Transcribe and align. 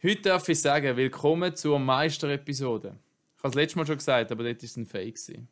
Heute 0.00 0.22
darf 0.22 0.48
ich 0.48 0.60
sagen, 0.60 0.96
willkommen 0.96 1.56
zur 1.56 1.76
Meister-Episode. 1.76 2.94
Ich 3.36 3.42
habe 3.42 3.48
es 3.48 3.54
letztes 3.56 3.74
Mal 3.74 3.84
schon 3.84 3.96
gesagt, 3.96 4.30
aber 4.30 4.44
das 4.44 4.76
war 4.76 4.82
ein 4.82 4.86
Fake. 4.86 5.16
Gewesen. 5.16 5.48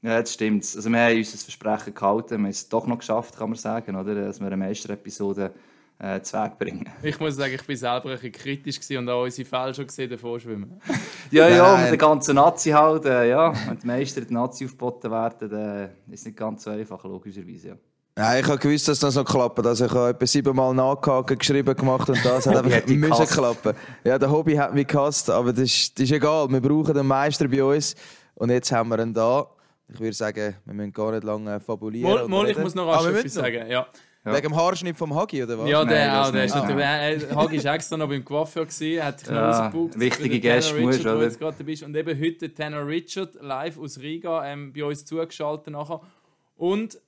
Ja, 0.00 0.18
das 0.18 0.32
stimmt. 0.32 0.62
Also 0.62 0.88
wir 0.88 0.98
haben 0.98 1.18
uns 1.18 1.32
das 1.32 1.42
Versprechen 1.42 1.92
gehalten, 1.92 2.30
wir 2.30 2.38
haben 2.38 2.46
es 2.46 2.66
doch 2.70 2.86
noch 2.86 3.00
geschafft, 3.00 3.36
kann 3.36 3.50
man 3.50 3.58
sagen, 3.58 3.96
oder? 3.96 4.14
dass 4.14 4.40
wir 4.40 4.46
eine 4.46 4.56
Meister-Episode 4.56 5.52
äh, 5.98 6.22
zu 6.22 6.38
Weg 6.38 6.58
bringen. 6.58 6.88
Ich 7.02 7.20
muss 7.20 7.36
sagen, 7.36 7.52
ich 7.52 7.68
war 7.68 7.76
selber 7.76 8.08
ein 8.08 8.14
bisschen 8.14 8.32
kritisch 8.32 8.96
und 8.96 9.10
auch 9.10 9.24
unsere 9.24 9.46
Fälle 9.46 9.74
schon 9.74 9.86
gesehen 9.88 10.08
davor 10.08 10.40
schwimmen. 10.40 10.80
ja, 11.30 11.46
ja, 11.50 11.76
mit 11.76 11.90
der 11.90 11.98
ganzen 11.98 12.36
Nazi 12.36 12.70
halt, 12.70 13.04
äh, 13.04 13.28
ja, 13.28 13.52
wenn 13.68 13.78
die 13.78 13.86
Meister 13.86 14.22
die 14.22 14.32
Nazi 14.32 14.64
aufgeboten 14.64 15.10
werden, 15.10 15.50
dann 15.50 15.90
ist 16.10 16.20
es 16.20 16.24
nicht 16.24 16.38
ganz 16.38 16.62
so 16.62 16.70
einfach, 16.70 17.04
logischerweise, 17.04 17.68
ja. 17.68 17.76
Ja, 18.18 18.38
ich 18.38 18.46
habe 18.46 18.58
gewusst, 18.58 18.88
dass 18.88 18.98
das 18.98 19.14
noch 19.14 19.24
klappt. 19.24 19.64
Also 19.64 19.86
ich 19.86 19.92
habe 19.92 20.10
etwa 20.10 20.26
siebenmal 20.26 20.74
nachgehakt, 20.74 21.38
geschrieben 21.38 21.74
gemacht 21.74 22.08
und 22.08 22.24
das 22.24 22.46
hat 22.46 22.56
einfach 22.64 22.86
müssen 22.86 23.26
klappen. 23.26 23.74
Ja, 24.04 24.18
der 24.18 24.30
Hobby 24.30 24.56
hat 24.56 24.74
mich 24.74 24.86
gehasst, 24.86 25.30
aber 25.30 25.52
das 25.52 25.64
ist, 25.64 25.98
das 25.98 26.04
ist 26.04 26.12
egal. 26.12 26.48
Wir 26.50 26.60
brauchen 26.60 26.92
den 26.92 27.06
Meister 27.06 27.48
bei 27.48 27.62
uns 27.62 27.94
und 28.34 28.50
jetzt 28.50 28.70
haben 28.72 28.90
wir 28.90 28.98
ihn 28.98 29.14
da. 29.14 29.46
Ich 29.92 29.98
würde 29.98 30.12
sagen, 30.12 30.54
wir 30.64 30.74
müssen 30.74 30.92
gar 30.92 31.12
nicht 31.12 31.24
lange 31.24 31.60
fabulieren. 31.60 32.12
Mal, 32.12 32.28
mal 32.28 32.50
ich 32.50 32.58
muss 32.58 32.74
noch 32.74 32.88
ah, 32.88 33.08
etwas 33.08 33.34
sagen. 33.34 33.68
Ja. 33.68 33.86
Ja. 34.24 34.34
Wegen 34.34 34.48
dem 34.48 34.56
Haarschnitt 34.56 34.98
vom 34.98 35.14
Hagi, 35.14 35.42
oder 35.42 35.58
was? 35.58 35.70
Ja, 35.70 35.82
der 35.82 36.08
Nein, 36.08 36.16
auch. 36.16 36.30
Der 36.30 36.44
ist 36.44 36.54
ah. 36.54 36.66
der, 36.66 37.36
Hagi 37.36 37.64
war 37.64 37.74
extra 37.74 37.96
noch 37.96 38.08
beim 38.08 38.22
Coiffeur, 38.22 38.66
gewesen, 38.66 39.02
hat 39.02 39.20
sich 39.20 39.30
noch 39.30 39.36
ja, 39.36 39.50
rausgebucht. 39.50 39.98
Wichtige 39.98 40.40
Gäste, 40.40 40.78
musst 40.78 41.02
du, 41.02 41.22
jetzt 41.22 41.38
gerade 41.38 41.64
bist. 41.64 41.82
Und 41.82 41.96
eben 41.96 42.20
heute 42.20 42.52
Tanner 42.52 42.86
Richard 42.86 43.36
live 43.40 43.78
aus 43.78 43.98
Riga 43.98 44.44
ähm, 44.44 44.74
bei 44.74 44.84
uns 44.84 45.06
zugeschaltet 45.06 45.72
nachher. 45.72 46.02
Und 46.58 46.98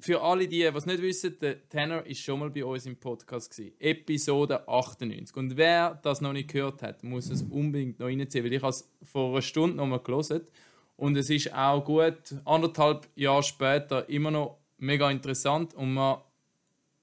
für 0.00 0.22
alle 0.22 0.48
die, 0.48 0.58
die 0.58 0.64
es 0.64 0.86
nicht 0.86 1.02
wissen, 1.02 1.36
der 1.40 1.68
Tanner 1.68 2.04
ist 2.06 2.20
schon 2.20 2.40
mal 2.40 2.50
bei 2.50 2.64
uns 2.64 2.86
im 2.86 2.96
Podcast 2.96 3.50
gewesen. 3.50 3.74
Episode 3.78 4.66
98. 4.66 5.36
Und 5.36 5.56
wer 5.56 5.98
das 6.02 6.20
noch 6.20 6.32
nicht 6.32 6.50
gehört 6.50 6.82
hat, 6.82 7.04
muss 7.04 7.30
es 7.30 7.42
unbedingt 7.42 7.98
noch 8.00 8.06
reinziehen, 8.06 8.44
weil 8.44 8.52
ich 8.52 8.62
habe 8.62 8.70
es 8.70 8.90
vor 9.02 9.30
einer 9.30 9.42
Stunde 9.42 9.76
noch 9.76 9.86
mal 9.86 9.98
gelesen 9.98 10.42
und 10.96 11.16
es 11.16 11.30
ist 11.30 11.52
auch 11.54 11.84
gut, 11.84 12.34
anderthalb 12.44 13.08
Jahre 13.14 13.42
später 13.42 14.08
immer 14.08 14.30
noch 14.30 14.58
mega 14.78 15.10
interessant 15.10 15.74
und 15.74 15.94
man, 15.94 16.18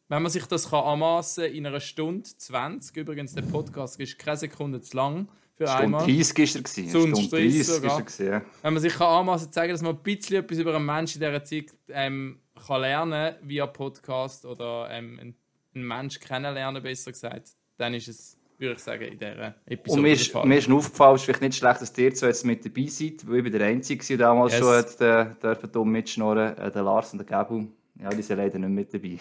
wenn 0.08 0.22
man 0.22 0.32
sich 0.32 0.46
das 0.46 0.70
kann 0.70 0.84
anmassen 0.84 1.46
in 1.46 1.66
einer 1.66 1.80
Stunde 1.80 2.24
20, 2.24 2.96
übrigens 2.96 3.34
der 3.34 3.42
Podcast 3.42 4.00
ist 4.00 4.18
keine 4.20 4.38
Sekunde 4.38 4.82
zu 4.82 4.96
lang, 4.96 5.28
für 5.56 5.66
Stunde 5.66 5.84
einmal. 5.84 6.06
30 6.06 6.40
ist 6.40 6.56
er 6.56 6.62
gewesen. 6.62 6.90
Stunde 6.90 7.28
30 7.28 7.66
sogar. 7.66 8.02
Gewesen, 8.02 8.28
ja. 8.28 8.42
Wenn 8.62 8.74
man 8.74 8.82
sich 8.82 8.94
kann 8.94 9.08
anmassen 9.08 9.52
zeigen, 9.52 9.74
dass 9.74 9.82
man 9.82 9.96
ein 9.96 10.04
bisschen 10.04 10.36
etwas 10.38 10.60
über 10.60 10.76
einen 10.76 10.86
Menschen 10.86 11.22
in 11.22 11.28
dieser 11.28 11.44
Zeit 11.44 11.76
ähm, 11.90 12.40
kann 12.66 12.82
lernen 12.82 13.36
via 13.42 13.68
Podcast 13.68 14.46
oder 14.46 14.90
ähm, 14.92 15.20
einen, 15.20 15.36
einen 15.74 15.88
Menschen 15.88 16.22
kennenlernen, 16.22 16.82
besser 16.82 17.12
gesagt, 17.12 17.52
dann 17.78 17.94
ist 17.94 18.08
es, 18.08 18.38
würde 18.58 18.74
ich 18.74 18.80
sagen, 18.80 19.04
in 19.04 19.20
dieser 19.20 19.56
Episode. 19.66 19.98
Und 19.98 20.02
mir 20.02 20.14
ist, 20.14 20.34
mir 20.34 20.58
ist 20.58 20.70
aufgefallen, 20.70 21.16
es 21.16 21.22
ist 21.22 21.26
vielleicht 21.26 21.42
nicht 21.42 21.58
schlecht, 21.58 21.82
dass 21.82 21.98
ihr 21.98 22.14
zwei 22.14 22.28
jetzt 22.28 22.46
mit 22.46 22.66
dabei 22.66 22.88
seid, 22.88 23.28
weil 23.28 23.38
ich 23.38 23.44
bin 23.44 23.52
der 23.54 23.68
Einzige 23.68 24.06
der 24.06 24.18
damals 24.18 24.54
yes. 24.54 24.62
schon 24.62 24.76
hat, 24.76 25.02
äh, 25.02 25.36
dürfen 25.42 25.72
dumm 25.72 25.92
mitschnorren, 25.92 26.58
äh, 26.58 26.72
der 26.72 26.84
Lars 26.84 27.12
und 27.12 27.20
der 27.20 27.28
Gabu. 27.28 27.66
Ja, 28.02 28.10
die 28.10 28.22
sind 28.22 28.38
leider 28.38 28.60
nicht 28.60 28.70
mit 28.70 28.94
dabei. 28.94 29.18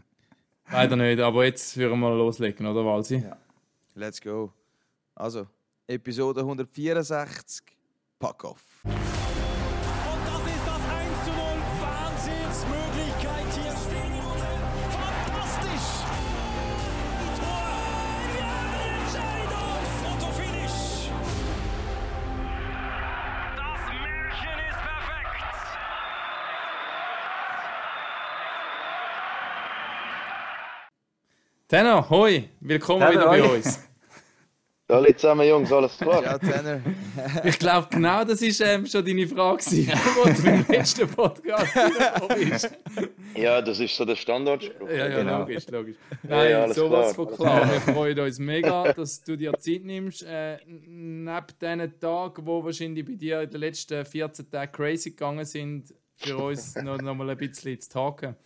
leider 0.70 0.96
nicht, 0.96 1.20
aber 1.20 1.44
jetzt 1.44 1.76
würden 1.76 2.00
wir 2.00 2.14
loslegen, 2.14 2.66
oder 2.66 2.84
Walsi? 2.84 3.16
Ja. 3.16 3.36
Let's 3.94 4.20
go. 4.20 4.52
Also, 5.14 5.46
Episode 5.86 6.40
164, 6.40 7.64
Pack 8.18 8.44
off. 8.44 8.84
Tenor, 31.68 32.08
hoi, 32.08 32.48
willkommen 32.60 33.06
Tenor, 33.06 33.12
wieder 33.12 33.26
bei 33.26 33.42
hoi. 33.42 33.56
uns. 33.56 33.86
Hallo 34.88 35.12
zusammen, 35.12 35.46
Jungs, 35.46 35.70
alles 35.70 35.98
klar? 35.98 36.22
Ja, 36.22 36.38
Tenor. 36.38 36.80
ich 37.44 37.58
glaube, 37.58 37.88
genau 37.90 38.24
das 38.24 38.40
war 38.40 38.66
ähm, 38.68 38.86
schon 38.86 39.04
deine 39.04 39.28
Frage, 39.28 39.58
als 39.58 39.66
du 40.36 40.42
beim 40.44 40.64
letzten 40.66 41.06
Podcast 41.08 41.74
bist. 42.38 42.70
Ja, 43.36 43.60
das 43.60 43.80
ist 43.80 43.94
so 43.94 44.06
der 44.06 44.16
Standardspruch. 44.16 44.88
Ja, 44.88 45.08
ja, 45.08 45.18
genau. 45.18 45.40
logisch, 45.40 45.68
logisch. 45.68 45.96
Nein, 46.22 46.50
ja, 46.50 46.66
ja, 46.66 46.72
sowas 46.72 47.12
klar. 47.12 47.26
von 47.26 47.36
klar. 47.36 47.70
Wir 47.70 47.80
freuen 47.82 48.18
uns 48.18 48.38
mega, 48.38 48.90
dass 48.94 49.22
du 49.22 49.36
dir 49.36 49.52
Zeit 49.58 49.84
nimmst. 49.84 50.22
Äh, 50.22 50.56
neben 50.64 51.46
diesen 51.60 52.00
Tagen, 52.00 52.44
die 52.46 52.64
wahrscheinlich 52.64 53.04
bei 53.04 53.14
dir 53.14 53.42
in 53.42 53.50
den 53.50 53.60
letzten 53.60 54.06
14 54.06 54.50
Tagen 54.50 54.72
crazy 54.72 55.10
gegangen 55.10 55.44
sind, 55.44 55.92
für 56.16 56.38
uns 56.38 56.76
noch, 56.76 56.96
noch 56.96 57.14
mal 57.14 57.28
ein 57.28 57.36
bisschen 57.36 57.78
zu 57.78 57.90
tagen. 57.90 58.36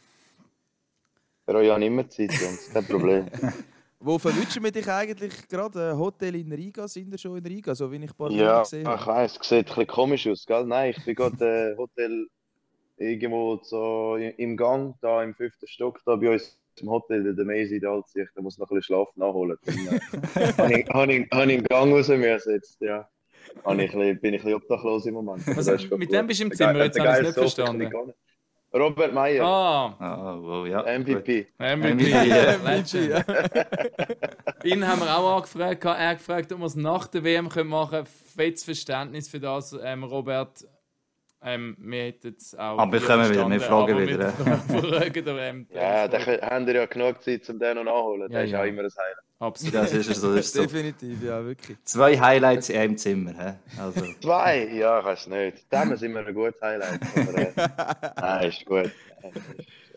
Euch 1.56 1.70
habe 1.70 1.84
immer 1.84 2.08
Zeit, 2.08 2.32
Jungs, 2.32 2.70
kein 2.72 2.84
Problem. 2.84 3.26
Wo 4.04 4.18
verwünschen 4.18 4.64
wir 4.64 4.72
dich 4.72 4.88
eigentlich 4.88 5.48
gerade? 5.48 5.90
Ein 5.90 5.98
Hotel 5.98 6.34
in 6.34 6.52
Riga? 6.52 6.88
Sind 6.88 7.10
wir 7.10 7.18
schon 7.18 7.38
in 7.38 7.46
Riga, 7.46 7.72
so 7.72 7.90
wie 7.92 7.96
ich 7.96 8.10
ein 8.10 8.16
paar 8.16 8.30
ja, 8.32 8.62
gesehen 8.62 8.86
habe? 8.86 8.96
Ja, 8.96 9.00
ich 9.00 9.06
weiß, 9.06 9.38
es 9.40 9.48
sieht 9.48 9.58
ein 9.58 9.64
bisschen 9.64 9.86
komisch 9.86 10.26
aus, 10.26 10.44
gell? 10.44 10.64
Nein, 10.64 10.94
ich 10.96 11.04
bin 11.04 11.14
gerade 11.14 11.72
äh, 11.72 11.76
Hotel 11.76 12.26
irgendwo 12.96 13.60
so 13.62 14.16
im 14.16 14.56
Gang, 14.56 14.96
da 15.00 15.22
im 15.22 15.34
fünften 15.34 15.68
Stock, 15.68 16.00
da 16.04 16.16
bei 16.16 16.32
uns 16.32 16.58
im 16.80 16.91
Hotel, 16.91 17.34
der 17.34 17.44
Maisy, 17.44 17.78
der 17.78 17.92
hält 17.92 18.08
sich, 18.08 18.28
der 18.34 18.42
muss 18.42 18.58
noch 18.58 18.68
ein 18.70 18.76
bisschen 18.76 18.96
Schlaf 18.96 19.08
nachholen. 19.14 19.56
Dann 19.64 19.76
äh, 19.76 20.52
habe 20.58 20.80
ich, 20.80 20.88
hab 20.88 21.08
ich, 21.08 21.28
hab 21.30 21.46
ich 21.46 21.58
im 21.58 21.64
Gang 21.64 21.92
raus 21.92 22.08
müssen 22.08 22.52
jetzt, 22.52 22.80
ja. 22.80 23.08
Ich, 23.56 23.62
bin 23.62 23.80
ich 23.80 23.94
ein 23.94 24.20
bisschen 24.20 24.54
obdachlos 24.54 25.06
im 25.06 25.14
Moment. 25.14 25.46
Also, 25.48 25.72
mit 25.96 26.12
dem 26.12 26.26
bist 26.26 26.41
du 26.41 26.44
im 26.44 26.52
Zimmer, 26.52 26.84
jetzt 26.84 26.98
habe 26.98 27.08
ich 27.08 27.14
es 27.14 27.22
nicht 27.22 27.34
verstanden. 27.34 27.91
Robert 28.75 29.12
Meyer. 29.12 29.44
Ah. 29.44 29.94
Oh, 30.00 30.43
wow, 30.43 30.66
ja. 30.66 30.83
MVP. 30.83 31.49
MVP. 31.59 32.05
MVP, 32.05 33.09
ja. 33.09 33.22
Ihn 34.65 34.87
haben 34.87 35.00
wir 35.00 35.16
auch 35.16 35.37
angefragt. 35.37 35.84
Er 35.84 36.09
hat 36.09 36.19
gefragt, 36.19 36.53
ob 36.53 36.60
wir 36.60 36.66
es 36.66 36.75
nach 36.75 37.06
der 37.06 37.22
WM 37.22 37.44
machen 37.44 37.91
können. 37.91 38.06
Fettes 38.06 38.65
Verständnis 38.65 39.28
für 39.28 39.41
das, 39.41 39.77
ähm, 39.83 40.05
Robert. 40.05 40.65
Ähm, 41.44 41.76
wir 41.78 42.04
hätten 42.04 42.36
es 42.38 42.54
auch. 42.54 42.78
Aber 42.78 42.92
wir 42.92 43.00
kommen 43.00 43.28
wieder, 43.28 43.50
wir 43.50 43.60
fragen 43.60 44.06
wieder. 44.06 44.30
Fragen 44.32 45.25
ähm, 45.26 45.66
ja, 45.70 46.06
da 46.06 46.19
haben 46.19 46.66
wir 46.66 46.75
ja 46.75 46.86
genug 46.86 47.20
Zeit, 47.20 47.48
um 47.50 47.58
den 47.58 47.76
noch 47.76 47.84
nachholen. 47.84 48.30
Ja, 48.30 48.38
das 48.38 48.44
ist 48.47 48.53
ja. 48.53 48.60
auch 48.60 48.64
immer 48.64 48.82
ein 48.82 48.91
Highlight. 48.91 49.25
Absolut. 49.41 49.75
Das 49.75 49.92
ist 49.92 50.14
so. 50.20 50.36
Das 50.36 50.47
ist 50.47 50.54
so. 50.54 50.62
Definitiv, 50.62 51.22
ja, 51.22 51.44
wirklich. 51.44 51.76
Zwei 51.82 52.19
Highlights 52.19 52.69
in 52.69 52.76
einem 52.78 52.97
Zimmer. 52.97 53.32
He? 53.32 53.80
Also. 53.80 54.00
Zwei? 54.20 54.69
Ja, 54.72 55.00
ich 55.00 55.04
weiß 55.04 55.26
nicht. 55.26 55.66
Dann 55.69 55.97
sind 55.97 56.12
wir 56.12 56.25
ein 56.25 56.32
gutes 56.32 56.60
Highlight. 56.62 57.00
Aber, 57.16 57.38
äh, 57.38 57.53
nein, 58.20 58.48
ist 58.48 58.64
gut. 58.64 58.92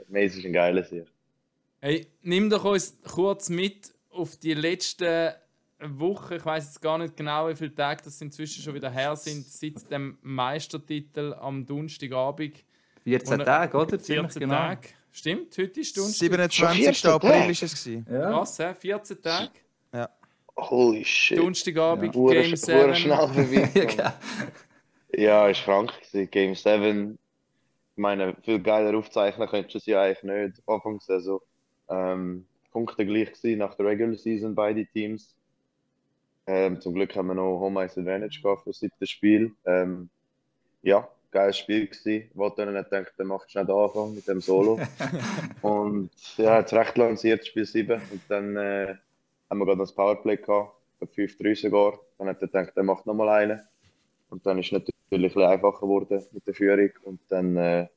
Mace 0.07 0.37
ist 0.37 0.45
ein 0.45 0.53
geiles 0.53 0.89
hier. 0.89 1.05
Hey, 1.79 2.07
nimm 2.23 2.49
doch 2.49 2.65
uns 2.65 2.97
kurz 3.03 3.49
mit 3.49 3.93
auf 4.09 4.37
die 4.37 4.55
letzten 4.55 5.33
Wochen. 5.79 6.33
Ich 6.33 6.45
weiß 6.45 6.65
jetzt 6.65 6.81
gar 6.81 6.97
nicht 6.97 7.17
genau, 7.17 7.49
wie 7.49 7.55
viele 7.55 7.73
Tage 7.73 8.03
das 8.03 8.21
inzwischen 8.21 8.63
schon 8.63 8.73
wieder 8.73 8.89
her 8.89 9.15
sind, 9.15 9.45
seit 9.45 9.91
dem 9.91 10.17
Meistertitel 10.21 11.33
am 11.33 11.65
Donnerstagabend. 11.65 12.63
14 13.03 13.39
Tage, 13.39 13.77
oder? 13.77 13.99
14 13.99 14.39
genau. 14.39 14.55
Tage. 14.55 14.89
Stimmt, 15.11 15.57
heute 15.57 15.79
ist 15.79 15.89
Stunde. 15.89 16.09
27. 16.09 17.05
April 17.05 17.49
ist 17.49 17.63
es. 17.63 17.85
Ja. 17.85 18.39
Was, 18.39 18.57
14 18.57 19.21
Tage? 19.21 19.51
Ja. 19.93 20.09
Holy 20.57 21.05
shit. 21.05 21.37
Donnerstagabend, 21.37 22.15
ja. 22.15 22.27
Game 22.27 22.55
7. 22.55 22.95
schnell 22.95 23.17
vorbei. 23.27 24.13
ja, 25.13 25.47
ist 25.47 25.63
krank 25.63 25.93
Game 26.31 26.55
7. 26.55 27.17
Ich 27.95 28.01
meine, 28.01 28.35
viel 28.43 28.59
geiler 28.59 28.97
aufzeichnen 28.97 29.47
könntest 29.47 29.75
du 29.75 29.77
es 29.77 29.85
ja 29.85 30.01
eigentlich 30.01 30.23
nicht. 30.23 30.63
Anfangssaison. 30.67 31.39
Ähm, 31.89 32.45
Punkte 32.71 33.05
gleich 33.05 33.31
gewesen 33.31 33.59
nach 33.59 33.75
der 33.75 33.85
Regular 33.85 34.17
Season, 34.17 34.53
beide 34.53 34.85
Teams. 34.85 35.33
Ähm, 36.47 36.79
zum 36.79 36.93
Glück 36.93 37.15
haben 37.15 37.27
wir 37.27 37.33
noch 37.33 37.59
Home 37.59 37.83
Ice 37.83 37.99
Advantage 37.99 38.39
gehabt 38.41 38.63
für 38.63 38.69
das 38.69 38.79
siebte 38.79 39.07
Spiel. 39.07 39.53
Ähm, 39.65 40.09
ja, 40.83 41.07
geiles 41.31 41.57
Spiel 41.57 41.87
gewesen. 41.87 42.29
Ich 42.29 42.37
wollte 42.37 42.65
nicht 42.65 42.89
gedacht, 42.89 43.13
dann 43.17 43.27
machst 43.27 43.53
du 43.53 43.59
nicht 43.59 43.69
Anfang 43.69 44.13
mit 44.13 44.27
dem 44.27 44.41
Solo. 44.41 44.79
und 45.61 46.11
ja, 46.37 46.59
jetzt 46.59 46.73
recht 46.73 46.97
lanciert, 46.97 47.45
Spiel 47.45 47.65
7. 47.65 48.01
Und 48.11 48.21
dann 48.29 48.55
äh, 48.55 48.95
haben 49.49 49.59
wir 49.59 49.65
gerade 49.65 49.79
das 49.79 49.93
Powerplay 49.93 50.37
gehabt, 50.37 50.73
5-3 51.01 51.61
sogar. 51.61 51.99
Dann 52.17 52.27
hat 52.27 52.41
er 52.41 52.47
gedacht, 52.47 52.73
er 52.75 52.83
macht 52.83 53.05
nochmal 53.05 53.29
einen. 53.29 53.61
Und 54.29 54.45
dann 54.45 54.59
ist 54.59 54.71
es 54.71 54.71
natürlich 54.71 55.35
ein 55.35 55.43
einfacher 55.43 55.81
geworden 55.81 56.23
mit 56.31 56.47
der 56.47 56.53
Führung. 56.53 56.91
Und 57.03 57.19
dann, 57.29 57.57
äh, 57.57 57.87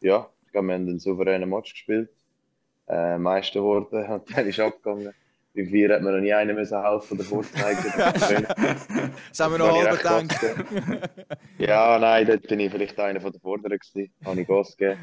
ja, 0.00 0.28
wir 0.52 0.58
haben 0.58 0.70
einen 0.70 0.98
souveränen 0.98 1.48
Match 1.48 1.72
gespielt. 1.72 2.10
Äh, 2.88 3.18
Meister 3.18 3.60
geworden 3.60 4.06
und 4.12 4.36
dann 4.36 4.46
ist 4.46 4.60
abgegangen. 4.60 5.12
Beim 5.56 5.66
Vier 5.68 5.94
hat 5.94 6.02
man 6.02 6.14
noch 6.14 6.20
nie 6.20 6.34
einen 6.34 6.54
müssen 6.54 6.82
helfen 6.82 7.18
oder 7.18 7.24
vorzeigen. 7.24 7.92
das 7.96 9.40
haben 9.40 9.52
wir 9.54 9.58
noch 9.58 9.74
halb 9.74 9.96
gedacht. 9.96 11.10
ja, 11.58 11.98
nein, 11.98 12.26
dort 12.26 12.46
bin 12.46 12.60
ich 12.60 12.70
vielleicht 12.70 13.00
einer 13.00 13.20
von 13.20 13.32
der 13.32 13.40
Vorderen 13.40 13.78
gewesen. 13.78 14.12
Habe 14.24 14.40
ich 14.42 14.46
Gas 14.46 14.76
gegeben. 14.76 15.00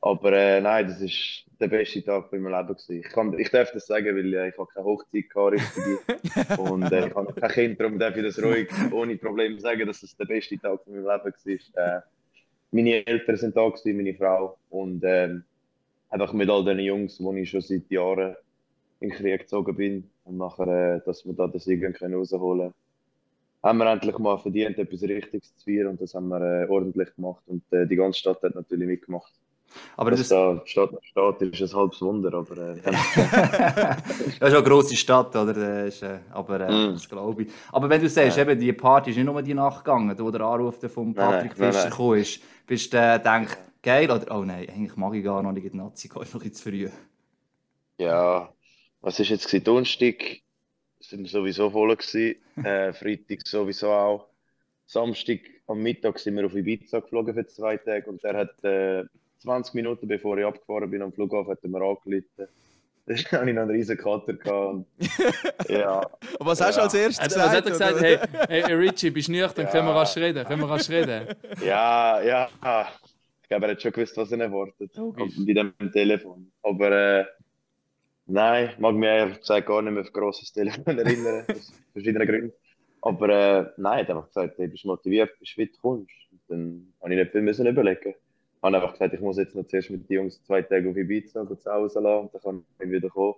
Aber 0.00 0.32
äh, 0.32 0.60
nein, 0.60 0.86
das 0.86 1.00
ist 1.00 1.44
der 1.60 1.66
beste 1.66 2.04
Tag 2.04 2.32
in 2.32 2.42
meinem 2.42 2.60
Leben 2.60 2.68
gewesen. 2.68 3.00
Ich, 3.00 3.08
kann, 3.08 3.36
ich 3.36 3.50
darf 3.50 3.72
das 3.72 3.88
sagen, 3.88 4.16
weil 4.16 4.32
äh, 4.32 4.48
ich 4.50 4.58
habe 4.58 4.68
keine 4.72 4.86
Hochzeit 4.86 5.28
gehabt, 5.28 5.54
richtige. 5.54 6.60
und 6.62 6.92
äh, 6.92 7.08
ich 7.08 7.14
habe 7.16 7.24
noch 7.24 7.34
kein 7.34 7.50
Kind, 7.50 7.80
darum 7.80 7.98
darf 7.98 8.16
ich 8.16 8.22
das 8.22 8.40
ruhig 8.40 8.68
ohne 8.92 9.16
Probleme 9.16 9.58
sagen, 9.58 9.84
dass 9.84 10.04
es 10.04 10.16
der 10.16 10.26
beste 10.26 10.56
Tag 10.58 10.80
in 10.86 11.02
meinem 11.02 11.24
Leben 11.24 11.72
war. 11.74 11.96
Äh, 11.96 12.00
meine 12.70 13.04
Eltern 13.04 13.36
sind 13.36 13.56
da 13.56 13.68
gewesen, 13.68 13.96
meine 13.96 14.14
Frau 14.14 14.56
und 14.70 15.02
ähm, 15.04 15.42
einfach 16.10 16.32
mit 16.32 16.48
all 16.48 16.64
den 16.64 16.78
Jungs, 16.78 17.20
wo 17.20 17.32
ich 17.34 17.50
schon 17.50 17.62
seit 17.62 17.90
Jahren 17.90 18.36
in 19.00 19.10
den 19.10 19.16
Krieg 19.18 19.40
gezogen 19.40 19.76
bin 19.76 20.10
und 20.24 20.38
nachher, 20.38 20.96
äh, 20.96 21.00
dass 21.04 21.24
wir 21.24 21.32
da 21.34 21.46
das 21.46 21.64
Sieg 21.64 21.80
können 21.94 22.14
rausholen 22.14 22.72
haben 23.62 23.78
wir 23.78 23.90
endlich 23.90 24.18
mal 24.18 24.38
verdient, 24.38 24.78
etwas 24.78 25.02
Richtiges 25.02 25.56
zu 25.56 25.64
feiern 25.64 25.88
und 25.88 26.00
das 26.00 26.14
haben 26.14 26.28
wir 26.28 26.40
äh, 26.40 26.68
ordentlich 26.68 27.14
gemacht 27.14 27.42
und 27.46 27.62
äh, 27.72 27.86
die 27.86 27.96
ganze 27.96 28.20
Stadt 28.20 28.42
hat 28.42 28.54
natürlich 28.54 28.86
mitgemacht. 28.86 29.32
Aber 29.98 30.10
das, 30.12 30.28
da 30.28 30.62
steht, 30.64 30.90
steht, 31.02 31.42
ist 31.42 31.74
ein 31.74 31.78
halbes 31.78 32.00
Wunder, 32.00 32.32
aber... 32.32 32.56
Äh, 32.56 32.80
das 32.84 34.26
ist 34.30 34.42
eine 34.42 34.62
grosse 34.62 34.96
Stadt, 34.96 35.36
oder? 35.36 35.52
Das 35.52 35.94
ist, 35.94 36.02
äh, 36.02 36.20
aber 36.30 36.60
äh, 36.60 36.88
mm. 36.88 36.92
das 36.94 37.06
glaube 37.06 37.42
ich. 37.42 37.52
Aber 37.70 37.90
wenn 37.90 38.00
du 38.00 38.08
sagst, 38.08 38.38
ja. 38.38 38.44
eben, 38.44 38.58
die 38.58 38.72
Party 38.72 39.10
ist 39.10 39.16
nicht 39.16 39.26
nur 39.26 39.42
die 39.42 39.52
Nacht 39.52 39.84
gegangen, 39.84 40.18
wo 40.18 40.30
der 40.30 40.40
Anruf 40.40 40.78
von 40.90 41.12
Patrick 41.12 41.58
nein, 41.58 41.72
Fischer 41.72 41.90
gekommen 41.90 42.18
ist, 42.18 42.40
bist 42.66 42.94
du 42.94 42.96
äh, 42.96 43.20
denkst, 43.20 43.58
geil, 43.82 44.10
oder 44.10 44.38
oh 44.38 44.44
nein, 44.44 44.68
eigentlich 44.70 44.96
mag 44.96 45.14
ich 45.14 45.24
gar 45.24 45.42
noch 45.42 45.52
nicht 45.52 45.66
in 45.66 45.72
die 45.72 45.78
Nazi, 45.78 46.08
gehen, 46.08 46.26
noch 46.32 46.42
ein 46.42 46.52
zu 46.54 46.62
früh. 46.62 46.88
Ja, 47.98 48.48
was 49.00 49.20
ist 49.20 49.28
jetzt 49.28 49.46
gewesen? 49.46 49.64
Donnerstag 49.64 50.40
sind 51.00 51.22
wir 51.22 51.28
sowieso 51.28 51.70
voll 51.70 51.96
gewesen, 51.96 52.36
äh, 52.64 52.92
Freitag 52.92 53.46
sowieso 53.46 53.90
auch. 53.90 54.28
Samstag 54.86 55.40
am 55.66 55.82
Mittag 55.82 56.18
sind 56.18 56.36
wir 56.36 56.46
auf 56.46 56.54
Ibiza 56.54 57.00
geflogen 57.00 57.34
für 57.34 57.46
zwei 57.46 57.76
Tage 57.76 58.08
und 58.08 58.22
der 58.24 58.36
hat 58.36 58.64
äh, 58.64 59.04
20 59.40 59.74
Minuten 59.74 60.08
bevor 60.08 60.38
ich 60.38 60.44
abgefahren 60.44 60.90
bin 60.90 61.02
am 61.02 61.12
Flughafen, 61.12 61.52
hat 61.52 61.62
er 61.62 61.68
mir 61.68 61.82
angerufen. 61.82 62.48
Da 63.06 63.14
hatte 63.14 63.20
ich 63.20 63.32
noch 63.32 63.40
einen 63.40 63.70
riesen 63.70 63.96
Kater. 63.96 64.34
Gehabt. 64.34 64.84
ja. 65.68 66.00
Und 66.38 66.46
was 66.46 66.60
hast 66.60 66.76
du 66.76 66.82
als 66.82 66.94
erstes 66.94 67.28
gesagt? 67.28 67.46
Was 67.46 67.56
hat 67.56 67.64
er 67.64 67.70
gesagt? 67.70 68.00
Hey, 68.48 68.62
hey, 68.62 68.74
Richie, 68.74 69.10
bist 69.10 69.28
du 69.28 69.32
nüchtern? 69.32 69.64
Ja. 69.66 69.70
Können 69.70 69.86
wir 69.86 69.94
rasch 69.94 70.16
reden? 70.16 70.44
Können 70.44 70.60
wir 70.60 70.68
rasch 70.68 70.90
reden? 70.90 71.26
Ja, 71.64 72.20
ja. 72.20 72.48
Ich 73.42 73.48
glaube, 73.48 73.66
er 73.66 73.72
hat 73.72 73.82
schon 73.82 73.92
gewusst, 73.92 74.16
was 74.16 74.30
er 74.32 74.40
erwartet. 74.40 74.90
Bei 74.94 75.52
dem 75.52 75.92
Telefon. 75.92 76.50
Aber 76.62 76.90
äh, 77.20 77.24
nein, 78.28 78.70
mag 78.78 78.94
mich 78.94 79.08
ehrlich 79.08 79.40
gesagt 79.40 79.66
gar 79.66 79.82
nicht 79.82 79.92
mehr 79.92 80.02
auf 80.02 80.12
grosses 80.12 80.52
Telefon 80.52 80.98
erinnern. 80.98 81.44
aus 81.48 81.72
verschiedenen 81.92 82.28
Gründen. 82.28 82.52
Aber 83.00 83.28
äh, 83.28 83.70
nein, 83.76 83.98
er 83.98 84.00
hat 84.00 84.10
einfach 84.10 84.26
gesagt, 84.28 84.58
hey, 84.58 84.68
bist 84.68 84.84
du 84.84 84.88
motiviert, 84.88 85.38
bist 85.38 85.52
du 85.52 85.62
fit, 85.62 85.78
kommst. 85.80 86.10
Und 86.30 86.40
dann 86.48 86.92
habe 87.00 87.14
ich 87.14 87.20
nicht 87.20 87.32
viel 87.32 87.42
müssen 87.42 87.66
überlegen 87.66 88.14
habe 88.62 88.76
einfach 88.76 88.92
gesagt, 88.92 89.14
ich 89.14 89.20
muss 89.20 89.38
jetzt 89.38 89.54
noch 89.54 89.66
zuerst 89.66 89.90
mit 89.90 90.08
den 90.08 90.14
Jungs 90.14 90.42
zwei 90.44 90.62
Tage 90.62 90.90
auf 90.90 90.96
Ibiza 90.96 91.46
zu 91.46 91.70
Hause 91.70 92.00
lassen 92.00 92.26
und 92.26 92.34
dann 92.34 92.42
kann 92.42 92.64
ich 92.80 92.90
wieder 92.90 93.08
kommen. 93.08 93.34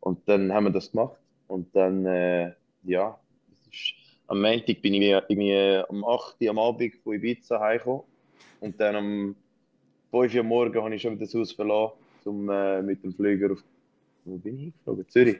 Und 0.00 0.28
dann 0.28 0.52
haben 0.52 0.64
wir 0.64 0.70
das 0.70 0.90
gemacht. 0.90 1.18
Und 1.48 1.74
dann, 1.74 2.06
äh, 2.06 2.52
ja, 2.84 3.18
ist, 3.70 3.94
am 4.26 4.40
Montag 4.40 4.80
bin 4.82 4.94
ich 4.94 5.02
irgendwie 5.02 5.82
am 5.88 6.04
8. 6.04 6.36
Uhr 6.40 6.50
am 6.50 6.58
Abend 6.58 6.94
von 7.02 7.14
Ibiza 7.14 7.60
heimgekommen. 7.60 8.02
Und 8.60 8.80
dann 8.80 8.96
am 8.96 9.36
5 10.10 10.34
Uhr 10.34 10.42
morgen 10.42 10.82
habe 10.82 10.94
ich 10.94 11.02
schon 11.02 11.14
wieder 11.14 11.26
das 11.26 11.34
Haus 11.34 11.52
verlassen, 11.52 11.96
um 12.24 12.48
äh, 12.50 12.82
mit 12.82 13.02
dem 13.02 13.12
Flüger 13.12 13.52
auf. 13.52 13.62
Wo 14.28 14.36
bin 14.36 14.58
ich 14.58 14.74
geflogen? 14.74 15.08
Zürich. 15.08 15.38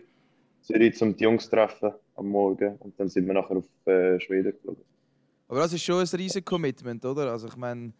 Zürich, 0.62 1.00
um 1.02 1.16
die 1.16 1.24
Jungs 1.24 1.48
treffen 1.48 1.92
am 2.16 2.28
Morgen. 2.28 2.76
Und 2.76 2.98
dann 2.98 3.08
sind 3.08 3.26
wir 3.26 3.34
nachher 3.34 3.56
auf 3.56 3.86
äh, 3.86 4.18
Schweden 4.20 4.52
geflogen. 4.52 4.82
Aber 5.48 5.60
das 5.60 5.72
ist 5.72 5.82
schon 5.82 6.00
ein 6.00 6.06
riesiges 6.06 6.44
Commitment, 6.44 7.04
oder? 7.04 7.30
Also 7.32 7.48
ich 7.48 7.56
meine 7.56 7.92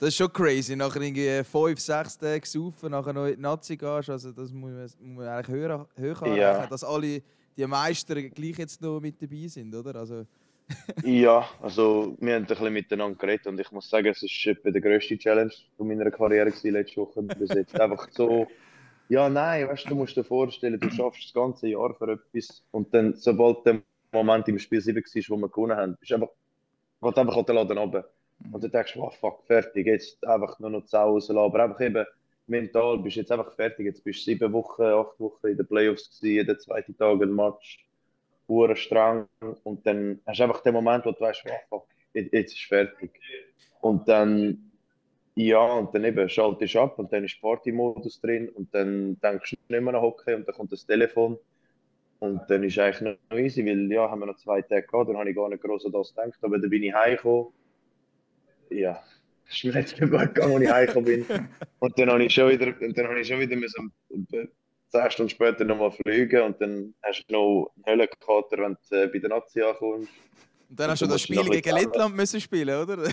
das 0.00 0.08
ist 0.08 0.16
schon 0.16 0.32
crazy. 0.32 0.74
Nachher 0.74 1.02
irgendwie 1.02 1.44
fünf, 1.44 1.78
sechs 1.78 2.16
Tage 2.16 2.46
saufen, 2.46 2.90
nachher 2.90 3.12
noch 3.12 3.26
in 3.26 3.36
die 3.36 3.42
Nazi 3.42 3.76
gehst. 3.76 4.08
Also 4.08 4.32
das 4.32 4.50
muss 4.50 4.72
man, 4.72 4.82
muss 4.82 4.96
man 4.98 5.28
eigentlich 5.28 5.54
höher, 5.54 5.86
höher 5.94 6.34
ja. 6.34 6.66
Dass 6.66 6.82
alle 6.82 7.20
die 7.54 7.66
Meister 7.66 8.14
gleich 8.14 8.56
jetzt 8.56 8.80
noch 8.80 8.98
mit 8.98 9.20
dabei 9.20 9.46
sind, 9.46 9.74
oder? 9.74 9.96
Also 9.96 10.24
ja, 11.04 11.46
also 11.60 12.16
wir 12.18 12.34
haben 12.34 12.44
ein 12.44 12.46
bisschen 12.46 12.72
miteinander 12.72 13.18
geredet 13.18 13.46
und 13.46 13.60
ich 13.60 13.70
muss 13.72 13.90
sagen, 13.90 14.06
es 14.06 14.22
ist 14.22 14.46
etwa 14.46 14.70
der 14.70 14.80
grösste 14.80 15.18
Challenge 15.18 15.52
von 15.76 15.88
meiner 15.88 16.10
Karriere 16.10 16.50
gewesen, 16.50 16.72
letzte 16.72 17.00
Woche 17.02 17.22
bis 17.22 17.50
jetzt. 17.50 17.78
Einfach 17.78 18.08
so, 18.12 18.46
ja 19.10 19.28
nein, 19.28 19.68
weißt 19.68 19.84
du, 19.84 19.88
du 19.90 19.94
musst 19.96 20.16
dir 20.16 20.24
vorstellen, 20.24 20.80
du 20.80 20.90
schaffst 20.90 21.24
das 21.24 21.34
ganze 21.34 21.68
Jahr 21.68 21.94
für 21.94 22.12
etwas 22.12 22.64
und 22.70 22.94
dann, 22.94 23.14
sobald 23.16 23.66
der 23.66 23.82
Moment 24.12 24.48
im 24.48 24.58
Spiel 24.58 24.80
7 24.80 24.96
war, 24.96 25.22
wo 25.28 25.40
wir 25.40 25.48
gewonnen 25.48 25.76
haben, 25.76 25.96
bist 25.96 26.10
du 26.10 26.14
einfach, 26.14 27.16
einfach 27.16 27.44
den 27.44 27.56
Laden 27.56 27.78
runter. 27.78 28.08
Und 28.52 28.64
dann 28.64 28.70
denkst 28.70 28.94
du, 28.94 29.02
oh, 29.02 29.10
fuck, 29.10 29.44
fertig, 29.46 29.86
jetzt 29.86 30.26
einfach 30.26 30.58
nur 30.60 30.70
noch 30.70 30.86
zu 30.86 30.98
Hause. 30.98 31.36
Aber 31.36 31.62
einfach 31.62 31.80
eben 31.80 32.06
mental 32.46 32.98
bist 32.98 33.16
du 33.16 33.20
jetzt 33.20 33.32
einfach 33.32 33.52
fertig. 33.54 33.86
Jetzt 33.86 34.02
bist 34.02 34.20
du 34.20 34.24
sieben 34.30 34.52
Wochen, 34.52 34.82
acht 34.82 35.18
Wochen 35.20 35.48
in 35.48 35.56
den 35.56 35.66
Playoffs 35.66 36.08
gewesen, 36.08 36.34
jeden 36.34 36.58
zweiten 36.58 36.96
Tag 36.96 37.20
ein 37.20 37.34
Match, 37.34 37.86
pure 38.46 38.76
streng. 38.76 39.26
Und 39.64 39.86
dann 39.86 40.20
hast 40.26 40.40
du 40.40 40.44
einfach 40.44 40.62
den 40.62 40.74
Moment, 40.74 41.04
wo 41.04 41.12
du 41.12 41.20
weißt, 41.20 41.44
oh, 41.46 41.52
fuck, 41.68 41.86
jetzt, 42.14 42.32
jetzt 42.32 42.52
ist 42.54 42.64
fertig. 42.64 43.10
Und 43.80 44.08
dann, 44.08 44.69
ja, 45.48 45.60
und 45.74 45.94
dann 45.94 46.04
eben 46.04 46.28
schaltest 46.28 46.74
du 46.74 46.80
ab 46.80 46.98
und 46.98 47.12
dann 47.12 47.24
ist 47.24 47.40
Party-Modus 47.40 48.20
drin 48.20 48.48
und 48.48 48.74
dann 48.74 49.18
denkst 49.20 49.50
du 49.50 49.56
nicht 49.74 49.82
mehr 49.82 49.94
an 49.94 50.00
Hockey 50.00 50.34
und 50.34 50.46
dann 50.46 50.54
kommt 50.54 50.72
das 50.72 50.86
Telefon. 50.86 51.38
Und 52.18 52.42
dann 52.48 52.62
ist 52.64 52.78
eigentlich 52.78 53.16
noch 53.30 53.38
easy, 53.38 53.64
weil 53.64 53.90
ja, 53.90 54.10
haben 54.10 54.20
wir 54.20 54.26
noch 54.26 54.36
zwei 54.36 54.60
Tage 54.60 54.86
gehabt, 54.86 55.08
dann 55.08 55.16
habe 55.16 55.30
ich 55.30 55.36
gar 55.36 55.48
nicht 55.48 55.62
groß 55.62 55.86
an 55.86 55.92
das 55.92 56.14
gedacht. 56.14 56.38
Aber 56.42 56.58
dann 56.58 56.68
bin 56.68 56.82
ich 56.82 56.92
heimgekommen 56.92 57.52
ja, 58.70 59.02
es 59.48 59.56
ist 59.56 59.64
mir 59.64 59.74
nicht 59.74 59.88
so 59.88 60.06
gut 60.06 60.34
gegangen, 60.34 60.54
als 60.54 60.62
ich 60.62 60.70
heimgekommen 60.70 61.26
bin. 61.26 61.48
Und 61.80 61.98
dann 61.98 62.10
habe 62.10 62.24
ich 62.24 62.32
schon 62.32 62.50
wieder, 62.50 62.72
und 62.80 62.96
dann 62.96 63.08
habe 63.08 63.20
ich 63.20 63.26
schon 63.26 63.40
wieder 63.40 63.56
müssen, 63.56 63.92
zehn 64.90 65.10
Stunden 65.10 65.30
später 65.30 65.64
nochmal 65.64 65.92
fliegen 65.92 66.42
und 66.42 66.60
dann 66.60 66.94
hast 67.02 67.24
du 67.28 67.32
noch 67.32 67.72
einen 67.76 67.86
Höllenkater, 67.86 68.58
wenn 68.58 68.76
du 68.90 68.96
äh, 68.96 69.06
bei 69.06 69.18
der 69.18 69.30
Nazi 69.30 69.62
ankommst. 69.62 70.10
Und 70.70 70.78
dann 70.78 70.90
hast 70.90 71.02
du 71.02 71.06
das 71.06 71.20
Spiel 71.22 71.42
gegen 71.50 71.74
Lettland 71.74 72.14
müssen 72.14 72.40
spielen, 72.40 72.80
oder? 72.80 72.96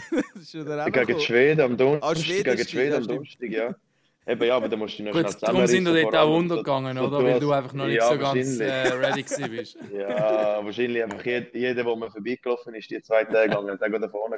gegen 0.92 1.20
Schweden 1.20 1.62
am 1.62 1.76
Donnerstag. 1.76 2.12
Ah, 2.12 2.16
Schweden, 2.16 2.56
gegen 2.56 2.70
Schweden 2.70 2.94
am 2.94 3.08
Donnerstag, 3.08 3.50
ja. 3.50 3.76
Eben, 4.28 4.44
ja, 4.44 4.58
aber 4.58 4.70
da 4.70 4.76
musst 4.76 5.00
du 5.00 5.04
noch 5.04 5.14
Gut, 5.14 5.22
schnell 5.22 5.40
Darum 5.40 5.66
sind 5.66 5.86
wir 5.86 6.02
dort 6.04 6.16
auch 6.18 6.38
untergegangen, 6.38 6.98
oder? 7.00 7.24
Weil 7.24 7.40
du 7.40 7.52
einfach 7.52 7.74
noch 7.74 7.88
nicht 7.88 7.96
ja, 7.96 8.10
so 8.10 8.18
ganz 8.20 8.60
äh, 8.60 8.90
ready 8.90 9.24
bist. 9.50 9.78
ja, 9.98 10.64
wahrscheinlich 10.64 11.02
einfach 11.02 11.26
jeder, 11.26 11.48
jeder, 11.56 11.84
der 11.84 11.96
mir 11.96 12.12
vorbeigelaufen 12.12 12.76
ist, 12.76 12.92
die 12.92 13.02
zwei 13.02 13.24
Tage 13.24 13.50
gegangen 13.50 13.72
und 13.72 13.82
dann 13.82 14.02
da 14.02 14.10
vorne 14.10 14.38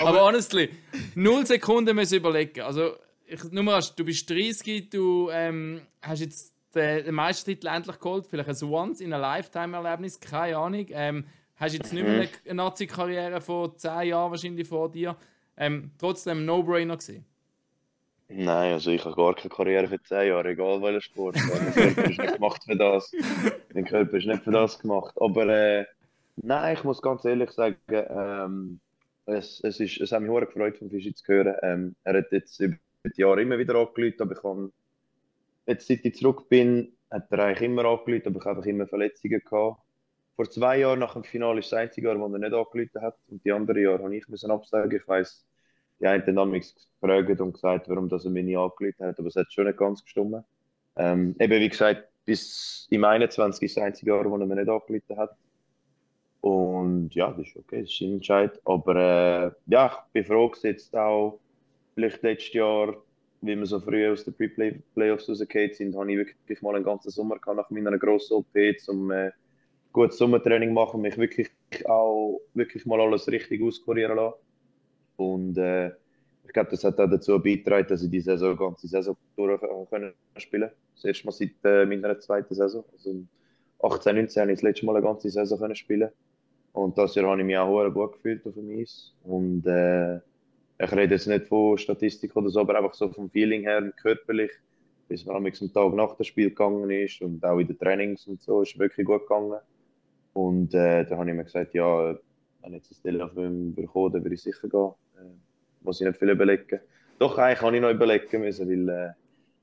aber 0.00 0.26
honestly, 0.26 0.70
null 1.14 1.46
Sekunden 1.46 1.94
müssen 1.94 2.16
überlegen. 2.16 2.62
Also, 2.62 2.96
ich, 3.26 3.44
nur 3.52 3.62
mal, 3.62 3.82
du 3.94 4.04
bist 4.04 4.28
30, 4.28 4.88
du 4.90 5.28
ähm, 5.30 5.82
hast 6.00 6.20
jetzt 6.22 6.54
den, 6.74 7.14
Meistertitel 7.14 7.68
endlich 7.68 7.98
geholt, 7.98 8.26
vielleicht 8.26 8.62
ein 8.62 8.68
Once 8.68 9.00
in 9.00 9.12
a 9.12 9.18
Lifetime-Erlebnis, 9.18 10.20
keine 10.20 10.56
Ahnung. 10.56 10.86
Ähm, 10.90 11.24
hast 11.56 11.74
jetzt 11.74 11.92
nicht 11.92 12.04
mehr 12.04 12.22
mhm. 12.22 12.28
eine 12.44 12.54
Nazi-Karriere 12.54 13.40
von 13.40 13.76
10 13.76 14.08
Jahren 14.08 14.30
wahrscheinlich 14.30 14.68
vor 14.68 14.90
dir 14.90 15.16
ähm, 15.56 15.90
trotzdem 15.98 16.44
No-Brainer 16.44 16.96
gewesen? 16.96 17.24
Nein, 18.28 18.72
also 18.72 18.92
ich 18.92 19.04
habe 19.04 19.16
gar 19.16 19.34
keine 19.34 19.50
Karriere 19.50 19.88
für 19.88 20.00
10 20.00 20.28
Jahre, 20.28 20.50
egal 20.50 20.80
welcher 20.80 21.00
Sport. 21.00 21.36
Mein 21.36 21.74
Körper 21.74 22.10
ist 22.10 22.18
nicht 22.18 22.34
gemacht 22.34 22.62
für 22.64 22.76
das. 22.76 23.12
Mein 23.74 23.84
Körper 23.84 24.16
ist 24.16 24.26
nicht 24.26 24.44
für 24.44 24.52
das 24.52 24.78
gemacht. 24.78 25.14
Aber 25.20 25.48
äh, 25.48 25.84
nein, 26.36 26.74
ich 26.74 26.84
muss 26.84 27.02
ganz 27.02 27.24
ehrlich 27.24 27.50
sagen, 27.50 27.76
ähm, 27.88 28.80
es, 29.26 29.60
es, 29.64 29.80
ist, 29.80 30.00
es 30.00 30.12
hat 30.12 30.22
mich 30.22 30.30
sehr 30.30 30.46
gefreut, 30.46 30.78
von 30.78 30.90
Fischi 30.90 31.12
zu 31.12 31.24
hören. 31.26 31.56
Ähm, 31.62 31.96
er 32.04 32.18
hat 32.18 32.30
jetzt 32.30 32.60
über 32.60 32.76
die 33.04 33.20
Jahre 33.20 33.42
immer 33.42 33.58
wieder 33.58 33.74
angelüht, 33.74 34.20
aber 34.20 34.32
ich 34.32 34.42
habe, 34.42 34.70
jetzt 35.66 35.86
seit 35.86 36.04
ich 36.04 36.14
zurück 36.16 36.48
bin, 36.48 36.96
hat 37.10 37.30
er 37.30 37.40
eigentlich 37.40 37.62
immer 37.62 37.84
angelüht, 37.84 38.26
aber 38.26 38.38
ich 38.38 38.44
habe 38.44 38.68
immer 38.68 38.86
Verletzungen 38.86 39.40
gehabt 39.40 39.80
vor 40.40 40.48
zwei 40.48 40.78
Jahren 40.78 41.00
nach 41.00 41.12
dem 41.12 41.22
Finale 41.22 41.58
ist 41.58 41.70
das 41.70 41.80
einzige 41.80 42.08
Jahr, 42.08 42.18
wo 42.18 42.24
er 42.24 42.38
nicht 42.38 42.54
angerufen 42.54 43.02
hat. 43.02 43.14
Und 43.28 43.44
die 43.44 43.52
anderen 43.52 43.82
Jahre 43.82 44.02
habe 44.02 44.16
ich 44.16 44.26
müssen 44.26 44.50
absagen. 44.50 44.98
Ich 44.98 45.06
weiss, 45.06 45.46
die 46.00 46.06
einen 46.06 46.38
haben 46.38 46.50
mich 46.50 46.74
gefragt 46.98 47.42
und 47.42 47.52
gesagt, 47.52 47.90
warum 47.90 48.08
dass 48.08 48.24
er 48.24 48.30
mich 48.30 48.46
nie 48.46 48.56
angerufen 48.56 49.04
hat. 49.04 49.18
Aber 49.18 49.28
es 49.28 49.36
hat 49.36 49.52
schon 49.52 49.66
nicht 49.66 49.78
ganz 49.78 50.02
gestimmt. 50.02 50.42
Ähm, 50.96 51.36
eben 51.38 51.60
wie 51.60 51.68
gesagt, 51.68 52.08
bis 52.24 52.86
im 52.88 53.04
21 53.04 53.62
ist 53.64 53.76
das 53.76 53.84
einzige 53.84 54.12
Jahr, 54.12 54.30
wo 54.30 54.38
er 54.38 54.46
mich 54.46 54.56
nicht 54.56 54.70
angerufen 54.70 55.18
hat. 55.18 55.36
Und 56.40 57.14
ja, 57.14 57.32
das 57.32 57.46
ist 57.46 57.56
okay, 57.58 57.82
das 57.82 57.90
ist 57.90 58.00
ein 58.00 58.12
Entscheid. 58.14 58.58
Aber 58.64 58.96
äh, 58.96 59.50
ja, 59.66 60.04
ich 60.06 60.12
bin 60.14 60.24
froh, 60.24 60.50
jetzt 60.62 60.96
auch 60.96 61.38
vielleicht 61.94 62.22
letztes 62.22 62.54
Jahr, 62.54 62.96
wie 63.42 63.56
wir 63.56 63.66
so 63.66 63.80
früh 63.80 64.08
aus 64.10 64.24
den 64.24 64.34
Pre-Playoffs 64.34 65.28
rausgekommen 65.28 65.74
sind, 65.74 65.96
habe 65.96 66.12
ich 66.12 66.18
wirklich 66.18 66.62
mal 66.62 66.74
einen 66.74 66.84
ganzen 66.84 67.10
Sommer 67.10 67.38
gehabt 67.38 67.56
nach 67.56 67.70
meiner 67.70 67.98
grossen 67.98 68.34
OP, 68.34 68.54
um 68.88 69.10
äh, 69.10 69.30
gutes 69.92 70.18
Sommertraining 70.18 70.72
machen, 70.72 71.00
mich 71.00 71.16
wirklich 71.16 71.50
auch 71.86 72.40
wirklich 72.54 72.86
mal 72.86 73.00
alles 73.00 73.28
richtig 73.28 73.62
auskurieren 73.62 74.16
lassen. 74.16 74.36
Und 75.16 75.58
äh, 75.58 75.88
ich 76.44 76.52
glaube, 76.52 76.70
das 76.70 76.84
hat 76.84 76.98
auch 76.98 77.08
dazu 77.08 77.38
beigetragen, 77.40 77.86
dass 77.88 78.02
ich 78.02 78.10
die 78.10 78.20
Saison, 78.20 78.56
ganze 78.56 78.88
Saison 78.88 79.16
durch 79.36 79.60
können 79.88 80.12
spielen 80.36 80.70
Das 80.94 81.04
erste 81.04 81.26
Mal 81.26 81.32
seit 81.32 81.50
äh, 81.64 81.86
meiner 81.86 82.18
zweiten 82.18 82.54
Saison. 82.54 82.84
Also 82.92 83.24
18, 83.82 84.16
19 84.16 84.40
habe 84.42 84.52
ich 84.52 84.58
das 84.58 84.62
letzte 84.62 84.86
Mal 84.86 84.96
eine 84.96 85.04
ganze 85.04 85.30
Saison 85.30 85.58
können 85.58 85.74
spielen 85.74 86.10
Und 86.72 86.98
das 86.98 87.14
Jahr 87.14 87.30
habe 87.30 87.40
ich 87.40 87.46
mich 87.46 87.56
auch 87.56 87.90
gut 87.90 88.12
gefühlt 88.14 88.46
auf 88.46 88.54
dem 88.54 88.70
Eis. 88.70 89.14
Und 89.22 89.66
äh, 89.66 90.20
ich 90.82 90.92
rede 90.92 91.14
jetzt 91.14 91.26
nicht 91.26 91.46
von 91.46 91.76
Statistik 91.76 92.34
oder 92.36 92.48
so, 92.48 92.60
aber 92.60 92.76
einfach 92.76 92.94
so 92.94 93.08
vom 93.10 93.30
Feeling 93.30 93.62
her, 93.62 93.92
körperlich, 94.00 94.50
bis 95.08 95.26
man 95.26 95.36
am 95.36 95.52
Tag 95.52 95.94
nach 95.94 96.16
dem 96.16 96.24
Spiel 96.24 96.48
gegangen 96.48 96.90
ist 96.90 97.20
und 97.20 97.44
auch 97.44 97.58
in 97.58 97.66
den 97.66 97.78
Trainings 97.78 98.26
und 98.26 98.40
so, 98.40 98.62
ist 98.62 98.78
wirklich 98.78 99.06
gut 99.06 99.22
gegangen. 99.22 99.58
Und 100.32 100.72
äh, 100.74 101.04
da 101.04 101.16
habe 101.18 101.28
ich 101.28 101.36
mir 101.36 101.44
gesagt, 101.44 101.74
ja, 101.74 102.16
wenn 102.62 102.74
ich 102.74 102.84
jetzt 102.84 102.92
ein 102.92 103.02
Telefon 103.02 103.74
bekommen 103.74 104.12
dann 104.12 104.24
würde 104.24 104.34
ich 104.34 104.42
sicher 104.42 104.68
gehen. 104.68 104.92
Äh, 105.18 105.32
muss 105.82 106.00
ich 106.00 106.06
nicht 106.06 106.18
viel 106.18 106.30
überlegen. 106.30 106.80
Doch, 107.18 107.36
eigentlich 107.36 107.60
habe 107.60 107.76
ich 107.76 107.82
noch 107.82 107.90
überlegen 107.90 108.40
müssen, 108.40 108.68
weil 108.68 108.88
äh, 108.88 109.10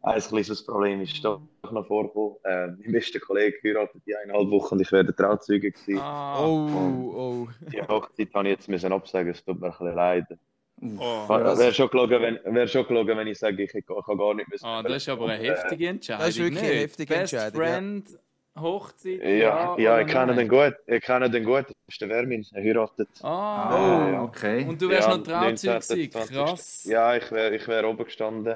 ein 0.04 0.22
kleines 0.22 0.66
Problem 0.66 1.02
ist 1.02 1.24
doch 1.24 1.42
noch 1.72 1.88
vorgekommen. 1.88 2.36
Äh, 2.44 2.68
mein 2.68 2.92
bester 2.92 3.20
Kollege 3.20 3.58
heiratet 3.64 4.02
in 4.06 4.16
eineinhalb 4.16 4.52
Wochen 4.52 4.76
und 4.76 4.82
ich 4.82 4.92
werde 4.92 5.16
Trauzeuge 5.16 5.72
gewesen. 5.72 6.00
Ah, 6.00 6.46
oh, 6.46 7.08
oh. 7.16 7.48
Die 7.72 7.82
Hochzeit 7.82 8.34
habe 8.34 8.50
ich 8.50 8.56
jetzt 8.56 8.70
müssen 8.70 8.92
absagen, 8.92 9.32
es 9.32 9.44
tut 9.44 9.60
mir 9.60 9.68
ein 9.68 9.72
bisschen 9.72 9.96
leid. 9.96 10.26
Oh, 10.80 11.28
wäre 11.28 11.74
schon 11.74 11.90
gelogen, 11.90 12.22
wenn, 12.22 12.56
wär 12.56 12.68
schon 12.68 12.86
gelogen, 12.86 13.18
wenn 13.18 13.28
ich 13.28 13.40
sage, 13.40 13.64
ich, 13.64 13.74
ich 13.74 13.86
kann 13.86 14.18
gar 14.18 14.34
nicht 14.36 14.48
müssen. 14.50 14.66
Ah, 14.66 14.84
das 14.84 14.98
ist 14.98 15.10
aber 15.10 15.30
eine 15.30 15.44
heftige 15.44 15.88
Entscheidung. 15.88 16.26
Das 16.26 16.30
ist 16.30 16.40
wirklich 16.40 16.64
eine 16.64 16.74
heftige 16.74 17.14
Best 17.16 17.34
Entscheidung. 17.34 17.62
Friend, 17.62 18.10
ja. 18.10 18.62
Hochzeit. 18.62 19.24
Ja, 19.24 19.30
ja, 19.30 19.78
ja 19.78 20.02
ich 20.02 20.08
kenne 20.08 20.36
den 20.36 20.48
gut. 20.48 20.76
Ich 20.86 21.02
kenne 21.02 21.30
den 21.30 21.44
gut. 21.44 21.66
Das 21.68 21.76
ist 21.88 22.02
der 22.02 22.10
Vermin. 22.10 22.46
Er 22.54 22.64
heiratet. 22.64 23.10
Ah, 23.24 24.22
oh, 24.22 24.24
okay. 24.26 24.66
Und 24.68 24.80
du 24.82 24.90
wärst 24.90 25.08
ja, 25.08 25.18
noch 25.18 25.24
Trauzeug 25.24 26.12
Krass. 26.12 26.84
Ja, 26.86 27.16
ich 27.16 27.32
wäre 27.32 27.56
ich 27.56 27.68
wär 27.68 27.88
oben 27.88 28.04
gestanden. 28.04 28.56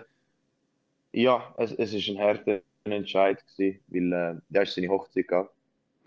Ja, 1.13 1.53
es, 1.57 1.71
es 1.73 1.93
ist 1.93 2.07
ein 2.07 2.19
harter 2.19 2.61
Entscheid 2.83 3.43
gewesen, 3.47 3.79
weil 3.87 4.13
äh, 4.13 4.35
der 4.49 4.63
ist 4.63 4.75
seine 4.75 4.89
Hochzeit 4.89 5.27
gehabt. 5.27 5.53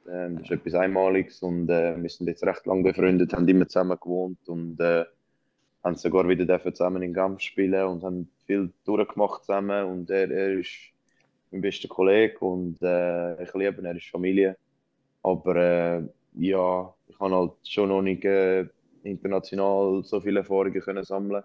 Ähm, 0.09 0.39
das 0.39 0.45
ist 0.45 0.51
etwas 0.53 0.75
Einmaliges 0.75 1.43
und 1.43 1.69
äh, 1.69 2.01
wir 2.01 2.09
sind 2.09 2.27
jetzt 2.27 2.45
recht 2.45 2.67
lange 2.67 2.85
befreundet, 2.85 3.33
haben 3.33 3.49
immer 3.49 3.67
zusammen 3.67 3.99
gewohnt 4.01 4.39
und 4.49 4.79
äh, 4.81 5.05
haben 5.85 5.97
sogar 5.97 6.29
wieder 6.29 6.61
zusammen 6.75 7.03
in 7.03 7.13
Gampf 7.13 7.41
spielen 7.43 7.87
und 7.87 8.03
haben 8.03 8.29
viel 8.47 8.73
durchgemacht 8.85 9.45
zusammen 9.45 9.85
und 9.87 10.11
er, 10.11 10.31
er 10.31 10.59
ist 10.59 10.71
mein 11.51 11.61
bester 11.61 11.89
Kollege 11.89 12.39
und 12.41 12.83
äh, 12.83 13.43
ich 13.43 13.55
liebe 13.55 13.81
ihn, 13.81 13.85
er 13.85 13.97
ist 13.97 14.09
Familie. 14.09 14.57
Aber 15.23 15.57
äh, 15.57 16.03
ja, 16.35 16.95
ich 17.07 17.21
habe 17.21 17.35
halt 17.35 17.53
schon 17.65 17.91
noch 17.91 18.03
nicht 18.03 18.25
äh, 18.25 18.67
international 19.03 20.03
so 20.05 20.21
viele 20.21 20.41
Erfahrungen 20.41 20.81
können 20.81 21.05
sammeln 21.05 21.45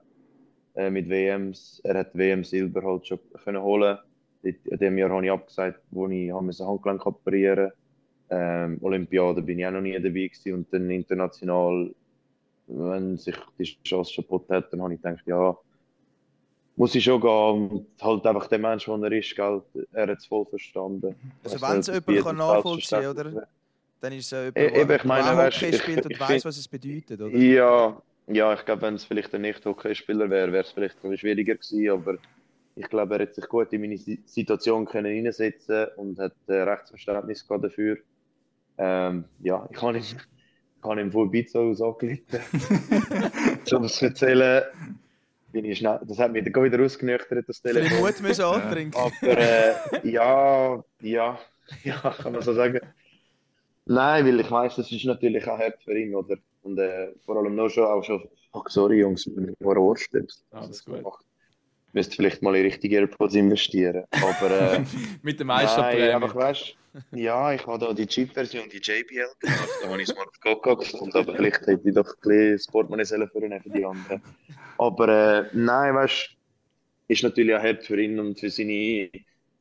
äh, 0.75 0.89
mit 0.89 1.09
WMs. 1.09 1.81
Er 1.83 1.99
hat 1.99 2.17
WM 2.17 2.43
Silber 2.43 2.81
halt 2.83 3.07
schon 3.07 3.19
können 3.43 3.61
holen. 3.61 3.97
In 4.43 4.79
dem 4.79 4.97
Jahr 4.97 5.09
habe 5.09 5.25
ich 5.25 5.31
abgesagt, 5.31 5.81
wo 5.91 6.07
ich 6.07 6.31
das 6.31 6.59
Handgelenk 6.61 7.05
operieren 7.05 7.71
ähm, 8.29 8.77
Olympiade 8.81 9.41
bin 9.41 9.59
ich 9.59 9.65
auch 9.65 9.71
noch 9.71 9.81
nie 9.81 9.93
dabei 9.93 10.27
gewesen 10.27 10.53
und 10.53 10.73
dann 10.73 10.89
international, 10.91 11.93
wenn 12.69 13.17
sich 13.17 13.35
die 13.57 13.77
Chance 13.83 14.13
schon 14.13 14.23
geboten 14.23 14.53
hat, 14.53 14.71
dann 14.71 14.81
habe 14.81 14.93
ich 14.93 15.01
gedacht, 15.01 15.23
ja, 15.25 15.57
muss 16.75 16.95
ich 16.95 17.03
schon 17.03 17.19
gehen 17.19 17.69
und 17.69 17.87
halt 18.01 18.25
einfach 18.25 18.47
der 18.47 18.59
Mensch, 18.59 18.85
der 18.85 19.01
er 19.01 19.11
ist, 19.11 19.35
gell, 19.35 19.61
er 19.91 20.07
hat 20.07 20.17
es 20.17 20.25
voll 20.25 20.45
verstanden. 20.45 21.15
Also 21.43 21.61
wenn 21.61 21.79
es 21.79 21.87
jemand 21.87 22.23
kann 22.23 22.37
nachvollziehen 22.37 23.07
oder? 23.07 23.47
Dann 24.01 24.13
ist 24.13 24.31
es 24.31 24.53
jemand, 24.55 24.57
e, 24.57 24.95
ich 24.95 25.03
meine, 25.03 25.45
Hockey 25.45 25.73
spielt 25.73 26.05
und 26.05 26.17
weiß, 26.19 26.45
was 26.45 26.57
es 26.57 26.67
bedeutet, 26.67 27.19
oder? 27.19 27.35
Ja, 27.35 28.01
ja 28.27 28.53
ich 28.53 28.63
glaube, 28.63 28.83
wenn 28.83 28.95
es 28.95 29.03
vielleicht 29.03 29.33
ein 29.35 29.41
Nicht-Hockeyspieler 29.41 30.29
wäre, 30.29 30.51
wäre 30.53 30.63
es 30.63 30.71
vielleicht 30.71 30.97
schwieriger 31.01 31.55
gewesen, 31.55 31.89
aber 31.89 32.17
ich 32.75 32.87
glaube, 32.87 33.15
er 33.15 33.23
hat 33.23 33.35
sich 33.35 33.45
gut 33.49 33.73
in 33.73 33.81
meine 33.81 33.97
Situation 33.97 34.85
können 34.85 35.13
hineinsetzen 35.13 35.87
und 35.97 36.17
hat 36.17 36.33
äh, 36.47 36.53
Rechtsverständnis 36.53 37.45
dafür. 37.45 37.97
Ähm, 38.77 39.25
ja, 39.41 39.67
ich 39.69 39.75
kann 39.75 39.95
ihm, 39.95 40.03
kann 40.81 40.99
ihm 40.99 41.11
voll 41.11 41.29
Pizza 41.29 41.59
aus 41.59 41.81
angelitten. 41.81 42.39
um 43.71 43.83
das 43.83 43.95
zu 43.95 44.05
erzählen, 44.05 44.63
bin 45.51 45.65
ich 45.65 45.79
schnell, 45.79 45.99
das 46.07 46.19
hat 46.19 46.31
mich 46.31 46.43
dann 46.43 46.63
wieder 46.63 46.83
ausgenüchtert, 46.83 47.47
das 47.47 47.61
Telefon. 47.61 47.89
Viel 47.89 47.99
Mut 47.99 48.21
müssen 48.21 48.45
antrinken. 48.45 48.99
Aber 48.99 49.37
äh, 49.37 50.09
ja, 50.09 50.83
ja, 51.01 51.39
ja, 51.83 52.15
kann 52.21 52.33
man 52.33 52.41
so 52.41 52.53
sagen. 52.53 52.79
Nein, 53.85 54.25
weil 54.25 54.39
ich 54.39 54.51
weiß, 54.51 54.75
das 54.75 54.91
ist 54.91 55.05
natürlich 55.05 55.47
auch 55.47 55.57
hart 55.57 55.81
für 55.83 55.97
ihn, 55.97 56.13
oder? 56.13 56.37
Und 56.61 56.77
äh, 56.77 57.13
vor 57.25 57.37
allem 57.37 57.55
noch 57.55 57.69
schon, 57.69 57.85
auch 57.85 58.03
schon, 58.03 58.21
ach 58.53 58.67
sorry 58.67 58.99
Jungs, 58.99 59.27
wenn 59.35 59.47
du 59.47 59.55
Ohr 59.65 59.97
stirbst. 59.97 60.45
Alles 60.51 60.85
gut. 60.85 60.99
Ich 60.99 61.28
müsste 61.93 62.15
vielleicht 62.15 62.41
mal 62.41 62.55
in 62.55 62.63
richtige 62.63 62.97
AirPods 62.97 63.35
investieren. 63.35 64.05
Aber, 64.11 64.51
äh, 64.51 64.83
Mit 65.21 65.39
dem 65.39 65.47
Meisterprämie. 65.47 66.01
Nein, 66.01 66.11
einfach 66.15 66.35
weißt 66.35 66.75
ja, 67.11 67.53
ich 67.53 67.65
habe 67.67 67.77
da 67.77 67.93
die 67.93 68.07
Cheap-Version, 68.07 68.69
die 68.69 68.77
JBL 68.77 69.29
gemacht. 69.39 69.69
Da 69.81 69.89
habe 69.89 70.01
ich 70.01 70.09
es 70.09 70.15
mal 70.15 70.23
auf 70.23 70.39
Coca 70.41 70.73
gefunden, 70.73 71.15
aber 71.15 71.35
vielleicht 71.35 71.67
hätte 71.67 71.87
ich 71.87 71.93
doch 71.93 72.07
ein 72.07 72.19
bisschen 72.21 72.51
das 72.53 72.67
Portemonnaie 72.67 73.59
für 73.59 73.69
die 73.69 73.85
anderen. 73.85 74.21
Aber 74.77 75.07
äh, 75.07 75.49
nein, 75.53 75.95
weißt 75.95 76.29
du, 76.29 77.13
ist 77.13 77.23
natürlich 77.23 77.55
auch 77.55 77.63
hart 77.63 77.83
für 77.83 78.01
ihn 78.01 78.19
und 78.19 78.39
für 78.39 78.49
seine 78.49 79.09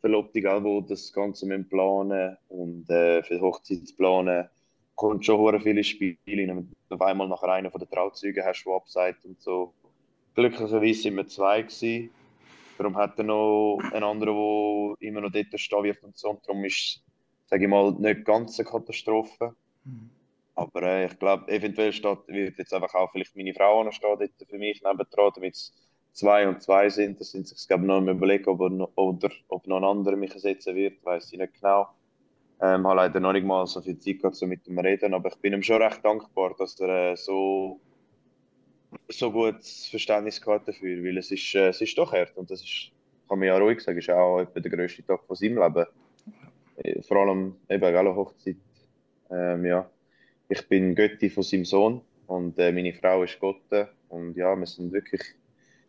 Verlobte, 0.00 0.40
die 0.40 0.85
das 0.88 1.12
Ganze 1.12 1.47
mit 1.47 1.68
planen 1.68 2.37
und 2.49 2.88
äh, 2.88 3.23
für 3.23 3.35
die 3.35 3.40
Hochzeitsplanen 3.40 4.49
kommt 4.94 5.25
schon 5.25 5.38
hure 5.38 5.61
viele 5.61 5.85
Spiele 5.85 6.16
rein. 6.26 6.49
Wenn 6.49 6.70
du 6.88 6.94
auf 6.94 7.00
einmal 7.02 7.28
nachher 7.28 7.50
einen 7.50 7.70
von 7.70 7.80
den 7.80 7.90
Trauzeugen 7.90 8.44
hast, 8.44 8.64
der 8.64 8.73
abseit 8.75 9.16
und 9.25 9.40
so. 9.40 9.75
Glücklicherweise 10.35 11.02
sind 11.02 11.16
wir 11.16 11.26
zwei 11.26 11.62
gewesen. 11.62 12.11
Darum 12.78 12.97
hat 12.97 13.18
er 13.18 13.25
noch 13.25 13.78
einen 13.92 14.04
anderen, 14.04 14.35
der 14.35 15.08
immer 15.08 15.20
noch 15.20 15.32
dort 15.32 15.61
stehen 15.61 15.85
wird 15.85 16.02
und 16.02 16.16
so. 16.16 16.30
Und 16.30 16.47
darum 16.47 16.64
ist 16.64 17.02
sage 17.49 17.64
ich 17.64 17.70
mal, 17.70 17.92
nicht 17.92 18.25
ganz 18.25 18.58
eine 18.58 18.68
Katastrophe. 18.68 19.54
Mhm. 19.85 20.11
Aber 20.54 20.82
äh, 20.82 21.06
ich 21.06 21.18
glaube, 21.18 21.50
eventuell 21.50 21.92
steht, 21.92 22.18
wird 22.26 22.58
jetzt 22.58 22.75
einfach 22.75 22.94
auch 22.94 23.11
vielleicht 23.12 23.37
meine 23.37 23.54
Frau 23.54 23.82
noch 23.85 23.92
stehen 23.92 24.18
dort 24.18 24.49
für 24.49 24.58
mich 24.58 24.82
nebendran, 24.82 25.30
damit 25.35 25.54
es 25.54 25.73
zwei 26.12 26.49
und 26.49 26.62
zwei 26.62 26.90
sind. 26.90 27.20
Das 27.20 27.30
sind 27.30 27.47
sich, 27.47 27.66
glaube 27.66 27.87
noch 27.87 28.00
mal 28.00 28.14
überlegen, 28.14 28.49
ob, 28.49 28.70
noch, 28.70 28.90
oder 28.97 29.30
ob 29.49 29.66
noch 29.66 29.78
ein 29.78 29.85
anderer 29.85 30.16
mich 30.16 30.35
ersetzen 30.35 30.75
wird, 30.75 31.04
weiß 31.04 31.32
ich 31.32 31.38
nicht 31.38 31.54
genau. 31.54 31.88
Ähm, 32.61 32.87
habe 32.87 32.97
leider 32.97 33.20
noch 33.20 33.32
nicht 33.32 33.47
mal 33.47 33.66
so 33.66 33.80
viel 33.80 33.99
Zeit 33.99 34.18
gehabt, 34.18 34.35
so 34.35 34.47
mit 34.47 34.66
ihm 34.66 34.80
reden, 34.80 35.14
aber 35.14 35.28
ich 35.28 35.37
bin 35.37 35.52
ihm 35.52 35.62
schon 35.62 35.80
recht 35.80 36.04
dankbar, 36.04 36.56
dass 36.58 36.78
er 36.80 37.12
äh, 37.12 37.16
so, 37.16 37.80
so 39.09 39.33
gutes 39.33 39.87
Verständnis 39.88 40.40
gehabt 40.40 40.68
dafür, 40.68 41.02
weil 41.02 41.18
es 41.18 41.30
ist, 41.30 41.54
äh, 41.54 41.68
es 41.68 41.80
ist 41.80 41.97
doch 41.97 42.12
hart 42.12 42.37
und 42.37 42.50
das 42.50 42.62
ist, 42.62 42.90
kann 43.28 43.38
man 43.38 43.49
ja 43.49 43.59
ruhig 43.59 43.80
sagen, 43.80 43.99
ist 43.99 44.11
auch 44.11 44.40
etwa 44.40 44.61
der 44.61 44.71
grösste 44.71 45.04
Tag 45.04 45.25
von 45.26 45.37
seinem 45.37 45.59
Leben. 45.59 45.87
Äh, 46.76 47.02
vor 47.02 47.18
allem 47.18 47.57
eben 47.68 47.85
eine 47.85 48.14
Hochzeit. 48.14 48.57
Ähm, 49.30 49.64
ja. 49.64 49.90
Ich 50.49 50.66
bin 50.68 50.95
Götti 50.95 51.28
von 51.28 51.42
seinem 51.42 51.64
Sohn 51.64 52.00
und 52.26 52.59
äh, 52.59 52.73
meine 52.73 52.95
Frau 52.95 53.23
ist 53.23 53.38
Gotte. 53.38 53.90
Und 54.09 54.37
ja, 54.37 54.57
wir 54.57 54.66
sind 54.66 54.92
wirklich 54.92 55.23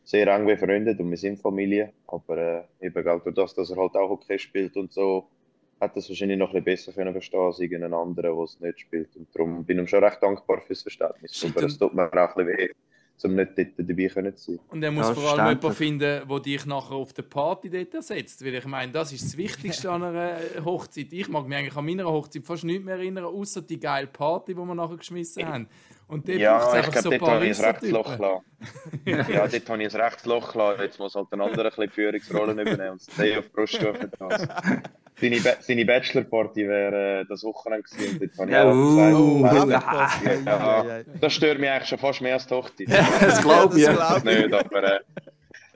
sehr 0.04 0.28
eng 0.28 0.46
befreundet 0.46 1.00
und 1.00 1.10
wir 1.10 1.18
sind 1.18 1.40
Familie. 1.40 1.94
Aber 2.08 2.38
äh, 2.38 2.64
eben 2.86 3.08
auch 3.08 3.24
durch 3.24 3.36
das, 3.36 3.54
dass 3.54 3.70
er 3.70 3.78
halt 3.78 3.96
auch 3.96 4.10
Hockey 4.10 4.38
spielt 4.38 4.76
und 4.76 4.92
so, 4.92 5.30
hat 5.80 5.96
das 5.96 6.10
wahrscheinlich 6.10 6.38
noch 6.38 6.54
ein 6.54 6.64
bisschen 6.64 6.94
besser 6.94 6.94
können 6.94 7.14
verstehen 7.14 7.40
als 7.40 7.60
irgendein 7.60 7.94
anderer, 7.94 8.36
der 8.36 8.44
es 8.44 8.60
nicht 8.60 8.82
spielt. 8.82 9.16
Und 9.16 9.34
darum 9.34 9.64
bin 9.64 9.78
ich 9.78 9.84
ihm 9.84 9.88
schon 9.88 10.04
recht 10.04 10.22
dankbar 10.22 10.60
fürs 10.60 10.82
Verständnis. 10.82 11.46
Aber 11.46 11.64
es 11.64 11.78
tut 11.78 11.94
mir 11.94 12.12
auch 12.12 12.36
ein 12.36 12.46
bisschen 12.46 12.58
weh 12.58 12.70
um 13.26 13.36
nicht 13.36 13.58
dort 13.58 13.68
dabei 13.78 14.08
können 14.08 14.36
zu 14.36 14.52
sein. 14.54 14.60
Und 14.70 14.84
er 14.84 14.92
muss 14.92 15.10
vor 15.10 15.32
allem 15.32 15.48
jemanden 15.48 15.74
finden, 15.74 16.28
der 16.28 16.40
dich 16.40 16.66
nachher 16.66 16.96
auf 16.96 17.14
der 17.14 17.24
Party 17.24 17.70
dort 17.70 17.94
ersetzt. 17.94 18.44
Weil 18.46 18.56
ich 18.56 18.66
meine, 18.66 18.92
das 18.92 19.12
ist 19.12 19.26
das 19.26 19.38
Wichtigste 19.38 19.92
an 19.92 20.04
einer 20.04 20.38
Hochzeit. 20.64 21.12
Ich 21.12 21.28
mag 21.30 21.48
mich 21.48 21.58
eigentlich 21.58 21.76
an 21.76 21.86
meiner 21.86 22.06
Hochzeit 22.06 22.46
fast 22.46 22.64
nicht 22.64 22.84
mehr 22.84 22.96
erinnern, 22.96 23.26
außer 23.26 23.62
die 23.62 23.80
geile 23.80 24.08
Party, 24.08 24.54
die 24.54 24.60
wir 24.60 24.76
nachher 24.76 24.98
geschmissen 24.98 25.46
haben. 25.46 25.68
Und 26.10 26.28
dort 26.28 26.40
ja, 26.40 26.80
ich 26.80 26.90
glaube, 26.90 27.02
so 27.02 27.10
dort 27.12 27.22
habe 27.22 27.46
ich 27.46 27.60
ein 27.60 27.66
Rechtsloch 27.66 28.18
gelassen. 28.18 28.46
ja, 29.06 29.48
dort 29.48 29.70
habe 29.70 29.84
ich 29.84 29.96
ein 29.96 30.02
Rechtsloch 30.02 30.52
gelassen. 30.52 30.82
Jetzt 30.82 31.00
muss 31.00 31.16
halt 31.16 31.28
ein 31.32 31.42
anderer 31.42 31.66
ein 31.66 31.70
bisschen 31.70 31.92
Führungsrollen 31.92 32.60
übernehmen 32.60 32.92
und 32.92 33.08
das 33.08 33.38
auf 33.38 33.46
die 33.46 33.50
Bruststufe 33.54 34.10
seine, 35.20 35.40
ba 35.42 35.52
seine 35.60 35.86
Bachelorparty 35.86 36.68
wäre 36.68 37.22
äh, 37.22 37.26
das 37.26 37.44
Wochenende 37.44 37.84
gewesen. 37.84 38.14
Und 38.14 38.22
dort 38.22 38.38
habe 38.38 38.50
ich 38.50 38.56
ja, 38.56 38.64
auch 38.64 38.74
gesagt, 38.74 40.42
uh, 40.42 40.46
ja, 40.46 40.84
ja, 40.84 41.04
das 41.20 41.34
stört 41.34 41.60
mich 41.60 41.70
eigentlich 41.70 41.90
schon 41.90 42.00
fast 42.00 42.22
mehr 42.22 42.34
als 42.34 42.48
die 42.48 42.54
Hochzeit. 42.54 42.88
das 43.22 43.42
glaube 43.42 43.80
ich. 43.80 43.86
Das 43.86 44.24
nicht, 44.24 44.54
aber 44.54 44.84
äh, 44.84 45.00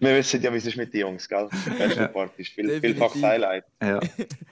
wir 0.03 0.15
wissen 0.17 0.41
ja, 0.41 0.51
wie 0.51 0.57
es 0.57 0.65
ist 0.65 0.77
mit 0.77 0.93
den 0.93 1.01
Jungs, 1.01 1.27
gell? 1.27 1.49
Bachelorparty 1.77 2.41
ist 2.41 2.51
viel, 2.51 2.79
vielfach 2.79 3.15
Highlight. 3.15 3.65
Ja. 3.81 3.99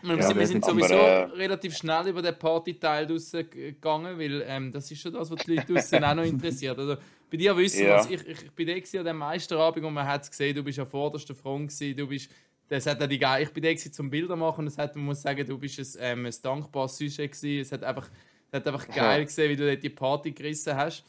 wir, 0.01 0.17
wir 0.35 0.47
sind 0.47 0.63
sowieso 0.63 0.95
aber, 0.95 1.07
äh, 1.07 1.23
relativ 1.37 1.75
schnell 1.75 2.07
über 2.07 2.21
den 2.21 2.37
Partyteil 2.37 3.07
gegangen, 3.07 4.17
weil 4.17 4.43
ähm, 4.47 4.71
das 4.71 4.89
ist 4.91 5.01
schon 5.01 5.13
das, 5.13 5.29
was 5.29 5.43
die 5.43 5.55
Leute 5.55 5.73
draußen 5.73 6.03
auch 6.03 6.15
noch 6.15 6.23
interessiert. 6.23 6.77
Also, 6.77 6.97
bei 7.29 7.37
dir 7.37 7.55
wissen 7.55 7.85
wir, 7.85 8.05
ich, 8.09 8.27
ich 8.27 8.51
bin 8.51 8.67
da 8.67 8.99
an 8.99 9.05
dem 9.05 9.17
Meisterabend 9.17 9.85
und 9.85 9.93
man 9.93 10.07
hat 10.07 10.23
es 10.23 10.31
gesehen, 10.31 10.55
du 10.55 10.63
bist 10.63 10.79
an 10.79 10.87
vorderster 10.87 11.35
Front 11.35 11.69
gewesen, 11.69 11.95
du 11.95 12.07
bist 12.07 12.29
das 12.71 12.85
hat 12.85 13.01
die 13.11 13.19
ich 13.41 13.49
bin 13.49 13.63
da 13.63 13.75
zum 13.75 14.09
Bilder 14.09 14.37
machen 14.37 14.61
und 14.61 14.67
es 14.67 14.77
hat, 14.77 14.95
man 14.95 15.03
muss 15.03 15.21
sagen, 15.21 15.45
du 15.45 15.57
bist 15.57 15.77
ein, 15.77 15.87
ähm, 15.99 16.25
ein 16.25 16.33
dankbares 16.41 16.97
Sujet 16.97 17.33
gewesen. 17.33 17.59
Es 17.59 17.71
hat 17.73 17.83
einfach, 17.83 18.09
es 18.49 18.53
hat 18.53 18.65
einfach 18.65 18.87
geil 18.87 19.25
gesehen, 19.25 19.49
wie 19.51 19.57
du 19.57 19.67
dort 19.67 19.83
die 19.83 19.89
Party 19.89 20.31
gerissen 20.31 20.73
hast. 20.77 21.03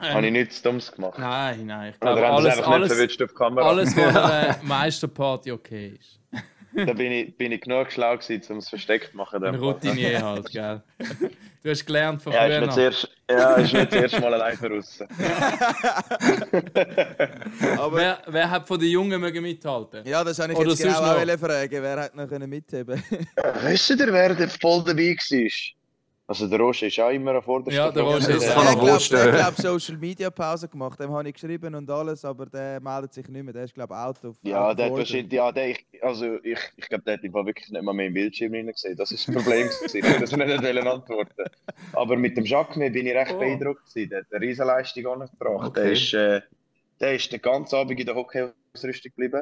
Ähm, 0.00 0.14
Habe 0.14 0.26
ich 0.26 0.32
nichts 0.32 0.62
Dummes 0.62 0.92
gemacht? 0.92 1.18
Nein, 1.18 1.66
nein. 1.66 1.92
Ich 1.92 1.98
glaube, 1.98 2.24
alles, 2.24 2.60
alles, 2.60 2.92
alles, 2.92 3.96
was 3.96 4.16
eine 4.32 4.56
Meisterparty 4.62 5.50
okay 5.50 5.98
ist. 5.98 6.20
da 6.72 6.92
bin 6.92 7.10
ich, 7.10 7.36
bin 7.36 7.50
ich 7.50 7.60
genug 7.62 7.90
schlau 7.90 8.16
gewesen, 8.16 8.52
um 8.52 8.58
es 8.58 8.68
versteckt 8.68 9.10
zu 9.10 9.16
machen. 9.16 9.42
Ein 9.42 9.56
Routinier 9.56 10.22
halt, 10.24 10.52
gell? 10.52 10.82
Du 11.64 11.70
hast 11.70 11.84
gelernt 11.84 12.22
von 12.22 12.32
ja, 12.32 12.44
früher. 12.44 12.52
Ist 12.54 12.60
nicht 12.60 12.74
zuerst, 12.74 13.08
ja, 13.28 13.54
ist 13.54 13.72
nicht 13.72 13.92
das 13.92 14.02
erste 14.02 14.20
Mal 14.20 14.34
allein 14.34 14.56
raus. 14.56 15.00
Aber 17.76 17.96
wer, 17.96 18.22
wer 18.28 18.50
hat 18.50 18.68
von 18.68 18.78
den 18.78 18.90
Jungen 18.90 19.20
mögen 19.20 19.42
mithalten? 19.42 20.06
Ja, 20.06 20.22
das 20.22 20.38
habe 20.38 20.52
ich 20.52 20.58
Oder 20.60 20.70
jetzt 20.70 20.78
genau 20.80 20.94
sonst 20.94 21.08
auch 21.08 21.26
noch? 21.26 21.38
fragen. 21.40 21.82
Wer 21.82 22.00
hat 22.00 22.14
noch 22.14 22.28
können 22.28 22.48
mitheben 22.48 23.02
Wisst 23.64 23.90
ihr, 23.90 24.12
wer 24.12 24.36
der 24.36 24.48
voll 24.48 24.84
dabei 24.84 25.16
war? 25.16 25.77
Also 26.30 26.46
der 26.46 26.58
Roger 26.60 26.86
ist 26.88 27.00
auch 27.00 27.08
immer 27.08 27.32
an 27.36 27.42
vorderster 27.42 27.86
Ja, 27.86 27.90
der. 27.90 28.02
Roger 28.02 28.28
ist- 28.36 28.42
Der 28.42 28.58
auch 28.58 28.62
glaube 28.72 28.82
Wurst 28.92 29.06
stehen. 29.06 29.30
glaub, 29.30 29.54
Social 29.54 29.96
Media 29.96 30.28
Pause 30.28 30.68
gemacht. 30.68 31.00
Dem 31.00 31.10
habe 31.10 31.26
ich 31.26 31.32
geschrieben 31.34 31.74
und 31.74 31.88
alles, 31.90 32.22
aber 32.22 32.44
der 32.44 32.78
meldet 32.82 33.14
sich 33.14 33.26
nicht 33.28 33.42
mehr. 33.42 33.54
Der 33.54 33.64
ist, 33.64 33.72
glaube 33.72 33.94
ich, 33.94 33.98
out 33.98 34.22
of 34.26 34.36
Ja, 34.42 34.74
der 34.74 34.86
hat 34.86 34.92
wahrscheinlich, 34.92 35.32
ja, 35.32 35.50
der, 35.50 35.70
ich, 35.70 35.86
also 36.02 36.34
ich, 36.42 36.58
ich 36.76 36.86
glaube, 36.86 37.02
der 37.04 37.14
hat 37.14 37.24
im 37.24 37.32
Fall 37.32 37.46
wirklich 37.46 37.70
nicht 37.70 37.82
mal 37.82 37.94
mehr 37.94 38.08
im 38.08 38.12
Bildschirm 38.12 38.52
hinein 38.52 38.74
gesehen. 38.74 38.94
Das 38.94 39.10
ist 39.10 39.26
das 39.26 39.34
Problem 39.36 39.68
gewesen, 39.68 40.20
dass 40.20 40.30
er 40.32 40.46
nicht 40.46 40.62
wollen 40.62 40.86
antworten 40.86 41.44
Aber 41.94 42.14
mit 42.16 42.36
dem 42.36 42.44
Jacques 42.44 42.74
bin 42.76 43.06
ich 43.06 43.14
recht 43.14 43.32
Oh. 43.34 43.38
beeindruckt 43.38 43.86
gewesen. 43.86 44.10
Der 44.10 44.18
hat 44.20 44.26
eine 44.30 44.40
Riesenleistung 44.44 45.06
angebracht. 45.06 45.76
Der 45.76 45.82
Okay. 45.84 45.92
ist, 45.94 46.12
äh, 46.12 46.42
der 47.00 47.14
ist 47.14 47.32
den 47.32 47.40
ganzen 47.40 47.74
Abend 47.76 47.98
in 47.98 48.04
der 48.04 48.14
Hockey-Ausrüstung 48.14 49.12
geblieben. 49.16 49.40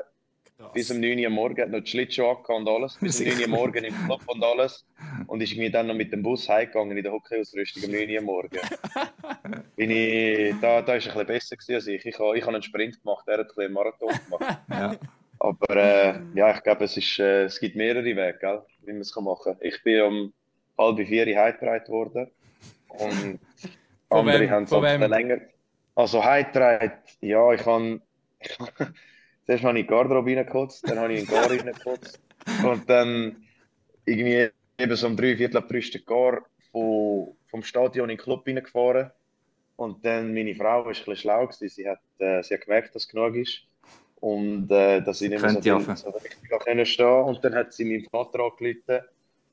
Bis 0.72 0.90
um 0.90 1.00
9 1.00 1.18
Uhr 1.18 1.30
morgen, 1.30 1.60
hat 1.60 1.70
noch 1.70 1.80
die 1.80 1.90
Schlittschuhe 1.90 2.36
und 2.48 2.68
alles. 2.68 2.96
Bis 2.98 3.20
um 3.20 3.26
9 3.26 3.40
Uhr 3.42 3.48
morgen 3.48 3.84
im 3.84 3.94
Club 4.06 4.22
und 4.26 4.42
alles. 4.42 4.86
Und 5.26 5.42
ist 5.42 5.52
irgendwie 5.52 5.70
dann 5.70 5.86
noch 5.86 5.94
mit 5.94 6.12
dem 6.12 6.22
Bus 6.22 6.48
heimgegangen 6.48 6.96
in 6.96 7.02
der 7.02 7.12
Hockey-Ausrüstung 7.12 7.84
um 7.84 7.90
9 7.90 8.10
Uhr 8.10 8.22
morgen. 8.22 8.58
Bin 9.76 9.90
ich, 9.90 10.54
da, 10.60 10.80
da 10.80 10.94
ist 10.94 11.06
er 11.06 11.12
ein 11.12 11.26
bisschen 11.26 11.26
besser 11.26 11.56
gewesen 11.56 11.74
als 11.74 11.86
ich. 11.86 12.06
Ich 12.06 12.18
habe, 12.18 12.38
ich 12.38 12.42
habe 12.42 12.54
einen 12.54 12.62
Sprint 12.62 13.02
gemacht, 13.02 13.28
er 13.28 13.38
hat 13.38 13.50
ein 13.56 13.64
einen 13.64 13.74
Marathon 13.74 14.08
gemacht. 14.08 14.58
Ja. 14.70 14.96
Aber 15.38 15.76
äh, 15.76 16.18
ja, 16.34 16.54
ich 16.54 16.62
glaube, 16.62 16.84
es, 16.84 16.96
ist, 16.96 17.18
äh, 17.18 17.44
es 17.44 17.60
gibt 17.60 17.76
mehrere 17.76 18.04
Wege, 18.04 18.38
gell, 18.40 18.62
wie 18.84 18.92
man 18.92 19.02
es 19.02 19.14
machen 19.14 19.52
kann. 19.52 19.56
Ich 19.60 19.82
bin 19.82 20.00
um 20.00 20.32
halb 20.78 21.06
vier 21.06 21.26
heimgetragen 21.26 21.88
worden. 21.88 22.30
Und 22.88 23.38
andere 24.08 24.40
wem? 24.40 24.50
haben 24.50 24.64
es 24.64 24.70
länger. 25.10 25.40
Also 25.94 26.24
heimgetragen, 26.24 26.92
ja, 27.20 27.52
ich 27.52 27.66
habe. 27.66 28.00
Zuerst 29.46 29.64
habe 29.64 29.78
ich 29.78 29.84
in 29.84 29.86
die 29.86 29.94
Garderobe 29.94 30.36
reingekotzt, 30.36 30.88
dann 30.88 30.98
habe 30.98 31.14
ich 31.14 31.20
in 31.20 31.26
den 31.26 31.34
Gar 31.34 31.50
reingekotzt. 31.50 32.20
Und 32.64 32.90
dann 32.90 33.44
irgendwie 34.04 34.50
eben 34.78 34.96
so 34.96 35.06
um 35.06 35.16
drei 35.16 35.36
Viertel 35.36 35.58
ab 35.58 35.68
drei 35.68 35.78
ist 35.78 35.94
der 35.94 36.02
Gar 36.02 36.44
vom 36.72 37.62
Stadion 37.62 38.10
in 38.10 38.16
den 38.16 38.22
Club 38.22 38.46
reingefahren. 38.46 39.10
Und 39.76 40.04
dann 40.04 40.34
meine 40.34 40.54
Frau 40.54 40.64
war 40.64 40.86
ein 40.86 40.88
bisschen 40.88 41.16
schlau, 41.16 41.46
gewesen. 41.46 41.68
Sie, 41.68 41.88
hat, 41.88 42.00
äh, 42.18 42.42
sie 42.42 42.54
hat 42.54 42.62
gemerkt, 42.62 42.94
dass 42.94 43.04
es 43.04 43.08
genug 43.08 43.36
ist. 43.36 43.62
Und 44.20 44.70
äh, 44.70 45.02
dass 45.02 45.20
ich 45.20 45.28
nicht 45.28 45.42
mehr 45.42 45.50
so, 45.50 45.60
viel, 45.60 45.96
so 45.96 46.10
richtig 46.10 46.88
stehen 46.88 47.22
Und 47.24 47.44
dann 47.44 47.54
hat 47.54 47.72
sie 47.72 47.84
meinen 47.84 48.04
Vater 48.10 48.40
angerufen. 48.40 49.06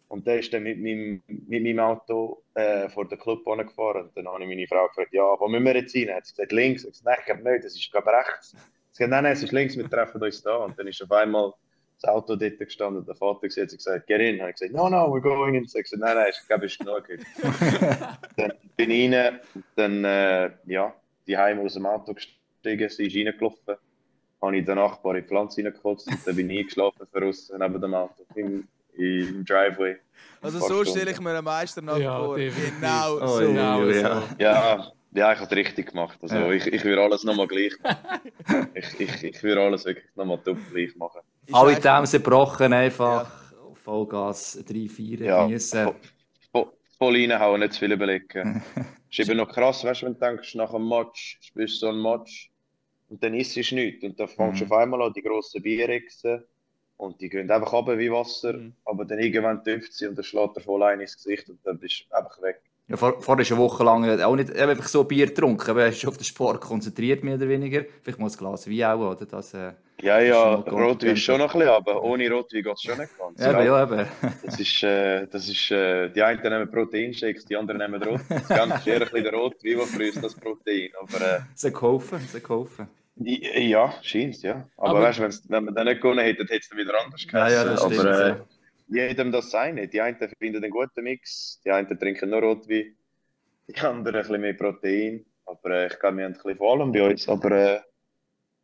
Und 0.08 0.28
der 0.28 0.40
ist 0.40 0.54
dann 0.54 0.64
mit 0.64 0.80
meinem, 0.80 1.22
mit 1.28 1.64
meinem 1.64 1.80
Auto 1.80 2.44
äh, 2.54 2.88
vor 2.90 3.08
den 3.08 3.20
Club 3.20 3.44
gefahren. 3.46 4.04
Und 4.04 4.16
dann 4.16 4.28
habe 4.28 4.44
ich 4.44 4.50
meine 4.50 4.68
Frau 4.68 4.88
gefragt, 4.88 5.14
ja, 5.14 5.24
wo 5.40 5.48
müssen 5.48 5.66
wir 5.66 5.76
jetzt 5.76 5.96
rein? 5.96 6.14
Hat 6.14 6.26
sie 6.26 6.34
gesagt, 6.34 6.52
links. 6.52 6.84
Ich 6.84 6.88
habe 6.88 6.92
gesagt, 6.92 7.06
nein, 7.06 7.18
ich 7.20 7.26
glaube 7.26 7.52
nicht, 7.52 7.66
das 7.66 7.74
ist 7.74 7.80
ich 7.80 7.94
rechts. 7.94 8.56
Sie 8.96 9.04
hat 9.04 9.10
gesagt, 9.10 9.12
nein, 9.12 9.24
nein, 9.24 9.34
es 9.34 9.44
ist 9.44 9.52
links, 9.52 9.76
wir 9.78 9.90
treffen 9.90 10.22
uns 10.22 10.42
da. 10.44 10.56
Und 10.58 10.78
dann 10.78 10.88
ist 10.88 11.02
auf 11.02 11.12
einmal 11.12 11.54
das 12.00 12.10
Auto 12.12 12.36
dort 12.36 12.60
gestanden. 12.60 13.04
Der 13.06 13.16
Vater 13.16 13.48
hat 13.48 13.70
gesagt, 13.70 14.08
get 14.08 14.22
in. 14.22 14.40
Habe 14.40 14.52
ich 14.52 14.56
gesagt, 14.58 14.74
no, 14.74 14.88
no, 14.90 15.08
we're 15.12 15.20
going 15.22 15.56
in. 15.56 15.68
Sie 15.68 15.80
hat 15.80 15.86
gesagt, 15.86 16.02
nein, 16.02 16.16
nein, 16.16 16.28
ich 16.32 16.48
glaube, 16.48 16.66
es 16.68 16.74
ist 16.74 16.80
genug. 16.80 17.04
dann 18.38 18.54
bin 18.78 18.92
ich 18.92 19.14
rein, 19.14 19.40
dann, 19.76 20.04
äh, 20.06 20.52
ja, 20.66 20.94
die 21.28 21.38
Heim 21.38 21.60
aus 21.60 21.74
dem 21.74 21.86
Auto 21.86 22.14
gestiegen, 22.14 22.90
sie 22.90 23.08
ist 23.08 23.16
reingelaufen. 23.16 23.76
Habe 24.42 24.58
ich 24.58 24.66
den 24.66 24.76
Nachbar 24.76 25.16
in 25.16 25.24
die 25.24 25.28
Pflanze 25.28 25.64
reingekotzt 25.64 26.08
und 26.08 26.28
dann 26.28 26.36
bin 26.36 26.50
ich 26.50 26.60
eingeschlafen 26.60 27.08
für 27.12 27.26
außen 27.26 27.58
neben 27.58 27.80
dem 27.82 27.94
Auto 27.94 28.26
im, 28.36 28.68
im 28.96 29.46
Driveway. 29.46 29.96
Also 30.42 30.60
so 30.60 30.84
stelle 30.84 31.12
ich 31.12 31.20
mir 31.22 31.30
einen 31.30 31.46
Meister 31.46 31.82
nach 31.82 31.98
Ja, 31.98 32.20
vor. 32.20 32.36
definitiv. 32.36 32.76
Genau 32.82 33.16
Oh, 33.22 33.28
so. 33.28 33.42
ja. 33.42 33.48
Genau 33.48 33.90
ja. 33.90 34.22
so. 34.22 34.36
Ja, 34.40 34.92
ja, 35.15 35.32
ich 35.34 35.39
habe 35.39 35.50
es 35.50 35.51
richtig 35.55 35.89
gemacht. 35.91 36.17
Also, 36.22 36.36
Ja. 36.36 36.51
ich, 36.51 36.65
ich 36.67 36.84
würde 36.84 37.01
alles 37.01 37.24
nochmal 37.24 37.48
gleich 37.48 37.74
machen. 37.82 38.70
ich, 38.74 39.00
ich, 39.00 39.24
ich 39.24 39.43
würde 39.43 39.62
alles 39.62 39.86
wirklich 39.86 40.05
nochmal 40.15 40.39
top 40.43 40.58
gleich 40.72 40.96
machen. 40.96 41.22
Ist 41.46 41.53
Alle 41.55 41.70
eigentlich- 41.70 41.79
Dämsen 41.84 42.24
gebrochen, 42.24 42.74
einfach 42.74 43.32
Vollgas 43.84 44.63
3-4 44.65 45.24
Ja, 45.25 45.46
genießen. 45.46 45.88
vo- 45.88 45.96
vo- 46.53 46.72
voll 46.98 47.15
reinhauen, 47.15 47.60
nicht 47.60 47.74
zu 47.74 47.79
viel 47.79 47.91
überlegen. 47.91 48.63
ist 49.12 49.20
eben 49.20 49.38
noch 49.38 49.50
krass, 49.50 49.84
weißt 49.84 50.02
du, 50.02 50.06
wenn 50.08 50.13
du 50.13 50.19
denkst, 50.19 50.56
nach 50.56 50.73
einem 50.73 50.88
Match, 50.88 51.38
spielst 51.41 51.76
du 51.76 51.80
so 51.80 51.89
einen 51.89 52.02
Match 52.02 52.49
und 53.10 53.21
dann 53.23 53.34
isst 53.34 53.56
du 53.56 53.76
nichts. 53.76 54.04
Und 54.04 54.19
dann 54.19 54.28
fängst 54.28 54.62
du 54.62 54.65
Mhm. 54.65 54.71
auf 54.71 54.78
einmal 54.78 55.02
an, 55.02 55.13
die 55.13 55.21
grossen 55.21 55.62
Bierrechsen 55.62 56.43
und 56.97 57.19
die 57.19 57.28
gehen 57.30 57.52
einfach 57.52 57.73
runter 57.73 57.97
wie 57.97 58.10
Wasser. 58.12 58.54
Mhm. 58.54 58.73
Aber 58.86 59.04
dann 59.06 59.19
irgendwann 59.19 59.63
tümpft 59.63 59.93
sie 59.93 60.08
und 60.08 60.15
dann 60.15 60.23
schlägt 60.23 60.56
er 60.58 60.63
voll 60.63 60.82
ein 60.84 61.02
ins 61.02 61.15
Gesicht 61.17 61.49
und 61.49 61.60
dann 61.65 61.78
bist 61.78 62.06
du 62.10 62.15
einfach 62.15 62.41
weg. 62.41 62.62
Ja, 62.89 62.98
vor, 62.98 63.22
vorher 63.22 63.46
eine 63.50 63.58
Woche 63.58 63.84
lang 63.84 64.19
auch 64.22 64.36
nicht 64.36 64.54
einfach 64.58 64.88
so 64.88 65.06
Bier 65.06 65.28
getrunken, 65.28 65.69
aber 65.69 65.84
er 65.84 65.88
ist 65.89 66.06
auf 66.06 66.17
den 66.17 66.26
Sport 66.26 66.60
konzentriert, 66.60 67.24
mehr 67.24 67.36
oder 67.36 67.48
weniger. 67.48 67.86
Vielleicht 68.02 68.19
mal 68.19 68.28
ein 68.30 68.34
Glas 68.36 68.69
Wein 68.69 68.84
auch, 68.84 69.12
oder? 69.12 69.26
Das, 69.26 69.54
äh, 69.54 69.72
Ja, 70.02 70.19
ja, 70.19 70.56
Rotwein 70.56 71.12
ist 71.13 71.22
schon 71.22 71.38
noch 71.39 71.54
ein 71.54 71.60
bisschen, 71.62 71.74
aber 71.76 72.04
ohne 72.04 72.30
Rotwein 72.30 72.62
geht 72.62 72.74
es 72.74 72.82
schon 72.82 72.98
nicht 72.98 73.17
ganz. 73.17 73.39
eben, 73.41 73.65
ja, 73.65 73.84
eben. 73.84 74.06
Das 74.46 74.60
ist, 74.60 74.84
äh, 74.84 75.28
das 75.28 75.48
ist 75.48 75.72
äh, 75.72 76.10
die 76.10 76.22
einen 76.22 76.41
nehmen 76.41 76.69
Proteinshakes, 76.69 77.46
die 77.46 77.56
anderen 77.56 77.80
nehmen 77.80 78.04
Rot. 78.04 78.19
Das 78.28 78.48
Ganze 78.50 78.76
ist 78.80 78.88
eher 78.88 78.93
ein 78.96 79.00
bisschen 79.04 79.24
der 79.24 79.34
Rotwein, 79.34 79.78
der 79.78 79.88
frisst 79.88 80.22
das 80.24 80.36
Protein. 80.36 80.89
Aber 81.02 81.22
äh, 81.26 81.39
Sie 81.56 81.72
kaufen, 81.72 82.19
sie 82.19 82.41
kaufen. 82.41 82.88
ja, 83.15 83.93
scheint 84.02 84.41
ja. 84.41 84.67
Aber, 84.76 84.89
Aber- 84.89 85.02
weißt 85.04 85.19
du, 85.19 85.50
wenn 85.50 85.63
man 85.65 85.74
den 85.74 85.86
nicht 85.86 86.02
gewonnen 86.02 86.19
hätte, 86.19 86.41
hätte 86.43 86.58
es 86.58 86.67
dann 86.67 86.80
wieder 86.80 86.93
anders 87.02 87.26
Ja, 87.32 87.50
ja, 87.50 87.63
das 87.63 87.82
aber 87.82 87.93
stimmt. 87.93 88.10
äh, 88.10 88.28
ja. 88.30 88.38
Jedem 88.88 89.32
das 89.32 89.52
seine. 89.52 89.88
Die 89.88 90.02
einen 90.02 90.17
finden 90.39 90.63
einen 90.63 90.72
guten 90.72 91.04
Mix, 91.04 91.62
die 91.63 91.72
einen 91.72 92.00
trinken 92.00 92.30
nur 92.30 92.41
Rotwein, 92.41 92.96
die 93.67 93.76
anderen 93.78 94.15
ein 94.15 94.22
bisschen 94.22 94.41
mehr 94.41 94.54
Protein. 94.54 95.26
Aber 95.46 95.69
äh, 95.72 95.88
ich 95.88 96.00
glaube, 96.00 96.17
wir 96.17 96.26
haben 96.26 96.34
ein 96.34 96.38
bisschen 96.38 96.58
vor 96.58 96.72
allem 96.74 96.91
bei 96.91 97.04
uns. 97.10 97.28
Aber 97.28 97.52
äh, 97.52 97.82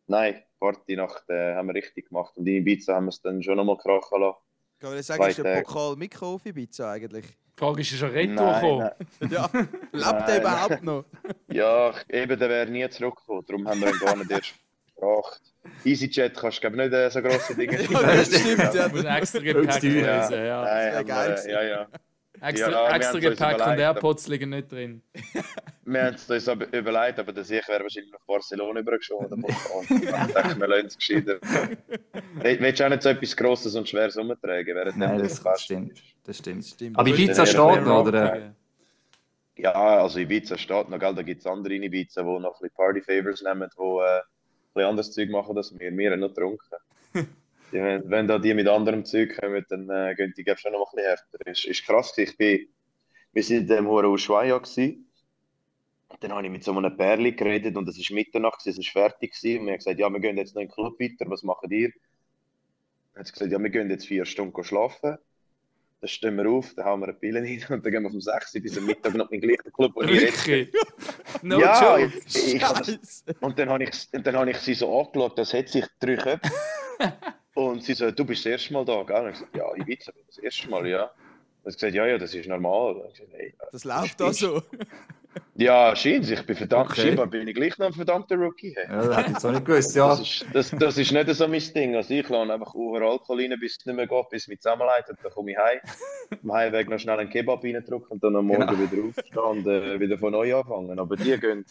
nein, 0.08 0.44
Partynacht 0.60 1.30
äh, 1.30 1.56
haben 1.56 1.68
wir 1.68 1.76
richtig 1.76 2.10
gemacht. 2.10 2.36
Und 2.38 2.48
in 2.48 2.56
Ibiza 2.58 2.96
haben 2.96 3.06
wir 3.06 3.10
es 3.10 3.22
dann 3.22 3.42
schon 3.44 3.58
nochmal 3.58 3.78
krachen 3.78 4.22
lassen. 4.22 4.38
Kann 4.80 4.94
man 4.94 5.04
sagen, 5.04 5.24
ist 5.24 5.38
der 5.40 5.62
Pokal 5.62 5.96
mitgekommen 5.98 6.36
auf 6.36 6.46
Ibiza 6.46 6.92
eigentlich? 6.92 7.26
Die 7.26 7.60
Frage 7.66 7.82
ist, 7.82 7.92
ist 7.92 8.02
er 8.02 8.10
Nein, 8.12 8.30
retour 8.38 8.54
gekommen? 8.54 8.90
nein. 9.20 9.32
Ja, 9.32 9.50
lebt 9.52 9.74
Nein, 9.92 10.30
er 10.30 10.40
überhaupt 10.40 10.84
noch? 10.84 11.06
Ja, 11.52 11.94
eben, 12.08 12.40
der 12.40 12.50
wäre 12.50 12.70
nie 12.70 12.90
zurückgekommen. 12.90 13.44
Darum 13.46 13.68
haben 13.68 13.82
wir 13.82 13.90
ihn 13.90 14.00
gar 14.00 14.16
nicht 14.16 14.32
erst 14.32 14.54
gefragt. 14.96 15.49
EasyJet 15.86 16.36
kannst 16.36 16.64
du 16.64 16.70
nicht 16.70 16.94
äh, 16.94 17.10
so 17.10 17.22
grosse 17.22 17.56
Dinge 17.56 17.82
Ja, 17.92 18.02
das 18.02 18.28
stimmt, 18.28 18.74
ja. 18.74 18.88
Du 18.90 18.96
musst 18.96 19.06
extra 19.06 19.40
Gepäck. 19.40 19.84
Ja, 19.84 20.22
lesen, 20.30 20.46
ja. 20.46 20.64
Nein, 20.64 20.96
haben 20.96 21.08
geil 21.08 21.40
ja, 21.48 21.64
ja. 21.64 21.88
Extra, 22.42 22.70
Ja, 22.72 22.88
wir 22.90 22.96
extra 22.96 23.20
Gepäck 23.20 23.56
und 23.68 23.80
AirPods 23.80 24.28
liegen 24.30 24.50
nicht 24.52 24.72
drin. 24.72 25.02
Wir 25.86 26.04
haben 26.06 26.14
es 26.16 26.30
uns 26.30 26.48
aber 26.48 26.72
überlegt, 26.74 27.20
aber 27.20 27.34
der 27.34 27.44
Sieg 27.44 27.68
wäre 27.68 27.84
wahrscheinlich 27.84 28.12
nach 28.14 28.20
Barcelona 28.26 28.80
übergeschoben. 28.80 29.30
Dann 29.30 29.42
dachte 29.42 30.52
ich, 30.52 30.60
wir 30.60 30.68
lassen 30.68 30.86
es 30.88 30.96
gescheiter. 30.98 31.40
Will- 32.36 32.60
Willst 32.62 32.80
du 32.80 32.86
auch 32.86 32.90
nicht 32.90 33.02
so 33.04 33.10
etwas 33.10 33.36
Grosses 33.36 33.76
und 33.76 33.90
Schweres 33.90 34.16
umtragen? 34.16 34.76
während 34.76 34.98
Nein, 34.98 35.20
das, 35.20 35.40
fest 35.40 35.64
stimmt. 35.64 36.02
Das 36.26 36.38
stimmt. 36.38 36.66
Stimmt. 36.66 36.98
Aber 36.98 37.10
Ibiza 37.10 37.46
steht 37.46 37.58
noch, 37.58 38.06
oder? 38.06 38.54
Ja, 39.58 39.74
also 39.74 40.20
Ibiza 40.20 40.58
steht 40.58 40.90
noch, 40.90 41.00
gell? 41.00 41.14
da 41.16 41.22
gibt 41.24 41.42
es 41.42 41.48
andere 41.48 41.74
in 41.74 41.84
Ibiza, 41.84 42.22
die 42.22 42.28
noch 42.40 42.56
ein 42.62 42.62
bisschen 42.62 42.76
Party-Favors 42.76 43.42
nehmen, 43.42 43.70
die 43.78 43.82
äh, 43.84 44.22
bisschen 44.74 44.90
anderes 44.90 45.12
Zeug 45.12 45.30
machen 45.30 45.58
als 45.58 45.78
wir. 45.78 45.96
Wir 45.96 46.12
haben 46.12 46.20
noch 46.20 46.30
getrunken. 46.30 46.76
die, 47.14 47.78
wenn, 47.78 48.10
wenn 48.10 48.28
da 48.28 48.40
die 48.40 48.54
mit 48.54 48.68
anderem 48.68 49.06
Zeug 49.06 49.38
kommen, 49.40 49.66
dann 49.70 49.90
äh, 49.90 50.16
gehen 50.16 50.34
die 50.36 50.46
schon 50.58 50.72
noch 50.72 50.94
ein 50.94 50.96
bisschen 50.96 51.10
härter. 51.10 51.48
Ist, 51.48 51.66
ist 51.66 51.86
krass 51.86 52.18
ich 52.18 52.38
bin, 52.38 52.68
wir 53.32 53.44
waren 53.44 53.58
in 53.58 53.68
dem 53.68 53.88
Hohen 53.88 54.06
Ushuaia 54.06 54.58
gewesen. 54.58 55.06
Dann 56.22 56.32
habe 56.32 56.46
ich 56.46 56.52
mit 56.52 56.64
so 56.64 56.76
einem 56.76 56.98
Pärli 56.98 57.34
geredet 57.34 57.78
und 57.78 57.88
es 57.88 57.98
war 57.98 58.16
Mitternacht, 58.16 58.66
es 58.66 58.78
war 58.78 59.10
fertig 59.10 59.34
gewesen. 59.34 59.60
und 59.62 59.66
wir 59.68 59.74
haben 59.74 59.78
gesagt, 59.78 60.00
ja, 60.00 60.10
wir 60.10 60.20
gehen 60.20 60.38
jetzt 60.38 60.56
noch 60.56 60.62
in 60.62 60.68
den 60.68 60.74
Club 60.74 61.00
weiter, 61.00 61.30
was 61.30 61.44
machen 61.44 61.72
ihr? 61.72 61.92
Dann 63.14 63.24
hat 63.26 63.32
gesagt, 63.32 63.52
ja, 63.52 63.60
wir 63.60 63.70
gehen 63.70 63.90
jetzt 63.90 64.08
vier 64.08 64.26
Stunden 64.26 64.64
schlafen. 64.64 65.18
Dann 66.02 66.08
stehen 66.08 66.38
wir 66.38 66.50
auf, 66.50 66.74
dann 66.76 66.86
hauen 66.86 67.02
wir 67.02 67.08
eine 67.08 67.14
Pille 67.14 67.42
rein 67.42 67.66
und 67.70 67.86
dann 67.86 67.92
gehen 67.92 68.04
wir 68.04 68.10
vom 68.10 68.22
6 68.22 68.56
Uhr 68.56 68.62
bis 68.62 68.78
am 68.78 68.86
Mittag 68.86 69.16
noch 69.16 69.30
in 69.32 69.42
den 69.42 69.50
gleichen 69.50 69.74
Club, 69.74 69.92
wo 69.96 70.02
ich. 70.02 70.22
Wirklich? 70.22 70.74
No 71.42 71.60
ja, 71.60 72.00
joke. 72.00 72.12
ich, 72.28 72.56
ich 72.56 72.64
hab 72.64 72.84
das, 72.84 73.24
und 73.40 73.58
dann 73.58 73.70
habe 73.70 73.84
ich, 73.86 74.10
dann 74.12 74.36
habe 74.36 74.52
ich 74.52 74.58
sie 74.58 74.74
so 74.74 75.00
angeschaut, 75.00 75.38
das 75.38 75.54
hat 75.54 75.70
sich 75.70 75.86
drei 76.00 76.18
Köpfe. 76.18 76.52
und 77.54 77.84
sie 77.84 77.94
so, 77.94 78.12
du 78.12 78.26
bist 78.26 78.46
das 78.46 78.52
erste 78.54 78.74
Mal 78.74 78.84
da, 78.84 79.04
gell? 79.04 79.22
Und 79.22 79.28
ich 79.30 79.34
gesagt, 79.36 79.56
ja, 79.56 79.76
Ibiza 79.76 80.12
bin 80.12 80.24
das 80.28 80.38
erste 80.38 80.70
Mal, 80.70 80.88
ja. 80.88 81.12
Und 81.64 81.72
sie 81.72 81.78
gesagt, 81.78 81.94
ja, 81.94 82.08
ja, 82.08 82.18
das 82.18 82.34
ist 82.34 82.48
normal. 82.48 83.06
Ich 83.08 83.20
gesagt, 83.20 83.34
hey, 83.34 83.54
Das 83.72 83.84
läuft 83.86 84.20
da 84.20 84.34
so. 84.34 84.62
Ja, 85.56 85.96
scheint 85.96 86.30
ich 86.30 86.46
bin 86.46 86.56
verdammt, 86.56 86.92
Okay. 86.92 87.02
scheinbar 87.02 87.28
bin 87.28 87.48
ich 87.48 87.56
gleich 87.56 87.78
noch 87.78 87.88
ein 87.88 87.94
verdammter 87.94 88.36
Rookie. 88.36 88.74
Hey. 88.76 88.86
Ja, 88.90 88.98
das 89.06 89.18
hätte 89.18 89.22
ich 89.28 89.34
jetzt 89.34 89.46
auch 89.46 89.52
nicht 89.52 89.66
gewusst, 89.66 89.96
ja. 89.96 90.08
Das, 90.10 90.20
ist, 90.22 90.46
das, 90.54 90.72
das 90.72 90.98
ist 90.98 91.12
nicht 91.12 91.30
so 91.36 91.48
mein 91.48 91.62
Ding. 91.76 91.96
Also 91.96 92.14
ich 92.14 92.28
lasse 92.30 92.54
einfach 92.54 92.74
über 92.74 93.02
Alkohol 93.02 93.42
rein, 93.42 93.60
bis 93.60 93.78
es 93.78 93.86
nicht 93.86 93.96
mehr 93.96 94.08
geht, 94.08 94.30
bis 94.30 94.44
es 94.44 94.48
mich 94.48 94.60
zusammenleitet. 94.60 95.18
Dann 95.22 95.32
komme 95.32 95.52
ich 95.52 95.58
heim. 95.58 95.80
Am 96.44 96.52
Heimweg 96.54 96.90
noch 96.90 97.00
schnell 97.00 97.20
einen 97.20 97.30
Kebab 97.30 97.64
reindrücken 97.64 98.08
und 98.10 98.24
dann 98.24 98.36
am 98.36 98.46
Morgen 98.48 98.68
Genau. 98.68 98.92
wieder 98.92 99.08
aufstehen 99.08 99.38
und 99.38 99.68
äh, 99.68 100.00
wieder 100.00 100.18
von 100.18 100.32
neu 100.32 100.56
anfangen. 100.56 100.98
Aber 101.00 101.16
die 101.16 101.38
gehen, 101.38 101.66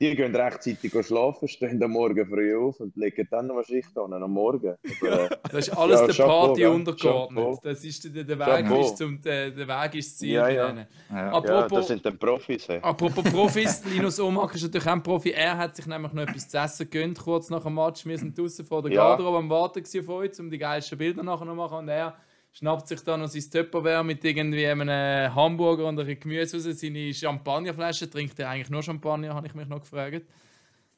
die 0.00 0.16
gehen 0.16 0.34
rechtzeitig 0.34 0.92
schlafen, 1.06 1.46
stehen 1.46 1.82
am 1.82 1.90
Morgen 1.90 2.26
früh 2.26 2.56
auf 2.56 2.80
und 2.80 2.96
legen 2.96 3.28
dann 3.30 3.48
noch 3.48 3.56
eine 3.56 3.64
Schicht 3.64 3.96
an 3.98 4.12
am 4.14 4.32
Morgen. 4.32 4.76
Aber, 5.02 5.24
äh, 5.24 5.36
das 5.42 5.68
ist 5.68 5.76
alles 5.76 6.00
ja, 6.00 6.06
der 6.06 6.24
Party 6.24 6.62
Chapeau, 6.62 6.74
untergeordnet. 6.74 7.58
Das 7.62 7.84
ist 7.84 8.14
der, 8.16 8.24
der 8.24 8.38
Weg 8.38 8.46
Chapeau. 8.46 8.80
ist 8.80 8.96
zum 8.96 9.20
der, 9.20 9.50
der 9.50 9.68
Weg 9.68 9.94
ist 9.96 10.18
Ziel. 10.18 10.32
Ja, 10.32 10.48
ja. 10.48 10.86
ja. 11.10 11.30
Apropos, 11.30 11.50
ja, 11.50 11.68
das 11.68 11.88
sind 11.88 12.06
dann 12.06 12.18
Profis. 12.18 12.68
Hey. 12.68 12.78
Apropos 12.80 13.24
Profis, 13.30 13.84
Linus 13.84 14.18
Omak 14.18 14.54
ist 14.54 14.62
natürlich 14.62 14.86
auch 14.86 14.92
ein 14.92 15.02
Profi. 15.02 15.32
Er 15.32 15.58
hat 15.58 15.76
sich 15.76 15.86
nämlich 15.86 16.12
noch 16.14 16.22
etwas 16.22 16.48
zu 16.48 16.56
essen 16.56 16.88
gegönnt, 16.88 17.18
kurz 17.18 17.50
nach 17.50 17.62
dem 17.62 17.74
Match. 17.74 18.06
Wir 18.06 18.16
sind 18.16 18.38
draußen 18.38 18.64
vor 18.64 18.82
der 18.82 18.92
Garderobe 18.92 19.36
am 19.36 19.50
Warten 19.50 19.82
auf 19.82 20.08
euch, 20.08 20.40
um 20.40 20.50
die 20.50 20.58
geilsten 20.58 20.96
Bilder 20.96 21.22
nachher 21.22 21.44
noch 21.44 21.54
machen. 21.54 21.78
Und 21.78 21.88
er 21.88 22.16
schnappt 22.52 22.88
sich 22.88 23.00
dann 23.02 23.20
noch 23.20 23.28
sein 23.28 23.44
Tupperware 23.50 24.04
mit 24.04 24.24
irgendwie 24.24 24.66
einem 24.66 25.34
Hamburger 25.34 25.86
und 25.86 25.98
einem 25.98 26.18
Gemüse 26.18 26.56
raus. 26.56 26.78
Seine 26.78 27.12
Champagnerflasche 27.12 28.08
trinkt 28.10 28.38
er 28.38 28.50
eigentlich 28.50 28.70
nur 28.70 28.82
Champagner, 28.82 29.34
habe 29.34 29.46
ich 29.46 29.54
mich 29.54 29.68
noch 29.68 29.80
gefragt. 29.80 30.22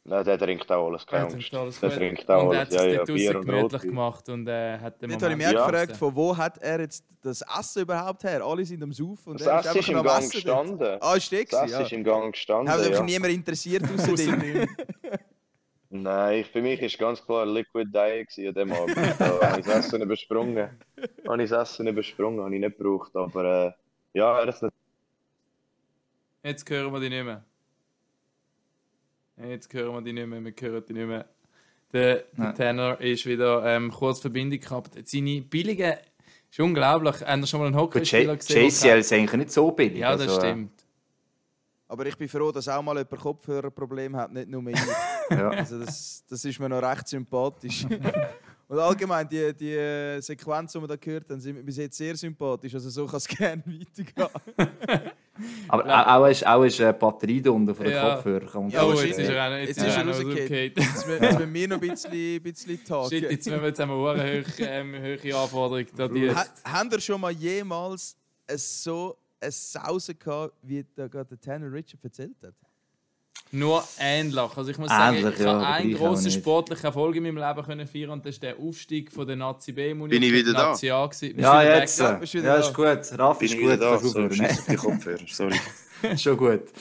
Nein, 0.05 0.25
der 0.25 0.37
trinkt 0.37 0.71
auch 0.73 0.89
alles, 0.89 1.07
keine 1.07 1.29
Angst. 1.29 1.55
Alles 1.55 1.79
der 1.79 1.91
trinkt 1.91 2.29
auch 2.29 2.49
und 2.49 2.57
alles. 2.57 2.75
Und 2.75 2.81
er 2.81 3.01
hat 3.01 3.09
es 3.09 3.23
ja, 3.23 3.31
ja, 3.33 3.41
gemütlich 3.41 3.83
gemacht 3.83 4.29
und 4.29 4.49
äh, 4.49 4.79
hat 4.79 5.01
den 5.01 5.11
Moment... 5.11 5.23
habe 5.23 5.33
ich 5.33 5.39
mich 5.39 5.53
ja. 5.53 5.67
gefragt, 5.67 5.97
von 5.97 6.17
wo 6.17 6.37
hat 6.37 6.59
er 6.59 6.81
jetzt 6.81 7.05
das 7.23 7.43
Essen 7.43 7.83
überhaupt 7.83 8.25
her? 8.25 8.43
Alle 8.45 8.65
sind 8.65 8.83
am 8.83 8.93
Saufen 8.93 9.31
und 9.31 9.41
das 9.41 9.47
er 9.47 9.61
ist, 9.61 9.77
ist 9.77 9.89
im 9.91 10.03
Gang 10.03 10.33
gestanden. 10.33 10.99
Ah, 11.01 11.15
ist 11.15 11.31
der 11.31 11.45
Das 11.45 11.71
ja. 11.71 11.81
ist 11.83 11.93
im 11.93 12.03
Gang 12.03 12.33
gestanden, 12.33 12.69
Hat 12.69 12.91
ja. 12.91 13.01
niemand 13.01 13.33
interessiert 13.33 13.85
außer 13.85 14.17
dem. 14.17 14.69
Nein, 15.95 16.47
für 16.51 16.63
mich 16.63 16.81
war 16.81 16.89
ganz 17.07 17.23
klar 17.23 17.45
Liquid 17.45 17.85
Diet 17.93 18.49
an 18.49 18.55
dem 18.55 18.73
Abend. 18.73 18.97
Da 18.97 19.51
habe 19.51 19.61
ich 19.61 19.67
das 19.67 19.77
Essen 19.87 20.01
übersprungen. 20.01 20.71
Habe 21.29 21.43
ich 21.43 21.51
das 21.51 21.71
Essen 21.71 21.87
übersprungen, 21.87 22.41
habe 22.43 22.55
ich 22.55 22.61
nicht 22.63 22.79
gebraucht. 22.79 23.15
Aber 23.15 23.67
äh, 23.67 24.19
ja, 24.19 24.41
ist 24.41 24.63
nicht. 24.63 24.73
Jetzt 26.43 26.71
hören 26.71 26.93
wir 26.95 27.01
die 27.01 27.11
nicht 27.11 27.25
mehr. 27.25 27.45
Jetzt 29.37 29.71
hören 29.75 29.95
wir 29.95 30.01
die 30.01 30.15
nicht 30.15 30.27
mehr, 30.27 30.43
wir 30.43 30.55
hören 30.59 30.85
die 30.89 30.93
nicht 30.95 31.07
mehr. 31.07 31.27
Der, 31.93 32.25
der 32.39 32.55
Tanner 32.55 32.99
ist 32.99 33.27
wieder 33.27 33.63
ähm, 33.67 33.91
kurz 33.91 34.21
Verbindung 34.21 34.61
gehabt. 34.61 34.97
Seine 35.07 35.43
billigen 35.43 35.99
ist 36.51 36.59
unglaublich. 36.59 37.21
Haben 37.21 37.47
schon 37.47 37.61
mal 37.61 37.67
einen 37.67 37.77
Hockeyspieler 37.77 38.37
gesehen? 38.37 38.65
JCL 38.65 39.01
ist 39.01 39.13
eigentlich 39.13 39.33
nicht 39.33 39.51
so 39.53 39.71
billig. 39.71 39.99
Ja, 39.99 40.13
das 40.13 40.23
also, 40.23 40.37
äh, 40.37 40.41
stimmt. 40.41 40.82
Aber 41.93 42.07
ich 42.07 42.17
bin 42.17 42.27
froh, 42.27 42.51
dass 42.51 42.69
auch 42.69 42.81
mal 42.81 42.97
jemand 42.97 43.21
Kopfhörerproblem 43.21 44.17
hat, 44.17 44.33
nicht 44.33 44.49
nur 44.49 44.67
ich. 44.67 44.79
ja. 45.31 45.51
also 45.51 45.79
das, 45.79 46.25
das 46.27 46.43
ist 46.43 46.59
mir 46.59 46.67
noch 46.67 46.83
recht 46.83 47.07
sympathisch. 47.07 47.85
Und 48.69 48.79
allgemein, 48.79 49.29
die, 49.29 49.53
die 49.53 49.75
äh, 49.75 50.19
Sequenz, 50.23 50.73
die 50.73 50.81
wir 50.81 50.89
da 50.89 50.97
gehört 50.97 51.29
haben, 51.29 51.39
sind 51.39 51.63
bis 51.67 51.77
jetzt 51.77 51.99
sehr 51.99 52.17
sympathisch. 52.17 52.73
Also 52.73 52.89
so 52.89 53.05
kann 53.05 53.19
es 53.19 53.29
gerne 53.29 53.63
weitergehen. 53.67 55.11
Aber 55.69 55.87
ja. 55.87 56.17
auch 56.17 56.27
ist, 56.29 56.47
auch 56.47 56.65
ist 56.65 56.81
eine 56.81 56.95
Batterie 56.95 57.43
drunter 57.43 57.75
von 57.75 57.85
den 57.85 57.95
ja. 57.95 58.15
Kopfhörern. 58.15 58.71
Ja, 58.71 58.85
oh, 58.85 58.95
jetzt 58.95 59.19
ist 59.19 59.29
er 59.29 59.47
auch 59.47 59.59
Jetzt 59.59 59.77
ist 59.77 59.95
er 59.95 60.07
rausgefallen. 60.07 60.73
Jetzt 60.75 61.07
müssen 61.07 61.55
wir 61.55 61.69
noch 61.69 61.77
ein 61.77 61.81
bisschen, 61.81 62.43
bisschen 62.43 62.85
tagen. 62.85 63.11
Shit, 63.11 63.31
jetzt 63.31 63.47
müssen 63.47 63.61
wir 63.61 63.69
jetzt 63.69 63.81
eine 63.81 63.93
hohe, 63.93 64.45
ähm, 64.61 64.95
hohe 64.95 65.37
Anforderung. 65.37 66.35
Ha, 66.35 66.47
haben 66.65 66.91
ihr 66.91 67.01
schon 67.03 67.21
mal 67.21 67.33
jemals 67.33 68.17
so 68.57 69.19
eine 69.43 69.53
Sause 69.53 70.15
gehabt, 70.15 70.55
wie 70.63 70.83
der 70.83 71.09
gerade 71.09 71.29
der 71.29 71.41
Tanner 71.41 71.73
Richard 71.73 72.03
erzählt 72.05 72.37
hat? 72.43 72.55
Nur 73.55 73.85
ähnlich. 73.99 74.39
Also 74.39 74.71
ich 74.71 74.79
muss 74.79 74.89
sagen, 74.89 75.19
ähnlich, 75.19 75.39
ich 75.39 75.47
habe 75.47 75.67
einen 75.67 75.95
grossen 75.95 76.31
sportlichen 76.31 76.87
Erfolg 76.87 77.17
in 77.17 77.23
meinem 77.23 77.37
Leben 77.37 77.63
können 77.63 77.87
feiern 77.87 78.11
und 78.11 78.25
das 78.25 78.37
ist 78.37 78.43
der 78.43 78.59
Aufstieg 78.59 79.13
von 79.13 79.27
der 79.27 79.37
Nazi 79.37 79.73
B. 79.73 79.93
Bin 79.93 80.11
ich 80.11 80.33
wieder 80.33 80.55
da? 80.55 80.69
Nazi 80.71 80.91
A 80.91 81.11
ja, 81.37 81.63
jetzt. 81.63 82.01
Ja, 82.01 82.19
ja 82.23 82.55
ist 82.57 82.73
gut. 82.73 83.19
Raffi 83.19 83.45
ist 83.45 83.59
gut. 83.59 83.79
Da. 83.79 83.99
So, 83.99 84.27
die 84.27 84.77
Kopfhörer. 84.77 85.25
Sorry. 85.27 85.61
Schon 86.17 86.37
gut. 86.39 86.63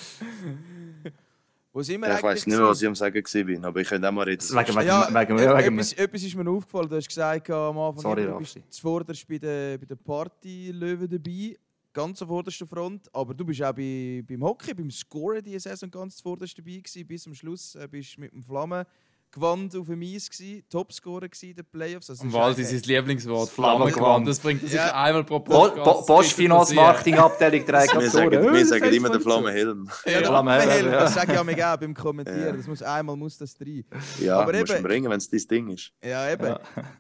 Wo 1.74 1.82
sind 1.82 2.02
wir 2.02 2.10
ja, 2.10 2.18
ich 2.18 2.24
weiß 2.24 2.48
nicht 2.48 2.58
mehr, 2.58 2.68
was 2.68 2.82
ich 2.82 2.88
am 2.88 2.96
Sagen 2.96 3.24
war, 3.24 3.68
aber 3.68 3.80
ich 3.80 3.88
könnte 3.88 4.08
auch 4.08 4.12
mal 4.12 4.24
reden. 4.24 4.42
Wegen, 4.42 4.76
wegen, 4.76 4.88
ja, 4.88 5.08
wegen, 5.08 5.40
wegen, 5.40 5.58
wegen, 5.58 5.74
etwas, 5.74 5.94
etwas 5.94 6.24
ist 6.24 6.36
mir 6.36 6.50
aufgefallen. 6.50 6.90
Du 6.90 6.96
hast 6.98 7.08
gesagt 7.08 7.50
am 7.50 7.78
Anfang, 7.78 8.02
Sorry, 8.02 8.26
du 8.26 8.38
bist 8.40 8.60
zuvorderst 8.70 9.26
bei 9.26 9.38
der, 9.38 9.78
bei 9.78 9.86
der 9.86 9.96
Party-Löwe 9.96 11.08
dabei 11.08 11.58
ganz 11.94 12.22
an 12.22 12.28
vorderster 12.28 12.68
Front. 12.68 13.14
Aber 13.14 13.34
du 13.34 13.46
bist 13.46 13.62
auch 13.62 13.74
bei, 13.74 14.24
beim 14.28 14.44
Hockey, 14.44 14.74
beim 14.74 14.92
Scoren 14.92 15.44
diese 15.44 15.60
Saison 15.60 15.90
ganz 15.92 16.18
zuvorderst 16.18 16.58
dabei 16.58 16.78
gewesen. 16.78 17.08
Bis 17.08 17.24
zum 17.24 17.36
Schluss 17.36 17.76
äh, 17.76 17.88
bist 17.90 18.18
mit 18.18 18.32
dem 18.34 18.44
Flammen 18.44 18.86
Gewand 19.32 19.74
auf 19.78 19.88
dem 19.88 20.02
Eis 20.02 20.30
gsi, 20.30 20.64
Topscorer 20.70 21.30
in 21.42 21.56
den 21.56 21.66
Playoffs. 21.66 22.10
Also 22.10 22.24
Und 22.24 22.34
Waldi 22.34 22.64
ist 22.64 22.72
sein 22.72 22.82
Lieblingswort, 22.82 23.50
Flammengewand. 23.50 24.28
Das 24.28 24.40
bringt 24.40 24.62
sich 24.62 24.74
ja. 24.74 24.94
einmal 24.94 25.24
pro 25.24 25.40
Podcast. 25.40 25.86
Bo 25.86 26.06
Bosch 26.06 26.34
Finance 26.34 26.76
Marketing 26.76 27.16
Abteilung 27.16 27.66
trägt 27.66 27.98
Wir 27.98 28.10
sagen, 28.10 28.54
wir 28.54 28.66
sagen 28.66 28.94
immer 28.94 29.10
den 29.10 29.22
Flammenhelm. 29.22 29.90
Ja, 30.06 30.20
der 30.20 30.28
Flammenhelm, 30.28 30.92
das 30.92 31.14
sage 31.14 31.32
ich 31.32 31.40
auch 31.40 31.46
mega 31.46 31.76
beim 31.78 31.94
Kommentieren. 31.94 32.46
Ja. 32.46 32.52
Das 32.52 32.68
muss, 32.68 32.84
einmal 32.84 33.16
muss 33.16 33.38
das 33.38 33.56
drin. 33.56 33.86
Ja, 34.20 34.40
Aber 34.40 34.52
musst 34.52 34.74
eben, 34.74 34.84
bringen, 34.84 35.10
wenn 35.10 35.18
es 35.18 35.30
dein 35.30 35.48
Ding 35.48 35.70
ist. 35.70 35.94
Ja, 36.04 36.30
eben. 36.30 36.56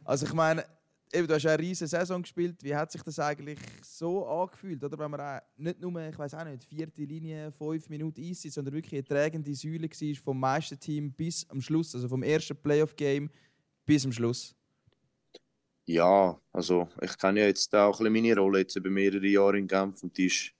Also 0.05 0.25
ich 0.25 0.33
meine, 0.33 0.65
eben, 1.13 1.27
du 1.27 1.33
hast 1.33 1.45
eine 1.45 1.59
riesige 1.59 1.87
Saison 1.87 2.21
gespielt. 2.21 2.63
Wie 2.63 2.75
hat 2.75 2.91
sich 2.91 3.01
das 3.03 3.19
eigentlich 3.19 3.59
so 3.83 4.25
angefühlt? 4.25 4.83
Oder 4.83 4.97
wenn 4.97 5.11
man 5.11 5.21
auch 5.21 5.41
nicht 5.57 5.79
nur, 5.79 5.99
ich 6.01 6.17
weiß 6.17 6.33
auch 6.35 6.45
nicht, 6.45 6.63
vierte 6.63 7.03
Linie, 7.03 7.51
fünf 7.51 7.89
Minuten 7.89 8.21
Eis 8.21 8.41
sondern 8.41 8.73
wirklich 8.73 8.93
eine 8.93 9.03
tragende 9.03 9.53
Säule 9.53 9.89
war 9.89 10.23
vom 10.23 10.39
meisten 10.39 10.79
Team 10.79 11.11
bis 11.11 11.49
am 11.49 11.61
Schluss, 11.61 11.93
also 11.95 12.07
vom 12.07 12.23
ersten 12.23 12.55
Playoff-Game 12.55 13.29
bis 13.85 14.05
am 14.05 14.11
Schluss. 14.11 14.55
Ja, 15.85 16.39
also 16.53 16.87
ich 17.01 17.17
kenne 17.17 17.41
ja 17.41 17.47
jetzt 17.47 17.73
auch 17.75 17.99
ein 17.99 18.13
meine 18.13 18.35
Rolle 18.35 18.59
jetzt 18.59 18.75
über 18.75 18.89
mehrere 18.89 19.27
Jahre 19.27 19.57
in 19.57 19.67
Genf 19.67 20.03
und 20.03 20.17
die 20.17 20.27
ist 20.27 20.53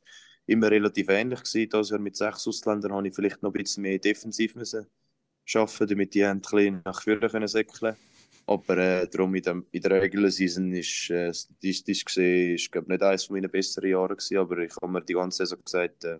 immer 0.46 0.70
relativ 0.70 1.08
ähnlich 1.10 1.40
gewesen. 1.44 1.70
Das 1.70 1.90
Jahr 1.90 2.00
mit 2.00 2.16
sechs 2.16 2.48
Ausländern 2.48 2.94
habe 2.94 3.08
ich 3.08 3.16
vielleicht 3.16 3.42
noch 3.42 3.52
ein 3.54 3.64
bisschen 3.64 3.84
mehr 3.84 4.00
defensiv 4.00 4.56
müssen 4.56 4.88
schaffen, 5.46 5.88
damit 5.88 6.14
die 6.14 6.24
ein 6.24 6.42
bisschen 6.42 6.82
nach 6.86 7.02
vorne 7.02 7.30
können 7.30 7.48
säckeln 7.48 7.96
aber 8.46 8.78
äh, 8.78 9.08
darum 9.08 9.34
in, 9.36 9.44
dem, 9.44 9.66
in 9.72 9.82
der 9.82 10.02
Regular 10.02 10.32
Season 10.32 10.72
ist 10.74 11.10
äh, 11.10 11.34
statistisch 11.34 12.06
gesehen 12.06 12.56
ist, 12.56 12.72
glaub, 12.72 12.88
nicht 12.88 13.02
eines 13.02 13.30
meiner 13.30 13.48
besseren 13.48 13.90
Jahre 13.90 14.16
gewesen, 14.16 14.38
aber 14.38 14.58
ich 14.60 14.76
habe 14.82 14.92
mir 14.92 15.02
die 15.02 15.14
ganze 15.14 15.46
Saison 15.46 15.64
gesagt, 15.64 16.04
äh, 16.06 16.20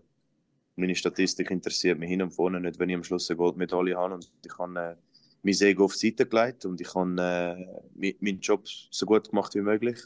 meine 0.76 0.94
Statistik 0.94 1.50
interessiert 1.50 1.98
mich 1.98 2.08
hin 2.08 2.22
und 2.22 2.30
vorne 2.30 2.60
nicht, 2.60 2.78
wenn 2.78 2.88
ich 2.88 2.96
am 2.96 3.04
Schluss 3.04 3.30
eine 3.30 3.36
Goldmedaille 3.36 3.96
habe 3.96 4.14
und 4.14 4.30
ich 4.44 4.58
habe 4.58 4.80
äh, 4.80 4.96
mein 5.42 5.60
Ego 5.60 5.84
auf 5.84 5.96
die 5.96 6.08
Seite 6.08 6.26
gelegt 6.26 6.64
und 6.64 6.80
ich 6.80 6.94
habe 6.94 7.66
äh, 7.98 8.14
meinen 8.20 8.40
Job 8.40 8.66
so 8.66 9.06
gut 9.06 9.28
gemacht 9.30 9.54
wie 9.54 9.60
möglich. 9.60 9.98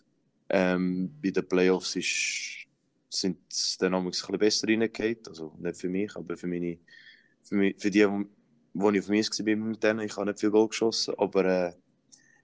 Ähm, 0.48 1.12
bei 1.22 1.30
den 1.30 1.46
Playoffs 1.46 1.96
ist, 1.96 2.66
sind 3.10 3.38
es 3.50 3.76
dann 3.78 3.94
ein 3.94 4.04
bisschen 4.06 4.38
besser 4.38 4.68
reingegangen, 4.68 5.18
also 5.26 5.54
nicht 5.58 5.80
für 5.80 5.88
mich, 5.88 6.14
aber 6.16 6.36
für 6.36 6.46
meine 6.46 6.78
für, 7.42 7.54
mich, 7.54 7.76
für 7.78 7.90
die, 7.90 8.06
wo 8.74 8.90
ich 8.90 9.00
auf 9.00 9.08
mich 9.08 9.30
war 9.30 10.02
ich 10.02 10.16
habe 10.16 10.26
nicht 10.26 10.40
viel 10.40 10.50
Goal 10.50 10.68
geschossen, 10.68 11.14
aber 11.18 11.44
äh, 11.44 11.72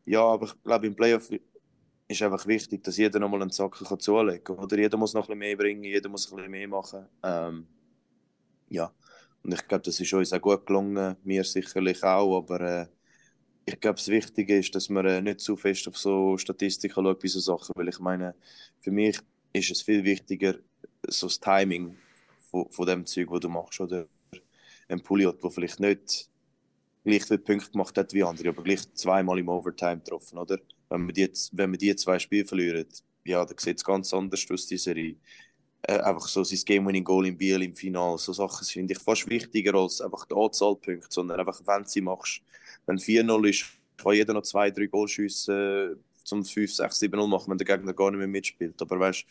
ja, 0.05 0.23
aber 0.23 0.47
ich 0.47 0.63
glaube, 0.63 0.87
im 0.87 0.97
Playoff 0.97 1.31
ist 2.09 2.23
einfach 2.23 2.47
wichtig, 2.47 2.83
dass 2.85 2.97
jeder 2.97 3.19
nochmal 3.19 3.43
einen 3.43 3.51
Sack 3.51 3.73
kann 3.73 4.01
zulegen 4.01 4.45
kann. 4.45 4.59
Oder 4.59 4.79
jeder 4.79 4.97
muss 4.97 5.15
noch 5.15 5.23
ein 5.23 5.27
bisschen 5.27 5.39
mehr 5.39 5.57
bringen, 5.57 5.85
jeder 5.85 6.09
muss 6.09 6.31
ein 6.31 6.37
bisschen 6.37 6.51
mehr 6.51 6.69
machen. 6.69 7.07
Ähm, 7.23 7.67
ja, 8.69 8.93
und 9.43 9.53
ich 9.53 9.67
glaube, 9.67 9.83
das 9.83 9.99
ist 9.99 10.13
uns 10.13 10.33
auch 10.33 10.41
gut 10.41 10.67
gelungen, 10.67 11.17
mir 11.25 11.45
sicherlich 11.45 12.03
auch, 12.03 12.39
aber 12.39 12.61
äh, 12.61 12.87
ich 13.65 13.81
glaube, 13.81 13.97
das 13.97 14.09
Wichtige 14.09 14.59
ist, 14.59 14.75
dass 14.75 14.89
man 14.89 15.07
äh, 15.07 15.23
nicht 15.23 15.41
zu 15.41 15.57
fest 15.57 15.87
auf 15.89 15.97
so 15.97 16.37
Statistiken 16.37 17.05
schaut 17.05 17.21
bei 17.21 17.29
so 17.29 17.41
Sachen, 17.41 17.73
weil 17.77 17.89
ich 17.89 17.99
meine, 18.01 18.35
für 18.81 18.91
mich 18.91 19.19
ist 19.53 19.71
es 19.71 19.83
viel 19.83 20.03
wichtiger, 20.05 20.57
so 21.07 21.27
das 21.27 21.39
Timing 21.39 21.97
von, 22.51 22.69
von 22.71 22.87
dem 22.87 23.07
Zeug, 23.07 23.31
was 23.31 23.41
du 23.41 23.49
machst, 23.49 23.81
oder 23.81 24.07
ein 24.89 25.03
Puliot, 25.03 25.43
der 25.43 25.51
vielleicht 25.51 25.81
nicht 25.81 26.29
gleich 27.05 27.25
viele 27.25 27.39
Punkte 27.39 27.71
gemacht 27.71 27.97
hat 27.97 28.13
wie 28.13 28.23
andere, 28.23 28.51
aber 28.51 28.63
gleich 28.63 28.93
zweimal 28.95 29.39
im 29.39 29.49
Overtime 29.49 29.99
getroffen, 29.99 30.39
oder? 30.39 30.59
Wenn 30.89 31.07
wir 31.07 31.13
die, 31.13 31.33
wenn 31.53 31.71
wir 31.71 31.79
die 31.79 31.97
zwei 31.97 32.19
Spiele 32.19 32.45
verlieren, 32.45 32.87
ja, 33.25 33.45
dann 33.45 33.59
sieht 33.59 33.79
es 33.79 33.85
ganz 33.85 34.13
anders 34.13 34.47
aus, 34.51 34.67
die 34.67 34.79
Serie. 34.79 35.17
Äh, 35.83 35.99
einfach 35.99 36.29
so 36.29 36.45
sein 36.45 36.61
Game-Winning-Goal 36.65 37.27
im 37.27 37.37
Biel 37.37 37.63
im 37.63 37.75
Finale, 37.75 38.19
so 38.19 38.33
Sachen 38.33 38.65
finde 38.65 38.93
ich 38.95 39.01
fast 39.01 39.29
wichtiger 39.29 39.75
als 39.75 40.01
einfach 40.01 40.27
die 40.27 40.35
Anzahl 40.35 40.77
Punkte, 40.77 41.09
sondern 41.09 41.41
einfach, 41.41 41.61
wenn 41.67 41.85
sie 41.87 42.01
machst. 42.01 42.43
Wenn 42.87 42.99
4-0 42.99 43.49
ist, 43.49 43.65
kann 43.97 44.13
jeder 44.15 44.35
noch 44.35 44.43
zwei, 44.43 44.71
drei 44.71 44.87
Goal 44.87 45.09
schiessen, 45.09 45.97
zum 46.25 46.45
5, 46.45 46.73
6, 46.73 46.99
7, 46.99 47.19
0 47.19 47.29
machen, 47.29 47.51
wenn 47.51 47.59
der 47.59 47.67
Gegner 47.67 47.93
gar 47.95 48.11
nicht 48.11 48.19
mehr 48.19 48.29
mitspielt. 48.29 48.81
Aber 48.81 49.01
weißt 49.01 49.25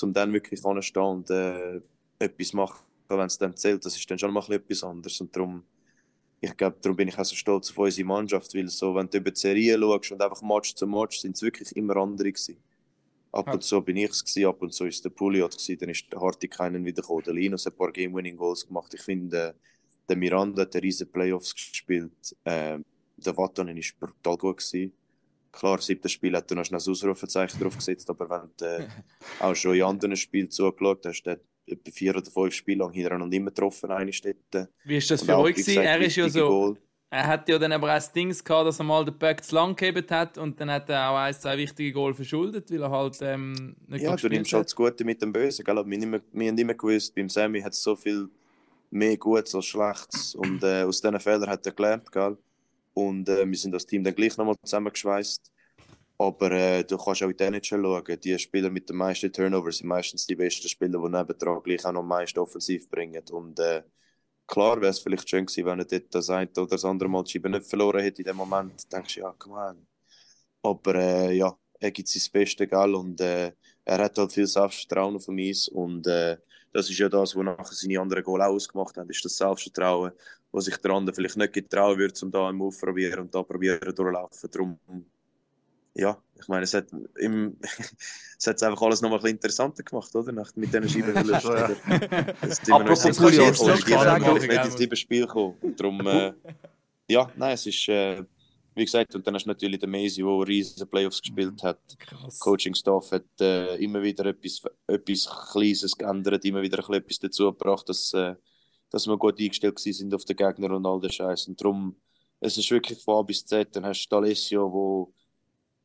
du, 0.00 0.06
um 0.06 0.12
dann 0.12 0.32
wirklich 0.32 0.64
anzustehen 0.64 1.04
und 1.04 1.30
äh, 1.30 1.80
etwas 2.18 2.52
machen, 2.52 2.84
wenn 3.08 3.20
es 3.20 3.38
dann 3.38 3.56
zählt, 3.56 3.84
das 3.84 3.96
ist 3.96 4.08
dann 4.10 4.18
schon 4.18 4.32
mal 4.32 4.44
etwas 4.52 4.84
anderes. 4.84 5.20
Und 5.20 5.34
darum 5.34 5.64
ich 6.40 6.56
glaube, 6.56 6.76
darum 6.80 6.96
bin 6.96 7.08
ich 7.08 7.18
auch 7.18 7.24
so 7.24 7.34
stolz 7.34 7.70
auf 7.70 7.78
unsere 7.78 8.06
Mannschaft, 8.06 8.54
weil 8.54 8.68
so, 8.68 8.94
wenn 8.94 9.08
du 9.10 9.18
über 9.18 9.30
die 9.30 9.40
Serie 9.40 9.78
schaust 9.78 10.12
und 10.12 10.22
einfach 10.22 10.42
Match 10.42 10.74
zu 10.74 10.86
Match, 10.86 11.18
sind 11.18 11.36
es 11.36 11.42
wirklich 11.42 11.74
immer 11.76 11.96
andere 11.96 12.32
gewesen. 12.32 12.56
Ab 13.32 13.52
und 13.52 13.62
zu 13.62 13.80
bin 13.82 13.96
ich 13.96 14.10
es 14.10 14.44
ab 14.44 14.62
und 14.62 14.72
zu 14.72 14.86
ist 14.86 15.04
der 15.04 15.10
Puliot 15.10 15.54
dann 15.80 15.90
ist 15.90 16.10
der 16.10 16.20
Hartikainen 16.20 16.84
wieder 16.84 17.02
gekommen, 17.02 17.24
der 17.24 17.34
Linus 17.34 17.66
hat 17.66 17.74
ein 17.74 17.76
paar 17.76 17.92
Game-Winning-Goals 17.92 18.66
gemacht. 18.66 18.94
Ich 18.94 19.02
finde, 19.02 19.54
der 20.08 20.16
Miranda 20.16 20.62
hat 20.62 20.74
riesen 20.76 21.10
Playoffs 21.10 21.54
gespielt, 21.54 22.36
äh, 22.44 22.78
der 23.16 23.36
Vatanen 23.36 23.76
ist 23.76 23.98
brutal 23.98 24.36
gut 24.36 24.58
gewesen. 24.58 24.92
Klar, 25.52 25.80
siebtes 25.80 26.12
Spiel 26.12 26.36
hat 26.36 26.50
er 26.50 26.56
noch 26.56 26.70
ein 26.70 26.74
Ausrufezeichen 26.74 27.60
drauf 27.60 27.76
gesetzt, 27.76 28.08
aber 28.08 28.30
wenn 28.30 28.50
du 28.56 28.64
äh, 28.64 28.88
auch 29.40 29.54
schon 29.54 29.74
in 29.74 29.82
anderen 29.82 30.16
Spielen 30.16 30.50
zugeschaut 30.50 31.04
hast, 31.04 31.22
etwa 31.68 31.90
vier 31.90 32.16
oder 32.16 32.30
fünf 32.30 32.54
Spiele 32.54 32.78
lang 32.84 32.92
hintereinander 32.92 33.36
immer 33.36 33.50
getroffen, 33.50 33.90
eine 33.90 34.12
Städte. 34.12 34.68
Wie 34.84 34.96
ist 34.96 35.10
das 35.10 35.22
für 35.22 35.38
euch 35.38 35.56
gewesen? 35.56 35.82
Er 35.82 36.00
ist 36.00 36.16
ja 36.16 36.28
so... 36.28 36.48
Goal. 36.48 36.76
Er 37.10 37.26
hat 37.26 37.48
ja 37.48 37.58
dann 37.58 37.72
aber 37.72 37.86
auch 37.86 37.94
das 37.94 38.12
Ding 38.12 38.28
gehabt, 38.28 38.66
dass 38.66 38.78
er 38.80 38.84
mal 38.84 39.02
den 39.02 39.18
Pack 39.18 39.42
zu 39.42 39.54
lang 39.54 39.74
gegeben 39.74 40.04
hat 40.10 40.36
und 40.36 40.60
dann 40.60 40.70
hat 40.70 40.90
er 40.90 41.08
auch 41.08 41.16
ein, 41.16 41.32
zwei 41.32 41.56
wichtige 41.56 41.90
Goal 41.90 42.12
verschuldet, 42.12 42.70
weil 42.70 42.82
er 42.82 42.90
halt 42.90 43.16
ähm, 43.22 43.76
nicht 43.86 44.02
Ja, 44.02 44.14
du 44.14 44.28
nimmst 44.28 44.52
halt 44.52 44.66
das 44.66 44.76
Gute 44.76 45.04
mit 45.04 45.22
dem 45.22 45.32
Bösen, 45.32 45.64
gell? 45.64 45.82
Wir, 45.86 46.12
wir, 46.12 46.20
wir 46.32 46.48
haben 46.48 46.58
immer 46.58 46.74
gewusst, 46.74 47.14
beim 47.14 47.30
Sammy 47.30 47.62
hat 47.62 47.72
es 47.72 47.82
so 47.82 47.96
viel 47.96 48.28
mehr 48.90 49.16
Gutes 49.16 49.54
als 49.54 49.64
Schlechtes 49.64 50.34
und 50.34 50.62
äh, 50.62 50.82
aus 50.82 51.00
diesen 51.00 51.18
Fehlern 51.18 51.48
hat 51.48 51.64
er 51.64 51.72
gelernt, 51.72 52.12
gell? 52.12 52.36
Und 52.92 53.26
äh, 53.30 53.48
wir 53.48 53.56
sind 53.56 53.72
das 53.72 53.86
Team 53.86 54.04
dann 54.04 54.14
gleich 54.14 54.36
nochmal 54.36 54.56
zusammengeschweißt. 54.62 55.50
Aber 56.18 56.50
äh, 56.50 56.84
du 56.84 56.98
kannst 56.98 57.22
auch 57.22 57.28
in 57.28 57.36
den 57.36 57.54
NHL 57.54 57.82
schauen, 57.82 58.20
die 58.20 58.38
Spieler 58.38 58.70
mit 58.70 58.88
den 58.88 58.96
meisten 58.96 59.32
Turnovers 59.32 59.78
sind 59.78 59.86
meistens 59.86 60.26
die 60.26 60.34
besten 60.34 60.68
Spieler, 60.68 60.98
die 61.00 61.10
nebendran 61.10 61.62
gleich 61.62 61.84
auch 61.86 61.92
noch 61.92 62.02
meist 62.02 62.36
offensiv 62.38 62.88
bringen. 62.90 63.22
Und 63.30 63.60
äh, 63.60 63.84
klar 64.46 64.80
wäre 64.80 64.90
es 64.90 64.98
vielleicht 64.98 65.28
schön 65.30 65.46
gewesen, 65.46 65.66
wenn 65.66 65.78
er 65.78 65.84
dort 65.84 66.12
das 66.14 66.28
eine 66.30 66.50
oder 66.50 66.66
das 66.66 66.84
andere 66.84 67.08
Mal 67.08 67.22
die 67.22 67.38
nicht 67.38 67.66
verloren 67.66 68.00
hätte 68.02 68.22
in 68.22 68.26
dem 68.26 68.36
Moment. 68.36 68.84
Dann 68.90 69.00
denkst 69.02 69.14
du, 69.14 69.20
ja, 69.20 69.34
komm 69.38 69.52
on. 69.52 69.86
Aber 70.62 70.94
äh, 70.96 71.36
ja, 71.36 71.56
er 71.78 71.90
gibt 71.92 72.08
sein 72.08 72.22
Bestes, 72.32 72.68
gell? 72.68 72.94
Und 72.94 73.20
äh, 73.20 73.52
er 73.84 73.98
hat 73.98 74.18
halt 74.18 74.32
viel 74.32 74.46
Selbstvertrauen 74.46 75.16
auf 75.16 75.26
dem 75.26 75.38
Eis. 75.38 75.68
Und 75.68 76.06
äh, 76.08 76.36
das 76.72 76.90
ist 76.90 76.98
ja 76.98 77.08
das, 77.08 77.36
was 77.36 77.44
nachher 77.44 77.64
seine 77.72 78.00
anderen 78.00 78.24
Goal 78.24 78.42
auch 78.42 78.48
ausgemacht 78.48 78.96
haben, 78.96 79.08
ist 79.10 79.24
das 79.24 79.36
Selbstvertrauen, 79.36 80.12
was 80.50 80.64
sich 80.64 80.76
der 80.78 80.90
andere 80.90 81.14
vielleicht 81.14 81.36
nicht 81.36 81.52
getrauen 81.52 81.96
würde, 81.98 82.14
um 82.22 82.30
da 82.32 82.50
im 82.50 82.60
Aufprobieren 82.62 83.20
und 83.20 83.34
da 83.34 83.42
probieren 83.44 83.94
durchlaufen. 83.94 84.50
Darum 84.50 84.78
ja, 85.98 86.16
ich 86.40 86.46
meine, 86.46 86.62
es 86.62 86.72
hat, 86.74 86.86
im, 87.18 87.56
es 88.38 88.46
hat 88.46 88.62
einfach 88.62 88.80
alles 88.82 89.02
noch 89.02 89.10
mal 89.10 89.16
ein 89.16 89.22
bisschen 89.22 89.36
interessanter 89.36 89.82
gemacht, 89.82 90.14
oder? 90.14 90.30
Nach, 90.30 90.54
mit 90.54 90.72
diesen 90.72 90.88
Scheibenverlusten. 90.88 91.52
ja. 91.90 92.32
Das 92.40 92.50
ist 92.50 92.68
immer 92.68 92.84
noch 92.84 93.04
jetzt 93.04 93.20
noch 93.60 94.38
nicht 94.38 94.64
ins 94.64 94.76
sieben 94.76 94.96
Spiel 94.96 95.26
gekommen. 95.26 95.56
Darum, 95.76 96.06
äh, 96.06 96.32
ja, 97.08 97.30
nein, 97.36 97.54
es 97.54 97.66
ist, 97.66 97.88
äh, 97.88 98.22
wie 98.76 98.84
gesagt, 98.84 99.12
und 99.16 99.26
dann 99.26 99.34
hast 99.34 99.44
du 99.44 99.48
natürlich 99.48 99.80
den 99.80 99.90
Macy, 99.90 100.22
der 100.22 100.46
riesige 100.46 100.86
Playoffs 100.86 101.20
gespielt 101.20 101.60
hat. 101.64 101.80
Coaching-Staff 102.38 103.10
hat 103.10 103.40
äh, 103.40 103.74
immer 103.82 104.00
wieder 104.00 104.26
etwas, 104.26 104.62
etwas 104.86 105.28
Kleines 105.50 105.96
geändert, 105.96 106.44
immer 106.44 106.62
wieder 106.62 106.78
etwas 106.90 107.18
dazu 107.18 107.46
gebracht, 107.46 107.88
dass, 107.88 108.12
äh, 108.12 108.36
dass 108.90 109.08
wir 109.08 109.18
gut 109.18 109.40
eingestellt 109.40 109.80
sind 109.80 110.14
auf 110.14 110.24
den 110.24 110.36
Gegner 110.36 110.76
und 110.76 110.86
all 110.86 111.00
den 111.00 111.10
Scheiß. 111.10 111.48
Und 111.48 111.60
darum, 111.60 111.96
es 112.38 112.56
ist 112.56 112.70
wirklich 112.70 113.02
von 113.02 113.16
A 113.16 113.22
bis 113.22 113.44
Z. 113.44 113.74
Dann 113.74 113.84
hast 113.84 114.06
du 114.06 114.16
Alessio, 114.16 114.72
wo 114.72 115.12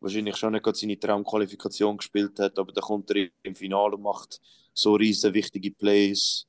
wahrscheinlich 0.04 0.36
schon 0.36 0.54
nicht 0.54 0.76
seine 0.76 1.00
Traumqualifikation 1.00 1.98
gespielt 1.98 2.38
hat, 2.40 2.60
aber 2.60 2.72
dann 2.74 2.84
kommt 2.84 3.10
er 3.12 3.30
im 3.42 3.56
Finale 3.56 3.96
und 3.96 4.04
macht 4.04 4.40
so 4.74 4.96
riesen 4.96 5.34
wichtige 5.34 5.72
Plays. 5.72 6.46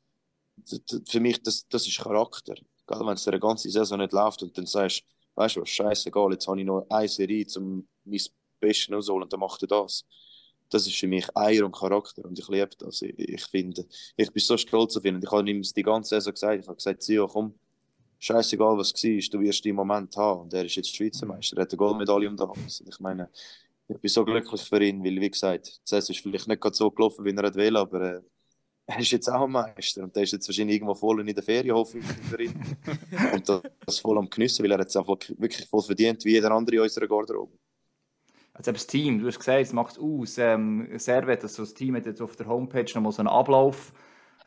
Für 1.09 1.21
mich, 1.21 1.43
das, 1.43 1.67
das 1.69 1.87
ist 1.87 1.99
Charakter. 1.99 2.55
Wenn 2.87 3.09
es 3.09 3.29
eine 3.29 3.41
ganze 3.41 3.71
Saison 3.71 3.99
nicht 3.99 4.13
läuft 4.13 4.43
und 4.43 4.57
dann 4.59 4.67
sagst, 4.67 5.05
weißt 5.37 5.57
du 5.57 5.63
was, 5.63 5.71
scheißegal, 5.71 6.33
jetzt 6.33 6.47
habe 6.47 6.61
ich 6.61 6.67
noch 6.67 6.87
eine 6.91 7.09
Serie, 7.09 7.47
um 7.57 7.89
mein 8.05 8.21
Bestes 8.61 8.93
rausholen 8.93 9.23
und 9.23 9.33
dann 9.33 9.41
macht 9.41 9.63
er 9.63 9.69
das. 9.69 10.05
Das 10.69 10.87
ist 10.87 10.97
für 10.97 11.07
mich 11.07 11.27
Eier 11.37 11.65
und 11.65 11.75
Charakter 11.75 12.25
und 12.25 12.39
ich 12.39 12.49
liebe 12.49 12.71
das. 12.79 13.03
Ich, 13.03 13.19
ich 13.19 13.45
finde, 13.45 13.87
ich 14.17 14.33
bin 14.33 14.43
so 14.43 14.57
stolz 14.57 14.97
auf 14.97 15.05
ihn 15.05 15.17
und 15.17 15.25
ich 15.25 15.31
habe 15.31 15.49
ihm 15.49 15.63
die 15.63 15.83
ganze 15.83 16.11
Saison 16.11 16.33
gesagt, 16.33 16.61
ich 16.61 16.67
habe 16.67 16.77
gesagt, 16.77 17.03
Sio, 17.03 17.29
komm, 17.29 17.55
scheißegal 18.25 18.79
was 18.79 18.95
war, 18.95 19.31
du 19.33 19.41
wirst 19.41 19.65
den 19.65 19.77
Moment 19.77 20.17
haben. 20.17 20.43
Und 20.43 20.55
er 20.55 20.65
ist 20.65 20.77
jetzt 20.77 20.95
Schweizer 20.95 21.27
Meister, 21.27 21.57
er 21.57 21.63
hat 21.63 21.73
eine 21.73 21.79
Goldmedaille 21.79 22.29
um 22.29 22.37
den 22.37 22.49
Hals. 22.49 22.83
Ich 22.87 23.01
meine, 23.01 23.29
ich 23.89 23.99
bin 23.99 24.09
so 24.09 24.25
glücklich 24.25 24.63
für 24.63 24.83
ihn, 24.83 25.05
weil, 25.05 25.21
wie 25.21 25.31
gesagt, 25.31 25.81
das 25.91 26.09
ist 26.09 26.21
vielleicht 26.21 26.49
nicht 26.49 26.61
gerade 26.61 26.75
so 26.75 26.91
gelaufen, 26.91 27.25
wie 27.25 27.31
er 27.31 27.55
will, 27.55 27.77
aber 27.77 28.01
äh, 28.01 28.21
er 28.87 28.99
ist 28.99 29.11
jetzt 29.11 29.29
auch 29.29 29.45
ein 29.45 29.51
Meister 29.51 30.03
und 30.03 30.15
der 30.17 30.23
ist 30.23 30.33
jetzt 30.33 30.49
wahrscheinlich 30.49 30.77
irgendwo 30.77 30.95
voll 30.95 31.21
in 31.21 31.35
der 31.35 31.43
Ferien, 31.43 31.75
hoffe 31.75 31.99
ich 31.99 32.05
für 32.05 32.43
ihn. 32.43 32.55
und 33.35 33.63
das 33.85 33.99
voll 33.99 34.19
am 34.19 34.29
Geniessen, 34.29 34.65
weil 34.65 34.73
er 34.73 34.81
es 34.81 34.97
einfach 34.97 35.17
wirklich 35.39 35.67
voll 35.67 35.83
verdient, 35.83 36.25
wie 36.25 36.33
jeder 36.33 36.51
andere 36.51 36.77
in 36.77 36.83
unserer 36.83 37.07
Garderobe. 37.07 37.53
Also 38.55 38.73
das 38.73 38.87
Team, 38.87 39.19
du 39.19 39.27
hast 39.27 39.39
gesagt, 39.39 39.63
es 39.63 39.73
macht 39.73 39.93
es 39.93 39.99
aus. 39.99 40.39
Ähm, 40.39 40.89
Servet, 40.97 41.43
also 41.43 41.63
das 41.63 41.75
Team 41.75 41.97
hat 41.97 42.07
jetzt 42.07 42.23
auf 42.23 42.37
der 42.37 42.47
Homepage 42.47 42.91
nochmal 42.95 43.13
so 43.13 43.19
einen 43.19 43.29
Ablauf 43.29 43.93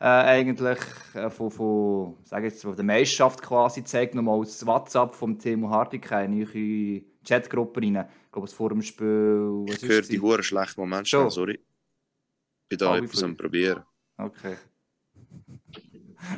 äh, 0.00 0.04
eigentlich 0.04 0.78
äh, 1.14 1.28
von, 1.30 1.50
von, 1.50 2.16
sag 2.24 2.44
jetzt, 2.44 2.62
von 2.62 2.76
der 2.76 2.84
Meisterschaft 2.84 3.42
quasi 3.42 3.82
zeigt, 3.84 4.14
nochmal 4.14 4.40
das 4.40 4.64
WhatsApp 4.64 5.14
vom 5.14 5.38
Timo 5.38 5.70
Hardik 5.70 6.10
in 6.12 6.40
eure 6.40 7.02
Chatgruppe 7.26 7.80
rein. 7.80 8.06
Ich 8.26 8.32
glaube, 8.32 8.46
es 8.46 8.52
vor 8.52 8.68
dem 8.68 8.82
Spiel... 8.82 9.64
Was 9.66 9.82
ich 9.82 9.88
höre 9.88 10.02
die 10.02 10.20
Huren 10.20 10.42
schlechten 10.42 10.80
Momente 10.80 11.06
schon, 11.06 11.30
sorry. 11.30 11.54
Ich 11.54 12.68
bin 12.68 12.78
da 12.78 12.92
ah, 12.92 12.98
etwas 12.98 13.22
am 13.22 13.36
probieren. 13.36 13.82
Okay. 14.16 14.56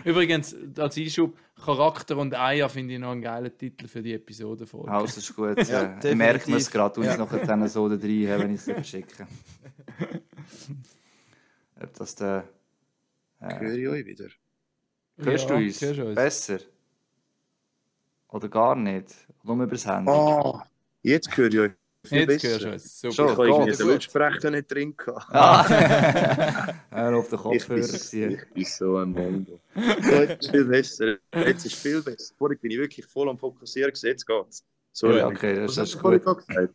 Übrigens, 0.05 0.55
als 0.79 0.97
Einschub, 0.97 1.37
Charakter 1.63 2.17
und 2.17 2.35
Eier 2.35 2.69
finde 2.69 2.95
ich 2.95 3.01
noch 3.01 3.11
einen 3.13 3.23
geilen 3.23 3.57
Titel 3.57 3.89
für 3.89 4.03
die 4.03 4.15
Episode 4.15 4.67
voll. 4.67 4.89
Alles 4.89 5.17
ist 5.17 5.35
gut. 5.35 5.59
ja, 5.69 5.99
äh, 6.01 6.15
merken 6.15 6.53
wir 6.53 6.57
es 6.57 6.71
gerade 6.71 7.01
und 7.01 7.07
ja. 7.07 7.17
nachher 7.17 7.45
dann 7.47 7.69
so 7.69 7.89
da 7.89 7.95
rein, 7.97 8.41
wenn 8.41 8.55
ich 8.55 8.67
es 8.67 8.89
schicke. 8.89 9.27
Ob 11.81 11.95
das 11.95 12.15
der 12.15 12.49
äh, 13.41 13.59
Höre 13.61 13.75
ich 13.75 13.89
euch 13.89 14.07
wieder? 14.07 14.29
Hörst 15.19 15.49
ja, 15.49 15.57
du 15.57 15.65
uns? 15.65 15.83
uns? 15.83 16.15
Besser? 16.15 16.59
Oder 18.29 18.49
gar 18.49 18.77
nicht? 18.77 19.15
Nur 19.43 19.57
über 19.57 19.67
das 19.67 19.87
Handy? 19.87 20.11
Oh, 20.11 20.61
jetzt 21.03 21.37
höre 21.37 21.53
ich 21.53 21.59
euch. 21.59 21.73
Viel 22.05 22.31
jetzt 22.31 22.45
hörst 22.45 22.65
du 22.65 22.73
uns. 22.73 23.01
Super. 23.01 23.15
Schon, 23.15 23.49
ich 23.49 23.55
habe 23.55 23.73
den 23.73 23.89
Lautsprecher 23.89 24.51
nicht 24.51 24.73
drin 24.73 24.97
gehabt. 24.97 25.27
Ah. 25.35 26.75
er 26.91 27.17
auf 27.17 27.29
den 27.29 27.39
Kopfhörer. 27.39 27.79
Ich, 27.79 28.11
bin, 28.11 28.31
ich 28.31 28.55
bin 28.55 28.65
so 28.65 28.97
ein 28.97 29.11
Mongo. 29.11 29.61
jetzt 29.75 30.45
ist 30.45 30.51
viel 30.51 30.65
besser. 30.65 31.17
Jetzt 31.35 31.67
ist 31.67 31.75
viel 31.75 32.03
besser. 32.03 32.35
Vorher 32.39 32.57
bin 32.57 32.71
ich 32.71 32.79
wirklich 32.79 33.05
voll 33.05 33.29
am 33.29 33.39
Fokussieren. 33.39 33.93
Jetzt 33.95 34.27
geht's. 34.27 34.65
Sorry, 34.93 35.19
ja, 35.19 35.29
okay, 35.29 35.55
das, 35.55 35.77
das 35.77 35.91
ist 35.91 36.03
gut. 36.03 36.21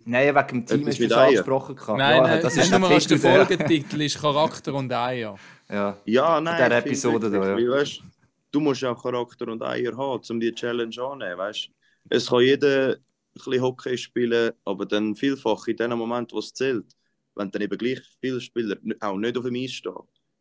Nein, 0.06 0.36
wegen 0.36 0.48
dem 0.48 0.66
Team 0.66 0.86
du 0.86 1.08
das 1.08 1.18
angesprochen. 1.18 1.76
Nein, 1.98 2.24
nein, 2.24 2.42
das 2.42 2.56
ist 2.56 2.72
nur 2.72 2.88
der 2.88 3.20
Folgetitel 3.20 4.02
ist 4.02 4.22
Charakter 4.22 4.74
und 4.74 4.92
Eier. 4.94 5.38
Ja, 5.70 6.00
ja 6.06 6.42
nein. 6.42 6.58
Von 6.58 6.66
dieser 6.66 6.78
Episode 6.78 7.30
da, 7.30 7.58
ja. 7.58 7.72
Weißt, 7.72 8.02
du 8.52 8.60
musst 8.60 8.84
auch 8.84 9.02
Charakter 9.02 9.48
und 9.48 9.62
Eier 9.64 9.96
haben, 9.98 10.22
um 10.30 10.40
die 10.40 10.54
Challenge 10.54 10.96
anzunehmen. 11.02 11.38
Weißt? 11.38 11.70
Es 12.10 12.28
kann 12.28 12.42
jeder 12.42 12.90
ein 12.90 12.98
bisschen 13.34 13.62
Hockey 13.62 13.98
spielen, 13.98 14.54
aber 14.64 14.86
dann 14.86 15.16
vielfach 15.16 15.68
in 15.68 15.78
dem 15.78 15.98
Moment, 15.98 16.32
wo 16.32 16.40
es 16.40 16.54
zählt, 16.54 16.96
wenn 17.36 17.52
dann 17.52 17.62
eben 17.62 17.78
gleich 17.78 18.02
viele 18.22 18.40
Spieler 18.40 18.78
auch 19.00 19.18
nicht 19.18 19.38
auf 19.38 19.46
dem 19.46 19.56
Eis 19.56 19.72
stehen, 19.72 19.94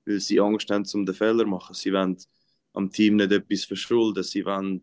weil 0.04 0.20
sie 0.20 0.40
Angst 0.40 0.70
haben, 0.70 0.87
um 0.94 1.06
den 1.06 1.14
Fehler 1.14 1.44
zu 1.44 1.46
machen. 1.46 1.74
Sie 1.74 1.92
wollen 1.92 2.16
am 2.74 2.90
Team 2.90 3.16
nicht 3.16 3.32
etwas 3.32 3.64
verschulden. 3.64 4.22
Sie 4.22 4.44
wollen, 4.44 4.82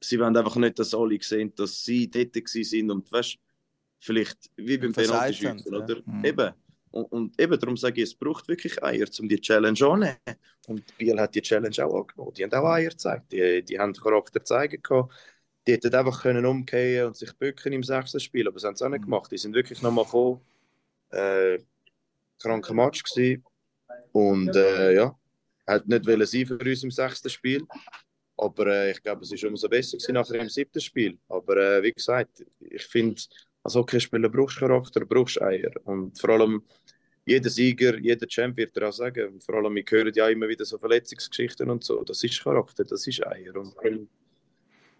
sie 0.00 0.18
wollen 0.18 0.36
einfach 0.36 0.56
nicht, 0.56 0.78
dass 0.78 0.94
alle 0.94 1.18
sehen, 1.22 1.54
dass 1.54 1.84
sie 1.84 2.10
dort 2.10 2.36
sind 2.48 2.90
und 2.90 3.10
weißt, 3.10 3.38
vielleicht 4.00 4.50
wie 4.56 4.78
beim 4.78 4.92
Penalty-Schützen, 4.92 5.74
oder? 5.74 5.96
Ja. 5.96 6.02
Mhm. 6.04 6.24
Eben 6.24 6.54
und, 6.90 7.04
und, 7.12 7.40
eben 7.40 7.58
darum 7.58 7.76
sage 7.76 8.02
ich, 8.02 8.10
es 8.10 8.14
braucht 8.14 8.48
wirklich 8.48 8.82
Eier, 8.82 9.06
um 9.20 9.28
die 9.28 9.40
Challenge 9.40 9.70
anzunehmen. 9.70 10.16
Und 10.66 10.96
Biel 10.98 11.20
hat 11.20 11.34
die 11.34 11.42
Challenge 11.42 11.84
auch 11.84 12.00
angenommen. 12.00 12.34
Die 12.34 12.44
haben 12.44 12.52
auch 12.54 12.68
Eier 12.68 12.90
gezeigt. 12.90 13.32
Die, 13.32 13.62
die 13.62 13.78
haben 13.78 13.92
Charakter 13.92 14.44
zeigen 14.44 14.82
können. 14.82 15.08
Die 15.66 15.72
hätten 15.72 15.94
einfach 15.94 16.22
können 16.22 16.46
umkehren 16.46 17.08
und 17.08 17.16
sich 17.16 17.32
bücken 17.34 17.72
im 17.72 17.82
sechsten 17.82 18.18
Spiel, 18.18 18.48
aber 18.48 18.54
das 18.54 18.64
haben 18.64 18.76
sie 18.76 18.84
auch 18.84 18.88
nicht 18.88 19.02
mhm. 19.02 19.04
gemacht. 19.04 19.30
Die 19.30 19.38
sind 19.38 19.54
wirklich 19.54 19.82
nochmal 19.82 20.04
gekommen. 20.04 20.40
Äh, 21.10 21.58
kranker 22.40 22.74
Match 22.74 23.02
gewesen. 23.02 23.44
Und 24.12 24.54
äh, 24.56 24.94
ja, 24.94 25.16
hat 25.66 25.86
nicht 25.86 26.06
wollen 26.06 26.26
sein 26.26 26.46
für 26.46 26.58
uns 26.58 26.82
im 26.82 26.90
sechsten 26.90 27.30
Spiel. 27.30 27.66
Aber 28.36 28.66
äh, 28.66 28.92
ich 28.92 29.02
glaube, 29.02 29.22
es 29.22 29.32
ist 29.32 29.44
umso 29.44 29.68
besser 29.68 29.98
gewesen 29.98 30.14
nachher 30.14 30.40
im 30.40 30.48
siebten 30.48 30.80
Spiel. 30.80 31.18
Aber 31.28 31.56
äh, 31.56 31.82
wie 31.82 31.92
gesagt, 31.92 32.44
ich 32.58 32.84
finde, 32.84 33.20
als 33.62 33.74
Hockeyspieler 33.74 34.28
brauchst 34.28 34.56
du 34.56 34.60
Charakter, 34.60 35.04
brauchst 35.04 35.40
Eier. 35.40 35.72
Und 35.84 36.18
vor 36.18 36.30
allem 36.30 36.62
jeder 37.24 37.50
Sieger, 37.50 37.98
jeder 37.98 38.26
Champ 38.26 38.56
wird 38.56 38.74
dir 38.74 38.88
auch 38.88 38.92
sagen, 38.92 39.40
vor 39.40 39.56
allem, 39.56 39.74
wir 39.74 39.84
hören 39.88 40.12
ja 40.14 40.28
immer 40.28 40.48
wieder 40.48 40.64
so 40.64 40.78
Verletzungsgeschichten 40.78 41.70
und 41.70 41.84
so. 41.84 42.02
Das 42.02 42.22
ist 42.24 42.42
Charakter, 42.42 42.84
das 42.84 43.06
ist 43.06 43.24
Eier. 43.26 43.56
Und 43.56 43.74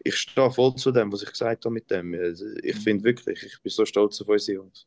ich 0.02 0.16
stehe 0.16 0.50
voll 0.50 0.74
zu 0.76 0.92
dem, 0.92 1.12
was 1.12 1.22
ich 1.22 1.30
gesagt 1.30 1.64
habe 1.64 1.72
mit 1.72 1.90
dem. 1.90 2.14
Also, 2.14 2.46
ich 2.62 2.76
finde 2.76 3.04
wirklich, 3.04 3.42
ich 3.42 3.60
bin 3.62 3.70
so 3.70 3.84
stolz 3.84 4.20
auf 4.20 4.28
unsere 4.28 4.56
Jungs. 4.56 4.86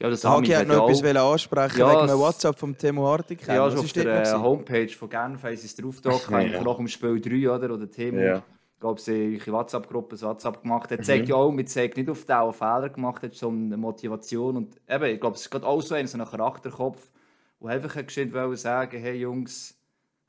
Ja, 0.00 0.08
das 0.08 0.24
Hagi 0.24 0.52
hat 0.52 0.68
noch 0.68 0.88
etwas 0.88 1.16
auch... 1.16 1.32
ansprechen 1.32 1.80
ja, 1.80 2.04
wegen 2.04 2.18
WhatsApp 2.18 2.56
vom 2.56 2.78
Timo 2.78 3.08
Hartig. 3.08 3.44
Ja, 3.48 3.64
also 3.64 3.78
auf 3.78 3.92
der 3.92 4.40
Homepage 4.40 4.88
von 4.88 5.10
Genf 5.10 5.42
ist 5.44 5.64
es 5.64 5.74
drauf 5.74 6.00
da, 6.00 6.12
ja. 6.40 6.62
nach 6.62 6.76
dem 6.76 6.86
Spiel 6.86 7.20
3, 7.20 7.50
oder? 7.50 7.74
Oder 7.74 7.90
Timo. 7.90 8.20
Ja 8.20 8.44
glaube, 8.80 9.00
sie 9.00 9.34
in 9.34 9.52
WhatsApp-Gruppe 9.52 10.16
so 10.16 10.28
WhatsApp 10.28 10.62
gemacht 10.62 10.90
hat, 10.90 11.00
mhm. 11.00 11.04
zeigt 11.04 11.28
ja 11.28 11.34
auch, 11.36 11.50
man 11.50 11.66
zeigt 11.66 11.96
nicht 11.96 12.08
auf 12.08 12.24
den, 12.24 12.52
Fehler 12.52 12.88
gemacht 12.88 13.22
hat, 13.22 13.34
sondern 13.34 13.66
eine 13.66 13.76
Motivation. 13.76 14.56
Und 14.56 14.76
eben, 14.88 15.04
ich 15.04 15.20
glaube, 15.20 15.36
es 15.36 15.42
ist 15.42 15.50
gerade 15.50 15.66
auch 15.66 15.80
so 15.80 15.94
ein, 15.94 16.06
so 16.06 16.18
ein 16.18 16.24
Charakterkopf, 16.24 17.10
der 17.60 17.70
einfach 17.70 18.06
geschwind 18.06 18.32
sagen 18.56 19.00
hey 19.00 19.16
Jungs, 19.16 19.78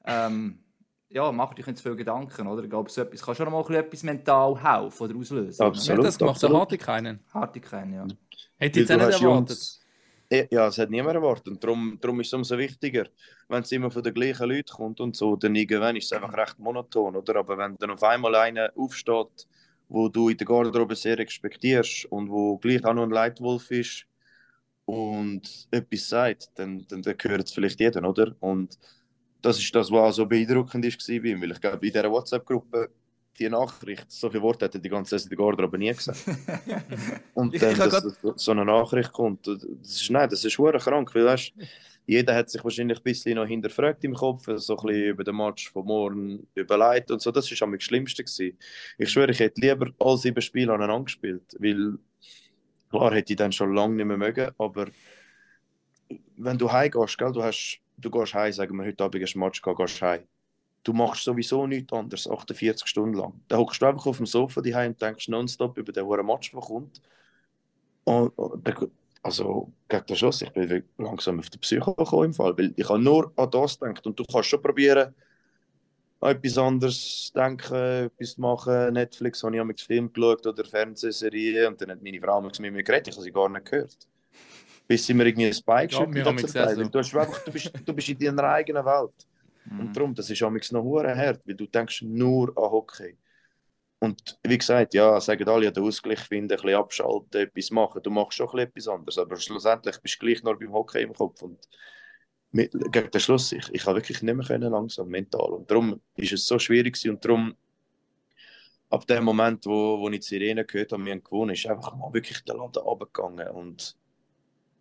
ähm, 0.06 0.60
ja, 1.10 1.32
macht 1.32 1.60
euch 1.60 1.66
nicht 1.66 1.78
zu 1.78 1.84
viele 1.84 1.96
Gedanken, 1.96 2.48
oder? 2.48 2.64
Ich 2.64 2.70
glaube, 2.70 2.90
so 2.90 3.02
etwas 3.02 3.22
kann 3.22 3.36
schon 3.36 3.52
mal 3.52 3.76
etwas 3.76 4.04
mental 4.04 4.62
helfen 4.62 5.04
oder 5.04 5.16
auslösen. 5.16 5.62
Absolut, 5.62 6.00
ja, 6.00 6.04
das 6.04 6.18
gemacht 6.18 6.36
absolut. 6.36 6.54
der 6.54 6.62
Hartig 6.62 6.82
keinen. 6.82 7.20
Hartig 7.34 7.64
keinen, 7.64 7.94
ja. 7.94 8.08
Hätte 8.58 8.80
ich 8.80 8.88
jetzt 8.88 8.92
auch 8.92 9.08
nicht 9.08 9.22
erwartet. 9.22 9.50
Jungs, 9.50 9.80
Ja, 10.32 10.68
es 10.68 10.78
hat 10.78 10.92
niemand 10.92 11.16
erwartet. 11.16 11.64
Darum, 11.64 11.98
darum 12.00 12.20
ist 12.20 12.28
es 12.28 12.34
umso 12.34 12.58
wichtiger, 12.58 13.08
wenn 13.48 13.64
es 13.64 13.72
immer 13.72 13.90
von 13.90 14.04
den 14.04 14.14
gleichen 14.14 14.48
Leuten 14.48 14.72
kommt 14.72 15.00
und 15.00 15.16
so, 15.16 15.36
dann 15.36 15.56
irgendwann 15.56 15.96
ist 15.96 16.06
es 16.06 16.14
einfach 16.14 16.34
recht 16.38 16.60
monoton, 16.60 17.16
oder? 17.16 17.36
Aber 17.38 17.58
wenn 17.58 17.76
dann 17.78 17.90
auf 17.92 18.04
einmal 18.04 18.36
einer 18.36 18.72
aufsteht, 18.76 19.48
wo 19.88 20.08
du 20.08 20.30
in 20.30 20.38
der 20.38 20.46
Garderobe 20.46 20.96
sehr 20.96 21.18
respektierst 21.18 22.06
und 22.12 22.30
wo 22.30 22.58
gleich 22.60 22.86
auch 22.86 22.94
noch 22.94 23.04
ein 23.04 23.10
Leitwolf 23.10 23.72
ist 23.72 24.06
und 24.86 25.68
etwas 25.72 26.10
sagt, 26.10 26.52
dann, 26.56 26.86
dann, 26.88 27.02
dann 27.04 27.18
gehört 27.18 27.46
es 27.48 27.54
vielleicht 27.54 27.80
jedem, 27.80 28.06
oder? 28.06 28.36
Und 28.40 28.78
das 29.42 29.60
ist 29.60 29.74
das, 29.76 29.92
was 29.92 30.00
auch 30.00 30.12
so 30.14 30.26
beeindruckend 30.28 30.86
war, 30.86 31.42
weil 31.42 31.52
ich 31.52 31.62
glaube, 31.62 31.88
in 31.88 31.94
dieser 31.94 32.12
WhatsApp-Gruppe 32.12 32.92
die 33.38 33.50
Nachricht, 33.50 34.12
so 34.12 34.30
viele 34.30 34.44
Worte 34.44 34.66
hätte 34.66 34.80
die 34.80 34.90
ganze 34.90 35.18
Zeit 35.18 35.24
in 35.24 35.30
der 35.30 35.38
Garderobe 35.38 35.78
nie 35.78 35.94
gesagt. 35.94 36.26
und 37.34 37.62
dann, 37.62 37.78
dass, 37.78 38.20
dass 38.22 38.22
so 38.36 38.52
eine 38.52 38.66
Nachricht 38.66 39.12
kommt, 39.12 39.48
das 39.48 39.64
ist, 39.64 40.10
nein, 40.10 40.30
das 40.30 40.44
ist 40.44 40.54
schwer 40.54 40.78
krank, 40.80 41.14
weil 41.16 41.26
weißt, 41.26 41.54
jeder 42.06 42.36
hat 42.36 42.50
sich 42.50 42.64
wahrscheinlich 42.64 42.98
ein 42.98 43.04
bisschen 43.04 43.36
noch 43.36 43.46
hinterfragt 43.46 44.04
im 44.04 44.16
Kopf, 44.16 44.46
so 44.56 44.78
ein 44.78 44.86
bisschen 44.86 45.04
über 45.04 45.24
den 45.24 45.36
Match 45.36 45.72
von 45.72 45.86
morgen 45.86 46.48
überlegt 46.56 47.12
und 47.12 47.22
so, 47.22 47.32
das 47.32 47.50
war 47.50 47.72
das 47.72 47.84
Schlimmste. 47.84 48.24
Gewesen. 48.24 48.58
Ich 48.98 49.10
schwöre, 49.12 49.32
ich 49.32 49.40
hätte 49.40 49.62
lieber 49.62 49.92
alle 50.00 50.18
sieben 50.18 50.42
Spiele 50.42 50.74
aneinander 50.74 51.06
gespielt, 51.06 51.56
weil 51.60 52.00
klar 52.90 53.14
hätte 53.14 53.34
ich 53.34 53.38
dann 53.38 53.52
schon 53.52 53.76
lange 53.76 53.96
nicht 53.96 54.06
mehr 54.06 54.18
mögen, 54.18 54.52
aber 54.58 54.88
wenn 56.36 56.58
du 56.58 56.72
heimgehst, 56.72 57.18
gell, 57.18 57.32
du, 57.32 57.44
hast, 57.44 57.80
du 57.98 58.10
gehst 58.10 58.34
heim, 58.34 58.52
sagen 58.54 58.76
wir, 58.76 58.86
heute 58.86 59.04
Abend 59.04 59.24
ist 59.24 59.36
ein 59.36 59.40
Match, 59.40 59.62
gehst 59.62 60.02
heim 60.02 60.24
du 60.84 60.94
machst 60.94 61.24
sowieso 61.24 61.68
nichts 61.68 61.94
anderes 61.94 62.30
48 62.30 62.88
Stunden 62.88 63.16
lang. 63.16 63.34
Da 63.48 63.58
hockst 63.58 63.82
du 63.82 63.86
einfach 63.86 64.06
auf 64.06 64.18
dem 64.18 64.26
Sofa 64.26 64.62
die 64.62 64.74
und 64.74 65.02
denkst 65.02 65.28
nonstop 65.28 65.78
über 65.78 65.92
den 65.92 66.06
hohen 66.06 66.26
Match, 66.26 66.52
der 66.52 66.62
kommt. 66.62 67.02
Und, 68.06 68.34
also 69.22 69.72
gegen 69.88 70.06
den 70.06 70.16
Schuss, 70.16 70.42
ich 70.42 70.52
bin 70.52 70.84
langsam 70.98 71.40
auf 71.40 71.50
die 71.50 71.58
Psyche 71.58 71.94
gekommen 71.94 72.26
im 72.26 72.34
Fall, 72.34 72.58
weil 72.58 72.74
ich 72.76 72.88
habe 72.88 73.00
nur 73.00 73.32
an 73.36 73.52
das 73.52 73.80
gedacht 73.80 74.06
und 74.08 74.18
du 74.18 74.24
kannst 74.24 74.50
schon 74.50 74.62
probieren, 74.62 75.14
an 76.22 76.36
etwas 76.36 76.58
anderes 76.58 77.32
denken, 77.36 77.76
etwas 77.76 78.38
machen. 78.38 78.94
Netflix 78.94 79.44
habe 79.44 79.56
ich 79.56 79.64
mit 79.64 79.82
Film 79.82 80.12
geschaut 80.12 80.46
oder 80.48 80.66
Fernsehserie 80.66 81.68
und 81.68 81.80
dann 81.82 81.92
hat 81.92 82.02
meine 82.02 82.20
Frau 82.20 82.42
mit 82.42 82.60
mir 82.60 82.84
geredet, 82.84 83.10
ich 83.10 83.16
habe 83.16 83.24
sie 83.24 83.32
gar 83.32 83.50
nicht 83.50 83.66
gehört. 83.66 83.98
Bis 84.88 85.06
sie 85.06 85.14
mir 85.14 85.28
irgendwie 85.28 85.48
ein 85.48 85.54
Spike 85.54 85.94
ja, 85.94 86.06
geschickt 86.06 86.56
hat. 86.56 86.78
Du, 86.78 86.84
du, 86.84 87.52
bist, 87.52 87.72
du 87.86 87.94
bist 87.94 88.10
in 88.10 88.18
deiner 88.18 88.44
eigenen 88.44 88.84
Welt. 88.84 89.14
Mhm. 89.70 89.80
Und 89.80 89.96
darum, 89.96 90.16
das 90.16 90.30
ist 90.30 90.42
auch 90.44 90.52
noch 90.52 91.04
hart, 91.04 91.42
weil 91.46 91.56
du 91.56 91.66
denkst 91.68 92.02
nur 92.04 92.50
an 92.58 92.72
Hockey. 92.72 93.18
Und 94.00 94.40
wie 94.44 94.58
gesagt, 94.58 94.94
ja, 94.94 95.20
sagen 95.20 95.48
alle, 95.50 95.66
ja, 95.66 95.72
den 95.72 95.84
Ausgleich 95.84 96.20
finden, 96.20 96.54
ein 96.54 96.62
bisschen 96.62 96.80
abschalten, 96.80 97.42
etwas 97.42 97.70
machen. 97.70 98.02
Du 98.02 98.10
machst 98.10 98.38
schon 98.38 98.58
etwas 98.58 98.88
anderes, 98.88 99.18
aber 99.18 99.36
schlussendlich 99.36 100.00
bist 100.02 100.16
du 100.16 100.26
gleich 100.26 100.42
noch 100.42 100.58
beim 100.58 100.72
Hockey 100.72 101.04
im 101.04 101.14
Kopf. 101.14 101.42
Und 101.42 101.60
mit, 102.52 102.72
gegen 102.72 103.12
den 103.12 103.20
Schluss, 103.22 103.52
ich, 103.52 103.70
ich 103.74 103.86
habe 103.86 103.98
wirklich 103.98 104.22
nicht 104.22 104.36
mehr 104.36 104.46
können, 104.46 104.72
langsam, 104.72 105.10
mental. 105.10 105.52
Und 105.52 105.70
darum 105.70 106.02
ist 106.16 106.32
es 106.32 106.46
so 106.46 106.58
schwierig 106.58 106.94
gewesen. 106.94 107.12
und 107.12 107.26
darum, 107.26 107.56
ab 108.90 109.06
dem 109.06 109.24
Moment, 109.26 109.66
wo, 109.66 110.00
wo 110.00 110.10
ich 110.10 110.22
die 110.22 110.28
Sirene 110.28 110.66
gehört 110.66 110.94
habe, 110.94 111.04
wir 111.04 111.12
haben 111.12 111.24
gewonnen, 111.24 111.52
ist 111.52 111.68
einfach 111.68 111.94
mal 111.96 112.14
wirklich 112.14 112.42
der 112.46 112.56
Laden 112.56 112.82
runtergegangen. 112.82 113.50
Und 113.50 113.98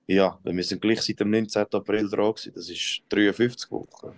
ja, 0.07 0.39
wir 0.45 0.65
sind 0.65 0.81
gleich 0.81 1.03
seit 1.03 1.19
dem 1.19 1.31
19. 1.31 1.67
April 1.73 2.09
dran 2.09 2.35
gewesen. 2.35 2.53
Das 2.55 2.71
ist 2.71 3.03
53 3.09 3.71
Wochen. 3.73 4.15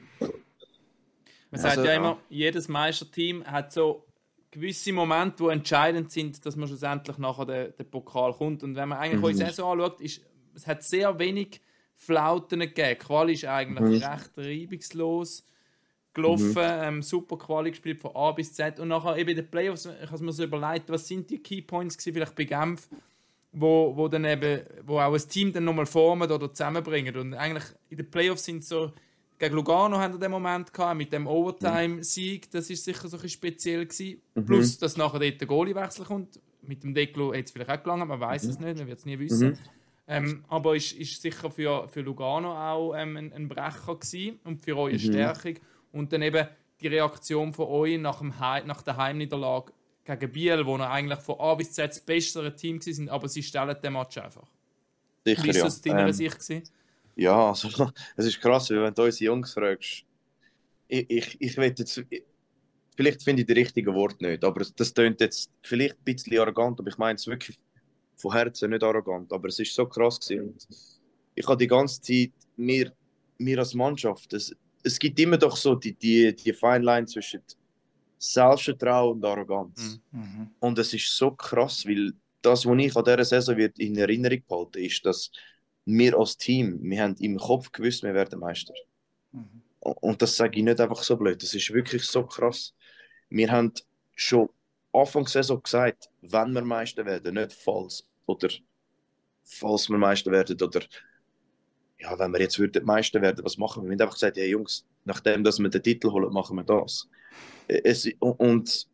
Man 1.50 1.60
sagt 1.60 1.78
also, 1.78 1.88
ja 1.88 1.96
immer, 1.96 2.18
jedes 2.28 2.68
Meisterteam 2.68 3.44
hat 3.44 3.72
so 3.72 4.06
gewisse 4.50 4.92
Momente, 4.92 5.44
die 5.44 5.50
entscheidend 5.50 6.10
sind, 6.10 6.44
dass 6.44 6.56
man 6.56 6.68
schlussendlich 6.68 7.18
nachher 7.18 7.46
den, 7.46 7.76
den 7.76 7.90
Pokal 7.90 8.32
kommt. 8.32 8.62
Und 8.62 8.76
wenn 8.76 8.88
man 8.88 8.98
eigentlich 8.98 9.20
mhm. 9.20 9.24
unsere 9.24 9.50
Saison 9.50 9.80
anschaut, 9.80 10.00
ist, 10.00 10.20
es 10.54 10.66
hat 10.66 10.82
sehr 10.82 11.18
wenig 11.18 11.60
Flauten 11.96 12.60
gegeben. 12.60 12.98
Quali 12.98 13.34
ist 13.34 13.44
eigentlich 13.44 14.02
mhm. 14.02 14.08
recht 14.08 14.30
reibungslos 14.36 15.44
gelaufen, 16.12 16.54
mhm. 16.54 16.82
ähm, 16.82 17.02
super 17.02 17.36
Quali 17.38 17.70
gespielt 17.70 18.00
von 18.00 18.16
A 18.16 18.32
bis 18.32 18.52
Z. 18.52 18.80
Und 18.80 18.88
nachher 18.88 19.16
eben 19.16 19.30
in 19.30 19.36
den 19.36 19.50
Playoffs, 19.50 19.86
ich 19.86 20.10
habe 20.10 20.24
mir 20.24 20.32
so 20.32 20.42
überlegt, 20.42 20.88
was 20.88 21.06
sind 21.06 21.30
die 21.30 21.38
Keypoints 21.38 21.96
gewesen, 21.96 22.14
vielleicht 22.14 22.34
bei 22.34 22.44
Genf, 22.44 22.88
wo, 23.52 23.96
wo 23.96 24.08
dann 24.08 24.24
eben, 24.24 24.62
wo 24.84 24.98
auch 24.98 25.14
ein 25.14 25.28
Team 25.28 25.52
dann 25.52 25.64
nochmal 25.64 25.86
formen 25.86 26.30
oder 26.30 26.52
zusammenbringen. 26.52 27.16
Und 27.16 27.34
eigentlich 27.34 27.64
in 27.90 27.98
den 27.98 28.10
Playoffs 28.10 28.44
sind 28.44 28.64
so 28.64 28.92
gegen 29.40 29.54
Lugano 29.54 29.98
haben 29.98 30.12
wir 30.12 30.20
den 30.20 30.30
Moment 30.30 30.72
gehabt, 30.72 30.98
mit 30.98 31.12
dem 31.12 31.26
Overtime-Sieg. 31.26 32.50
Das 32.50 32.68
ist 32.68 32.84
sicher 32.84 33.08
so 33.08 33.18
ein 33.18 33.28
speziell 33.28 33.86
gewesen. 33.86 34.20
Mhm. 34.34 34.44
Plus, 34.44 34.78
dass 34.78 34.98
nachher 34.98 35.18
dort 35.18 35.40
der 35.40 35.48
Goalie-Wechsel 35.48 36.04
kommt. 36.04 36.38
Mit 36.62 36.84
dem 36.84 36.92
Deklo 36.92 37.32
hätte 37.32 37.46
es 37.46 37.50
vielleicht 37.50 37.70
auch 37.70 37.82
gelangen, 37.82 38.06
man 38.06 38.20
weiß 38.20 38.44
mhm. 38.44 38.50
es 38.50 38.60
nicht, 38.60 38.78
man 38.78 38.86
wird 38.86 38.98
es 38.98 39.06
nie 39.06 39.18
wissen. 39.18 39.48
Mhm. 39.48 39.58
Ähm, 40.06 40.44
aber 40.48 40.76
ist, 40.76 40.92
ist 40.92 41.22
sicher 41.22 41.50
für, 41.50 41.88
für 41.88 42.02
Lugano 42.02 42.52
auch 42.52 42.94
ähm, 42.94 43.16
ein, 43.16 43.32
ein, 43.32 43.48
Brecher 43.48 43.94
gewesen 43.94 44.40
und 44.44 44.62
für 44.62 44.76
eure 44.76 44.92
mhm. 44.92 44.98
Stärkung. 44.98 45.54
Und 45.92 46.12
dann 46.12 46.20
eben 46.20 46.46
die 46.80 46.88
Reaktion 46.88 47.54
von 47.54 47.66
euch 47.68 47.98
nach, 47.98 48.18
dem 48.18 48.34
nach 48.66 48.82
der 48.82 48.96
Heimniederlage 48.98 49.72
gegen 50.04 50.32
Biel, 50.32 50.66
wo 50.66 50.76
ihr 50.76 50.90
eigentlich 50.90 51.20
von 51.20 51.40
A 51.40 51.54
bis 51.54 51.72
Z 51.72 51.90
das 51.90 52.00
bessere 52.00 52.54
Team 52.54 52.80
sind, 52.80 53.08
aber 53.08 53.28
sie 53.28 53.42
stellen 53.42 53.76
den 53.82 53.92
Match 53.94 54.18
einfach. 54.18 54.48
Sicher, 55.24 55.44
Wie 55.44 55.48
ist 55.48 55.62
das 55.62 55.84
ja. 55.84 55.92
deiner 55.92 56.08
ähm, 56.08 56.12
Sicht 56.12 56.38
gewesen? 56.38 56.62
Ja, 57.20 57.50
also, 57.50 57.68
es 58.16 58.24
ist 58.24 58.40
krass, 58.40 58.70
wenn 58.70 58.94
du 58.94 59.02
unsere 59.02 59.24
Jungs 59.26 59.52
fragst. 59.52 60.04
Ich, 60.88 61.10
ich, 61.10 61.36
ich 61.38 61.56
will 61.58 61.74
jetzt, 61.76 62.02
vielleicht 62.96 63.22
finde 63.22 63.42
ich 63.42 63.46
die 63.46 63.52
richtigen 63.52 63.94
Worte 63.94 64.24
nicht, 64.24 64.42
aber 64.42 64.64
das 64.74 64.94
klingt 64.94 65.20
jetzt 65.20 65.50
vielleicht 65.62 65.98
ein 65.98 66.04
bisschen 66.04 66.38
arrogant, 66.38 66.80
aber 66.80 66.88
ich 66.88 66.96
meine 66.96 67.16
es 67.16 67.26
wirklich 67.26 67.58
von 68.16 68.32
Herzen 68.32 68.70
nicht 68.70 68.82
arrogant, 68.82 69.30
aber 69.34 69.48
es 69.48 69.58
ist 69.58 69.74
so 69.74 69.84
krass 69.84 70.18
gewesen. 70.18 70.56
Ich 71.34 71.46
habe 71.46 71.58
die 71.58 71.66
ganze 71.66 72.00
Zeit, 72.00 72.32
mir, 72.56 72.90
mir 73.36 73.58
als 73.58 73.74
Mannschaft, 73.74 74.32
es, 74.32 74.56
es 74.82 74.98
gibt 74.98 75.20
immer 75.20 75.36
doch 75.36 75.58
so 75.58 75.74
die, 75.74 75.92
die, 75.92 76.34
die 76.34 76.54
Fine 76.54 76.78
Line 76.78 77.06
zwischen 77.06 77.42
Selbstvertrauen 78.18 79.16
und 79.18 79.24
Arroganz. 79.26 80.00
Mhm. 80.10 80.20
mhm. 80.20 80.50
Und 80.58 80.78
es 80.78 80.94
ist 80.94 81.14
so 81.14 81.32
krass, 81.32 81.84
weil 81.86 82.14
das, 82.40 82.64
was 82.64 82.78
ich 82.78 82.96
an 82.96 83.04
dieser 83.04 83.24
Saison 83.26 83.58
wird 83.58 83.78
in 83.78 83.96
Erinnerung 83.98 84.42
behalten, 84.48 84.78
ist, 84.78 85.04
dass 85.04 85.30
wir 85.98 86.18
als 86.18 86.36
Team, 86.36 86.78
wir 86.82 87.02
haben 87.02 87.16
im 87.20 87.38
Kopf 87.38 87.72
gewusst, 87.72 88.02
wir 88.02 88.14
werden 88.14 88.40
Meister. 88.40 88.74
Mhm. 89.32 89.62
Und 89.80 90.22
das 90.22 90.36
sage 90.36 90.58
ich 90.58 90.64
nicht 90.64 90.80
einfach 90.80 91.02
so 91.02 91.16
blöd, 91.16 91.42
das 91.42 91.54
ist 91.54 91.72
wirklich 91.72 92.04
so 92.04 92.24
krass. 92.24 92.74
Wir 93.28 93.50
haben 93.50 93.72
schon 94.14 94.48
Anfang 94.92 95.24
der 95.24 95.30
Saison 95.30 95.62
gesagt, 95.62 96.10
wenn 96.20 96.52
wir 96.52 96.62
Meister 96.62 97.04
werden, 97.04 97.34
nicht 97.34 97.52
falls. 97.52 98.06
Oder 98.26 98.48
falls 99.44 99.88
wir 99.88 99.98
Meister 99.98 100.30
werden, 100.30 100.60
oder 100.60 100.80
ja, 101.98 102.18
wenn 102.18 102.32
wir 102.32 102.40
jetzt 102.40 102.58
würden 102.58 102.84
Meister 102.84 103.20
werden, 103.20 103.44
was 103.44 103.58
machen 103.58 103.82
wir? 103.82 103.90
Wir 103.90 103.94
haben 103.94 104.02
einfach 104.02 104.14
gesagt, 104.14 104.36
ja 104.36 104.44
Jungs, 104.44 104.86
nachdem 105.04 105.44
dass 105.44 105.58
wir 105.58 105.68
den 105.68 105.82
Titel 105.82 106.10
holen, 106.10 106.32
machen 106.32 106.56
wir 106.56 106.64
das. 106.64 107.08
Es, 107.68 108.08
und 108.18 108.88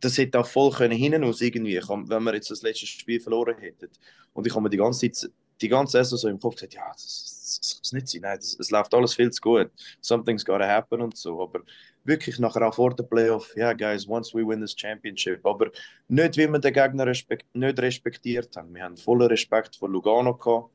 das 0.00 0.18
hätte 0.18 0.38
auch 0.40 0.46
voll 0.46 0.70
können 0.70 0.96
hinten 0.96 1.24
aus 1.24 1.40
irgendwie, 1.40 1.76
wenn 1.76 2.22
wir 2.22 2.34
jetzt 2.34 2.50
das 2.50 2.62
letzte 2.62 2.86
Spiel 2.86 3.20
verloren 3.20 3.58
hätten. 3.58 3.88
Und 4.32 4.46
ich 4.46 4.54
habe 4.54 4.62
mir 4.62 4.70
die 4.70 4.76
ganze 4.76 5.10
Zeit 5.10 5.30
die 5.60 5.68
ganze 5.68 5.98
Saison 5.98 6.18
so 6.18 6.28
im 6.28 6.38
Kopf 6.38 6.54
gesagt, 6.54 6.74
ja, 6.74 6.88
das, 6.92 7.40
das, 7.42 7.60
das 7.60 7.90
kann 7.90 7.98
nicht 7.98 8.08
sein, 8.08 8.22
nein, 8.22 8.36
das, 8.36 8.56
es 8.58 8.70
läuft 8.70 8.94
alles 8.94 9.14
viel 9.14 9.30
zu 9.30 9.40
gut. 9.40 9.70
Something's 10.00 10.44
gotta 10.44 10.66
happen 10.66 11.00
und 11.02 11.16
so. 11.16 11.42
Aber 11.42 11.60
wirklich 12.04 12.38
nachher 12.38 12.66
auch 12.66 12.74
vor 12.74 12.94
der 12.94 13.04
Playoff, 13.04 13.54
ja, 13.56 13.66
yeah, 13.66 13.72
guys, 13.72 14.08
once 14.08 14.34
we 14.34 14.46
win 14.46 14.60
this 14.60 14.74
championship. 14.76 15.44
Aber 15.44 15.70
nicht, 16.08 16.36
wie 16.36 16.48
wir 16.48 16.58
den 16.58 16.72
Gegner 16.72 17.06
respekt, 17.06 17.46
nicht 17.54 17.78
respektiert 17.78 18.56
haben. 18.56 18.74
Wir 18.74 18.84
haben 18.84 18.96
vollen 18.96 19.28
Respekt 19.28 19.76
vor 19.76 19.88
Lugano 19.88 20.34
gehabt, 20.34 20.70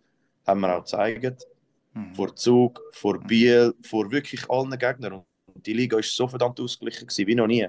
haben 0.46 0.62
wir 0.62 0.78
auch 0.78 0.84
gezeigt. 0.84 1.48
Mhm. 1.94 2.14
Vor 2.14 2.36
Zug, 2.36 2.82
vor 2.92 3.20
Biel, 3.20 3.74
vor 3.82 4.12
wirklich 4.12 4.50
allen 4.50 4.78
Gegnern. 4.78 5.24
Und 5.54 5.66
die 5.66 5.74
Liga 5.74 5.98
ist 5.98 6.16
so 6.16 6.28
verdammt 6.28 6.60
ausgeglichen 6.60 7.08
gewesen, 7.08 7.28
wie 7.28 7.36
noch 7.36 7.48
nie. 7.48 7.68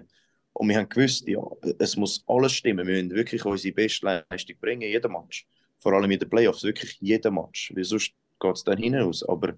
Und 0.52 0.68
wir 0.68 0.78
haben 0.78 0.88
gewusst, 0.88 1.28
ja, 1.28 1.42
es 1.78 1.96
muss 1.96 2.24
alles 2.26 2.52
stimmen. 2.52 2.86
Wir 2.86 2.94
müssen 2.94 3.10
wirklich 3.10 3.44
unsere 3.44 3.74
beste 3.74 4.24
Leistung 4.30 4.56
bringen, 4.58 4.82
jeden 4.82 5.12
Match 5.12 5.46
vor 5.86 5.92
allem 5.92 6.10
in 6.10 6.18
den 6.18 6.28
Playoffs, 6.28 6.64
wirklich 6.64 6.98
jeden 7.00 7.32
Match. 7.32 7.72
Weil 7.72 7.84
sonst 7.84 8.10
geht 8.40 8.56
es 8.56 8.64
dann 8.64 8.76
hinaus. 8.76 9.22
Aber 9.22 9.54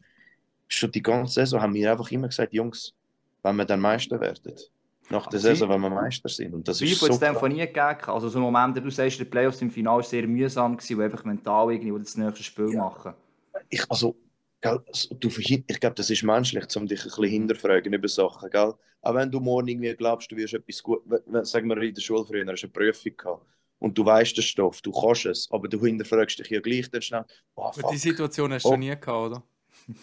schon 0.67 0.93
die 0.93 1.01
ganze 1.01 1.33
Saison 1.33 1.63
haben 1.63 1.73
wir 1.73 1.91
einfach 1.91 2.11
immer 2.11 2.29
gesagt, 2.29 2.53
Jungs, 2.53 2.93
wenn 3.43 3.57
wir 3.57 3.65
dann 3.65 3.81
Meister 3.81 4.21
werden, 4.21 4.53
nach 5.09 5.27
der 5.29 5.41
Saison, 5.41 5.71
wenn 5.71 5.81
wir 5.81 5.89
Meister 5.89 6.29
sind. 6.29 6.53
Und 6.53 6.69
das 6.69 6.83
ist 6.83 7.01
so 7.01 7.07
es 7.07 7.39
von 7.39 7.51
nie 7.51 7.61
gegeben? 7.61 7.97
Also 8.09 8.29
so 8.29 8.41
ein 8.41 8.43
Moment, 8.43 8.77
du 8.77 8.91
sagst, 8.91 9.19
die 9.19 9.25
Playoffs 9.25 9.63
im 9.63 9.71
Finale 9.71 10.03
sehr 10.03 10.27
mühsam, 10.27 10.77
gewesen, 10.77 10.99
wo 10.99 11.01
einfach 11.01 11.25
mental 11.25 11.73
irgendwie 11.73 11.99
das 11.99 12.15
nächste 12.15 12.43
Spiel 12.43 12.75
ja. 12.75 12.79
machen. 12.79 13.15
Ich, 13.71 13.91
also, 13.91 14.15
gell, 14.61 14.81
du, 15.19 15.29
ich 15.39 15.81
glaube, 15.81 15.95
das 15.95 16.11
ist 16.11 16.23
menschlich, 16.25 16.67
um 16.77 16.87
dich 16.87 17.01
ein 17.01 17.05
bisschen 17.05 17.25
hinterfragen 17.25 17.95
über 17.95 18.09
Sachen. 18.09 18.51
Gell? 18.51 18.75
Auch 19.01 19.15
wenn 19.15 19.31
du 19.31 19.41
morgen 19.41 19.69
irgendwie 19.69 19.95
glaubst, 19.95 20.31
du 20.31 20.37
wirst 20.37 20.53
etwas 20.53 20.83
gut, 20.83 21.01
sagen 21.45 21.69
wir 21.71 21.79
in 21.79 21.95
der 21.95 22.03
Schule 22.03 22.27
früher, 22.27 22.45
hast 22.47 22.65
du 22.65 22.67
eine 22.67 22.73
Prüfung 22.73 23.17
gehabt 23.17 23.47
und 23.79 23.97
du 23.97 24.05
weißt 24.05 24.37
den 24.37 24.43
Stoff, 24.43 24.81
du 24.83 24.93
kannst 24.93 25.27
es, 25.27 25.49
aber 25.51 25.69
du 25.69 25.85
hinterfragst 25.85 26.39
dich 26.39 26.51
ja 26.51 26.61
gleich 26.61 26.91
dann 26.91 27.03
schnell. 27.03 27.25
Oh, 27.55 27.71
die 27.93 27.97
Situation 27.97 28.53
hast 28.53 28.65
du 28.65 28.71
oh. 28.71 28.77
nie 28.77 28.89
gehabt, 28.89 29.09
oder? 29.09 29.43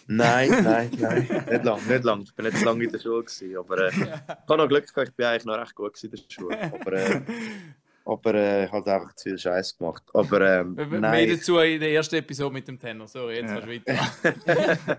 Nein, 0.07 0.49
nein, 0.63 0.91
nein, 0.97 1.27
nicht 1.49 1.63
lang, 1.63 1.87
nicht 1.87 2.03
lang. 2.03 2.21
Ich 2.23 2.33
bin 2.33 2.45
nicht 2.45 2.63
lange 2.63 2.83
in 2.83 2.91
der 2.91 2.99
Schule 2.99 3.23
gewesen, 3.23 3.57
aber 3.57 3.77
äh, 3.77 3.89
ich 3.89 4.09
habe 4.49 4.57
noch 4.57 4.67
Glück 4.67 4.87
gehabt, 4.87 5.09
ich 5.09 5.15
bin 5.15 5.25
eigentlich 5.25 5.45
noch 5.45 5.57
recht 5.57 5.75
gut 5.75 6.03
in 6.03 6.11
der 6.11 6.17
Schule. 6.29 6.73
Aber 6.73 6.93
äh, 6.93 7.21
aber 8.05 8.33
äh, 8.35 8.67
halt 8.69 8.87
einfach 8.87 9.13
zu 9.15 9.29
viel 9.29 9.37
Scheiß 9.37 9.77
gemacht. 9.77 10.03
Aber 10.13 10.41
ähm, 10.41 10.77
wir, 10.77 10.99
nein. 10.99 11.27
Mehr 11.27 11.35
dazu 11.35 11.57
in 11.57 11.79
der 11.79 11.91
ersten 11.91 12.15
Episode 12.15 12.53
mit 12.53 12.67
dem 12.67 12.79
Tenor. 12.79 13.07
Sorry, 13.07 13.37
jetzt 13.37 13.51
ja. 13.51 13.59
kannst 13.59 14.47
du 14.47 14.55
weiter. 14.55 14.97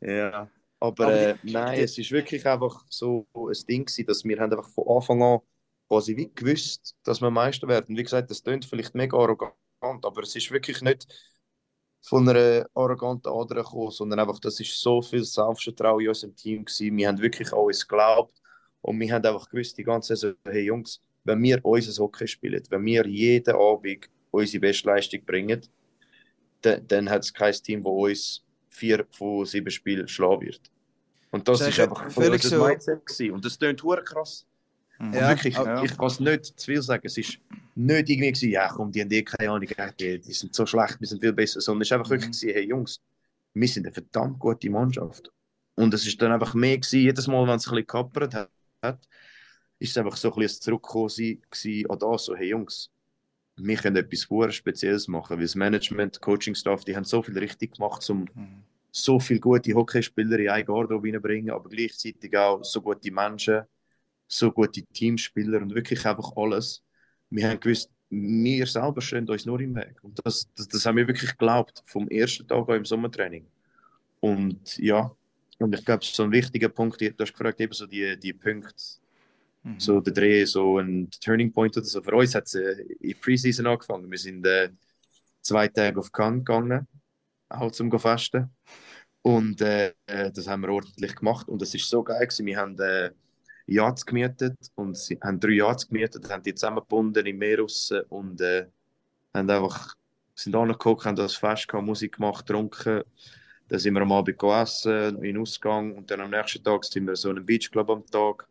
ja, 0.00 0.48
aber, 0.80 1.04
aber 1.04 1.12
äh, 1.12 1.34
nein, 1.42 1.78
es 1.80 1.96
ist 1.98 2.10
wirklich 2.10 2.46
einfach 2.46 2.84
so 2.88 3.26
ein 3.34 3.52
Ding 3.68 3.86
gewesen, 3.86 4.06
dass 4.06 4.24
wir 4.24 4.38
haben 4.38 4.52
einfach 4.52 4.68
von 4.68 4.84
Anfang 4.88 5.22
an 5.22 5.38
quasi 5.92 6.16
wie 6.16 6.30
gewusst, 6.34 6.96
dass 7.04 7.20
wir 7.20 7.30
Meister 7.30 7.68
werden. 7.68 7.94
Wie 7.94 8.02
gesagt, 8.02 8.30
das 8.30 8.42
klingt 8.42 8.64
vielleicht 8.64 8.94
mega 8.94 9.14
arrogant, 9.14 9.52
aber 9.82 10.22
es 10.22 10.34
ist 10.34 10.50
wirklich 10.50 10.80
nicht 10.80 11.06
von 12.00 12.26
einer 12.26 12.66
arroganten 12.74 13.30
Ader 13.30 13.56
gekommen, 13.56 13.90
sondern 13.90 14.20
einfach, 14.20 14.38
das 14.38 14.58
ist 14.58 14.80
so 14.80 15.02
viel 15.02 15.22
Selbstvertrauen 15.22 16.00
in 16.00 16.08
unserem 16.08 16.34
Team 16.34 16.64
gewesen. 16.64 16.96
Wir 16.96 17.08
haben 17.08 17.20
wirklich 17.20 17.52
alles 17.52 17.86
geglaubt 17.86 18.40
und 18.80 18.98
wir 18.98 19.12
haben 19.12 19.26
einfach 19.26 19.50
gewusst, 19.50 19.76
die 19.76 19.84
ganze 19.84 20.16
Saison, 20.16 20.34
hey 20.46 20.64
Jungs, 20.64 21.02
wenn 21.24 21.42
wir 21.42 21.62
unser 21.62 22.02
Hockey 22.02 22.26
spielen, 22.26 22.62
wenn 22.70 22.84
wir 22.86 23.06
jeden 23.06 23.54
Abend 23.54 24.08
unsere 24.30 24.62
Bestleistung 24.62 25.22
bringen, 25.26 25.60
dann, 26.62 26.86
dann 26.88 27.10
hat 27.10 27.22
es 27.22 27.34
kein 27.34 27.52
Team, 27.52 27.84
das 27.84 27.92
uns 27.92 28.44
vier 28.70 29.06
von 29.10 29.44
sieben 29.44 29.70
Spielen 29.70 30.08
schlagen 30.08 30.40
wird. 30.40 30.70
Und 31.32 31.46
das, 31.46 31.58
das 31.58 31.68
ist 31.68 31.80
einfach 31.80 32.10
völlig 32.10 32.42
so. 32.42 32.64
Mindset 32.64 33.04
gewesen. 33.04 33.32
Und 33.34 33.44
das 33.44 33.58
klingt 33.58 33.82
krass. 34.06 34.46
Mhm. 35.02 35.14
Ja, 35.14 35.28
wirklich, 35.30 35.56
ja. 35.56 35.82
ich 35.82 35.96
kann 35.96 36.06
es 36.06 36.20
nicht 36.20 36.44
zu 36.60 36.64
viel 36.64 36.80
sagen. 36.80 37.02
Es 37.04 37.18
ist 37.18 37.38
nicht 37.74 38.08
irgendwie 38.08 38.30
gewesen, 38.30 38.50
ja 38.50 38.68
komm, 38.68 38.92
die 38.92 39.00
haben 39.00 39.10
eh 39.10 39.22
keine 39.22 39.50
Ahnung, 39.50 39.68
die, 39.98 40.20
die 40.20 40.32
sind 40.32 40.54
so 40.54 40.64
schlecht, 40.64 41.00
wir 41.00 41.08
sind 41.08 41.20
viel 41.20 41.32
besser. 41.32 41.60
Sondern 41.60 41.82
es 41.82 41.88
ist 41.88 41.92
einfach 41.92 42.06
mhm. 42.06 42.10
wirklich 42.10 42.30
gewesen, 42.30 42.54
hey 42.54 42.68
Jungs, 42.68 43.00
wir 43.52 43.68
sind 43.68 43.84
eine 43.84 43.92
verdammt 43.92 44.38
gute 44.38 44.70
Mannschaft. 44.70 45.28
Und 45.74 45.92
es 45.92 46.06
ist 46.06 46.22
dann 46.22 46.30
einfach 46.30 46.54
mehr 46.54 46.78
gewesen, 46.78 47.00
jedes 47.00 47.26
Mal, 47.26 47.48
wenn 47.48 47.56
es 47.56 47.66
ein 47.66 47.70
bisschen 47.70 47.76
gekappert 47.78 48.34
hat, 48.34 48.50
hat, 48.80 49.08
ist 49.80 49.90
es 49.90 49.98
einfach 49.98 50.16
so 50.16 50.32
ein 50.32 50.38
bisschen 50.38 50.62
Zurückkommen 50.62 51.08
gewesen 51.08 51.90
an 51.90 51.98
das, 51.98 52.24
so 52.24 52.36
hey 52.36 52.50
Jungs, 52.50 52.88
wir 53.56 53.76
können 53.76 53.96
etwas 53.96 54.28
sehr 54.30 54.52
Spezielles 54.52 55.08
machen, 55.08 55.36
weil 55.36 55.44
das 55.44 55.56
Management, 55.56 56.20
Coaching-Staff, 56.20 56.84
die 56.84 56.94
haben 56.94 57.04
so 57.04 57.22
viel 57.24 57.36
richtig 57.36 57.74
gemacht, 57.74 58.08
um 58.08 58.28
mhm. 58.34 58.62
so 58.92 59.18
viele 59.18 59.40
gute 59.40 59.74
Hockeyspieler 59.74 60.38
in 60.38 60.48
eine 60.48 60.64
Garderobe 60.64 61.08
reinzubringen, 61.08 61.50
aber 61.50 61.68
gleichzeitig 61.68 62.36
auch 62.36 62.62
so 62.62 62.80
gute 62.80 63.10
Menschen, 63.10 63.62
so 64.32 64.50
gute 64.50 64.82
Teamspieler 64.82 65.60
und 65.60 65.74
wirklich 65.74 66.06
einfach 66.06 66.32
alles. 66.36 66.82
Wir 67.30 67.48
haben 67.48 67.60
gewusst, 67.60 67.90
wir 68.08 68.66
selber 68.66 69.00
stehen 69.00 69.28
uns 69.28 69.46
nur 69.46 69.60
im 69.60 69.74
Weg. 69.74 70.02
Und 70.02 70.20
das, 70.24 70.48
das, 70.56 70.68
das 70.68 70.86
haben 70.86 70.96
wir 70.96 71.06
wirklich 71.06 71.30
geglaubt, 71.30 71.82
vom 71.86 72.08
ersten 72.08 72.46
Tag 72.46 72.68
an 72.68 72.76
im 72.76 72.84
Sommertraining. 72.84 73.46
Und 74.20 74.78
ja, 74.78 75.10
und 75.58 75.74
ich 75.74 75.84
glaube, 75.84 76.04
so 76.04 76.22
ein 76.22 76.32
wichtiger 76.32 76.68
Punkt, 76.68 77.00
du 77.00 77.12
hast 77.18 77.32
gefragt, 77.32 77.60
eben 77.60 77.72
so 77.72 77.86
die, 77.86 78.18
die 78.18 78.32
Punkte, 78.32 78.74
mhm. 79.62 79.78
so 79.78 80.00
der 80.00 80.12
Dreh, 80.12 80.44
so 80.44 80.78
ein 80.78 81.10
Turning 81.22 81.52
Point 81.52 81.76
oder 81.76 81.86
so. 81.86 82.02
Für 82.02 82.14
uns 82.16 82.34
hat 82.34 82.46
es 82.46 82.54
äh, 82.54 82.82
in 83.00 83.18
Preseason 83.20 83.66
angefangen. 83.66 84.10
Wir 84.10 84.18
sind 84.18 84.46
äh, 84.46 84.70
zwei 85.40 85.68
Tage 85.68 85.98
auf 85.98 86.10
Cannes 86.10 86.44
gegangen, 86.44 86.86
auch 87.48 87.70
zum 87.70 87.90
Festen. 87.98 88.50
Und 89.22 89.60
äh, 89.60 89.92
äh, 90.06 90.32
das 90.32 90.48
haben 90.48 90.62
wir 90.62 90.70
ordentlich 90.70 91.14
gemacht. 91.14 91.48
Und 91.48 91.62
es 91.62 91.74
ist 91.74 91.88
so 91.88 92.02
geil 92.02 92.26
gewesen. 92.26 92.46
Wir 92.46 92.56
haben 92.56 92.78
äh, 92.78 93.10
Yachts 93.66 94.04
gemietet 94.04 94.56
und 94.74 94.96
sie 94.96 95.18
haben 95.22 95.40
drei 95.40 95.52
Yachts 95.52 95.88
gemietet, 95.88 96.28
haben 96.30 96.42
die 96.42 96.54
zusammengebunden 96.54 97.26
im 97.26 97.38
Meer 97.38 97.60
raus 97.60 97.92
und 98.08 98.40
äh, 98.40 98.66
haben 99.34 99.50
einfach, 99.50 99.94
sind 100.34 100.54
angeguckt, 100.54 101.04
haben 101.04 101.16
das 101.16 101.34
Fest 101.34 101.68
gehabt, 101.68 101.86
Musik 101.86 102.16
gemacht, 102.16 102.46
getrunken. 102.46 103.02
Dann 103.68 103.78
sind 103.78 103.94
wir 103.94 104.02
am 104.02 104.12
Abend 104.12 104.38
gegessen, 104.38 105.22
in 105.22 105.38
Ausgang 105.38 105.94
und 105.94 106.10
dann 106.10 106.20
am 106.20 106.30
nächsten 106.30 106.62
Tag 106.62 106.84
sind 106.84 107.06
wir 107.06 107.16
so 107.16 107.30
in 107.30 107.36
einem 107.36 107.46
Beachclub 107.46 107.88
am 107.90 108.06
Tag, 108.06 108.46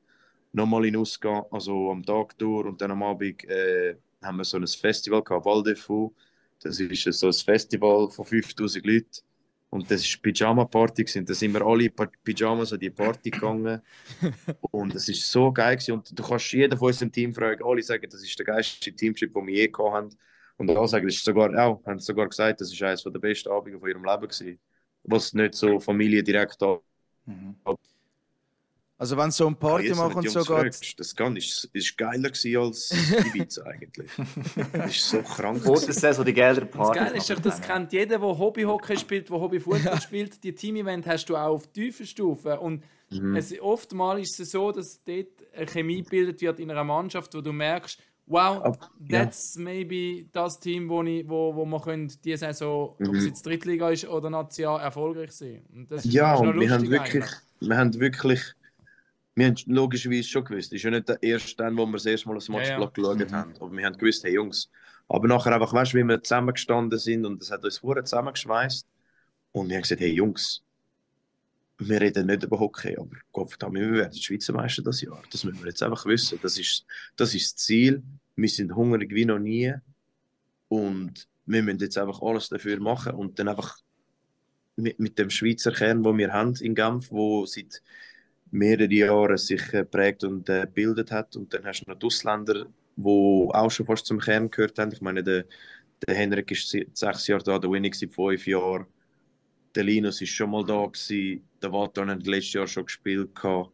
nochmal 0.54 0.86
in 0.86 0.96
Ausgang, 0.96 1.44
also 1.52 1.92
am 1.92 2.04
Tag 2.04 2.38
durch 2.38 2.66
und 2.66 2.82
dann 2.82 2.92
am 2.92 3.04
Abend 3.04 3.44
äh, 3.46 3.96
haben 4.22 4.38
wir 4.38 4.44
so 4.44 4.58
ein 4.58 4.68
Festival 4.68 5.24
gehabt, 5.24 5.46
Val 5.46 5.64
de 5.64 5.76
Fou. 5.76 6.14
Das 6.60 6.80
ist 6.80 7.04
so 7.20 7.28
ein 7.28 7.34
Festival 7.34 8.10
von 8.10 8.26
5000 8.26 8.86
Leuten 8.86 9.31
und 9.72 9.90
das 9.90 10.04
war 10.04 10.22
Pyjama-Party. 10.22 11.06
Da 11.24 11.34
sind 11.34 11.54
wir 11.54 11.66
alle 11.66 11.86
in 11.86 11.94
Pyjamas 12.26 12.74
an 12.74 12.80
die 12.80 12.90
Party 12.90 13.32
gegangen. 13.32 13.82
und 14.72 14.94
es 14.94 15.08
war 15.08 15.16
so 15.16 15.52
geil. 15.54 15.78
Gewesen. 15.78 15.94
Und 15.94 16.20
du 16.20 16.22
kannst 16.22 16.52
jeden 16.52 16.78
von 16.78 16.88
unserem 16.90 17.10
Team 17.10 17.34
fragen. 17.34 17.64
Alle 17.64 17.82
sagen, 17.82 18.06
das 18.10 18.22
ist 18.22 18.38
der 18.38 18.46
geilste 18.46 18.94
Teamship, 18.94 19.34
den 19.34 19.48
wir 19.48 19.54
je 19.54 19.68
gehabt 19.70 19.94
haben. 19.94 20.10
Und 20.58 20.70
alle 20.70 20.88
sagen, 20.90 21.08
das 21.08 21.16
ist 21.16 21.24
sogar, 21.24 21.58
auch, 21.58 21.86
haben 21.86 22.00
sogar 22.00 22.28
gesagt, 22.28 22.60
das 22.60 22.74
ist 22.74 22.84
eines 22.84 23.02
der 23.02 23.12
besten 23.12 23.50
Abende 23.50 23.80
von 23.80 23.88
ihrem 23.88 24.04
Leben 24.04 24.28
gewesen. 24.28 24.60
Was 25.04 25.34
nicht 25.34 25.56
so 25.56 25.80
Familie 25.80 26.22
direkt 26.22 26.62
da. 26.62 26.78
Mhm. 27.26 27.56
Also 29.02 29.18
wenn 29.18 29.32
so 29.32 29.48
ein 29.48 29.56
Party 29.56 29.88
ja, 29.88 29.96
machen 29.96 30.18
und 30.18 30.30
so 30.30 30.44
geht... 30.44 31.00
Das 31.00 31.16
Gun 31.16 31.36
ist, 31.36 31.68
ist 31.74 31.98
geiler 31.98 32.30
als 32.30 32.46
Ibiza 33.26 33.64
eigentlich. 33.64 34.12
das 34.74 34.92
ist 34.92 35.10
so 35.10 35.24
krank. 35.24 35.64
Vor 35.64 35.80
der 35.80 35.92
Saison 35.92 36.24
die 36.24 36.36
geilere 36.36 36.68
Party. 36.68 37.00
Das 37.00 37.08
Geile 37.08 37.18
ist 37.18 37.30
doch, 37.32 37.40
das 37.40 37.60
kennt 37.60 37.92
jeder, 37.94 38.20
der 38.20 38.38
Hobbyhockey 38.38 38.96
spielt, 39.00 39.28
der 39.28 39.40
Hobbyfußball 39.40 40.00
spielt. 40.02 40.44
Die 40.44 40.54
Team-Event 40.54 41.08
hast 41.08 41.26
du 41.26 41.36
auch 41.36 41.56
auf 41.56 41.72
tiefer 41.72 42.06
Stufe. 42.06 42.60
Und 42.60 42.84
mhm. 43.10 43.36
es, 43.36 43.60
oftmals 43.60 44.30
ist 44.30 44.40
es 44.40 44.52
so, 44.52 44.72
dass 44.72 45.04
dort 45.04 45.30
eine 45.56 45.66
Chemie 45.66 46.04
gebildet 46.04 46.40
wird 46.40 46.60
in 46.60 46.70
einer 46.70 46.84
Mannschaft, 46.84 47.34
wo 47.34 47.42
du 47.42 47.52
merkst, 47.52 48.00
wow, 48.28 48.78
that's 49.10 49.56
ja. 49.56 49.64
maybe 49.64 50.30
das 50.32 50.60
Team, 50.60 50.88
wo, 50.88 51.02
ich, 51.02 51.28
wo, 51.28 51.56
wo 51.56 51.66
man 51.66 52.08
diese 52.24 52.38
Saison, 52.38 52.96
mhm. 53.00 53.10
ob 53.10 53.16
es 53.16 53.26
jetzt 53.26 53.44
Drittliga 53.48 53.90
ist 53.90 54.08
oder 54.08 54.30
National, 54.30 54.80
erfolgreich 54.80 55.32
sein. 55.32 55.64
Und 55.74 55.90
ja, 56.06 56.36
und 56.36 56.60
wir 56.60 56.70
haben 56.70 56.88
wirklich, 56.88 57.26
wir 57.62 57.78
haben 57.78 58.00
wirklich 58.00 58.54
wir 59.36 59.48
haben 59.48 59.56
logischerweise 59.68 60.28
schon 60.28 60.44
gewusst, 60.44 60.72
es 60.72 60.78
ist 60.78 60.84
ja 60.84 60.92
nicht 60.92 61.08
der 61.08 61.22
erste 61.24 61.56
dann, 61.56 61.78
wo 61.78 61.86
wir 61.86 61.94
das 61.94 62.06
erste 62.06 62.28
Mal 62.28 62.38
aufs 62.38 62.50
Matchblatt 62.50 62.98
ja, 62.98 63.04
ja. 63.04 63.14
geschaut 63.14 63.30
mhm. 63.30 63.36
haben, 63.36 63.54
aber 63.60 63.72
wir 63.72 63.86
haben 63.86 63.98
gewusst, 63.98 64.24
hey 64.24 64.34
Jungs, 64.34 64.70
aber 65.08 65.28
nachher 65.28 65.54
einfach, 65.54 65.74
weißt 65.74 65.94
du, 65.94 65.98
wie 65.98 66.04
wir 66.04 66.22
zusammengestanden 66.22 67.00
sind 67.00 67.26
und 67.26 67.42
das 67.42 67.52
hat 67.52 67.64
uns 67.64 67.78
vorher 67.78 68.04
zusammengeschweißt 68.04 68.88
und 69.54 69.70
wir 69.70 69.76
haben 69.76 69.84
gesagt, 69.84 70.02
hey 70.02 70.14
Jungs, 70.14 70.64
wir 71.88 72.00
reden 72.00 72.28
nicht 72.28 72.44
über 72.44 72.60
Hockey, 72.60 72.96
aber 72.98 73.18
Gott 73.32 73.50
verdammt, 73.50 73.76
wir 73.76 73.92
werden 73.92 74.14
Schweizer 74.14 74.54
Meister 74.54 74.84
das 74.84 75.02
Jahr. 75.02 75.22
Das 75.32 75.44
müssen 75.44 75.60
wir 75.62 75.70
jetzt 75.70 75.82
einfach 75.82 76.06
wissen. 76.06 76.40
Das 76.42 76.58
ist, 76.60 76.86
das 77.16 77.34
ist 77.34 77.54
das 77.54 77.56
Ziel. 77.56 78.04
Wir 78.36 78.50
sind 78.50 78.76
hungrig 78.76 79.14
wie 79.14 79.26
noch 79.26 79.40
nie 79.40 79.74
und 80.68 81.28
wir 81.46 81.64
müssen 81.64 81.80
jetzt 81.80 81.98
einfach 81.98 82.22
alles 82.22 82.50
dafür 82.50 82.80
machen 82.80 83.14
und 83.14 83.40
dann 83.40 83.48
einfach 83.48 83.78
mit, 84.76 85.00
mit 85.00 85.18
dem 85.18 85.30
Schweizer 85.30 85.72
Kern, 85.72 86.06
wo 86.06 86.16
wir 86.16 86.32
haben 86.32 86.56
in 86.56 86.76
Genf, 86.76 87.12
wo 87.12 87.46
seit 87.46 87.82
mehrere 88.52 88.94
Jahre 88.94 89.38
sich 89.38 89.74
äh, 89.74 89.84
prägt 89.84 90.24
und 90.24 90.48
äh, 90.50 90.68
bildet 90.72 91.12
hat. 91.12 91.36
Und 91.36 91.54
dann 91.54 91.66
hast 91.66 91.82
du 91.82 91.90
noch 91.90 91.98
die 91.98 92.06
Ausländer, 92.06 92.66
die 92.96 93.50
auch 93.54 93.72
schon 93.72 93.86
fast 93.86 94.06
zum 94.06 94.20
Kern 94.20 94.52
gehört 94.52 94.78
haben. 94.78 94.92
Ich 94.92 95.02
meine, 95.02 95.24
der, 95.24 95.46
der 96.06 96.16
Henrik 96.16 96.52
ist 96.52 96.70
sechs 96.94 97.28
Jahre 97.28 97.44
da, 97.44 97.58
der 97.58 97.72
Winning 97.72 97.94
seit 97.94 98.14
fünf 98.14 98.46
Jahren. 98.46 98.86
Der 99.74 99.86
Linus 99.86 100.22
ist 100.22 100.32
schon 100.32 100.52
mal 100.52 100.66
da 100.66 100.86
gewesen. 100.86 101.48
Der 101.62 101.72
Walter 101.72 102.06
hat 102.06 102.28
letztes 102.28 102.54
Jahr 102.54 102.68
schon 102.68 102.86
gespielt. 102.86 103.34
Gehabt. 103.34 103.72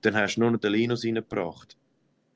Dann 0.00 0.14
hast 0.14 0.36
du 0.36 0.40
nur 0.40 0.52
noch 0.52 0.60
den 0.60 0.72
Linus 0.72 1.04
reingebracht. 1.04 1.76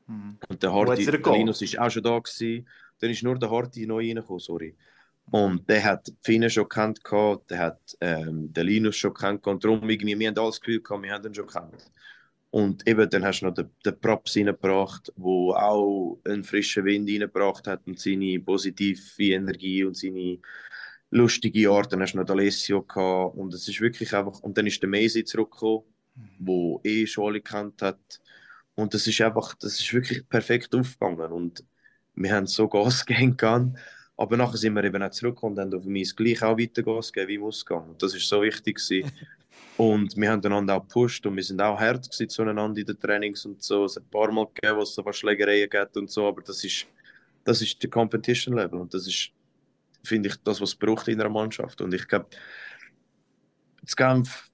Mhm. 0.09 0.39
Und 0.49 0.63
der 0.63 0.73
Hardy, 0.73 1.05
der 1.05 1.33
Linus 1.33 1.63
ist 1.63 1.79
auch 1.79 1.91
schon 1.91 2.03
da 2.03 2.19
gewesen. 2.19 2.67
Dann 2.99 3.11
ist 3.11 3.23
nur 3.23 3.39
der 3.39 3.51
Hardy 3.51 3.87
neu 3.87 4.09
reingekommen, 4.09 4.41
sorry. 4.41 4.75
Und 5.31 5.69
der 5.69 5.85
hat 5.85 6.13
Fine 6.23 6.49
schon 6.49 6.69
kennt, 6.69 7.01
der 7.51 7.59
hat 7.59 7.97
ähm, 8.01 8.53
den 8.53 8.67
Linus 8.67 8.97
schon 8.97 9.15
kennt. 9.15 9.47
Und 9.47 9.63
darum 9.63 9.89
irgendwie, 9.89 10.19
wir 10.19 10.29
haben 10.29 10.39
alles 10.39 10.61
Gefühl 10.61 10.83
gehabt, 10.83 11.03
wir 11.03 11.13
haben 11.13 11.27
ihn 11.27 11.35
schon 11.35 11.47
kennt. 11.47 11.91
Und 12.51 12.87
eben, 12.89 13.09
dann 13.11 13.25
hast 13.25 13.41
du 13.41 13.47
noch 13.47 13.55
den, 13.55 13.71
den 13.85 14.01
Props 14.01 14.37
reingebracht, 14.37 15.13
der 15.17 15.25
auch 15.25 16.19
einen 16.25 16.45
frischen 16.45 16.85
Wind 16.85 17.11
reingebracht 17.11 17.67
hat 17.67 17.87
und 17.87 18.01
seine 18.01 18.41
positive 18.41 19.01
Energie 19.19 19.85
und 19.85 19.97
seine 19.97 20.39
lustige 21.11 21.71
Art. 21.71 21.93
Dann 21.93 22.01
hast 22.01 22.13
du 22.13 22.19
noch 22.19 22.29
Alessio 22.29 22.83
gehabt. 22.83 23.37
Und 23.37 23.53
es 23.53 23.69
ist 23.69 23.81
wirklich 23.81 24.15
einfach, 24.15 24.41
und 24.41 24.57
dann 24.57 24.67
ist 24.67 24.81
der 24.81 24.89
Mesi 24.89 25.25
zurückgekommen, 25.25 25.85
mhm. 26.39 26.81
eh 26.85 27.07
schon 27.07 27.27
alle 27.27 27.43
kennt 27.43 27.83
hat. 27.83 28.21
Und 28.75 28.95
das 28.95 29.07
ist 29.07 29.21
einfach, 29.21 29.55
das 29.57 29.79
ist 29.79 29.93
wirklich 29.93 30.27
perfekt 30.27 30.75
aufgegangen. 30.75 31.33
Und 31.33 31.65
wir 32.15 32.33
haben 32.33 32.47
so 32.47 32.67
Gas 32.67 33.05
gegeben 33.07 33.77
aber 34.19 34.37
nachher 34.37 34.57
sind 34.57 34.75
wir 34.75 34.83
eben 34.83 35.01
auch 35.01 35.11
zurückgekommen 35.11 35.57
und 35.57 35.61
haben 35.61 35.75
auf 35.75 35.85
mich 35.85 36.15
gleich 36.15 36.43
auch 36.43 36.59
weiter 36.59 36.83
Gas 36.83 37.13
gegeben 37.13 37.29
wie 37.29 37.35
im 37.37 37.45
Ausgang. 37.45 37.89
Und 37.89 38.03
das 38.03 38.15
ist 38.15 38.29
so 38.29 38.43
wichtig 38.43 38.81
Und 39.77 40.17
wir 40.17 40.31
haben 40.31 40.45
einander 40.45 40.75
auch 40.75 40.83
gepusht 40.83 41.25
und 41.25 41.37
wir 41.37 41.43
sind 41.43 41.61
auch 41.61 41.79
hart 41.79 42.05
zueinander 42.13 42.81
in 42.81 42.87
den 42.87 42.99
Trainings 42.99 43.45
und 43.45 43.63
so. 43.63 43.85
Es 43.85 43.95
hat 43.95 44.03
ein 44.03 44.11
paar 44.11 44.31
Mal 44.33 44.47
gegeben, 44.53 44.77
wo 44.77 44.83
es 44.83 44.93
so 44.93 45.05
was 45.05 45.17
Schlägereien 45.17 45.71
gibt 45.71 45.97
und 45.97 46.11
so, 46.11 46.27
aber 46.27 46.43
das 46.43 46.65
ist, 46.65 46.87
das 47.45 47.63
ist 47.63 47.81
der 47.81 47.91
Competition 47.91 48.57
Level 48.57 48.81
und 48.81 48.93
das 48.93 49.07
ist, 49.07 49.31
finde 50.03 50.31
ich, 50.31 50.37
das, 50.43 50.61
was 50.61 50.71
es 50.71 50.75
braucht 50.75 51.07
in 51.07 51.21
einer 51.21 51.31
Mannschaft. 51.31 51.81
Und 51.81 51.95
ich 51.95 52.07
glaube, 52.09 52.27
das 53.83 53.95
Genf 53.95 54.51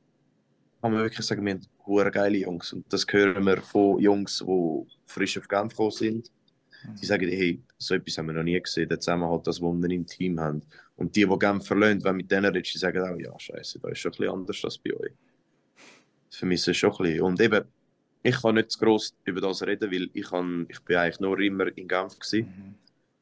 kann 0.83 0.93
man 0.93 1.03
wirklich 1.03 1.27
sagen, 1.27 1.45
wir 1.45 1.55
haben 1.55 2.13
geile 2.13 2.39
Jungs 2.39 2.73
und 2.75 2.85
das 2.93 3.07
hören 3.11 3.45
wir 3.45 3.63
von 3.63 3.99
Jungs, 3.99 4.45
die 4.47 4.87
frisch 5.07 5.39
auf 5.39 5.49
Genf 5.49 5.73
gekommen 5.73 5.91
sind 5.91 6.31
die 7.01 7.07
sagen, 7.07 7.29
hey, 7.29 7.63
so 7.79 7.95
etwas 7.95 8.19
haben 8.19 8.27
wir 8.27 8.35
noch 8.35 8.43
nie 8.43 8.61
gesehen, 8.61 8.89
der 8.89 9.01
Zusammenhalt, 9.01 9.47
das, 9.47 9.61
wir 9.61 9.91
im 9.91 10.07
Team 10.07 10.41
haben. 10.41 10.63
Und 10.97 11.17
die, 11.17 11.27
die 11.27 11.39
Genf 11.39 11.67
verlöhnt, 11.67 12.05
wenn 12.05 12.17
mit 12.17 12.31
denen 12.31 12.47
redest, 12.47 12.75
die 12.75 12.79
sagen 12.79 13.03
auch, 13.03 13.19
ja, 13.19 13.39
scheiße, 13.39 13.81
da 13.81 13.89
ist 13.89 13.99
schon 13.99 14.13
ein 14.13 14.19
bisschen 14.19 14.33
anders 14.33 14.65
als 14.65 14.79
bei 14.79 14.95
euch. 14.95 15.13
Das 16.31 16.39
vermisse 16.39 16.71
ich 16.71 16.79
schon 16.79 16.93
ein 16.93 16.99
bisschen. 16.99 17.23
Und 17.23 17.41
eben, 17.41 17.65
ich 18.23 18.41
kann 18.41 18.55
nicht 18.55 18.71
zu 18.71 18.79
gross 18.79 19.15
über 19.25 19.41
das 19.41 19.63
reden, 19.63 19.91
weil 19.91 20.09
ich, 20.13 20.27
kann, 20.27 20.67
ich 20.69 20.81
bin 20.81 20.97
eigentlich 20.97 21.21
nur 21.21 21.39
immer 21.41 21.67
in 21.77 21.89
Genf 21.89 22.19
gewesen. 22.19 22.47
Mhm. 22.47 22.75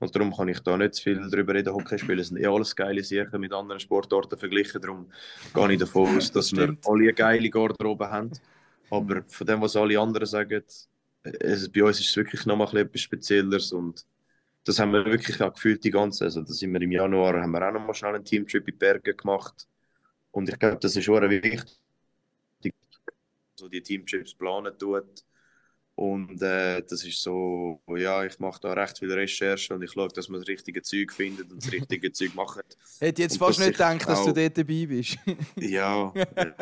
Und 0.02 0.16
darum 0.16 0.34
kann 0.34 0.48
ich 0.48 0.58
da 0.60 0.76
nicht 0.76 0.94
zu 0.94 1.04
viel 1.04 1.30
darüber 1.30 1.54
reden. 1.54 1.72
Hockeyspiele 1.72 2.24
sind 2.24 2.38
eh 2.38 2.46
alles 2.46 2.74
geile 2.74 3.04
Sachen 3.04 3.40
mit 3.40 3.52
anderen 3.52 3.78
Sportarten 3.78 4.36
verglichen. 4.36 4.80
Darum 4.80 5.06
gehe 5.54 5.72
ich 5.72 5.78
davon 5.78 6.16
aus, 6.16 6.32
dass 6.32 6.52
wir 6.52 6.76
alle 6.86 7.02
eine 7.04 7.12
geile 7.12 7.48
Garderobe 7.48 8.10
haben. 8.10 8.32
Aber 8.90 9.22
von 9.28 9.46
dem, 9.46 9.60
was 9.60 9.76
alle 9.76 9.98
anderen 10.00 10.26
sagen, 10.26 10.64
es, 11.22 11.70
bei 11.70 11.84
uns 11.84 12.00
ist 12.00 12.10
es 12.10 12.16
wirklich 12.16 12.46
nochmal 12.46 12.76
etwas 12.76 13.00
Spezielleres. 13.02 13.72
Und 13.72 14.06
das 14.64 14.78
haben 14.78 14.92
wir 14.92 15.04
wirklich 15.04 15.40
auch 15.42 15.52
gefühlt 15.52 15.84
die 15.84 15.90
ganze 15.90 16.24
Also 16.24 16.42
da 16.42 16.52
sind 16.52 16.72
wir 16.72 16.80
im 16.82 16.92
Januar, 16.92 17.40
haben 17.40 17.52
wir 17.52 17.68
auch 17.68 17.72
noch 17.72 17.86
mal 17.86 17.94
schnell 17.94 18.14
einen 18.14 18.24
Teamtrip 18.24 18.68
in 18.68 18.74
die 18.74 18.78
Berge 18.78 19.14
gemacht. 19.14 19.68
Und 20.32 20.48
ich 20.48 20.58
glaube, 20.58 20.78
das 20.78 20.96
ist 20.96 21.04
schon 21.04 21.28
wichtig, 21.30 21.64
so 23.54 23.68
die 23.68 23.82
Teamtrips 23.82 24.34
planen 24.34 24.76
tut. 24.78 25.24
Und 25.94 26.40
äh, 26.40 26.82
das 26.82 27.04
ist 27.04 27.22
so, 27.22 27.80
ja, 27.96 28.24
ich 28.24 28.38
mache 28.38 28.60
da 28.60 28.72
recht 28.72 28.98
viel 28.98 29.12
Recherche 29.12 29.74
und 29.74 29.82
ich 29.82 29.92
schaue, 29.92 30.08
dass 30.08 30.28
man 30.28 30.40
das 30.40 30.48
richtige 30.48 30.80
Zeug 30.80 31.12
findet 31.12 31.50
und 31.52 31.62
das 31.62 31.70
richtige 31.70 32.10
Zeug 32.12 32.34
macht. 32.34 32.78
Hätte 32.98 33.22
jetzt 33.22 33.34
und 33.34 33.46
fast 33.46 33.60
nicht 33.60 33.72
gedacht, 33.72 34.08
dass 34.08 34.24
du 34.24 34.32
dort 34.32 34.56
dabei 34.56 34.86
bist. 34.86 35.18
ja. 35.56 36.12
ja. 36.16 36.54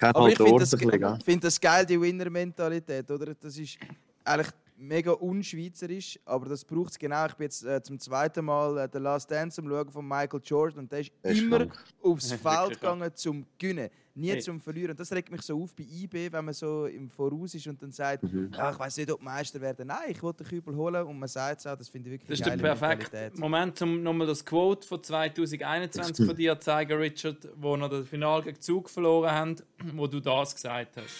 Aber 0.00 0.22
halt 0.22 0.32
ich 0.32 0.38
finde 0.38 0.60
das, 0.60 1.24
find 1.24 1.44
das 1.44 1.60
geil, 1.60 1.84
die 1.84 2.00
Winner-Mentalität, 2.00 3.10
oder? 3.10 3.34
Das 3.34 3.58
ist 3.58 3.78
eigentlich 4.24 4.50
mega 4.78 5.12
unschweizerisch, 5.12 6.18
aber 6.24 6.48
das 6.48 6.64
braucht 6.64 6.92
es 6.92 6.98
genau. 6.98 7.26
Ich 7.26 7.34
bin 7.34 7.44
jetzt 7.44 7.64
äh, 7.64 7.82
zum 7.82 7.98
zweiten 7.98 8.44
Mal 8.44 8.78
äh, 8.78 8.88
The 8.90 8.98
Last 8.98 9.30
Dance 9.30 9.60
am 9.60 9.68
Schauen 9.68 9.90
von 9.90 10.06
Michael 10.06 10.40
Jordan 10.42 10.78
und 10.80 10.92
der 10.92 11.00
ist, 11.00 11.10
ist 11.22 11.38
immer 11.40 11.58
krank. 11.58 11.84
aufs 12.02 12.32
Feld 12.32 12.80
gegangen 12.80 13.10
zum 13.14 13.44
Gewinnen, 13.58 13.90
nie 14.18 14.30
hey. 14.30 14.40
zum 14.40 14.60
Verlieren. 14.60 14.90
Und 14.90 15.00
das 15.00 15.12
regt 15.12 15.30
mich 15.30 15.42
so 15.42 15.62
auf 15.62 15.74
bei 15.74 15.84
IB, 15.84 16.32
wenn 16.32 16.44
man 16.44 16.54
so 16.54 16.86
im 16.86 17.08
Voraus 17.08 17.54
ist 17.54 17.66
und 17.66 17.82
dann 17.82 17.92
sagt, 17.92 18.24
mhm. 18.24 18.50
ah, 18.56 18.72
ich 18.72 18.78
weiß 18.78 18.96
nicht, 18.98 19.10
ob 19.10 19.22
Meister 19.22 19.60
werden. 19.60 19.86
Nein, 19.86 20.10
ich 20.10 20.22
wollte 20.22 20.44
den 20.44 20.50
Kübel 20.50 20.74
holen 20.74 21.06
und 21.06 21.18
man 21.18 21.28
sagt 21.28 21.60
es 21.60 21.66
auch, 21.66 21.76
das 21.76 21.88
finde 21.88 22.08
ich 22.08 22.14
wirklich 22.14 22.38
Das 22.38 22.46
ist 22.46 22.60
der 22.60 22.62
perfekte 22.62 23.32
Moment, 23.36 23.80
um 23.82 24.02
nochmal 24.02 24.26
das 24.26 24.44
Quote 24.44 24.86
von 24.86 25.02
2021 25.02 26.26
von 26.26 26.36
dir 26.36 26.58
zu 26.58 26.64
zeigen, 26.64 26.98
Richard, 26.98 27.48
wo 27.56 27.76
wir 27.76 27.88
das 27.88 28.08
Finale 28.08 28.42
gegen 28.44 28.60
Zug 28.60 28.90
verloren 28.90 29.30
haben, 29.30 29.56
wo 29.94 30.06
du 30.06 30.20
das 30.20 30.54
gesagt 30.54 30.96
hast. 30.96 31.14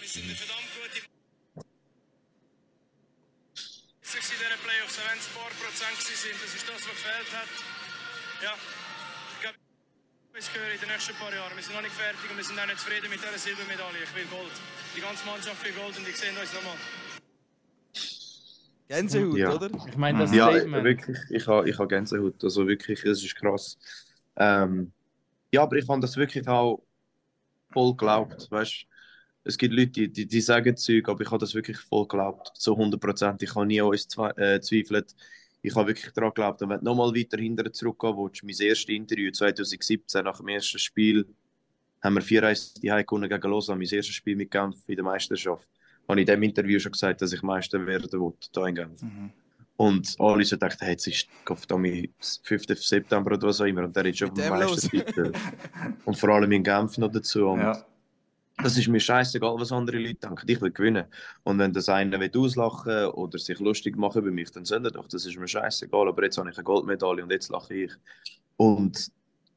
Wir 0.00 0.08
sind 0.08 0.24
eine 0.24 0.34
verdammt 0.34 0.68
in 4.28 4.46
diesen 4.46 4.64
Playoffs, 4.64 4.98
auch 4.98 5.10
wenn 5.10 5.18
es 5.18 5.26
ein 5.28 5.34
paar 5.34 5.52
Prozent 5.56 5.98
sind. 6.00 6.36
Das 6.42 6.54
ist 6.54 6.68
das, 6.68 6.76
was 6.76 6.88
gefehlt 6.88 7.30
hat. 7.32 7.50
Ja, 8.42 8.54
es 10.38 10.52
gehört 10.52 10.72
in 10.74 10.80
den 10.80 10.88
nächsten 10.88 11.14
paar 11.16 11.34
Jahren. 11.34 11.50
Wir 11.56 11.62
sind 11.62 11.74
noch 11.74 11.82
nicht 11.82 11.94
fertig 11.94 12.30
und 12.30 12.36
wir 12.36 12.44
sind 12.44 12.58
auch 12.58 12.66
nicht 12.66 12.78
zufrieden 12.78 13.10
mit 13.10 13.18
dieser 13.18 13.38
Silbermedaille. 13.38 13.98
Ich 14.04 14.14
will 14.14 14.26
Gold. 14.30 14.54
Die 14.96 15.00
ganze 15.00 15.26
Mannschaft 15.26 15.64
will 15.64 15.72
Gold 15.72 15.98
und 15.98 16.08
ich 16.08 16.16
sehe 16.16 16.30
uns 16.30 16.54
nochmal. 16.54 16.78
Gänsehaut, 18.88 19.36
ja. 19.36 19.54
oder? 19.54 19.70
Ich 19.88 19.96
meine, 19.96 20.20
das 20.20 20.32
Ja, 20.32 20.50
Statement. 20.50 20.84
wirklich. 20.84 21.18
Ich 21.30 21.46
habe 21.46 21.68
ich 21.68 21.78
ha 21.78 21.84
Gänsehaut. 21.84 22.42
Also 22.42 22.66
wirklich, 22.68 23.02
das 23.02 23.22
ist 23.22 23.34
krass. 23.34 23.78
Ähm, 24.36 24.92
ja, 25.50 25.62
aber 25.62 25.76
ich 25.76 25.84
fand 25.84 26.04
das 26.04 26.16
wirklich 26.16 26.46
auch 26.46 26.82
voll 27.72 27.90
geglaubt. 27.92 28.48
Weißt 28.50 28.86
es 29.44 29.56
gibt 29.56 29.74
Leute, 29.74 29.90
die, 29.90 30.12
die, 30.12 30.26
die 30.26 30.40
sagen 30.40 30.76
Zeug, 30.76 31.08
aber 31.08 31.22
ich 31.22 31.30
habe 31.30 31.38
das 31.38 31.54
wirklich 31.54 31.78
voll 31.78 32.06
geglaubt, 32.06 32.50
so 32.54 32.74
100 32.74 33.00
Prozent. 33.00 33.42
Ich 33.42 33.54
habe 33.54 33.66
nie 33.66 33.80
an 33.80 33.88
uns 33.88 34.06
äh, 34.36 34.60
zweifelt. 34.60 35.14
Ich 35.68 35.74
habe 35.74 35.88
wirklich 35.88 36.12
daran 36.12 36.30
geglaubt. 36.30 36.62
Und 36.62 36.70
wenn 36.70 36.78
du 36.78 36.84
nochmal 36.84 37.14
weiter 37.14 37.38
hinterher 37.38 37.72
zurückgehen 37.72 38.16
willst, 38.16 38.42
mein 38.42 38.68
erstes 38.68 38.88
Interview 38.88 39.30
2017 39.30 40.24
nach 40.24 40.38
dem 40.38 40.48
ersten 40.48 40.78
Spiel, 40.78 41.26
haben 42.02 42.14
wir 42.14 42.22
4-1 42.22 42.80
die 42.80 43.04
gewonnen 43.04 43.28
gegen 43.28 43.50
Lausanne, 43.50 43.78
mein 43.78 43.88
erstes 43.88 44.14
Spiel 44.14 44.36
mit 44.36 44.50
Genf 44.50 44.76
in 44.86 44.96
der 44.96 45.04
Meisterschaft. 45.04 45.68
Habe 46.08 46.20
ich 46.20 46.28
in 46.28 46.34
dem 46.34 46.42
Interview 46.42 46.78
schon 46.78 46.92
gesagt, 46.92 47.20
dass 47.20 47.32
ich 47.32 47.42
Meister 47.42 47.84
werden 47.86 48.10
will, 48.10 48.32
hier 48.54 48.66
in 48.66 48.74
Genf. 48.74 49.02
Mhm. 49.02 49.30
Und 49.76 50.16
alle 50.18 50.44
so 50.44 50.56
dachten, 50.56 50.84
hey, 50.84 50.92
jetzt 50.92 51.06
ist 51.06 51.28
am 51.68 51.84
5. 51.84 52.64
September 52.78 53.32
oder 53.32 53.48
was 53.48 53.60
auch 53.60 53.66
immer 53.66 53.84
und 53.84 53.94
der 53.94 54.06
ist 54.06 54.18
schon 54.18 54.34
vom 54.34 54.48
Meistertitel. 54.48 55.32
und 56.04 56.16
vor 56.16 56.30
allem 56.30 56.50
in 56.50 56.64
Genf 56.64 56.96
noch 56.98 57.12
dazu. 57.12 57.46
Und 57.46 57.60
ja 57.60 57.84
das 58.62 58.76
ist 58.76 58.88
mir 58.88 59.00
scheißegal, 59.00 59.54
was 59.58 59.72
andere 59.72 59.98
Leute 59.98 60.16
denken. 60.16 60.44
Ich 60.48 60.60
will 60.60 60.72
gewinnen. 60.72 61.06
Und 61.44 61.58
wenn 61.58 61.72
das 61.72 61.88
einer 61.88 62.18
will 62.18 62.30
auslachen 62.36 63.06
oder 63.06 63.38
sich 63.38 63.60
lustig 63.60 63.96
machen 63.96 64.22
über 64.22 64.30
mich, 64.30 64.50
dann 64.50 64.64
soll 64.64 64.84
er 64.84 64.90
doch. 64.90 65.06
Das 65.08 65.24
ist 65.24 65.38
mir 65.38 65.46
scheißegal. 65.46 66.08
Aber 66.08 66.24
jetzt 66.24 66.38
habe 66.38 66.50
ich 66.50 66.56
eine 66.56 66.64
Goldmedaille 66.64 67.22
und 67.22 67.30
jetzt 67.30 67.50
lache 67.50 67.74
ich. 67.74 67.92
Und 68.56 69.10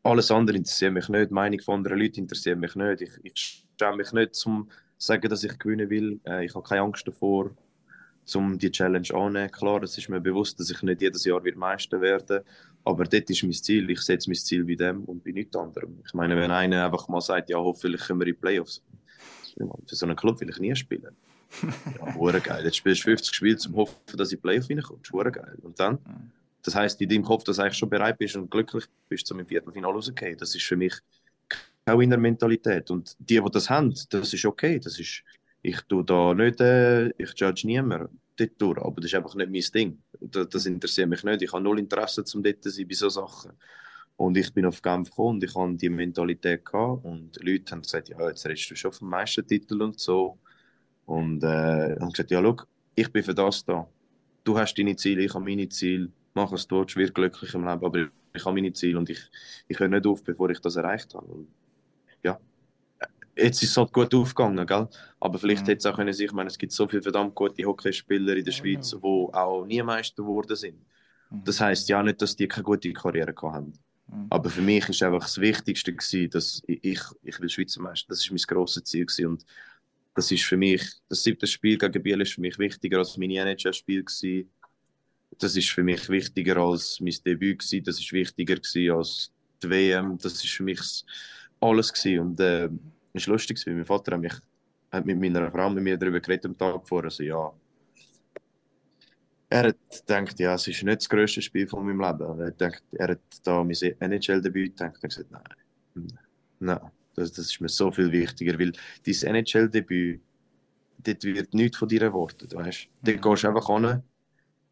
alles 0.03 0.29
andere 0.29 0.57
interessiert 0.57 0.93
mich 0.93 1.09
nicht. 1.09 1.31
Die 1.31 1.33
Meinung 1.33 1.59
von 1.61 1.75
anderen 1.75 1.99
Leuten 1.99 2.21
interessiert 2.21 2.59
mich 2.59 2.75
nicht. 2.75 3.01
Ich, 3.01 3.11
ich 3.23 3.65
schäme 3.79 3.97
mich 3.97 4.11
nicht, 4.13 4.35
zum 4.35 4.69
sagen, 4.97 5.29
dass 5.29 5.43
ich 5.43 5.57
gewinnen 5.57 5.89
will. 5.89 6.19
Äh, 6.25 6.45
ich 6.45 6.53
habe 6.53 6.67
keine 6.67 6.81
Angst 6.81 7.07
davor, 7.07 7.51
um 8.35 8.57
die 8.57 8.71
Challenge 8.71 9.07
anzunehmen. 9.13 9.51
Klar, 9.51 9.81
es 9.83 9.97
ist 9.97 10.09
mir 10.09 10.21
bewusst, 10.21 10.59
dass 10.59 10.69
ich 10.69 10.81
nicht 10.83 11.01
jedes 11.01 11.25
Jahr 11.25 11.41
Meister 11.55 12.01
werden 12.01 12.41
aber 12.83 13.05
dort 13.05 13.29
ist 13.29 13.43
mein 13.43 13.53
Ziel. 13.53 13.89
Ich 13.89 14.01
setze 14.01 14.29
mein 14.29 14.35
Ziel 14.35 14.63
bei 14.65 14.75
dem 14.75 15.03
und 15.05 15.23
bei 15.23 15.31
nichts 15.31 15.55
anderem. 15.55 15.99
Ich 16.05 16.13
meine, 16.13 16.35
wenn 16.35 16.51
einer 16.51 16.85
einfach 16.85 17.07
mal 17.07 17.21
sagt, 17.21 17.49
ja, 17.49 17.57
hoffentlich 17.57 18.01
können 18.01 18.19
wir 18.19 18.27
in 18.27 18.33
die 18.33 18.39
Playoffs. 18.39 18.81
Für 19.57 19.95
so 19.95 20.05
einen 20.05 20.15
Club 20.15 20.39
will 20.41 20.49
ich 20.49 20.59
nie 20.59 20.75
spielen. 20.75 21.15
Ja, 21.99 22.39
geil. 22.39 22.63
Jetzt 22.63 22.77
spielst 22.77 23.01
du 23.01 23.09
50 23.09 23.35
Spiele, 23.35 23.57
zum 23.57 23.75
hoffen, 23.75 23.97
dass 24.05 24.29
du 24.29 24.35
in 24.35 24.37
die 24.39 24.41
Playoff 24.41 24.69
reinkommst. 24.69 25.11
Hure 25.11 25.31
geil. 25.31 25.57
Und 25.61 25.79
dann, 25.79 25.99
das 26.63 26.75
heisst, 26.75 27.01
in 27.01 27.09
deinem 27.09 27.23
Kopf, 27.23 27.43
dass 27.43 27.57
du 27.57 27.63
eigentlich 27.63 27.77
schon 27.77 27.89
bereit 27.89 28.17
bist 28.17 28.35
und 28.35 28.49
glücklich 28.49 28.85
bist, 29.09 29.27
zum 29.27 29.39
im 29.39 29.45
Viertelfinale 29.45 29.93
rauszugehen. 29.93 30.37
Das 30.37 30.55
ist 30.55 30.63
für 30.63 30.77
mich 30.77 30.93
keine 31.85 31.99
Winner-Mentalität. 31.99 32.89
Und 32.89 33.15
die, 33.19 33.41
die 33.41 33.51
das 33.51 33.69
haben, 33.69 33.93
das 34.09 34.33
ist 34.33 34.45
okay. 34.45 34.79
Das 34.79 34.97
ist, 34.97 35.23
ich 35.61 35.81
tue 35.81 36.03
da 36.03 36.33
nicht, 36.33 36.59
äh, 36.61 37.09
ich 37.17 37.33
judge 37.35 37.67
niemanden 37.67 38.19
dort 38.35 38.61
durch, 38.61 38.77
aber 38.79 39.01
das 39.01 39.05
ist 39.05 39.15
einfach 39.15 39.35
nicht 39.35 39.51
mein 39.51 39.81
Ding. 39.81 40.01
Das, 40.19 40.49
das 40.49 40.65
interessiert 40.65 41.09
mich 41.09 41.23
nicht. 41.23 41.41
Ich 41.41 41.53
habe 41.53 41.63
null 41.63 41.79
Interesse, 41.79 42.23
um 42.33 42.43
dort 42.43 42.63
zu 42.63 42.69
sein 42.69 42.87
bei 42.87 42.95
solchen 42.95 43.13
Sachen. 43.13 43.51
Und 44.15 44.37
ich 44.37 44.53
bin 44.53 44.65
auf 44.65 44.81
Genf 44.81 45.09
gekommen 45.09 45.35
und 45.35 45.43
ich 45.43 45.55
hatte 45.55 45.75
die 45.75 45.89
Mentalität 45.89 46.65
gehabt. 46.65 47.05
Und 47.05 47.43
Leute 47.43 47.71
haben 47.71 47.81
gesagt, 47.81 48.09
ja, 48.09 48.27
jetzt 48.27 48.45
redest 48.45 48.69
du 48.71 48.75
schon 48.75 48.91
vom 48.91 49.09
Meistertitel 49.09 49.81
und 49.81 49.99
so. 49.99 50.37
Und 51.05 51.43
äh, 51.43 51.97
haben 51.99 52.11
gesagt, 52.11 52.31
ja, 52.31 52.41
schau, 52.41 52.57
ich 52.95 53.11
bin 53.11 53.23
für 53.23 53.33
das 53.33 53.65
da. 53.65 53.87
Du 54.43 54.57
hast 54.57 54.75
deine 54.75 54.95
Ziele, 54.95 55.23
ich 55.23 55.33
habe 55.33 55.43
meine 55.43 55.69
Ziele. 55.69 56.11
Mach 56.33 56.51
es 56.51 56.67
dort, 56.67 56.95
wirst 56.95 57.13
glücklich 57.15 57.53
im 57.53 57.65
Leben. 57.65 57.83
Aber 57.83 58.07
ich 58.33 58.45
habe 58.45 58.53
meine 58.53 58.73
Ziele 58.73 58.97
und 58.97 59.09
ich, 59.09 59.19
ich 59.67 59.79
höre 59.79 59.87
nicht 59.87 60.05
auf, 60.05 60.23
bevor 60.23 60.49
ich 60.49 60.59
das 60.59 60.75
erreicht 60.75 61.13
habe. 61.15 61.25
Und, 61.25 61.47
ja, 62.23 62.39
jetzt 63.35 63.63
ist 63.63 63.71
es 63.71 63.77
halt 63.77 63.93
gut 63.93 64.13
aufgegangen, 64.13 64.65
gell? 64.65 64.87
Aber 65.19 65.39
vielleicht 65.39 65.63
mhm. 65.63 65.67
hätte 65.67 65.79
es 65.79 65.85
auch 65.85 65.95
können, 65.95 66.15
ich 66.17 66.31
meine, 66.31 66.47
es 66.47 66.57
gibt 66.57 66.71
so 66.71 66.87
viele 66.87 67.01
verdammt 67.01 67.35
gute 67.35 67.63
Hockeyspieler 67.65 68.35
in 68.35 68.45
der 68.45 68.51
Schweiz, 68.51 68.91
die 68.91 68.97
auch 69.03 69.65
nie 69.65 69.81
Meister 69.81 70.23
geworden 70.23 70.55
sind. 70.55 70.77
Mhm. 71.29 71.43
Das 71.43 71.59
heisst 71.59 71.89
ja 71.89 72.01
nicht, 72.03 72.21
dass 72.21 72.35
die 72.35 72.47
keine 72.47 72.63
gute 72.63 72.91
Karriere 72.93 73.33
haben. 73.41 73.73
Mhm. 74.07 74.27
Aber 74.29 74.49
für 74.49 74.61
mich 74.61 74.87
ist 74.89 75.03
einfach 75.03 75.23
das 75.23 75.39
Wichtigste 75.39 75.93
gewesen, 75.93 76.29
dass 76.29 76.61
ich, 76.67 76.83
ich, 76.83 77.01
ich 77.23 77.39
will 77.39 77.49
Schweizer 77.49 77.81
Meister. 77.81 78.07
Das 78.09 78.19
ist 78.19 78.31
mein 78.31 78.41
grosses 78.47 78.83
Ziel 78.83 79.05
gewesen. 79.05 79.27
und 79.27 79.45
das 80.13 80.29
ist 80.29 80.43
für 80.43 80.57
mich, 80.57 80.83
das 81.07 81.23
siebte 81.23 81.47
Spiel 81.47 81.77
gegen 81.77 82.03
Biel 82.03 82.19
ist 82.19 82.33
für 82.33 82.41
mich 82.41 82.59
wichtiger 82.59 82.97
als 82.97 83.17
mein 83.17 83.31
NHL-Spiel 83.31 84.03
gewesen. 84.03 84.51
Das 85.37 85.55
ist 85.55 85.69
für 85.69 85.83
mich 85.83 86.09
wichtiger 86.09 86.57
als 86.57 86.99
mein 86.99 87.15
Debüt 87.25 87.59
gewesen. 87.59 87.83
Das 87.85 87.97
ist 87.97 88.11
wichtiger 88.11 88.55
gewesen 88.55 88.91
als 88.91 89.31
die 89.63 89.69
WM. 89.69 90.17
Das 90.17 90.33
ist 90.33 90.49
für 90.49 90.63
mich 90.63 90.81
alles 91.61 91.93
gewesen. 91.93 92.19
und 92.19 92.39
äh, 92.41 92.69
war 93.13 93.33
lustig, 93.33 93.61
weil 93.65 93.75
mein 93.75 93.85
Vater 93.85 94.13
hat, 94.13 94.21
mich, 94.21 94.33
hat 94.91 95.05
mit 95.05 95.19
meiner 95.19 95.51
Frau 95.51 95.69
mit 95.69 95.83
mir 95.83 95.97
darüber 95.97 96.19
geredet 96.19 96.45
am 96.45 96.57
Tag 96.57 96.87
vorher, 96.87 97.05
also 97.05 97.23
ja, 97.23 97.53
er 99.51 99.67
hat 99.67 99.77
gedacht, 100.07 100.39
ja, 100.39 100.53
es 100.53 100.65
ist 100.67 100.81
nicht 100.81 101.01
das 101.01 101.09
grösste 101.09 101.41
Spiel 101.41 101.67
von 101.67 101.85
meinem 101.85 101.99
Leben. 101.99 102.39
Er 102.39 102.47
hat, 102.47 102.57
gedacht, 102.57 102.83
er 102.93 103.07
hat 103.09 103.19
da 103.43 103.61
mein 103.61 103.75
NHL-Debüt 103.99 104.77
gedacht 104.77 104.95
und 105.03 105.09
gesagt, 105.09 105.29
nein, 105.29 106.07
nein, 106.59 106.79
das, 107.15 107.33
das 107.33 107.47
ist 107.47 107.59
mir 107.59 107.67
so 107.67 107.91
viel 107.91 108.09
wichtiger, 108.13 108.57
weil 108.57 108.71
dein 109.05 109.35
NHL-Debüt, 109.35 110.21
dort 110.99 111.23
wird 111.23 111.53
nichts 111.53 111.77
von 111.77 111.89
dir 111.89 112.01
erwartet, 112.01 112.55
weißt 112.55 112.87
du? 113.03 113.11
Dort 113.11 113.21
gehst 113.21 113.43
du 113.43 113.47
einfach 113.49 113.67
hin, 113.67 114.03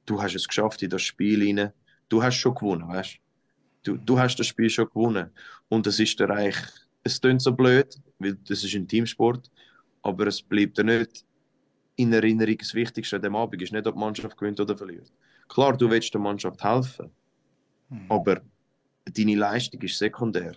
du 0.06 0.22
hast 0.22 0.36
es 0.36 0.48
geschafft 0.48 0.82
in 0.82 0.90
das 0.90 1.02
Spiel 1.02 1.44
rein, 1.46 1.74
du 2.08 2.24
hast 2.24 2.36
schon 2.36 2.56
gewonnen, 2.56 2.88
weißt 2.88 3.20
du? 3.84 3.98
Du 3.98 4.18
hast 4.18 4.38
das 4.38 4.48
Spiel 4.48 4.70
schon 4.70 4.88
gewonnen 4.88 5.30
und 5.68 5.88
es 5.88 6.00
ist 6.00 6.18
dir 6.18 6.30
eigentlich, 6.30 6.72
es 7.04 7.20
klingt 7.20 7.42
so 7.42 7.52
blöd, 7.52 7.96
weil 8.20 8.36
das 8.36 8.64
ist 8.64 8.76
ein 8.76 8.88
Teamsport, 8.88 9.50
aber 10.02 10.28
es 10.28 10.42
bleibt 10.42 10.78
dir 10.78 10.84
nicht 10.84 11.26
in 11.96 12.14
Erinnerung, 12.14 12.58
das 12.58 12.74
Wichtigste 12.74 13.18
an 13.18 13.22
dem 13.22 13.36
Abend 13.36 13.62
ist 13.62 13.74
nicht, 13.74 13.86
ob 13.86 13.96
die 13.96 14.00
Mannschaft 14.00 14.38
gewinnt 14.38 14.60
oder 14.60 14.78
verliert. 14.78 15.12
Klar, 15.50 15.76
du 15.76 15.90
willst 15.90 16.14
der 16.14 16.22
Mannschaft 16.22 16.64
helfen, 16.64 17.12
hm. 17.90 18.06
aber 18.10 18.42
deine 19.06 19.36
Leistung 19.36 19.82
ist 19.82 19.98
sekundär. 19.98 20.56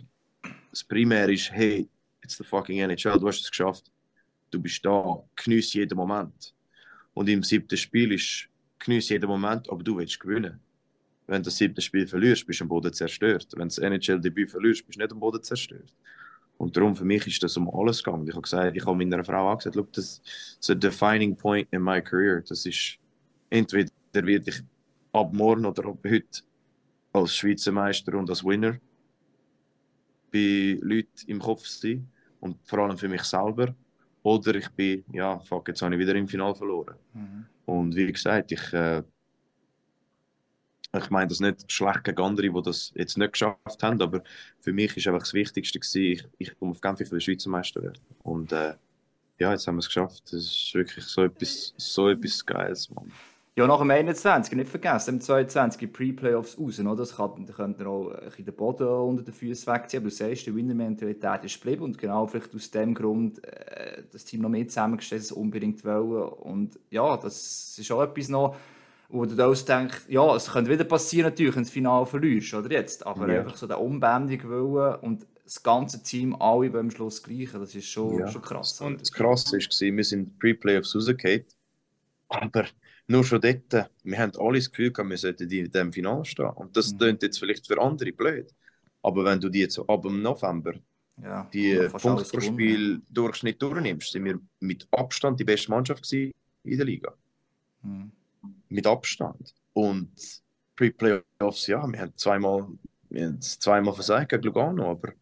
Das 0.70 0.84
Primär 0.84 1.28
ist, 1.28 1.50
hey, 1.50 1.88
it's 2.22 2.36
the 2.36 2.44
fucking 2.44 2.78
NHL, 2.78 3.18
du 3.18 3.26
hast 3.26 3.40
es 3.40 3.50
geschafft. 3.50 3.90
Du 4.50 4.60
bist 4.60 4.84
da, 4.84 5.22
genieß 5.36 5.74
jeden 5.74 5.96
Moment. 5.96 6.54
Und 7.14 7.28
im 7.28 7.42
siebten 7.42 7.76
Spiel 7.76 8.12
ist, 8.12 8.48
genieß 8.78 9.08
jeden 9.08 9.28
Moment, 9.28 9.68
aber 9.68 9.82
du 9.82 9.96
willst 9.96 10.20
gewinnen. 10.20 10.60
Wenn 11.26 11.42
du 11.42 11.46
das 11.46 11.56
siebte 11.56 11.80
Spiel 11.80 12.06
verlierst, 12.06 12.46
bist 12.46 12.60
du 12.60 12.64
am 12.64 12.68
Boden 12.68 12.92
zerstört. 12.92 13.48
Wenn 13.52 13.68
du 13.68 13.74
das 13.74 13.78
NHL-Debüt 13.78 14.50
verlierst, 14.50 14.86
bist 14.86 14.98
du 14.98 15.02
nicht 15.02 15.12
am 15.12 15.20
Boden 15.20 15.42
zerstört. 15.42 15.94
Und 16.58 16.76
darum, 16.76 16.94
für 16.94 17.04
mich 17.04 17.26
ist 17.26 17.42
das 17.42 17.56
um 17.56 17.68
alles 17.74 18.02
gegangen. 18.02 18.26
Ich 18.26 18.34
habe 18.34 18.42
gesagt, 18.42 18.76
ich 18.76 18.86
habe 18.86 18.96
meiner 18.96 19.24
Frau 19.24 19.50
auch 19.50 19.58
gesagt, 19.58 19.76
look, 19.76 19.92
das 19.92 20.20
ist 20.60 20.70
ein 20.70 20.78
defining 20.78 21.36
point 21.36 21.66
in 21.72 21.82
my 21.82 22.00
career. 22.00 22.42
Das 22.46 22.64
ist, 22.66 22.98
entweder 23.50 23.90
werde 24.12 24.50
ich 24.50 24.62
ab 25.12 25.32
morgen 25.32 25.64
oder 25.64 25.88
ab 25.88 25.98
heute 26.06 26.42
als 27.12 27.36
Schweizer 27.36 27.72
Meister 27.72 28.14
und 28.14 28.30
als 28.30 28.44
Winner 28.44 28.78
bei 30.32 30.78
Leuten 30.80 31.08
im 31.26 31.40
Kopf 31.40 31.66
sein 31.66 32.08
und 32.40 32.56
vor 32.64 32.80
allem 32.80 32.96
für 32.96 33.08
mich 33.08 33.22
selber. 33.22 33.74
Oder 34.22 34.54
ich 34.54 34.68
bin, 34.70 35.04
ja, 35.12 35.38
fuck, 35.40 35.68
jetzt 35.68 35.82
habe 35.82 35.94
ich 35.94 36.00
wieder 36.00 36.14
im 36.14 36.28
Finale 36.28 36.54
verloren. 36.54 36.94
Mhm. 37.12 37.46
Und 37.66 37.96
wie 37.96 38.10
gesagt, 38.10 38.52
ich, 38.52 38.72
äh, 38.72 39.02
ich 40.98 41.10
meine 41.10 41.28
das 41.28 41.40
nicht 41.40 41.70
schlecht 41.70 42.04
gegen 42.04 42.20
andere, 42.20 42.50
die 42.50 42.62
das 42.62 42.92
jetzt 42.94 43.16
nicht 43.16 43.32
geschafft 43.32 43.82
haben, 43.82 44.02
aber 44.02 44.22
für 44.60 44.72
mich 44.72 44.96
ist 44.96 45.06
einfach 45.06 45.20
das 45.20 45.34
Wichtigste 45.34 45.78
gewesen, 45.78 46.02
ich, 46.02 46.24
ich 46.38 46.58
komme 46.58 46.72
auf 46.72 46.80
Genf 46.80 46.98
für 46.98 47.04
den 47.04 47.20
Schweizer 47.20 47.50
Meister 47.50 47.82
werden. 47.82 48.00
Und 48.22 48.52
äh, 48.52 48.74
ja, 49.38 49.52
jetzt 49.52 49.66
haben 49.66 49.76
wir 49.76 49.80
es 49.80 49.86
geschafft. 49.86 50.22
Das 50.26 50.34
ist 50.34 50.74
wirklich 50.74 51.04
so 51.04 51.24
etwas, 51.24 51.74
so 51.76 52.08
etwas 52.08 52.44
Geiles, 52.44 52.90
Mann. 52.90 53.10
Ja, 53.54 53.66
nach 53.66 53.80
dem 53.80 53.90
21, 53.90 54.54
nicht 54.54 54.70
vergessen, 54.70 55.16
im 55.16 55.20
22 55.20 55.78
die 55.78 55.86
Pre-Playoffs 55.86 56.58
raus. 56.58 56.80
Oder? 56.80 56.96
Das 56.96 57.16
kann, 57.16 57.46
da 57.76 57.86
auch 57.86 58.10
ein 58.10 58.44
den 58.44 58.54
Boden 58.54 58.88
unter 58.88 59.22
den 59.22 59.34
Füßen 59.34 59.70
wegziehen. 59.74 60.00
Aber 60.02 60.08
du 60.08 60.14
siehst, 60.14 60.46
die 60.46 60.54
Winner-Mentalität 60.54 61.44
ist 61.44 61.60
geblieben. 61.60 61.82
Und 61.82 61.98
genau 61.98 62.26
vielleicht 62.26 62.54
aus 62.54 62.70
dem 62.70 62.94
Grund 62.94 63.44
äh, 63.44 64.04
das 64.10 64.24
Team 64.24 64.40
noch 64.40 64.48
mehr 64.48 64.68
zusammengestellt, 64.68 65.22
es 65.22 65.32
unbedingt 65.32 65.84
wollen. 65.84 66.28
Und 66.32 66.78
ja, 66.88 67.14
das 67.18 67.76
ist 67.78 67.92
auch 67.92 68.02
etwas 68.02 68.28
noch, 68.30 68.56
wo 69.12 69.26
du 69.26 69.36
da 69.36 69.52
denkst, 69.52 70.06
ja, 70.08 70.34
es 70.34 70.50
könnte 70.50 70.70
wieder 70.70 70.84
passieren, 70.84 71.28
natürlich, 71.28 71.54
wenn 71.54 71.62
du 71.62 71.66
das 71.66 71.72
Finale 71.72 72.06
verlierst, 72.06 72.54
oder 72.54 72.70
jetzt. 72.72 73.06
Aber 73.06 73.30
ja. 73.30 73.40
einfach 73.40 73.56
so 73.56 73.66
der 73.66 73.78
unbändige 73.78 74.48
Willen 74.48 74.94
und 75.00 75.26
das 75.44 75.62
ganze 75.62 76.02
Team, 76.02 76.34
alle 76.40 76.70
beim 76.70 76.90
Schluss 76.90 77.22
gleichen, 77.22 77.60
das 77.60 77.74
ist 77.74 77.86
schon, 77.86 78.20
ja. 78.20 78.28
schon 78.28 78.40
krass. 78.40 78.80
Und 78.80 79.02
das 79.02 79.12
Krasse 79.12 79.58
war, 79.58 79.96
wir 79.96 80.04
sind 80.04 80.38
Pre-Playoffs 80.38 80.94
rausgefallen. 80.94 81.44
Aber 82.28 82.64
nur 83.06 83.22
schon 83.22 83.42
dort, 83.42 83.90
wir 84.02 84.18
haben 84.18 84.32
alle 84.38 84.58
das 84.58 84.70
Gefühl 84.70 84.90
gehabt, 84.90 85.10
wir 85.10 85.18
sollten 85.18 85.42
in 85.42 85.70
diesem 85.70 85.92
Finale 85.92 86.24
stehen. 86.24 86.46
Und 86.46 86.74
das 86.74 86.94
mhm. 86.94 86.98
klingt 86.98 87.22
jetzt 87.22 87.38
vielleicht 87.38 87.66
für 87.66 87.78
andere 87.80 88.12
blöd. 88.12 88.50
Aber 89.02 89.26
wenn 89.26 89.40
du 89.40 89.50
die 89.50 89.60
jetzt 89.60 89.78
ab 89.78 90.02
dem 90.02 90.22
November 90.22 90.72
ja, 91.22 91.46
die 91.52 91.76
Punkte 92.00 92.24
pro 92.24 92.40
Spiel. 92.40 93.02
Durchschnitt 93.10 93.60
durchnimmst, 93.60 94.12
sind 94.12 94.24
wir 94.24 94.40
mit 94.60 94.88
Abstand 94.90 95.38
die 95.38 95.44
beste 95.44 95.70
Mannschaft 95.70 96.10
in 96.10 96.32
der 96.64 96.86
Liga. 96.86 97.12
Mhm. 97.82 98.10
Mit 98.72 98.86
Abstand. 98.86 99.54
Und 99.74 100.10
Pre-Playoffs, 100.76 101.66
ja, 101.66 101.86
wir 101.86 102.00
haben 102.00 102.16
zweimal, 102.16 102.68
wir 103.10 103.26
haben 103.26 103.40
zweimal 103.40 103.94
versagt 103.94 104.30
gegen 104.30 104.42
Lugano, 104.42 104.90
aber 104.90 105.12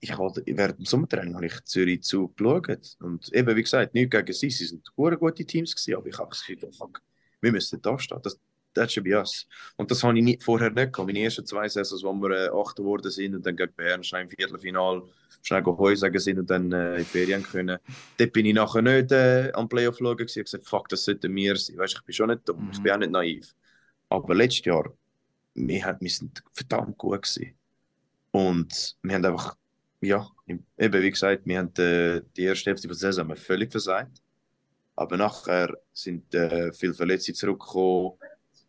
ich 0.00 0.16
habe 0.16 0.42
während 0.46 0.78
dem 0.78 0.84
Sommertraining 0.84 1.34
habe 1.34 1.46
ich 1.46 1.64
Zürich 1.64 2.02
zugeschaut. 2.02 2.96
Und 3.00 3.32
eben, 3.32 3.56
wie 3.56 3.62
gesagt, 3.62 3.94
nicht 3.94 4.10
gegen 4.10 4.32
sie, 4.32 4.50
sie 4.50 4.66
sind 4.66 4.88
gute 4.94 5.44
Teams 5.44 5.74
gewesen, 5.74 5.96
aber 5.96 6.06
ich 6.06 6.18
habe 6.18 6.30
das 6.30 6.46
Gefühl, 6.46 6.72
fuck, 6.72 7.02
wir 7.40 7.52
müssen 7.52 7.82
da 7.82 7.98
stehen. 7.98 8.20
Das, 8.22 8.38
das 8.74 8.96
ist 8.96 9.04
bei 9.04 9.18
uns. 9.18 9.46
Und 9.76 9.90
das 9.90 10.02
habe 10.02 10.16
ich 10.18 10.24
nie, 10.24 10.38
vorher 10.40 10.70
nicht 10.70 10.92
gehabt. 10.92 11.06
Meine 11.06 11.20
ersten 11.20 11.46
zwei 11.46 11.68
Saisons, 11.68 12.02
wo 12.02 12.12
wir 12.12 12.30
äh, 12.30 12.48
Achter 12.48 12.82
geworden 12.82 13.10
sind 13.10 13.34
und 13.34 13.44
dann 13.44 13.56
gegen 13.56 13.72
Bern 13.74 14.04
schnell 14.04 14.22
im 14.22 14.30
Viertelfinal 14.30 15.02
schnell 15.42 15.64
Heu 15.64 15.94
sagen 15.94 16.18
sind 16.18 16.38
und 16.38 16.50
dann 16.50 16.72
äh, 16.72 16.98
in 16.98 17.04
Ferien 17.04 17.42
können. 17.42 17.78
Dort 18.16 18.32
bin 18.32 18.46
ich 18.46 18.54
nachher 18.54 18.82
nicht 18.82 19.12
äh, 19.12 19.50
am 19.52 19.68
Playoff 19.68 19.98
schauen. 19.98 20.18
Ich 20.18 20.34
gesagt, 20.34 20.66
fuck, 20.66 20.88
das 20.88 21.04
sollte 21.04 21.28
mir 21.28 21.56
sein. 21.56 21.78
Weißt, 21.78 21.94
ich 21.94 22.02
bin 22.02 22.12
schon 22.12 22.28
nicht 22.30 22.48
dumm, 22.48 22.64
mhm. 22.64 22.70
ich 22.72 22.82
bin 22.82 22.92
auch 22.92 22.98
nicht 22.98 23.12
naiv. 23.12 23.54
Aber 24.08 24.34
letztes 24.34 24.64
Jahr, 24.64 24.92
wir, 25.54 25.96
wir 26.00 26.10
sind 26.10 26.42
verdammt 26.52 26.98
gut 26.98 27.22
gewesen. 27.22 27.54
Und 28.32 28.96
wir 29.02 29.14
haben 29.14 29.24
einfach 29.24 29.56
ja, 30.00 30.28
eben 30.46 31.02
wie 31.02 31.10
gesagt, 31.10 31.42
wir 31.44 31.58
haben 31.58 31.74
äh, 31.76 32.22
die 32.36 32.44
erste 32.44 32.70
Hälfte 32.70 32.86
der 32.86 32.96
Saison 32.96 33.34
völlig 33.36 33.70
versagt. 33.70 34.22
Aber 34.94 35.16
nachher 35.16 35.76
sind 35.92 36.34
äh, 36.34 36.72
viele 36.72 36.94
Verletzte 36.94 37.32
zurückgekommen, 37.32 38.12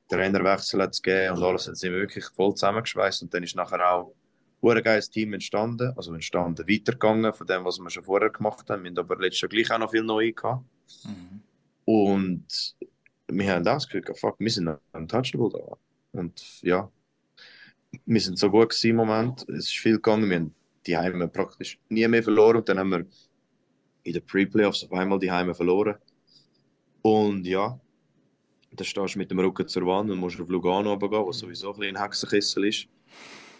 Trainerwechsel 0.09 0.81
hat 0.81 0.93
es 0.93 1.01
gegeben 1.01 1.37
und 1.37 1.43
alles 1.43 1.65
sind 1.65 1.93
wir 1.93 1.99
wirklich 1.99 2.25
voll 2.25 2.53
zusammengeschweißt. 2.55 3.21
Und 3.23 3.33
dann 3.33 3.43
ist 3.43 3.55
nachher 3.55 3.93
auch 3.93 4.13
ein 4.61 4.83
geiles 4.83 5.09
Team 5.09 5.33
entstanden, 5.33 5.93
also 5.95 6.13
entstanden, 6.13 6.67
weitergegangen 6.67 7.33
von 7.33 7.47
dem, 7.47 7.63
was 7.63 7.79
wir 7.79 7.89
schon 7.89 8.03
vorher 8.03 8.29
gemacht 8.29 8.69
haben. 8.69 8.83
Wir 8.83 8.89
haben 8.89 8.97
aber 8.97 9.17
letztes 9.17 9.41
Jahr 9.41 9.49
gleich 9.49 9.71
auch 9.71 9.79
noch 9.79 9.91
viel 9.91 10.03
neu 10.03 10.31
gehabt. 10.31 10.65
Mhm. 11.05 11.41
Und 11.85 12.75
wir 13.27 13.53
haben 13.53 13.63
das 13.63 13.87
Gefühl, 13.87 14.03
fuck, 14.15 14.35
wir 14.39 14.51
sind 14.51 14.69
untouchable 14.91 15.49
da. 15.49 16.19
Und 16.19 16.61
ja, 16.61 16.91
wir 18.05 18.21
sind 18.21 18.37
so 18.37 18.49
gut 18.49 18.83
im 18.83 18.95
Moment. 18.95 19.47
Es 19.49 19.65
ist 19.65 19.77
viel 19.77 19.95
gegangen. 19.95 20.29
Wir 20.29 20.37
haben 20.37 20.55
die 20.85 20.97
Heime 20.97 21.27
praktisch 21.27 21.79
nie 21.89 22.07
mehr 22.07 22.23
verloren. 22.23 22.57
Und 22.57 22.69
dann 22.69 22.79
haben 22.79 22.89
wir 22.89 23.05
in 24.03 24.13
den 24.13 24.25
Pre-Playoffs 24.25 24.83
auf 24.83 24.91
einmal 24.91 25.19
die 25.19 25.31
Heime 25.31 25.53
verloren. 25.53 25.95
Und 27.01 27.45
ja, 27.45 27.79
da 28.71 28.83
stehst 28.83 29.15
du 29.15 29.19
mit 29.19 29.31
dem 29.31 29.39
Rücken 29.39 29.67
zur 29.67 29.85
Wand 29.85 30.11
und 30.11 30.19
musst 30.19 30.39
auf 30.39 30.49
Lugano 30.49 30.91
runtergehen, 30.91 31.25
was 31.25 31.39
sowieso 31.39 31.73
ein, 31.73 31.83
ein 31.83 32.01
Hexenkessel 32.01 32.65
ist. 32.65 32.87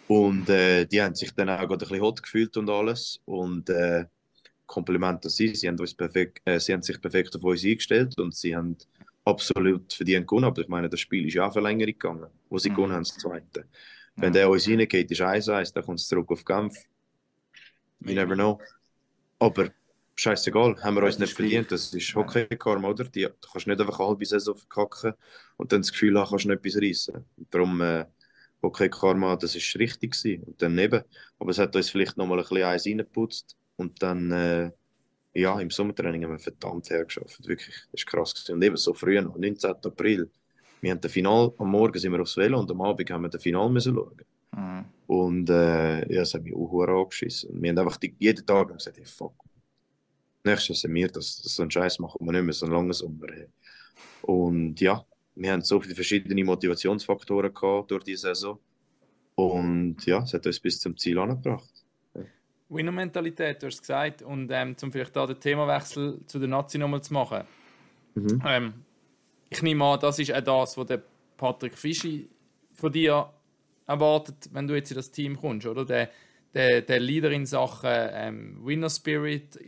Und 0.08 0.48
äh, 0.48 0.86
die 0.86 1.00
haben 1.00 1.14
sich 1.14 1.32
dann 1.32 1.48
auch 1.48 1.58
ein 1.58 1.78
bisschen 1.78 2.00
hot 2.00 2.22
gefühlt 2.22 2.56
und 2.56 2.68
alles. 2.68 3.20
Und 3.26 3.70
äh, 3.70 4.06
Kompliment 4.66 5.24
an 5.24 5.30
sie, 5.30 5.54
sie 5.54 5.68
haben, 5.68 5.78
uns 5.78 5.94
perfekt, 5.94 6.40
äh, 6.44 6.58
sie 6.58 6.72
haben 6.72 6.82
sich 6.82 7.00
perfekt 7.00 7.34
auf 7.36 7.42
uns 7.42 7.64
eingestellt 7.64 8.18
und 8.18 8.34
sie 8.34 8.56
haben 8.56 8.76
absolut 9.24 9.92
verdient 9.92 10.26
gewonnen. 10.26 10.46
Aber 10.46 10.62
ich 10.62 10.68
meine, 10.68 10.88
das 10.88 11.00
Spiel 11.00 11.26
ist 11.26 11.34
ja 11.34 11.46
auch 11.46 11.52
Verlängerung 11.52 11.92
gegangen, 11.92 12.26
wo 12.48 12.58
sie 12.58 12.70
mhm. 12.70 12.74
gewonnen 12.74 12.92
haben, 12.92 13.04
das 13.04 13.16
zweite. 13.16 13.66
Wenn 14.16 14.32
der 14.32 14.50
uns 14.50 14.68
reingeht, 14.68 15.10
ist 15.10 15.20
1-1, 15.20 15.72
dann 15.72 15.84
kommt 15.84 16.00
es 16.00 16.08
zurück 16.08 16.30
auf 16.30 16.44
Kampf. 16.44 16.76
You 18.00 18.14
never 18.14 18.34
know. 18.34 18.60
Aber 19.38 19.70
scheißegal, 20.20 20.76
haben 20.82 20.96
wir 20.96 21.02
uns 21.04 21.18
nicht 21.18 21.32
verdient. 21.32 21.72
Das 21.72 21.92
ist 21.94 22.14
Hockey-Karma, 22.14 22.88
oder? 22.88 23.04
Die, 23.04 23.22
du 23.22 23.48
kannst 23.52 23.66
nicht 23.66 23.80
einfach 23.80 23.98
eine 23.98 24.08
halbe 24.08 24.26
Saison 24.26 24.56
verkacken 24.56 25.14
und 25.56 25.72
dann 25.72 25.82
das 25.82 25.92
Gefühl 25.92 26.18
haben, 26.18 26.28
kannst 26.28 26.44
du 26.44 26.48
nicht 26.48 26.64
etwas 26.64 26.82
reissen. 26.82 27.24
Darum, 27.50 27.80
äh, 27.80 28.04
Hockey-Karma, 28.62 29.36
das 29.36 29.54
ist 29.56 29.76
richtig 29.76 30.12
gewesen. 30.12 30.42
Und 30.44 30.60
dann 30.60 30.78
eben, 30.78 31.02
aber 31.38 31.50
es 31.50 31.58
hat 31.58 31.74
uns 31.74 31.90
vielleicht 31.90 32.16
noch 32.16 32.26
mal 32.26 32.38
ein 32.38 32.44
bisschen 32.44 32.64
eins 32.64 32.86
reingeputzt 32.86 33.56
und 33.76 34.02
dann, 34.02 34.30
äh, 34.30 34.70
ja, 35.32 35.58
im 35.60 35.70
Sommertraining 35.70 36.24
haben 36.24 36.32
wir 36.32 36.38
verdammt 36.38 36.90
hergeschafft. 36.90 37.46
Wirklich, 37.46 37.74
das 37.92 38.02
ist 38.02 38.06
krass 38.06 38.34
gewesen. 38.34 38.54
Und 38.54 38.62
eben 38.62 38.76
so 38.76 38.92
früh 38.92 39.20
noch, 39.20 39.36
19. 39.36 39.70
April, 39.70 40.30
wir 40.80 40.90
haben 40.90 41.00
das 41.00 41.12
Final, 41.12 41.52
am 41.58 41.70
Morgen 41.70 41.98
sind 41.98 42.12
wir 42.12 42.20
aufs 42.20 42.36
Velo 42.36 42.60
und 42.60 42.70
am 42.70 42.80
Abend 42.82 43.10
haben 43.10 43.22
wir 43.22 43.28
das 43.28 43.42
Final 43.42 43.70
müssen 43.70 43.94
schauen. 43.94 44.22
Mhm. 44.52 44.84
Und 45.06 45.50
äh, 45.50 46.12
ja, 46.12 46.22
es 46.22 46.34
hat 46.34 46.42
mich 46.42 46.54
auch 46.54 46.86
angeschissen. 46.86 47.50
Wir 47.62 47.70
haben 47.70 47.78
einfach 47.78 47.96
die, 47.96 48.14
jeden 48.18 48.44
Tag 48.44 48.72
gesagt, 48.72 48.96
hey, 48.96 49.04
fuck. 49.04 49.34
Nächstes 50.44 50.80
sind 50.80 50.94
wir, 50.94 51.08
das, 51.08 51.36
so 51.36 51.62
einen 51.62 51.70
Scheiß 51.70 51.98
machen 51.98 52.24
wir 52.24 52.32
nicht 52.32 52.44
mehr, 52.44 52.52
so 52.52 52.66
einen 52.66 52.74
langen 52.74 52.92
Sommer. 52.92 53.26
Und 54.22 54.80
ja, 54.80 55.04
wir 55.34 55.52
haben 55.52 55.62
so 55.62 55.80
viele 55.80 55.94
verschiedene 55.94 56.44
Motivationsfaktoren 56.44 57.52
gehabt 57.52 57.90
durch 57.90 58.04
die 58.04 58.16
Saison. 58.16 58.58
Und 59.34 60.04
ja, 60.06 60.22
es 60.22 60.34
hat 60.34 60.46
uns 60.46 60.60
bis 60.60 60.80
zum 60.80 60.96
Ziel 60.96 61.18
angebracht. 61.18 61.70
Winner-Mentalität, 62.68 63.62
du 63.62 63.66
hast 63.66 63.80
gesagt. 63.80 64.22
Und 64.22 64.50
ähm, 64.52 64.76
um 64.82 64.92
vielleicht 64.92 65.14
da 65.14 65.26
den 65.26 65.40
Themawechsel 65.40 66.20
zu 66.26 66.38
der 66.38 66.48
Nazi 66.48 66.78
nochmal 66.78 67.02
zu 67.02 67.12
machen. 67.12 67.44
Mhm. 68.14 68.42
Ähm, 68.46 68.74
ich 69.48 69.62
nehme 69.62 69.84
an, 69.84 70.00
das 70.00 70.18
ist 70.18 70.32
auch 70.32 70.40
das, 70.40 70.76
was 70.76 70.86
der 70.86 71.02
Patrick 71.36 71.76
Fischi 71.76 72.28
von 72.72 72.92
dir 72.92 73.30
erwartet, 73.86 74.48
wenn 74.52 74.68
du 74.68 74.74
jetzt 74.74 74.90
in 74.90 74.96
das 74.96 75.10
Team 75.10 75.36
kommst, 75.36 75.66
oder? 75.66 75.84
Der, 75.84 76.10
der, 76.54 76.82
der 76.82 77.00
Leader 77.00 77.30
in 77.30 77.46
Sachen 77.46 77.90
ähm, 77.90 78.58
Winner 78.64 78.90
Spirit, 78.90 79.58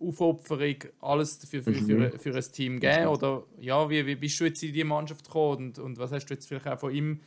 Aufopferung, 0.00 0.76
alles 1.00 1.38
für, 1.48 1.62
für, 1.62 1.70
mhm. 1.70 1.86
für, 1.86 2.18
für 2.18 2.34
ein 2.34 2.52
Team 2.52 2.80
geben? 2.80 3.06
Oder 3.06 3.44
ja, 3.60 3.88
wie, 3.88 4.06
wie 4.06 4.16
bist 4.16 4.38
du 4.40 4.44
jetzt 4.44 4.62
in 4.62 4.72
die 4.72 4.84
Mannschaft 4.84 5.24
gekommen 5.24 5.68
und, 5.68 5.78
und 5.78 5.98
was 5.98 6.12
hast 6.12 6.26
du 6.26 6.34
jetzt 6.34 6.46
vielleicht 6.46 6.68
auch 6.68 6.78
von 6.78 6.92
ihm 6.92 7.20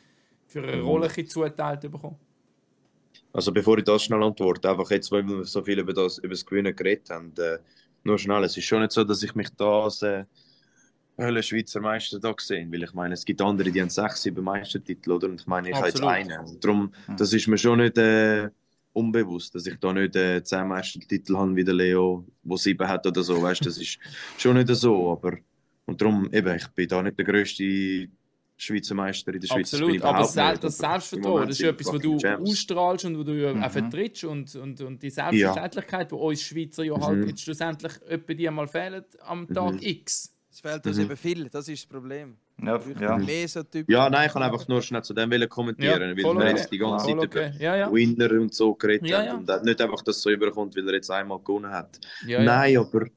für 0.47 0.63
eine 0.63 0.77
mhm. 0.77 0.85
Rolle 0.85 1.25
zuteilt 1.25 1.81
bekommen? 1.81 2.17
Also 3.31 3.51
bevor 3.51 3.77
ich 3.77 3.83
das 3.83 4.03
schnell 4.03 4.23
antworte, 4.23 4.69
einfach 4.69 4.89
jetzt, 4.91 5.11
weil 5.11 5.27
wir 5.27 5.45
so 5.45 5.61
viel 5.63 5.79
über 5.79 5.93
das, 5.93 6.17
über 6.17 6.33
das 6.33 6.45
Gewinnen 6.45 6.75
geredet 6.75 7.09
haben, 7.09 7.31
äh, 7.37 7.59
nur 8.03 8.17
schnell, 8.17 8.43
es 8.43 8.57
ist 8.57 8.65
schon 8.65 8.81
nicht 8.81 8.91
so, 8.91 9.03
dass 9.03 9.21
ich 9.21 9.35
mich 9.35 9.49
da 9.55 9.83
als 9.83 10.01
äh, 10.01 10.25
Hölle 11.17 11.43
Schweizer 11.43 11.81
Meister 11.81 12.19
da 12.19 12.31
gesehen, 12.31 12.71
weil 12.71 12.83
ich 12.83 12.93
meine, 12.93 13.13
es 13.13 13.25
gibt 13.25 13.41
andere, 13.41 13.71
die 13.71 13.81
haben 13.81 13.89
sechs, 13.89 14.21
sieben 14.21 14.43
Meistertitel, 14.43 15.11
oder? 15.11 15.27
Und 15.27 15.41
ich 15.41 15.47
meine, 15.47 15.69
ich 15.69 15.75
habe 15.75 15.87
jetzt 15.87 16.01
einen. 16.01 16.39
Und 16.39 16.63
darum, 16.63 16.93
das 17.17 17.33
ist 17.33 17.47
mir 17.47 17.57
schon 17.57 17.79
nicht 17.79 17.97
äh, 17.97 18.49
unbewusst, 18.99 19.55
dass 19.55 19.65
ich 19.65 19.77
da 19.79 19.93
nicht 19.93 20.15
äh, 20.15 20.43
zehn 20.43 20.67
Meistertitel 20.67 21.37
habe 21.37 21.55
wie 21.55 21.63
der 21.63 21.73
Leo, 21.73 22.25
wo 22.43 22.57
sieben 22.57 22.87
hat 22.87 23.05
oder 23.05 23.23
so, 23.23 23.41
weißt, 23.41 23.65
das 23.65 23.77
ist 23.77 23.99
schon 24.37 24.55
nicht 24.55 24.69
so, 24.69 25.11
aber 25.11 25.37
und 25.85 25.99
darum, 25.99 26.31
eben, 26.31 26.55
ich 26.55 26.67
bin 26.67 26.87
da 26.87 27.01
nicht 27.01 27.17
der 27.17 27.25
größte 27.25 28.07
Schweizer 28.57 28.93
Meister 28.93 29.33
in 29.33 29.39
der 29.39 29.47
Schweiz. 29.47 29.73
Absolut, 29.73 30.01
aber 30.03 30.19
das, 30.19 30.59
das 30.59 30.77
Selbstvertrauen, 30.77 31.47
das 31.47 31.59
ist 31.59 31.65
etwas, 31.65 31.93
was 31.93 32.01
du 32.01 32.17
Champs. 32.19 32.49
ausstrahlst 32.49 33.05
und 33.05 33.17
wo 33.17 33.23
du 33.23 33.31
mhm. 33.31 33.63
auch 33.63 33.71
vertrittst 33.71 34.25
und, 34.25 34.53
und, 34.55 34.81
und 34.81 35.01
die 35.01 35.09
Selbstverständlichkeit, 35.09 36.11
ja. 36.11 36.17
die 36.17 36.23
uns 36.23 36.41
Schweizer 36.43 36.83
ja 36.83 36.99
halt 36.99 37.19
mhm. 37.19 37.27
jetzt 37.29 37.41
schlussendlich 37.41 37.93
etwa 38.07 38.33
die 38.33 38.49
mal 38.49 38.67
fehlen 38.67 39.03
am 39.21 39.47
Tag 39.47 39.75
mhm. 39.75 39.79
X. 39.81 40.35
Es 40.51 40.59
fehlt 40.59 40.85
uns 40.85 40.97
mhm. 40.97 41.03
eben 41.05 41.17
viel, 41.17 41.49
das 41.49 41.67
ist 41.69 41.83
das 41.83 41.89
Problem. 41.89 42.35
Ja, 42.61 42.79
ja. 42.99 43.17
Mehr 43.17 43.47
so 43.47 43.63
Typ. 43.63 43.89
Ja, 43.89 44.09
nein, 44.09 44.27
ich 44.27 44.33
kann 44.33 44.43
einfach 44.43 44.67
nur 44.67 44.81
schnell 44.81 45.03
zu 45.03 45.13
dem 45.13 45.31
wollen 45.31 45.47
kommentieren, 45.49 46.01
Ja, 46.01 46.07
weil 46.09 46.15
wir 46.17 46.25
okay. 46.25 46.49
jetzt 46.49 46.71
die 46.71 46.77
ganze 46.77 47.05
Zeit 47.07 47.17
okay. 47.17 47.49
über 47.49 47.63
Ja, 47.63 47.75
ja. 47.75 47.91
Winner 47.91 48.31
und 48.31 48.53
so 48.53 48.75
geredet 48.75 49.07
Ja, 49.07 49.19
haben 49.19 49.45
ja. 49.47 49.55
und 49.55 49.63
nicht 49.65 49.81
einfach, 49.81 50.01
dass 50.03 50.17
es 50.17 50.21
so 50.23 50.29
überkommt, 50.29 50.75
weil 50.75 50.87
er 50.87 50.95
jetzt 50.95 51.09
einmal 51.11 51.39
gewonnen 51.39 51.71
hat. 51.71 51.99
Ja, 52.25 52.39
ja. 52.39 52.43
Nein, 52.43 52.77
aber 52.77 53.07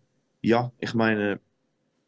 ja, 0.42 0.72
ich 0.78 0.94
meine, 0.94 1.40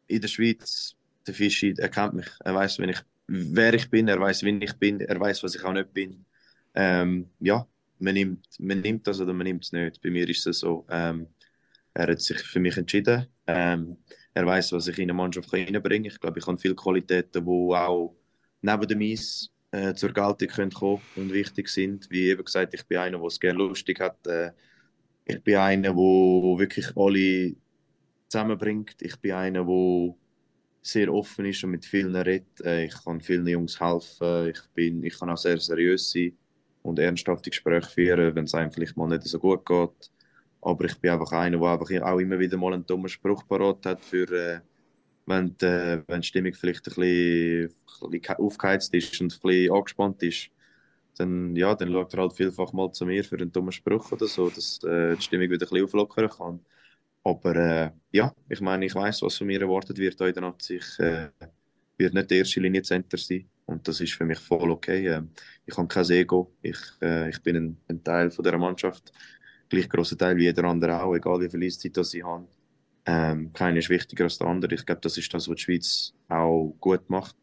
in 0.07 0.21
der 0.21 0.29
Schweiz, 0.29 0.97
der 1.27 1.35
Fischi, 1.35 1.75
er 1.79 1.89
kennt 1.89 2.15
mich. 2.15 2.29
Er 2.45 2.55
weiß, 2.55 2.79
wenn 2.79 2.91
ich, 2.91 3.01
wer 3.27 3.75
ich 3.75 3.91
bin, 3.91 4.09
er 4.09 4.21
weiß, 4.21 4.43
wen 4.45 4.61
ich 4.63 4.75
bin, 4.75 5.01
er 5.01 5.19
weiß, 5.21 5.43
was 5.43 5.55
ich 5.55 5.65
auch 5.65 5.73
nicht 5.73 5.93
bin. 5.93 6.25
Ähm, 6.75 7.31
ja, 7.41 7.67
man 7.99 8.15
nimmt, 8.15 8.47
man 8.59 8.81
nimmt 8.81 9.07
das 9.07 9.21
oder 9.21 9.33
man 9.33 9.45
nimmt 9.47 9.65
es 9.65 9.73
nicht. 9.73 10.01
Bei 10.03 10.11
mir 10.11 10.29
ist 10.29 10.47
es 10.47 10.61
so. 10.61 10.87
Ähm, 10.91 11.29
er 11.95 12.09
hat 12.09 12.21
sich 12.21 12.39
für 12.41 12.61
mich 12.61 12.77
entschieden. 12.77 13.27
Ähm, 13.47 13.99
er 14.35 14.47
weiß, 14.47 14.73
was 14.73 14.89
ich 14.89 14.99
in 14.99 15.05
eine 15.05 15.15
Mannschaft 15.15 15.51
kann. 15.51 15.61
Ich 16.05 16.21
glaube, 16.21 16.39
ich 16.39 16.47
habe 16.47 16.59
viele 16.59 16.75
Qualitäten, 16.75 17.45
die 17.45 17.51
auch 17.51 18.17
neben 18.63 18.89
dem 18.89 19.01
Eis 19.03 19.51
äh, 19.71 19.95
zur 19.95 20.13
Geltung 20.13 20.49
können 20.49 20.71
kommen 20.73 21.03
und 21.17 21.33
wichtig 21.33 21.69
sind. 21.69 22.11
Wie 22.11 22.31
eben 22.31 22.45
gesagt, 22.45 22.75
ich 22.75 22.87
bin 22.87 22.99
einer, 22.99 23.19
der 23.19 23.27
es 23.27 23.41
gerne 23.41 23.59
lustig 23.59 24.01
hat. 24.01 24.27
Äh, 24.27 24.53
ich 25.27 25.43
bin 25.43 25.57
einer, 25.57 25.83
der 25.95 25.97
wirklich 25.97 26.97
alle 26.97 27.57
zusammenbringt. 28.29 28.97
Ich 29.03 29.19
bin 29.21 29.33
einer, 29.33 29.65
der 29.65 30.15
sehr 30.83 31.13
offen 31.13 31.47
ist 31.47 31.65
und 31.65 31.71
mit 31.73 31.85
vielen 31.87 32.15
redet. 32.17 32.61
Äh, 32.65 32.87
Ich 32.87 33.05
kann 33.05 33.21
vielen 33.21 33.47
Jungs 33.47 33.81
helfen. 33.81 34.49
Ich, 34.51 34.61
bin, 34.75 35.03
ich 35.05 35.19
kann 35.19 35.31
auch 35.31 35.37
sehr 35.39 35.59
seriös 35.59 36.11
sein 36.13 36.37
und 36.83 36.99
ernsthafte 36.99 37.51
Gespräche 37.51 37.91
führen, 37.91 38.35
wenn 38.35 38.45
es 38.45 38.55
einem 38.55 38.73
vielleicht 38.73 38.97
mal 38.97 39.09
nicht 39.09 39.25
so 39.25 39.39
gut 39.39 39.65
geht. 39.67 40.11
Aber 40.65 40.87
ich 40.87 40.99
bin 40.99 41.11
einfach 41.11 41.33
einer, 41.33 41.59
der 41.59 41.69
einfach 41.69 41.91
auch 42.03 42.19
immer 42.19 42.39
wieder 42.39 42.57
mal 42.57 42.73
einen 42.73 42.87
dummen 42.87 43.09
Spruch 43.09 43.47
parat 43.47 43.85
hat, 43.87 44.03
für, 44.05 44.31
äh, 44.33 44.61
wenn, 45.27 45.57
die, 45.59 45.67
äh, 45.67 46.03
wenn 46.07 46.23
die 46.23 46.27
Stimmung 46.27 46.55
vielleicht 46.55 46.87
ein 46.89 46.95
bisschen, 46.95 47.75
bisschen 48.11 48.37
aufgeheizt 48.37 48.95
ist 48.95 49.21
und 49.21 49.35
ein 49.35 49.41
bisschen 49.41 49.75
angespannt 49.75 50.23
ist. 50.23 50.51
Dann, 51.19 51.55
ja, 51.55 51.75
dann 51.75 51.93
schaut 51.93 52.15
er 52.15 52.21
halt 52.23 52.33
vielfach 52.33 52.73
mal 52.73 52.91
zu 52.93 53.07
mir 53.07 53.23
für 53.25 53.37
einen 53.37 53.53
dummen 53.53 53.73
Spruch 53.73 54.11
oder 54.13 54.27
so, 54.27 54.51
dass 54.51 54.83
äh, 54.85 55.17
die 55.17 55.23
Stimmung 55.23 55.51
wieder 55.51 55.67
ein 55.67 55.71
bisschen 55.71 55.85
auflockern 55.85 56.31
kann. 56.31 56.61
Aber 57.25 57.57
äh, 57.57 57.91
ja, 58.13 58.35
ich 58.49 58.61
meine, 58.61 58.87
ich 58.87 58.95
weiß, 58.95 59.23
was 59.23 59.37
von 59.39 59.47
mir 59.47 59.61
erwartet 59.61 59.99
wird 59.99 60.21
heute 60.21 60.41
Nacht. 60.41 60.69
Ich 60.71 60.99
äh, 60.99 61.29
werde 61.99 62.17
nicht 62.17 62.31
der 62.31 62.39
erste 62.39 62.61
Linie-Center 62.61 63.19
sein. 63.19 63.49
Und 63.67 63.87
das 63.89 64.01
ist 64.01 64.15
für 64.15 64.25
mich 64.25 64.39
voll 64.39 64.71
okay. 64.71 65.09
Ähm, 65.09 65.31
ich 65.67 65.77
habe 65.77 65.89
kein 65.89 66.11
Ego. 66.11 66.53
Ich, 66.63 66.79
äh, 67.03 67.31
ich 67.31 67.43
bin 67.43 67.57
ein, 67.57 67.77
ein 67.89 68.03
Teil 68.05 68.31
von 68.31 68.45
dieser 68.45 68.59
Mannschaft. 68.59 69.13
Gleich 69.69 69.89
großer 69.89 70.17
Teil 70.17 70.37
wie 70.37 70.45
jeder 70.45 70.65
andere 70.65 71.03
auch, 71.03 71.15
egal 71.15 71.41
wie 71.41 71.49
viel 71.49 71.65
Eiszeit 71.65 71.97
das 71.97 72.15
ich 72.15 72.25
habe. 72.25 72.47
Ähm, 73.07 73.53
keiner 73.53 73.79
ist 73.79 73.91
wichtiger 73.91 74.25
als 74.25 74.39
der 74.39 74.47
andere. 74.47 74.75
Ich 74.75 74.87
glaube, 74.87 75.01
das 75.01 75.19
ist 75.19 75.33
das, 75.33 75.49
was 75.49 75.57
die 75.57 75.63
Schweiz 75.63 76.15
auch 76.29 76.75
gut 76.81 77.09
macht. 77.11 77.37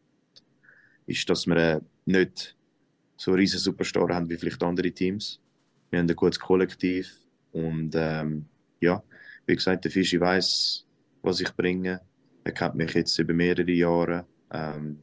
Ist, 1.06 1.28
dass 1.28 1.46
wir 1.46 1.56
äh, 1.56 1.80
nicht 2.04 2.56
so 3.16 3.32
riesen 3.32 3.58
Superstar 3.58 4.08
haben 4.08 4.28
wie 4.28 4.36
vielleicht 4.36 4.62
andere 4.62 4.90
Teams. 4.90 5.40
Wir 5.90 6.00
haben 6.00 6.08
ein 6.08 6.16
gutes 6.16 6.40
Kollektiv. 6.40 7.12
Und 7.52 7.94
ähm, 7.94 8.46
ja, 8.80 9.02
wie 9.46 9.54
gesagt, 9.54 9.84
der 9.84 9.90
Fischi 9.90 10.20
weiß, 10.20 10.86
was 11.22 11.40
ich 11.40 11.54
bringe. 11.54 12.00
Er 12.44 12.52
kennt 12.52 12.74
mich 12.74 12.94
jetzt 12.94 13.18
über 13.18 13.34
mehrere 13.34 13.70
Jahre. 13.70 14.26
Ähm, 14.50 14.98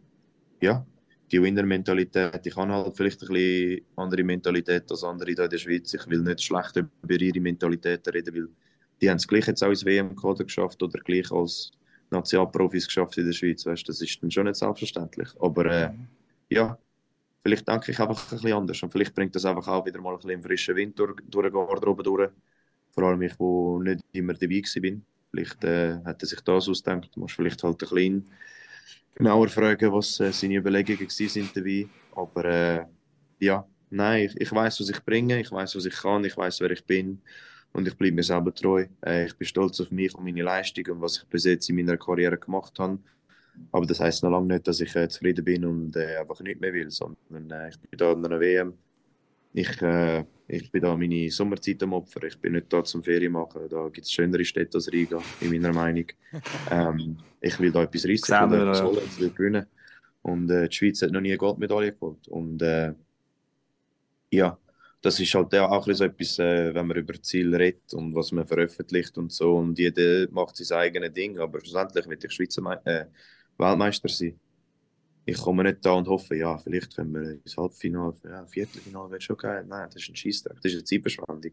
ja, 0.62 0.86
die 1.32 1.42
Winner-Mentalität. 1.42 2.46
Ich 2.46 2.56
habe 2.56 2.72
halt 2.74 2.96
vielleicht 2.96 3.22
ein 3.22 3.28
bisschen 3.28 3.82
andere 3.96 4.24
Mentalität 4.24 4.90
als 4.90 5.04
andere 5.04 5.32
hier 5.32 5.44
in 5.44 5.50
der 5.50 5.58
Schweiz. 5.58 5.94
Ich 5.94 6.08
will 6.08 6.20
nicht 6.22 6.44
schlecht 6.44 6.76
über 6.76 7.22
ihre 7.22 7.40
Mentalität 7.40 8.08
reden, 8.14 8.36
weil 8.36 8.50
die 9.02 9.10
haben 9.10 9.18
es 9.18 9.28
gleich 9.28 9.48
jetzt 9.48 9.64
auch 9.64 9.70
ins 9.70 9.86
WM-Kader 9.86 10.44
geschafft 10.44 10.82
oder 10.84 11.00
gleich 11.00 11.32
als 11.32 11.72
Nationalprofis 12.10 12.88
geschafft 12.88 13.18
in 13.18 13.26
der 13.26 13.34
Schweiz. 13.34 13.66
Weißt, 13.66 13.88
das 13.88 14.02
ist 14.02 14.22
dann 14.22 14.32
schon 14.32 14.46
nicht 14.46 14.56
selbstverständlich. 14.56 15.30
Aber 15.40 15.66
äh, 15.66 15.92
ja, 16.50 16.78
vielleicht 17.44 17.68
denke 17.68 17.92
ich 17.92 18.00
einfach 18.00 18.32
ein 18.32 18.38
bisschen 18.38 18.54
anders. 18.54 18.84
Und 18.84 18.92
vielleicht 18.92 19.14
bringt 19.14 19.36
das 19.36 19.46
einfach 19.46 19.68
auch 19.68 19.86
wieder 19.86 20.02
mal 20.02 20.14
ein 20.14 20.20
bisschen 20.20 20.42
frischen 20.42 20.76
Wind 20.76 21.00
durch, 21.00 21.16
durch 21.28 21.52
Garderobe 21.52 22.04
durch. 22.04 22.30
Vor 22.92 23.04
allem 23.04 23.22
ich, 23.22 23.40
wo 23.40 23.80
nicht 23.80 24.04
immer 24.12 24.34
dabei 24.34 24.62
war. 24.62 25.02
Vielleicht 25.32 25.64
äh, 25.64 26.00
hat 26.04 26.24
er 26.24 26.28
sich 26.28 26.42
das 26.42 26.68
ausgedacht. 26.68 27.10
Du 27.14 27.20
musst 27.20 27.36
vielleicht 27.36 27.64
halt 27.64 27.76
ein 27.76 27.78
bisschen 27.78 28.30
genauer 29.16 29.50
fragen, 29.50 29.92
was 29.92 30.20
äh, 30.20 30.32
seine 30.32 30.56
Überlegungen 30.56 31.10
sind 31.10 31.56
dabei. 31.56 31.88
Aber 32.16 32.46
äh, 32.46 32.86
ja, 33.40 33.66
nein, 33.90 34.26
ich, 34.26 34.42
ich 34.42 34.52
weiß, 34.52 34.80
was 34.80 34.90
ich 34.90 35.04
bringe, 35.04 35.40
ich 35.40 35.52
weiß, 35.52 35.76
was 35.76 35.86
ich 35.86 35.96
kann, 35.96 36.24
ich 36.26 36.38
weiß, 36.38 36.62
wer 36.62 36.72
ich 36.72 36.86
bin 36.86 37.22
und 37.74 37.88
ich 37.88 37.98
bleibe 37.98 38.16
mir 38.16 38.24
selber 38.24 38.54
treu. 38.54 38.86
Äh, 39.06 39.26
ich 39.26 39.36
bin 39.38 39.48
stolz 39.48 39.80
auf 39.82 39.92
mich 39.92 40.14
und 40.16 40.24
meine 40.24 40.42
Leistung 40.44 40.86
und 40.96 41.02
was 41.02 41.18
ich 41.18 41.26
bis 41.26 41.46
jetzt 41.46 41.70
in 41.70 41.76
meiner 41.76 41.98
Karriere 41.98 42.38
gemacht 42.38 42.78
habe. 42.80 43.00
Aber 43.72 43.86
das 43.86 44.00
heißt 44.00 44.24
noch 44.24 44.32
lange 44.32 44.54
nicht, 44.54 44.68
dass 44.68 44.80
ich 44.80 44.96
äh, 44.96 45.10
zufrieden 45.10 45.44
bin 45.46 45.66
und 45.66 45.96
äh, 45.96 46.18
einfach 46.18 46.40
nicht 46.42 46.62
mehr 46.62 46.74
will, 46.74 46.90
sondern 46.90 47.52
äh, 47.52 47.70
ich 47.70 47.80
bin 47.80 47.98
da 47.98 48.12
an 48.14 48.26
einer 48.26 48.40
WM. 48.40 48.74
Ich, 49.54 49.82
äh, 49.82 50.24
ich 50.48 50.72
bin 50.72 50.82
da 50.82 50.96
meine 50.96 51.30
Sommerzeit 51.30 51.82
am 51.84 51.94
Opfer. 51.94 52.24
Ich 52.24 52.40
bin 52.40 52.54
nicht 52.54 52.72
da 52.72 52.84
zum 52.84 53.04
Ferien 53.04 53.34
machen. 53.34 53.68
Da 53.70 53.90
gibt 53.90 54.06
es 54.06 54.12
schönere 54.12 54.46
Städte 54.46 54.78
als 54.78 54.92
Riga, 54.92 55.22
in 55.42 55.52
meiner 55.52 55.74
Meinung. 55.74 56.06
Ähm, 56.72 57.18
ich 57.42 57.60
will 57.60 57.72
da 57.72 57.84
etwas 57.84 58.06
reissen, 58.06 58.34
ich 58.34 58.52
will 58.52 58.60
da 58.60 58.64
etwas 58.64 58.84
holen, 58.84 59.00
ich 59.06 59.20
will 59.20 59.32
gewinnen. 59.32 59.66
Und 60.22 60.52
äh, 60.52 60.68
die 60.68 60.76
Schweiz 60.76 61.02
hat 61.02 61.12
noch 61.12 61.22
nie 61.22 61.30
eine 61.30 61.38
Goldmedaille 61.38 61.94
geholt. 61.94 62.28
Und 62.28 62.62
äh, 62.62 62.94
ja, 64.30 64.58
das 65.02 65.20
ist 65.20 65.34
halt 65.34 65.56
auch 65.56 65.88
so 65.92 66.04
etwas, 66.04 66.40
äh, 66.40 66.74
wenn 66.74 66.88
man 66.88 66.98
über 66.98 67.20
Ziel 67.22 67.56
redet 67.56 67.94
und 67.94 68.14
was 68.14 68.32
man 68.32 68.46
veröffentlicht 68.46 69.18
und 69.18 69.32
so. 69.32 69.56
Und 69.56 69.80
jeder 69.80 70.30
macht 70.32 70.58
sein 70.58 70.78
eigenes 70.78 71.14
Ding. 71.14 71.40
Aber 71.40 71.60
schlussendlich 71.60 72.08
will 72.08 72.20
ich 72.22 72.32
Schweizer 72.32 72.62
Me 72.62 72.80
äh, 72.86 73.06
Weltmeister 73.58 74.10
sein. 74.10 74.40
Ich 75.30 75.38
komme 75.38 75.64
nicht 75.64 75.86
da 75.86 75.92
und 75.92 76.08
hoffe, 76.08 76.36
ja, 76.36 76.58
vielleicht 76.58 76.96
können 76.96 77.14
wir 77.14 77.32
ins 77.32 77.56
Halbfinale, 77.56 78.16
ja, 78.24 78.46
Viertelfinale 78.48 79.12
wäre 79.12 79.22
schon 79.22 79.38
geil. 79.38 79.64
Nein, 79.68 79.88
das 79.92 80.02
ist 80.02 80.10
ein 80.10 80.16
Scheissdreck, 80.16 80.56
das 80.56 80.72
ist 80.72 80.78
eine 80.78 80.84
Zeitverschwendung. 80.84 81.52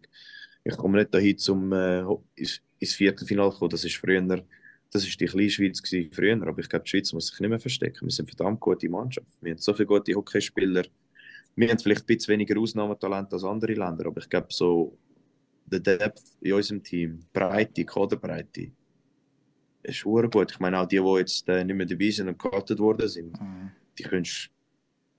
Ich 0.65 0.77
komme 0.77 0.99
nicht 0.99 1.13
dahin, 1.13 1.37
um 1.51 1.73
äh, 1.73 2.03
ins, 2.37 2.63
ins 2.79 2.93
Viertelfinale 2.95 3.51
zu 3.51 3.59
kommen. 3.59 3.71
Das 3.71 3.85
ist 3.85 3.97
früher, 3.97 4.23
das 4.23 5.07
ist 5.07 5.21
die 5.21 5.27
kleine 5.27 5.51
Schweiz 5.51 5.83
gewesen, 5.83 6.11
früher, 6.11 6.49
aber 6.49 6.59
ich 6.59 6.69
glaube, 6.71 6.85
die 6.85 6.91
Schweiz 6.91 7.13
muss 7.13 7.27
sich 7.27 7.39
nicht 7.39 7.51
mehr 7.51 7.61
verstecken. 7.61 8.07
Wir 8.07 8.11
sind 8.11 8.29
eine 8.29 8.37
verdammt 8.37 8.61
gute 8.61 8.89
Mannschaft. 8.89 9.27
Wir 9.43 9.53
haben 9.53 9.59
so 9.59 9.75
viele 9.75 9.87
gute 9.87 10.15
Hockeyspieler. 10.15 10.85
Wir 11.55 11.69
haben 11.69 11.79
vielleicht 11.79 12.05
ein 12.05 12.07
bisschen 12.07 12.33
weniger 12.33 12.59
Ausnahmetalent 12.59 13.31
als 13.33 13.45
andere 13.45 13.75
Länder, 13.75 14.07
aber 14.07 14.21
ich 14.21 14.29
glaube, 14.31 14.49
so 14.51 14.97
der 15.67 15.81
Depth 15.81 16.23
in 16.41 16.55
unserem 16.55 16.83
Team, 16.83 17.27
Breite, 17.31 17.85
Kaderbreite, 17.85 18.71
ist 19.89 20.03
sehr 20.05 20.29
gut. 20.29 20.53
Ich 20.53 20.61
meine, 20.61 20.81
auch 20.81 20.87
die, 20.87 20.99
die 21.01 21.19
jetzt 21.19 21.49
äh, 21.49 21.65
nicht 21.65 21.77
mehr 21.77 21.87
dabei 21.87 22.11
sind 22.11 22.29
und 22.29 22.39
gekartet 22.39 22.79
worden 22.79 23.09
sind, 23.09 23.41
Mhm. 23.41 23.71
die 23.99 24.03
kannst 24.03 24.51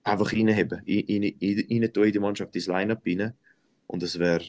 du 0.03 0.09
einfach 0.09 0.32
reinheben, 0.32 0.80
rein, 0.80 1.91
tun 1.93 2.03
in 2.05 2.11
die 2.11 2.20
Mannschaft, 2.20 2.55
ins 2.55 2.68
Line-Up 2.68 3.01
rein. 3.05 3.34
Und 3.88 4.03
es 4.03 4.18
wäre 4.20 4.43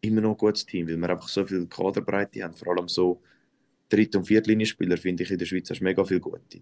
immer 0.00 0.20
noch 0.20 0.32
ein 0.32 0.36
gutes 0.36 0.66
Team, 0.66 0.88
weil 0.88 0.96
wir 0.96 1.10
einfach 1.10 1.28
so 1.28 1.44
viel 1.46 1.66
Kaderbreite 1.66 2.42
haben. 2.42 2.54
Vor 2.54 2.76
allem 2.76 2.88
so 2.88 3.20
Dritt- 3.88 4.16
und 4.16 4.24
Viertlinienspieler 4.24 4.96
finde 4.96 5.22
ich 5.22 5.30
in 5.30 5.38
der 5.38 5.46
Schweiz 5.46 5.70
hast 5.70 5.80
mega 5.80 6.04
viel 6.04 6.20
gute. 6.20 6.60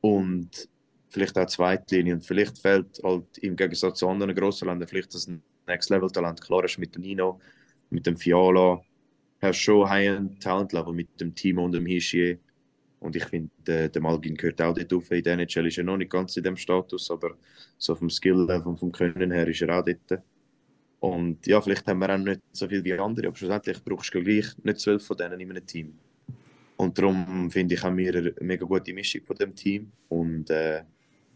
Und 0.00 0.68
vielleicht 1.08 1.36
auch 1.38 1.46
Zweitlinie. 1.46 2.14
Und 2.14 2.24
vielleicht 2.24 2.58
fehlt 2.58 3.00
halt 3.02 3.38
im 3.38 3.56
Gegensatz 3.56 3.98
zu 3.98 4.08
anderen 4.08 4.34
grossen 4.34 4.68
Ländern 4.68 4.88
vielleicht 4.88 5.14
das 5.14 5.30
Next-Level-Talent. 5.66 6.40
Klar 6.40 6.64
ist 6.64 6.78
mit 6.78 6.94
dem 6.94 7.02
Nino, 7.02 7.40
mit 7.90 8.06
dem 8.06 8.16
Fiala, 8.16 8.80
hast 9.40 9.58
schon 9.58 9.88
High-End 9.88 10.42
Talent-Level 10.42 10.92
mit 10.92 11.20
dem 11.20 11.34
Team 11.34 11.58
und 11.58 11.72
dem 11.72 11.86
Hischier. 11.86 12.38
Und 13.00 13.14
ich 13.14 13.24
finde, 13.24 13.50
der, 13.66 13.88
der 13.88 14.02
Malgin 14.02 14.34
gehört 14.34 14.60
auch 14.60 14.74
dort 14.74 14.92
auf. 14.92 15.10
In 15.10 15.22
der 15.22 15.34
NHL 15.34 15.66
ist 15.66 15.78
er 15.78 15.84
noch 15.84 15.96
nicht 15.96 16.10
ganz 16.10 16.36
in 16.36 16.42
dem 16.42 16.56
Status, 16.56 17.10
aber 17.10 17.36
so 17.76 17.94
vom 17.94 18.10
Skill-Level 18.10 18.76
vom 18.76 18.90
Können 18.90 19.30
her 19.30 19.46
ist 19.46 19.62
er 19.62 19.78
auch 19.78 19.84
dort. 19.84 20.22
Und 21.00 21.46
ja, 21.46 21.60
vielleicht 21.60 21.86
haben 21.86 22.00
wir 22.00 22.12
auch 22.12 22.18
nicht 22.18 22.40
so 22.52 22.68
viel 22.68 22.82
wie 22.82 22.94
andere, 22.94 23.28
aber 23.28 23.36
schlussendlich 23.36 23.82
brauchst 23.84 24.12
du 24.14 24.22
gleich 24.22 24.46
nicht 24.64 24.80
zwölf 24.80 25.06
von 25.06 25.16
denen 25.16 25.38
in 25.38 25.50
einem 25.50 25.64
Team. 25.64 25.96
Und 26.76 26.98
darum 26.98 27.50
finde 27.50 27.74
ich, 27.74 27.82
haben 27.82 27.96
wir 27.96 28.14
eine 28.14 28.34
mega 28.40 28.64
gute 28.64 28.92
Mischung 28.92 29.22
von 29.24 29.36
dem 29.36 29.54
Team. 29.54 29.90
Und 30.08 30.50
äh, 30.50 30.82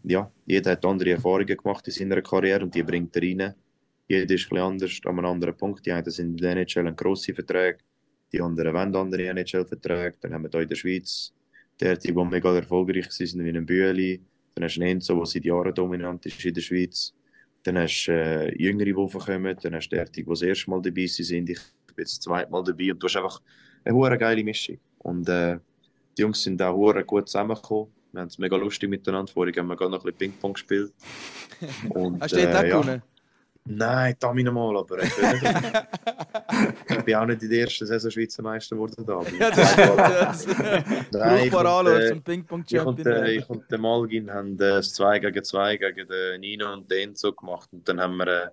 ja, 0.05 0.31
jeder 0.47 0.73
hat 0.73 0.85
andere 0.85 1.11
Erfahrungen 1.11 1.57
gemacht 1.57 1.87
in 1.87 1.93
seiner 1.93 2.23
Karriere 2.23 2.65
und 2.65 2.75
die 2.75 2.83
bringt 2.83 3.15
er 3.17 3.23
rein. 3.23 3.55
Jeder 4.09 4.35
ist 4.35 4.47
ein 4.47 4.49
bisschen 4.49 4.59
anders 4.59 5.01
an 5.05 5.19
einem 5.19 5.27
anderen 5.27 5.57
Punkt. 5.57 5.87
Die 5.87 5.93
einen 5.93 6.11
sind 6.11 6.31
in 6.31 6.37
der 6.37 6.57
NHL 6.57 6.93
grosse 6.95 7.35
Verträge, 7.35 7.79
die 8.33 8.41
anderen 8.41 8.75
wollen 8.75 8.97
andere 8.97 9.27
NHL-Verträge. 9.29 10.17
Dann 10.21 10.35
haben 10.35 10.43
wir 10.45 10.51
hier 10.51 10.63
in 10.63 10.69
der 10.69 10.77
Schweiz 10.77 11.33
der, 11.81 11.97
die, 11.97 12.15
die 12.15 12.25
mega 12.25 12.55
erfolgreich 12.55 13.11
sind, 13.11 13.45
wie 13.45 13.51
ein 13.51 13.67
Bühli. 13.67 14.21
Dann 14.55 14.65
hast 14.65 14.77
du 14.77 14.83
einen 14.83 14.93
Enzo, 14.93 15.17
der 15.17 15.27
seit 15.27 15.45
Jahren 15.45 15.75
dominant 15.75 16.25
ist 16.27 16.45
in 16.45 16.55
der 16.55 16.61
Schweiz. 16.61 17.13
Dann 17.63 17.79
hast 17.79 18.07
du 18.07 18.13
äh, 18.13 18.63
Jüngere, 18.63 18.87
die 18.87 19.19
kommen. 19.19 19.57
Dann 19.63 19.75
hast 19.75 19.89
du 19.89 19.97
der, 19.97 20.07
die 20.07 20.25
das 20.25 20.43
erste 20.43 20.71
Mal 20.71 20.83
dabei 20.83 21.07
sind. 21.07 21.51
Ich 21.51 21.59
bin 21.87 21.95
jetzt 21.99 22.19
das 22.19 22.21
zweite 22.21 22.51
Mal 22.51 22.65
dabei. 22.65 22.93
Und 22.93 23.03
du 23.03 23.07
hast 23.07 23.17
einfach 23.17 23.41
eine 23.85 23.95
hure 23.95 24.19
geile 24.19 24.45
Mischung. 24.45 24.79
Und 24.99 25.29
äh, 25.29 25.59
die 26.17 26.23
Jungs 26.23 26.43
sind 26.43 26.61
auch 26.63 26.77
hure 26.77 27.05
gut 27.05 27.29
zusammengekommen. 27.29 27.93
Wir 28.13 28.21
haben 28.21 28.29
es 28.29 28.39
mega 28.39 28.57
lustig 28.57 28.91
miteinander. 28.91 29.33
Vorher 29.33 29.55
haben 29.55 29.69
wir 29.69 29.77
gerade 29.77 29.91
noch 29.91 30.01
ein 30.01 30.13
bisschen 30.13 30.19
Ping-Pong 30.33 30.53
gespielt. 30.53 30.93
Und, 31.91 32.21
Hast 32.21 32.33
du 32.33 32.43
dort 32.43 32.57
auch 32.57 32.63
äh, 32.63 32.69
ja. 32.69 32.81
gewonnen? 32.81 33.03
Nein, 33.65 34.17
da 34.19 34.33
mich 34.33 34.45
nochmal, 34.45 34.77
aber 34.77 35.03
ich, 35.03 35.13
ich 36.89 37.05
bin 37.05 37.15
auch 37.15 37.27
nicht 37.27 37.43
in 37.43 37.51
der 37.51 37.61
ersten 37.61 37.87
Saison 37.87 38.11
Schweizer 38.11 38.43
Meister 38.43 38.75
geworden. 38.75 39.07
Da. 39.07 39.23
ja, 39.39 39.51
das 39.51 40.47
ist 40.47 40.59
Nein, 41.13 41.49
Brauchbar 41.49 41.87
äh, 41.87 42.09
zum 42.09 42.23
Ping-Pong-Champion. 42.23 43.27
Ich 43.27 43.49
und 43.49 43.71
der 43.71 43.79
Malgin 43.79 44.33
haben 44.33 44.57
das 44.57 44.95
2 44.95 45.21
gegen 45.21 45.45
2 45.45 45.77
gegen 45.77 46.09
den 46.09 46.41
Nino 46.41 46.73
und 46.73 46.91
den 46.91 47.11
Enzo 47.11 47.33
gemacht. 47.33 47.69
Und 47.73 47.89
dann 47.89 48.01
haben 48.01 48.17
wir 48.17 48.27
äh, 48.27 48.49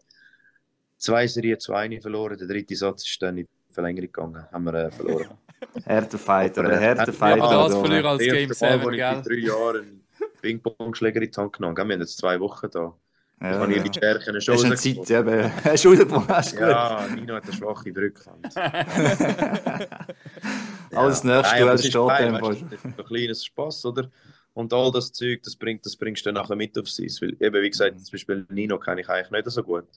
zwei 0.97 1.25
Serien 1.25 1.59
2 1.59 2.01
verloren. 2.01 2.37
Der 2.37 2.47
dritte 2.47 2.75
Satz 2.75 3.09
ist 3.09 3.19
dann 3.21 3.37
in 3.39 3.45
die 3.45 3.73
Verlängerung 3.73 4.11
gegangen. 4.11 4.45
Haben 4.51 4.65
wir 4.65 4.73
äh, 4.75 4.91
verloren. 4.91 5.37
Härtefighter, 5.85 6.61
oder 6.61 6.79
Härtefighter. 6.79 7.37
Ja, 7.37 7.67
das 7.67 7.77
verlieren 7.77 8.05
als 8.05 8.23
Game 8.23 8.53
7, 8.53 8.91
gell? 8.91 9.17
Ich 9.17 9.27
drei 9.27 9.35
Jahren 9.35 10.03
Ping-Pong-Schläger 10.41 11.21
in 11.21 11.31
die 11.31 11.35
Hand 11.35 11.53
genommen. 11.53 11.75
Wir 11.75 11.81
haben 11.81 11.99
jetzt 11.99 12.17
zwei 12.17 12.39
Wochen 12.39 12.69
da. 12.71 12.93
Ja, 13.41 13.57
kann 13.57 13.71
ich 13.71 13.81
die 13.83 13.97
Stärken 13.97 14.41
schon 14.41 14.55
Hast 14.55 14.65
eine 14.65 14.75
Zeit, 14.75 15.09
ja, 15.09 15.23
hast 15.63 15.85
du 15.85 15.89
rausgebracht, 15.89 16.59
Ja, 16.59 17.07
Nino 17.15 17.35
hat 17.35 17.45
eine 17.45 17.53
schwache 17.53 17.95
Rückhand. 17.95 18.53
Alles 20.95 21.23
nächste 21.23 21.59
Duell 21.59 21.77
steht 21.77 21.93
dem 21.93 22.39
Das 22.39 22.57
ist 22.57 22.85
ein 22.85 22.95
kleines 23.05 23.45
Spaß, 23.45 23.85
oder? 23.85 24.09
Und 24.53 24.73
all 24.73 24.91
das 24.91 25.13
Zeug, 25.13 25.43
das, 25.43 25.55
bringt, 25.55 25.85
das 25.85 25.95
bringst 25.95 26.25
du 26.25 26.31
dann 26.31 26.41
nachher 26.41 26.55
mit 26.55 26.77
aufs 26.77 26.99
Eis. 26.99 27.21
Weil, 27.21 27.35
eben, 27.39 27.61
wie 27.61 27.69
gesagt, 27.69 27.99
zum 27.99 28.11
Beispiel 28.11 28.45
Nino 28.49 28.79
kenne 28.79 29.01
ich 29.01 29.09
eigentlich 29.09 29.31
nicht 29.31 29.51
so 29.51 29.63
gut. 29.63 29.87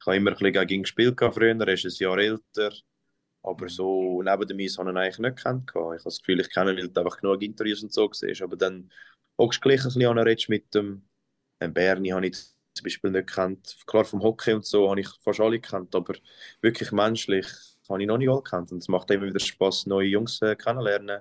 Ich 0.00 0.06
habe 0.06 0.16
immer 0.16 0.32
ein 0.32 0.36
bisschen 0.36 0.52
gegen 0.52 0.74
ihn 0.74 0.82
gespielt 0.82 1.18
früher, 1.18 1.58
er 1.58 1.68
ist 1.68 1.84
ein 1.84 1.92
Jahr 1.94 2.18
älter. 2.18 2.72
Aber 3.42 3.68
so 3.68 4.22
neben 4.22 4.46
dem 4.46 4.60
Eis 4.60 4.78
habe 4.78 4.90
ich 4.90 4.94
ihn 4.94 4.98
eigentlich 4.98 5.18
nicht 5.18 5.36
gekannt. 5.36 5.70
Ich 5.70 5.74
habe 5.74 5.98
das 6.04 6.18
Gefühl, 6.18 6.40
ich 6.40 6.50
kenne 6.50 6.72
ihn, 6.72 6.78
weil 6.78 6.88
du 6.88 7.00
einfach 7.00 7.18
genug 7.18 7.42
Interviews 7.42 7.82
und 7.82 7.92
so 7.92 8.10
siehst. 8.12 8.42
Aber 8.42 8.56
dann 8.56 8.90
hockst 9.38 9.64
du 9.64 9.68
gleich 9.68 9.80
ein 9.80 9.92
bisschen 9.92 10.18
an, 10.18 10.36
mit 10.48 10.74
dem 10.74 11.02
Berni 11.68 12.10
habe 12.10 12.26
ich 12.26 12.36
zum 12.74 12.84
Beispiel 12.84 13.10
nicht 13.10 13.26
gekannt. 13.28 13.76
Klar, 13.86 14.04
vom 14.04 14.22
Hockey 14.22 14.54
und 14.54 14.64
so 14.64 14.90
habe 14.90 15.00
ich 15.00 15.08
fast 15.22 15.40
alle 15.40 15.60
gekannt, 15.60 15.94
aber 15.94 16.14
wirklich 16.60 16.92
menschlich 16.92 17.46
habe 17.88 18.02
ich 18.02 18.08
noch 18.08 18.18
nicht 18.18 18.30
alle 18.30 18.42
gekannt. 18.42 18.72
Und 18.72 18.78
es 18.78 18.88
macht 18.88 19.10
immer 19.10 19.26
wieder 19.26 19.40
Spaß, 19.40 19.86
neue 19.86 20.08
Jungs 20.08 20.40
äh, 20.42 20.56
kennenlernen 20.56 21.20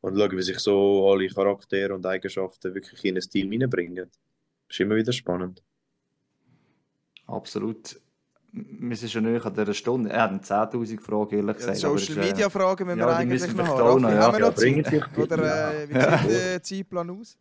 und 0.00 0.16
schauen, 0.16 0.36
wie 0.36 0.42
sich 0.42 0.58
so 0.58 1.10
alle 1.10 1.28
Charaktere 1.28 1.94
und 1.94 2.06
Eigenschaften 2.06 2.74
wirklich 2.74 3.04
in 3.04 3.16
ein 3.16 3.22
Team 3.22 3.50
hineinbringen. 3.50 4.10
Das 4.68 4.76
ist 4.76 4.80
immer 4.80 4.96
wieder 4.96 5.12
spannend. 5.12 5.62
Absolut. 7.26 8.00
Wir 8.52 8.96
sind 8.96 9.10
schon 9.10 9.24
näher 9.24 9.44
an 9.44 9.52
dieser 9.52 9.74
Stunde. 9.74 10.10
Er 10.10 10.22
hat 10.22 10.44
10.000 10.44 11.00
Fragen, 11.00 11.36
ehrlich 11.36 11.56
gesagt. 11.56 11.78
Ja, 11.78 11.90
Social 11.90 12.16
Media 12.16 12.48
Fragen 12.48 12.86
müssen 12.86 13.00
wir 13.00 13.06
ja, 13.06 13.16
eigentlich 13.16 13.54
noch 13.54 13.66
haben. 13.66 14.02
Noch, 14.02 14.10
ja. 14.10 14.18
Haben 14.22 14.38
wir 14.38 14.46
noch 14.46 14.54
Zeit? 14.54 15.18
Oder 15.18 15.82
äh, 15.82 15.88
wie 15.88 15.94
sieht 15.94 16.30
der 16.30 16.62
Zeitplan 16.62 17.10
aus? 17.10 17.36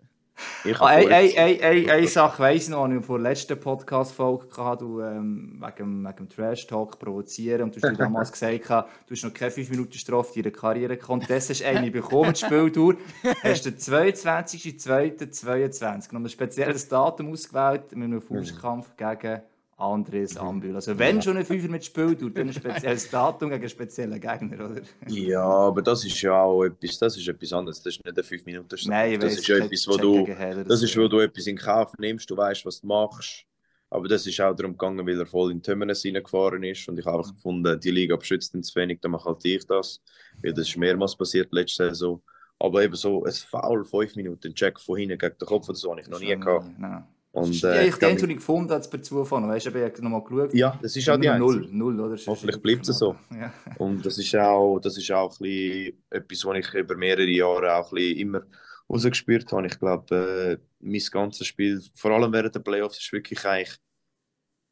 Ah, 0.80 0.88
eine 0.88 2.08
Sache 2.08 2.44
weiss 2.44 2.64
ich 2.64 2.70
noch, 2.70 2.88
die 2.88 2.96
ich 2.96 3.06
vor 3.06 3.20
der 3.20 3.30
letzten 3.30 3.60
Podcast-Folge 3.60 4.48
hatte, 4.58 4.84
du, 4.84 5.00
ähm, 5.02 5.62
wegen, 5.62 6.04
wegen 6.04 6.16
dem 6.16 6.30
Trash-Talk 6.30 6.98
provozieren. 7.00 7.64
Und 7.64 7.76
du 7.76 7.82
hast 7.82 8.00
damals 8.00 8.32
gesagt, 8.32 8.70
du 8.70 8.86
hast 9.12 9.24
noch 9.24 9.34
keine 9.34 9.52
5 9.52 9.70
Minuten 9.70 9.94
Strafe 9.94 10.34
in 10.36 10.44
deiner 10.44 10.56
Karriere 10.56 10.98
gehabt. 10.98 11.30
Das 11.30 11.50
hast 11.50 11.62
du 11.62 11.68
eine 11.68 11.92
bekommen, 11.92 12.34
die 12.34 12.40
Spieldauer. 12.40 12.96
Hast 13.44 13.66
du 13.66 13.72
den 13.72 13.80
22.02.22 13.80 16.14
noch 16.14 16.20
ein 16.20 16.30
spezielles 16.30 16.88
Datum 16.88 17.32
ausgewählt 17.32 17.96
mit 17.96 18.06
einem 18.06 18.22
Faustkampf 18.22 18.96
gegen 18.98 19.42
Andres 19.78 20.38
Ambül. 20.38 20.76
Also 20.76 20.98
wenn 20.98 21.22
schon 21.22 21.36
ein 21.36 21.46
Fünfer 21.46 21.68
mit 21.68 21.84
Spiel 21.84 22.16
tut, 22.16 22.38
dann 22.38 22.48
ein 22.48 22.54
spezielles 22.54 23.10
Datum 23.10 23.50
gegen 23.50 23.62
einen 23.62 23.70
speziellen 23.70 24.22
Gegner, 24.22 24.72
oder? 24.72 24.82
Ja, 25.08 25.44
aber 25.44 25.82
das 25.82 26.06
ist 26.06 26.22
ja 26.22 26.42
auch 26.42 26.64
etwas, 26.64 26.98
das 26.98 27.18
ist 27.18 27.28
etwas 27.28 27.52
anderes. 27.52 27.82
Das 27.84 27.96
ist 27.96 28.06
nicht 28.06 28.18
eine 28.18 28.24
5 28.24 28.46
Minuten 28.46 28.76
Nein, 28.86 29.20
Das 29.20 29.34
ist 29.34 29.48
ja 29.48 29.58
etwas, 29.58 29.86
wo 29.88 29.98
du, 29.98 30.26
das 30.66 30.82
ist, 30.82 30.98
wo 30.98 31.08
du 31.10 31.20
etwas 31.20 31.48
in 31.48 31.58
Kauf 31.58 31.92
nimmst, 31.98 32.30
du 32.30 32.38
weißt, 32.38 32.66
was 32.66 32.80
du 32.80 32.88
machst. 32.88 33.46
Aber 33.90 34.08
das 34.08 34.26
ist 34.26 34.40
auch 34.42 34.56
darum 34.56 34.74
gegangen, 34.74 35.06
weil 35.06 35.20
er 35.20 35.26
voll 35.26 35.52
in 35.52 35.62
Tömmernes 35.62 36.06
reingefahren 36.06 36.64
ist. 36.64 36.88
Und 36.88 36.98
ich 36.98 37.06
habe 37.06 37.18
einfach 37.20 37.34
gefunden, 37.34 37.80
die 37.80 37.92
Liga 37.92 38.16
beschützt 38.16 38.54
ihn 38.54 38.64
zu 38.64 38.76
wenig, 38.80 39.00
dann 39.02 39.12
mache 39.12 39.26
halt 39.26 39.44
ich 39.46 39.66
das. 39.68 40.02
Weil 40.42 40.54
das 40.54 40.70
ist 40.70 40.78
mehrmals 40.78 41.16
passiert 41.16 41.52
letzte 41.52 41.90
Saison. 41.90 42.22
Aber 42.60 42.82
eben 42.82 42.96
so 42.96 43.24
ein 43.26 43.32
Foul, 43.32 43.84
5 43.84 44.16
Minuten, 44.16 44.56
Check 44.56 44.80
von 44.80 44.98
hinten 44.98 45.18
gegen 45.18 45.38
den 45.38 45.46
Kopf, 45.46 45.68
das 45.68 45.84
habe 45.84 46.00
ich 46.00 46.08
noch 46.08 46.20
nie 46.20 46.36
gehabt. 46.36 46.68
Nein. 46.78 47.04
Und, 47.36 47.62
äh, 47.66 47.76
ja, 47.76 47.82
ich 47.82 47.96
den, 47.96 48.16
den 48.16 48.30
ich 48.30 48.38
gefunden 48.38 48.72
habe, 48.72 48.88
per 48.88 49.02
Zufall. 49.02 49.46
Weißt 49.46 49.66
du, 49.66 49.70
ich 49.70 49.76
habe 49.76 50.02
nochmal 50.02 50.24
geschaut. 50.24 50.54
Ja, 50.54 50.80
das 50.82 50.96
ist 50.96 51.10
auch 51.10 51.18
die 51.18 51.28
Null, 51.28 51.68
Null, 51.70 52.00
oder? 52.00 52.16
Hoffentlich 52.28 52.62
bleibt 52.62 52.88
es 52.88 52.98
so. 52.98 53.18
Ja. 53.30 53.54
Und 53.78 54.06
das 54.06 54.18
ist 54.18 54.34
auch, 54.38 54.80
das 54.80 54.98
ist 54.98 55.12
auch 55.12 55.34
ein 55.34 55.38
bisschen 55.40 56.04
etwas, 56.12 56.46
was 56.46 56.58
ich 56.60 56.74
über 56.74 56.96
mehrere 56.96 57.28
Jahre 57.28 57.76
auch 57.76 57.92
ein 57.92 57.96
bisschen 57.96 58.18
immer 58.20 58.42
rausgespürt 58.90 59.52
habe. 59.52 59.68
Ich 59.68 59.78
glaube, 59.78 60.16
äh, 60.16 60.66
mein 60.80 61.02
ganzes 61.12 61.48
Spiel, 61.48 61.84
vor 61.94 62.12
allem 62.12 62.32
während 62.32 62.56
der 62.56 62.62
Playoffs, 62.62 63.00
ist 63.00 63.12
wirklich 63.12 63.44
eigentlich 63.46 63.78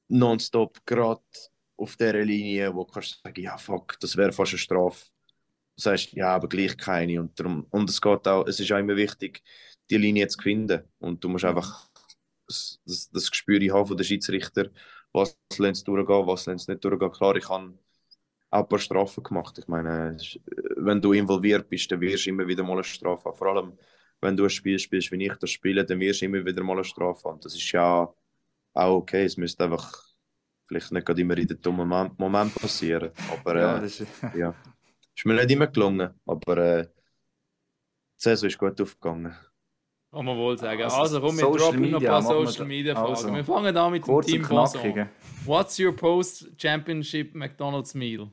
nonstop 0.08 0.86
gerade 0.86 1.22
auf 1.76 1.98
dieser 1.98 2.24
Linie, 2.24 2.74
wo 2.74 2.86
du 2.86 2.94
kannst 2.94 3.20
sagen, 3.22 3.42
ja 3.42 3.58
fuck, 3.58 4.00
das 4.00 4.16
wäre 4.16 4.32
fast 4.32 4.54
eine 4.54 4.60
Strafe. 4.60 5.06
Du 5.76 5.82
sagst, 5.82 6.14
ja, 6.14 6.34
aber 6.34 6.48
gleich 6.48 6.78
keine. 6.78 7.20
Und, 7.20 7.38
darum, 7.38 7.68
und 7.72 7.90
es 7.90 8.00
geht 8.00 8.26
auch, 8.26 8.48
es 8.48 8.62
ist 8.62 8.72
auch 8.72 8.78
immer 8.78 8.96
wichtig, 8.96 9.44
die 9.90 9.98
Linie 9.98 10.30
zu 10.30 10.42
finden. 10.42 10.84
Und 11.00 11.22
du 11.22 11.28
musst 11.28 11.44
einfach 11.44 11.90
das, 12.48 12.80
das, 12.86 13.10
das 13.10 13.32
Gespür 13.32 13.60
haben 13.74 13.88
von 13.88 13.98
den 13.98 14.06
Schiedsrichter, 14.06 14.70
was 15.12 15.38
lässt 15.58 15.78
es 15.78 15.84
durchgehen, 15.84 16.28
was 16.28 16.46
lässt 16.46 16.64
es 16.64 16.68
nicht 16.68 16.84
durchgehen. 16.84 17.12
Klar, 17.12 17.36
ich 17.36 17.48
habe 17.50 17.74
auch 18.50 18.60
ein 18.60 18.68
paar 18.68 18.80
Strafen 18.80 19.24
gemacht. 19.24 19.58
Ich 19.58 19.68
meine, 19.68 20.18
wenn 20.78 21.02
du 21.02 21.14
involviert 21.14 21.68
bist, 21.70 21.92
dann 21.92 22.02
wirst 22.02 22.26
du 22.26 22.30
immer 22.30 22.48
wieder 22.48 22.64
mal 22.64 22.74
eine 22.74 22.84
Strafe 22.84 23.30
haben. 23.30 23.38
Vor 23.38 23.48
allem, 23.48 23.78
wenn 24.22 24.38
du 24.38 24.44
ein 24.44 24.50
Spiel 24.50 24.80
spielst, 24.80 25.12
wie 25.12 25.26
ich 25.26 25.36
das 25.38 25.50
spiele, 25.50 25.84
dann 25.86 26.00
wirst 26.00 26.22
du 26.22 26.26
immer 26.26 26.46
wieder 26.46 26.64
mal 26.64 26.74
eine 26.74 26.84
Strafe 26.84 27.30
haben. 27.30 27.40
Das 27.42 27.56
ist 27.56 27.72
ja 27.72 28.14
auch 28.74 28.96
okay. 28.96 29.26
Es 29.26 29.38
müsste 29.38 29.64
einfach 29.64 29.92
vielleicht 30.66 30.92
nicht 30.92 31.06
gerade 31.06 31.22
immer 31.22 31.38
in 31.38 31.48
den 31.48 31.62
dummen 31.62 32.12
Moment 32.18 32.56
passieren. 32.56 33.12
Aber 33.32 33.60
ja, 33.60 33.78
äh, 33.80 33.86
ist... 33.86 34.06
ja. 34.36 34.56
ist 35.16 35.26
mir 35.26 35.34
nicht 35.34 35.52
immer 35.52 35.68
gelungen. 35.68 36.12
Aber 36.26 36.58
äh, 36.58 36.84
die 36.86 36.90
Saison 38.18 38.48
ist 38.48 38.58
gut 38.58 38.80
aufgegangen. 38.80 39.36
Kann 40.14 40.26
man 40.26 40.38
wohl 40.38 40.58
sagen. 40.60 40.84
Also, 40.84 40.98
also 40.98 41.22
komm, 41.22 41.38
wir 41.38 41.44
droppen 41.44 41.90
noch 41.90 42.00
ein 42.00 42.06
paar 42.06 42.22
Social 42.22 42.66
Media 42.66 42.94
Fragen. 42.94 43.10
Also, 43.10 43.34
wir 43.34 43.44
fangen 43.44 43.76
an 43.76 43.92
mit 43.92 44.06
dem 44.06 44.22
Team 44.22 44.48
Boson. 44.48 45.10
What's 45.46 45.80
your 45.80 45.96
post-Championship 45.96 47.34
McDonald's 47.34 47.96
Meal? 47.96 48.30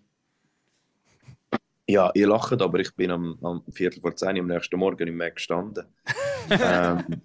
Ja, 1.89 2.11
ihr 2.15 2.29
lacht, 2.29 2.61
aber 2.61 2.79
ich 2.81 2.95
bin 2.95 3.11
am, 3.11 3.39
am 3.43 3.63
Viertel 3.73 4.01
vor 4.01 4.15
zehn 4.15 4.39
am 4.39 4.47
nächsten 4.47 4.79
Morgen 4.79 5.09
im 5.09 5.17
Mac 5.17 5.37
gestanden. 5.37 5.87
ähm, 6.51 7.23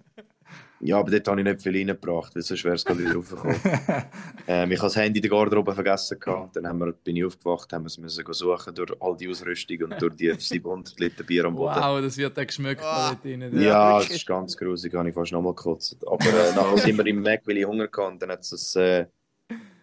ja, 0.80 0.98
aber 0.98 1.10
dort 1.10 1.26
habe 1.28 1.40
ich 1.40 1.46
nicht 1.46 1.62
viel 1.62 1.74
reingebracht, 1.74 2.34
weil 2.34 2.42
sonst 2.42 2.64
wäre 2.64 2.74
es 2.74 2.84
gerade 2.84 3.00
wieder 3.00 3.14
raufgekommen. 3.14 3.56
ähm, 4.46 4.70
ich 4.70 4.78
habe 4.78 4.86
das 4.88 4.96
Handy 4.96 5.18
in 5.18 5.22
der 5.22 5.30
Garderobe 5.30 5.74
vergessen. 5.74 6.18
Gehabt. 6.20 6.56
Dann 6.56 6.66
haben 6.66 6.78
wir, 6.78 6.92
bin 6.92 7.16
ich 7.16 7.24
aufgewacht, 7.24 7.72
haben 7.72 7.84
wir 7.84 7.86
es 7.86 7.96
müssen 7.96 8.24
suchen 8.32 8.74
durch 8.74 8.92
all 9.00 9.16
die 9.16 9.28
Ausrüstung 9.28 9.84
und 9.84 10.00
durch 10.00 10.14
die 10.16 10.34
700 10.38 11.00
Liter 11.00 11.24
Bier 11.24 11.46
am 11.46 11.56
Boden. 11.56 11.80
Wow, 11.80 12.00
das 12.02 12.18
wird 12.18 12.36
dann 12.36 12.46
geschmeckt 12.46 12.82
wow. 12.82 13.10
dort 13.10 13.24
drin. 13.24 13.60
Ja, 13.60 13.98
das 13.98 14.10
ist 14.10 14.26
ganz 14.26 14.56
gruselig, 14.56 14.94
habe 14.94 15.08
ich 15.08 15.14
fast 15.14 15.32
nochmal 15.32 15.54
gekotzt. 15.54 15.96
Aber 16.06 16.24
äh, 16.26 16.52
nachher 16.54 16.78
sind 16.78 16.98
wir 16.98 17.06
im 17.06 17.22
Mac, 17.22 17.40
weil 17.46 17.56
ich 17.56 17.66
Hunger 17.66 17.84
hatte. 17.84 18.02
Und 18.02 18.20
dann 18.20 18.30
hat 18.30 18.40
es 18.40 18.76
ein 18.76 18.82
äh, 18.82 19.06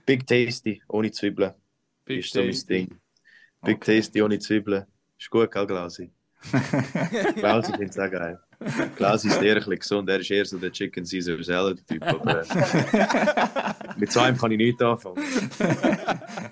Big 0.06 0.28
Tasty 0.28 0.82
ohne 0.88 1.12
Zwiebeln. 1.12 1.54
Big 2.06 2.20
ist 2.20 2.34
so 2.34 2.41
mein 2.41 2.52
Ding. 2.70 3.00
Big 3.64 3.78
okay. 3.78 3.98
Tasty 3.98 4.22
ohne 4.22 4.38
Zwiebeln. 4.38 4.86
Ist 5.18 5.30
gut, 5.30 5.50
gell, 5.52 5.66
Glausi? 5.66 6.12
Klausi 7.36 7.72
findet 7.72 7.91
es 7.91 8.00
auch 8.00 8.12
geil. 8.12 8.39
Klausi 8.95 9.28
ist 9.28 9.41
eher 9.41 9.55
ein 9.55 9.59
bisschen 9.59 9.80
gesund, 9.80 10.09
er 10.09 10.20
ist 10.20 10.32
eher 10.32 10.45
so 10.45 10.57
der 10.57 10.72
Chicken 10.72 11.03
Caesar 11.05 11.43
Salad 11.43 11.86
Typ. 11.88 12.03
Aber, 12.03 12.41
äh, 12.41 13.74
mit 13.97 14.11
so 14.11 14.20
einem 14.20 14.38
kann 14.38 14.51
ich 14.51 14.57
nichts 14.57 14.82
anfangen. 14.82 15.24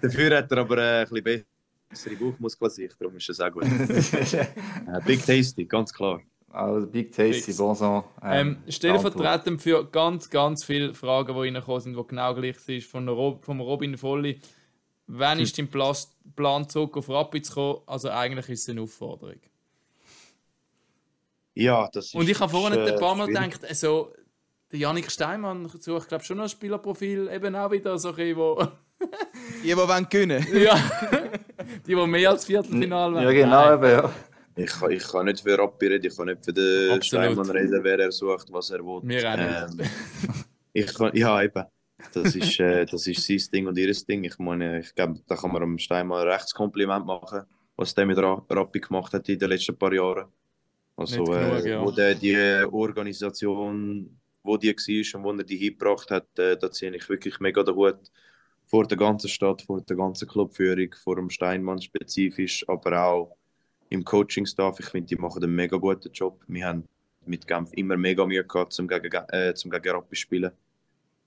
Dafür 0.01 0.37
hat 0.37 0.51
er 0.51 0.57
aber 0.57 0.77
äh, 0.77 1.01
ein 1.01 1.09
bisschen 1.09 1.45
bessere 1.89 2.15
Bauchmuskelsicht, 2.15 2.95
darum 2.99 3.15
ist 3.17 3.29
das 3.29 3.39
auch 3.39 3.51
gut. 3.51 3.63
äh, 3.63 4.45
Big 5.05 5.25
Tasty, 5.25 5.65
ganz 5.65 5.93
klar. 5.93 6.21
Also 6.49 6.87
Big 6.87 7.11
Tasty, 7.13 7.53
Bonson. 7.53 8.03
Ähm, 8.23 8.57
ähm, 8.65 8.71
stellvertretend 8.71 9.61
für 9.61 9.85
ganz, 9.85 10.29
ganz 10.29 10.63
viele 10.63 10.93
Fragen, 10.93 11.33
die 11.33 11.39
reingekommen 11.39 11.81
sind, 11.81 11.97
die 11.97 12.07
genau 12.07 12.33
gleich 12.33 12.59
sind, 12.59 12.83
von 12.83 13.07
Rob, 13.07 13.45
vom 13.45 13.61
Robin 13.61 13.97
Volli. 13.97 14.39
Wann 15.07 15.39
ist 15.39 15.57
dein 15.57 15.67
Plan, 15.67 16.69
zurück 16.69 16.97
auf 16.97 17.09
Rapid 17.09 17.45
zu 17.45 17.53
kommen? 17.53 17.79
Also 17.85 18.09
eigentlich 18.09 18.49
ist 18.49 18.63
es 18.63 18.69
eine 18.69 18.81
Aufforderung. 18.81 19.39
Ja, 21.53 21.89
das 21.91 22.07
ist. 22.07 22.15
Und 22.15 22.29
ich 22.29 22.39
habe 22.39 22.51
vorhin 22.51 22.79
äh, 22.79 22.91
ein 22.91 22.99
paar 22.99 23.15
Mal 23.15 23.27
gedacht, 23.27 23.65
also, 23.65 24.13
der 24.71 24.79
Janik 24.79 25.11
Steinmann 25.11 25.67
sucht, 25.67 26.07
glaube 26.07 26.23
schon 26.23 26.37
noch 26.37 26.43
ein 26.43 26.49
Spielerprofil, 26.49 27.29
eben 27.29 27.55
auch 27.55 27.71
wieder 27.71 27.97
so 27.97 28.13
ein 28.13 28.35
wo. 28.35 28.67
die, 29.63 29.67
die 29.67 29.75
wollen 29.75 30.07
gewinnen. 30.09 30.45
ja. 30.53 30.79
die, 31.85 31.95
die 31.95 32.07
mehr 32.07 32.29
als 32.29 32.45
Viertelfinale 32.45 33.15
wollen. 33.15 33.25
Ja, 33.25 33.31
genau, 33.31 33.73
eben, 33.73 33.91
ja. 33.91 34.13
Ich, 34.55 34.71
kann, 34.71 34.91
ich 34.91 35.07
kann 35.07 35.25
nicht 35.25 35.41
für 35.41 35.57
Rappi 35.57 35.87
reden, 35.87 36.05
ich 36.05 36.15
kann 36.15 36.27
nicht 36.27 36.43
für 36.43 36.53
den 36.53 36.91
Absolut. 36.91 37.25
Steinmann 37.25 37.49
reden, 37.49 37.83
wer 37.83 37.99
er 37.99 38.11
sucht, 38.11 38.51
was 38.51 38.69
er 38.69 38.79
will. 38.79 39.01
Wir 39.03 39.31
auch 39.31 39.37
nicht. 39.37 39.79
Ähm, 39.79 39.89
ich 40.73 40.93
kann, 40.93 41.15
ja, 41.15 41.41
eben. 41.41 41.63
Das 42.13 42.35
ist, 42.35 42.59
äh, 42.59 42.85
das 42.85 43.07
ist 43.07 43.25
sein 43.25 43.39
Ding 43.53 43.67
und 43.67 43.77
ihr 43.77 43.93
Ding. 43.93 44.23
Ich 44.23 44.37
meine, 44.39 44.79
ich 44.79 44.93
glaube, 44.95 45.19
da 45.27 45.35
kann 45.35 45.51
man 45.51 45.61
dem 45.61 45.77
Steinmann 45.77 46.21
ein 46.21 46.27
Rechtskompliment 46.27 47.05
machen, 47.05 47.43
was 47.75 47.93
der 47.93 48.05
mit 48.05 48.17
Rappi 48.17 48.79
gemacht 48.79 49.13
hat 49.13 49.29
in 49.29 49.39
den 49.39 49.49
letzten 49.49 49.77
paar 49.77 49.93
Jahren. 49.93 50.25
Also, 50.95 51.23
genug, 51.23 51.65
äh, 51.65 51.69
ja. 51.69 51.83
wo 51.83 51.91
der 51.91 52.15
die 52.15 52.65
Organisation, 52.71 54.19
wo 54.43 54.57
die 54.57 54.69
war 54.69 55.19
und 55.19 55.23
wo 55.25 55.31
er 55.31 55.43
die 55.43 55.57
hingebracht 55.57 56.11
hat, 56.11 56.37
äh, 56.37 56.57
da 56.57 56.71
ziehe 56.71 56.95
ich 56.95 57.07
wirklich 57.09 57.39
mega 57.39 57.63
den 57.63 57.75
Hut. 57.75 57.99
vor 58.65 58.87
der 58.87 58.97
ganzen 58.97 59.29
Stadt, 59.29 59.61
vor 59.63 59.81
der 59.81 59.97
ganzen 59.97 60.27
Clubführung, 60.29 60.95
vor 61.03 61.17
dem 61.17 61.29
Steinmann 61.29 61.81
spezifisch, 61.81 62.67
aber 62.69 63.03
auch 63.03 63.37
im 63.89 64.05
Coaching-Staff. 64.05 64.79
Ich 64.79 64.85
finde, 64.87 65.07
die 65.07 65.21
machen 65.21 65.43
einen 65.43 65.53
mega 65.53 65.77
guten 65.77 66.11
Job. 66.13 66.41
Wir 66.47 66.67
haben 66.67 66.87
mit 67.25 67.45
Genf 67.47 67.71
immer 67.73 67.97
mega 67.97 68.25
Mühe 68.25 68.45
gehabt, 68.45 68.73
zum 68.73 68.87
gegen, 68.87 69.11
äh, 69.29 69.53
zum 69.53 69.71
gegen 69.71 69.89
Rappi 69.89 70.15
spielen. 70.15 70.51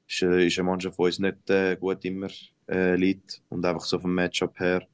Ist, 0.08 0.22
äh, 0.22 0.46
ist 0.46 0.58
eine 0.58 0.70
Mannschaft, 0.70 0.98
die 0.98 1.02
uns 1.02 1.18
nicht 1.18 1.50
äh, 1.50 1.76
gut 1.76 2.04
immer 2.06 2.28
äh, 2.68 2.96
liegt 2.96 3.42
und 3.50 3.64
einfach 3.64 3.84
so 3.84 3.98
vom 3.98 4.14
Matchup 4.14 4.58
her. 4.58 4.86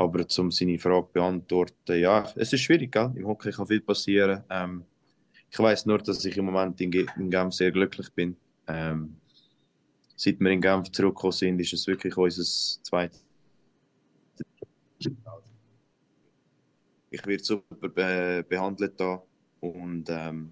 Aber 0.00 0.24
um 0.38 0.50
seine 0.50 0.78
Frage 0.78 1.08
beantworten, 1.12 2.00
ja, 2.00 2.26
es 2.34 2.54
ist 2.54 2.62
schwierig, 2.62 2.90
gell? 2.90 3.12
im 3.16 3.26
Hockey 3.26 3.50
kann 3.50 3.66
viel 3.66 3.82
passieren. 3.82 4.42
Ähm, 4.48 4.82
ich 5.50 5.58
weiß 5.58 5.84
nur, 5.84 5.98
dass 5.98 6.24
ich 6.24 6.38
im 6.38 6.46
Moment 6.46 6.80
in, 6.80 6.90
in 6.90 7.30
Genf 7.30 7.52
sehr 7.52 7.70
glücklich 7.70 8.10
bin. 8.14 8.34
Ähm, 8.66 9.16
seit 10.16 10.40
wir 10.40 10.50
in 10.52 10.62
Genf 10.62 10.90
zurückgekommen 10.90 11.32
sind, 11.32 11.60
ist 11.60 11.74
es 11.74 11.86
wirklich 11.86 12.16
unser 12.16 12.42
zweites. 12.82 13.22
Ich 17.10 17.26
werde 17.26 17.44
super 17.44 17.88
be 17.90 18.42
behandelt 18.48 18.98
da 18.98 19.22
und 19.60 20.06
ähm, 20.08 20.50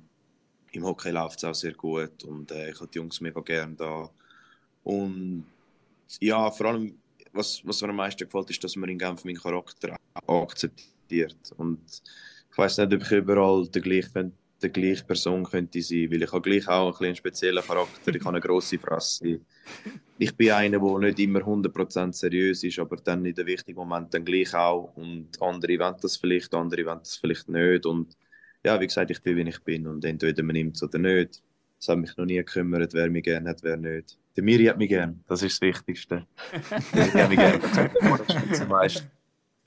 im 0.73 0.85
Hockey 0.85 1.11
läuft 1.11 1.39
es 1.39 1.45
auch 1.45 1.55
sehr 1.55 1.73
gut 1.73 2.23
und 2.23 2.51
äh, 2.51 2.73
ich 2.73 2.79
habe 2.79 2.91
die 2.93 2.99
Jungs 2.99 3.19
mega 3.23 3.41
gern 3.41 3.75
da. 3.75 4.11
Und 4.85 5.47
ja, 6.21 6.51
vor 6.51 6.67
allem, 6.67 6.99
was, 7.33 7.61
was 7.65 7.83
mir 7.83 7.89
am 7.91 7.97
meisten 7.97 8.25
gefällt, 8.25 8.51
ist, 8.51 8.63
dass 8.63 8.77
man 8.77 8.89
in 8.89 8.99
Genf 8.99 9.25
meinen 9.25 9.37
Charakter 9.37 9.97
akzeptiert. 10.27 11.53
Und 11.57 11.81
ich 12.51 12.59
weiß 12.59 12.79
nicht, 12.79 12.93
ob 12.95 13.03
ich 13.03 13.13
überall 13.13 13.69
der 13.69 13.83
gleiche, 13.83 14.33
der 14.61 14.71
gleiche 14.71 15.05
Person 15.05 15.45
könnte 15.45 15.81
sein, 15.83 16.11
weil 16.11 16.23
ich 16.23 16.33
habe 16.33 16.43
gleich 16.43 16.67
auch 16.69 17.01
einen 17.01 17.15
speziellen 17.15 17.63
Charakter, 17.63 18.15
ich 18.15 18.21
habe 18.21 18.31
eine 18.31 18.41
grosse 18.41 18.79
Fresse. 18.79 19.41
Ich 20.19 20.35
bin 20.37 20.51
einer, 20.51 20.81
der 20.81 20.99
nicht 20.99 21.21
immer 21.21 21.41
100% 21.41 22.13
seriös 22.13 22.65
ist, 22.65 22.79
aber 22.81 22.97
dann 22.97 23.25
in 23.25 23.35
den 23.35 23.47
wichtigen 23.47 23.79
Momenten 23.79 24.25
gleich 24.25 24.53
auch. 24.55 24.93
Und 24.97 25.41
andere 25.41 25.79
wollen 25.79 25.97
das 26.01 26.17
vielleicht, 26.17 26.53
andere 26.55 26.85
wollen 26.87 26.99
das 26.99 27.17
vielleicht 27.17 27.49
nicht. 27.49 27.87
Und 27.87 28.17
ja, 28.65 28.81
wie 28.81 28.87
gesagt, 28.87 29.11
ich 29.11 29.23
bin, 29.23 29.37
wie 29.37 29.49
ich 29.49 29.63
bin 29.63 29.87
und 29.87 30.05
entweder 30.05 30.43
man 30.43 30.55
nimmt 30.55 30.77
es 30.77 30.83
oder 30.83 30.99
nicht. 30.99 31.43
Es 31.81 31.89
hat 31.89 31.99
mich 31.99 32.17
noch 32.17 32.25
nie 32.25 32.37
gekümmert, 32.37 32.93
wer 32.95 33.09
mich 33.09 33.25
gerne 33.25 33.51
hat, 33.51 33.63
wer 33.63 33.77
nicht. 33.77 34.19
Der 34.37 34.45
Miri 34.45 34.65
hat 34.65 34.79
mich 34.79 34.89
gern, 34.89 35.23
das 35.29 35.43
ist 35.43 35.61
das 35.61 35.69
Wichtigste. 35.69 36.27
ich 36.93 37.15
habe 37.15 37.29
mich 37.29 37.39
gerne. 37.39 37.91
Spitzenmeister. 38.29 39.11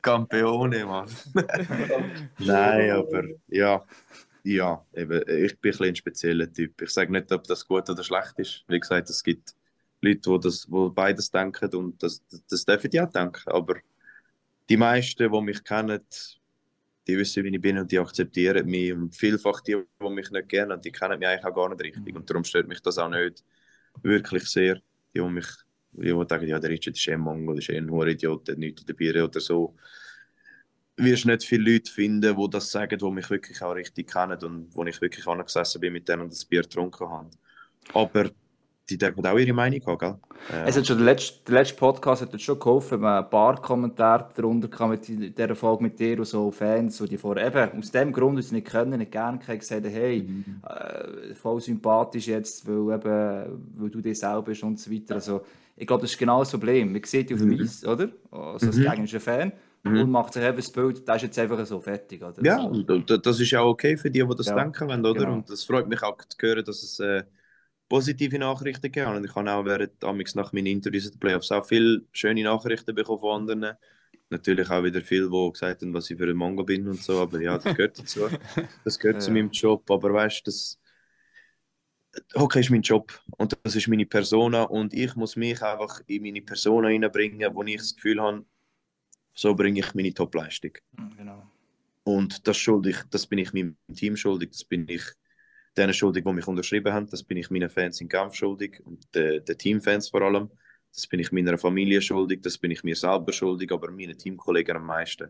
Campeone, 0.01 0.85
Mann. 0.85 1.09
Nein, 2.39 2.91
aber 2.91 3.23
ja, 3.47 3.85
ja, 4.43 4.83
eben, 4.93 5.21
ich 5.27 5.59
bin 5.59 5.73
ein, 5.73 5.89
ein 5.89 5.95
spezieller 5.95 6.51
Typ. 6.51 6.81
Ich 6.81 6.89
sage 6.89 7.11
nicht, 7.11 7.31
ob 7.31 7.43
das 7.43 7.67
gut 7.67 7.89
oder 7.89 8.03
schlecht 8.03 8.39
ist. 8.39 8.63
Wie 8.67 8.79
gesagt, 8.79 9.09
es 9.09 9.23
gibt 9.23 9.53
Leute, 10.01 10.21
die, 10.31 10.39
das, 10.39 10.65
die 10.65 10.89
beides 10.89 11.29
denken 11.29 11.75
und 11.75 12.01
das, 12.01 12.23
das 12.49 12.65
dürfen 12.65 12.89
die 12.89 12.99
auch 12.99 13.11
denken. 13.11 13.49
Aber 13.51 13.75
die 14.69 14.77
meisten, 14.77 15.31
die 15.31 15.41
mich 15.41 15.63
kennen, 15.63 16.01
die 17.11 17.17
wissen, 17.17 17.43
wie 17.43 17.49
ich 17.55 17.61
bin 17.61 17.77
und 17.77 17.91
die 17.91 17.99
akzeptieren 17.99 18.65
mich. 18.67 18.93
Und 18.93 19.15
vielfach 19.15 19.61
die, 19.61 19.77
die 20.01 20.09
mich 20.09 20.31
nicht 20.31 20.49
kennen, 20.49 20.81
die 20.81 20.91
kennen 20.91 21.19
mich 21.19 21.27
eigentlich 21.27 21.45
auch 21.45 21.55
gar 21.55 21.69
nicht 21.69 21.81
richtig. 21.81 22.15
Und 22.15 22.29
darum 22.29 22.43
stört 22.43 22.67
mich 22.67 22.81
das 22.81 22.97
auch 22.97 23.09
nicht 23.09 23.43
wirklich 24.01 24.45
sehr. 24.45 24.75
Die, 25.13 25.19
die 25.19 25.21
mich 25.21 25.47
die, 25.91 26.13
die 26.13 26.25
sagen, 26.27 26.47
ja, 26.47 26.59
der 26.59 26.69
Richard 26.69 26.95
ist 26.95 27.07
eh 27.07 27.13
ein 27.13 27.19
Mongo, 27.19 27.53
ist 27.53 27.69
eh 27.69 27.77
ein 27.77 27.89
Huridiot, 27.89 28.47
der 28.47 28.53
hat 28.53 28.59
nichts 28.59 28.85
dabei 28.85 29.23
oder 29.23 29.39
so. 29.39 29.75
Wirst 30.97 31.25
nicht 31.25 31.43
viele 31.43 31.71
Leute 31.73 31.91
finden, 31.91 32.35
die 32.35 32.49
das 32.49 32.71
sagen, 32.71 32.97
die 32.97 33.11
mich 33.11 33.29
wirklich 33.29 33.61
auch 33.61 33.73
richtig 33.73 34.11
kennen 34.11 34.37
und 34.43 34.75
wo 34.75 34.85
ich 34.85 35.01
wirklich 35.01 35.27
angesessen 35.27 35.81
bin 35.81 35.93
mit 35.93 36.07
denen 36.07 36.23
und 36.23 36.31
das 36.31 36.45
Bier 36.45 36.61
getrunken 36.61 37.09
habe. 37.09 37.29
Aber 37.93 38.29
die 38.89 38.97
dürfen 38.97 39.25
auch 39.25 39.37
ihre 39.37 39.53
Meinung 39.53 39.81
haben, 39.85 39.97
gell? 39.97 40.15
Äh, 40.51 40.69
es 40.69 40.77
hat 40.77 40.87
schon 40.87 40.97
der 40.97 41.05
letzte, 41.05 41.43
der 41.45 41.59
letzte 41.59 41.75
Podcast 41.75 42.21
hat 42.21 42.41
schon 42.41 42.59
geholfen, 42.59 43.01
wenn 43.01 43.07
ein 43.07 43.29
paar 43.29 43.61
Kommentare 43.61 44.29
darunter 44.35 44.67
kam 44.67 44.89
mit 44.89 45.07
dieser 45.07 45.55
Folge 45.55 45.83
mit 45.83 45.99
dir 45.99 46.17
und 46.19 46.25
so 46.25 46.51
Fans, 46.51 46.97
die 46.97 47.17
vor 47.17 47.37
eben 47.37 47.77
aus 47.77 47.91
dem 47.91 48.11
Grund, 48.11 48.37
dass 48.37 48.49
sie 48.49 48.55
nicht 48.55 48.67
können, 48.67 48.97
nicht 48.97 49.11
gerne 49.11 49.39
haben, 49.47 49.59
gesagt 49.59 49.85
hey, 49.85 50.23
mhm. 50.23 50.61
äh, 50.67 51.33
voll 51.35 51.61
sympathisch 51.61 52.27
jetzt, 52.27 52.67
weil, 52.67 52.95
eben, 52.95 53.63
weil 53.77 53.89
du 53.89 54.01
dir 54.01 54.15
selber 54.15 54.41
bist 54.43 54.63
und 54.63 54.79
so 54.79 54.91
weiter. 54.91 55.15
Also, 55.15 55.41
ich 55.77 55.87
glaube, 55.87 56.01
das 56.01 56.11
ist 56.11 56.17
genau 56.17 56.39
das 56.39 56.51
Problem. 56.51 56.91
Man 56.91 57.03
sieht 57.03 57.29
dich 57.29 57.35
auf 57.35 57.41
dem 57.41 57.49
mhm. 57.49 57.61
Eis, 57.61 57.85
oder? 57.85 58.09
Also 58.31 58.67
als 58.67 58.77
mhm. 58.77 58.83
gegnerischer 58.83 59.19
Fan. 59.19 59.53
Mhm. 59.83 60.01
Und 60.01 60.11
macht 60.11 60.33
sich 60.33 60.43
eben 60.43 60.57
das 60.57 60.71
Bild, 60.71 61.07
das 61.07 61.15
ist 61.17 61.21
jetzt 61.23 61.39
einfach 61.39 61.65
so 61.65 61.79
fertig. 61.79 62.21
Oder? 62.21 62.43
Ja, 62.43 62.61
und 62.61 63.09
das 63.25 63.39
ist 63.39 63.49
ja 63.49 63.63
okay 63.63 63.97
für 63.97 64.11
die, 64.11 64.21
die 64.21 64.35
das 64.35 64.45
ja, 64.45 64.55
denken 64.55 64.87
wollen, 64.87 65.03
oder? 65.03 65.21
Genau. 65.21 65.33
Und 65.33 65.49
das 65.49 65.63
freut 65.63 65.87
mich 65.87 66.03
auch 66.03 66.17
zu 66.17 66.37
hören, 66.39 66.65
dass 66.65 66.83
es... 66.83 66.99
Äh, 66.99 67.23
positive 67.91 68.39
Nachrichten 68.39 68.89
gegeben. 68.89 69.17
Und 69.17 69.25
ich 69.25 69.35
habe 69.35 69.51
auch 69.51 69.65
während 69.65 70.01
nach 70.35 70.53
meinen 70.53 70.67
Interviews 70.67 71.07
in 71.07 71.11
den 71.11 71.19
Playoffs 71.19 71.51
auch 71.51 71.65
viele 71.65 72.01
schöne 72.13 72.41
Nachrichten 72.41 72.95
bekommen 72.95 73.19
von 73.19 73.41
anderen. 73.41 73.75
Natürlich 74.29 74.69
auch 74.69 74.81
wieder 74.81 75.01
viele, 75.01 75.29
die 75.29 75.51
gesagt 75.51 75.81
haben, 75.81 75.93
was 75.93 76.09
ich 76.09 76.17
für 76.17 76.23
ein 76.23 76.37
Mongo 76.37 76.63
bin 76.63 76.87
und 76.87 77.03
so. 77.03 77.19
Aber 77.19 77.41
ja, 77.41 77.57
das 77.57 77.75
gehört 77.75 77.99
dazu. 77.99 78.29
Das 78.85 78.97
gehört 78.97 79.15
ja. 79.17 79.19
zu 79.19 79.31
meinem 79.31 79.51
Job. 79.51 79.91
Aber 79.91 80.13
weißt 80.13 80.39
du, 80.39 80.51
das 80.51 80.79
Hockey 82.33 82.61
ist 82.61 82.69
mein 82.69 82.81
Job 82.81 83.11
und 83.37 83.57
das 83.61 83.75
ist 83.75 83.89
meine 83.89 84.05
Persona. 84.05 84.63
Und 84.63 84.93
ich 84.93 85.13
muss 85.17 85.35
mich 85.35 85.61
einfach 85.61 85.99
in 86.07 86.21
meine 86.21 86.41
Persona 86.41 86.87
hineinbringen, 86.87 87.53
wo 87.53 87.61
ich 87.63 87.75
das 87.75 87.93
Gefühl 87.93 88.21
habe, 88.21 88.45
so 89.33 89.53
bringe 89.53 89.81
ich 89.81 89.93
meine 89.93 90.13
Topleistung. 90.13 90.71
Genau. 91.17 91.43
Und 92.05 92.47
das 92.47 92.55
schuldig, 92.55 92.95
das 93.09 93.27
bin 93.27 93.39
ich 93.39 93.51
meinem 93.51 93.75
Team 93.93 94.15
schuldig, 94.15 94.51
das 94.51 94.63
bin 94.63 94.87
ich 94.87 95.03
denen 95.77 95.93
schuldig, 95.93 96.23
die 96.25 96.33
mich 96.33 96.47
unterschrieben 96.47 96.93
haben. 96.93 97.07
Das 97.07 97.23
bin 97.23 97.37
ich 97.37 97.49
meinen 97.49 97.69
Fans 97.69 98.01
in 98.01 98.09
Genf 98.09 98.35
schuldig 98.35 98.81
und 98.85 99.13
den, 99.15 99.43
den 99.45 99.57
Teamfans 99.57 100.09
vor 100.09 100.21
allem. 100.21 100.49
Das 100.93 101.07
bin 101.07 101.19
ich 101.19 101.31
meiner 101.31 101.57
Familie 101.57 102.01
schuldig, 102.01 102.41
das 102.41 102.57
bin 102.57 102.71
ich 102.71 102.83
mir 102.83 102.95
selber 102.95 103.31
schuldig, 103.31 103.71
aber 103.71 103.91
meinen 103.91 104.17
Teamkollegen 104.17 104.75
am 104.75 104.85
meisten. 104.85 105.29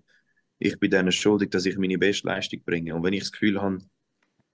Ich 0.57 0.79
bin 0.79 0.89
denen 0.89 1.11
schuldig, 1.11 1.51
dass 1.51 1.65
ich 1.65 1.77
meine 1.77 1.97
Bestleistung 1.97 2.61
bringe. 2.63 2.95
Und 2.95 3.03
wenn 3.03 3.13
ich 3.13 3.21
das 3.21 3.31
Gefühl 3.31 3.61
habe, 3.61 3.79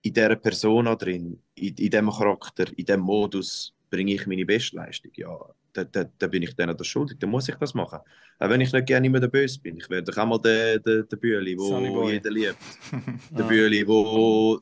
in 0.01 0.13
dieser 0.13 0.35
Persona 0.35 0.95
drin, 0.95 1.41
in, 1.55 1.67
in 1.67 1.89
diesem 1.89 2.09
Charakter, 2.09 2.65
in 2.75 2.85
diesem 2.85 3.01
Modus, 3.01 3.73
bringe 3.89 4.13
ich 4.13 4.27
meine 4.27 4.45
Bestleistung, 4.45 5.11
ja, 5.15 5.37
dann 5.73 5.87
da, 5.91 6.03
da 6.17 6.27
bin 6.27 6.43
ich 6.43 6.55
denen 6.55 6.75
das 6.75 6.87
schuldig, 6.87 7.19
dann 7.19 7.29
muss 7.29 7.47
ich 7.47 7.55
das 7.55 7.73
machen. 7.73 7.99
Auch 8.39 8.49
wenn 8.49 8.61
ich 8.61 8.71
nicht 8.71 8.87
gerne 8.87 9.07
immer 9.07 9.19
der 9.19 9.27
Böse 9.27 9.59
bin. 9.59 9.77
Ich 9.77 9.89
werde 9.89 10.11
doch 10.11 10.17
einmal 10.17 10.41
der, 10.41 10.79
der, 10.79 11.03
der 11.03 11.17
Bühli, 11.17 11.57
wo 11.57 12.09
jeder 12.09 12.31
liebt. 12.31 12.57
der 13.31 13.43
Bühli, 13.43 13.87
wo 13.87 14.59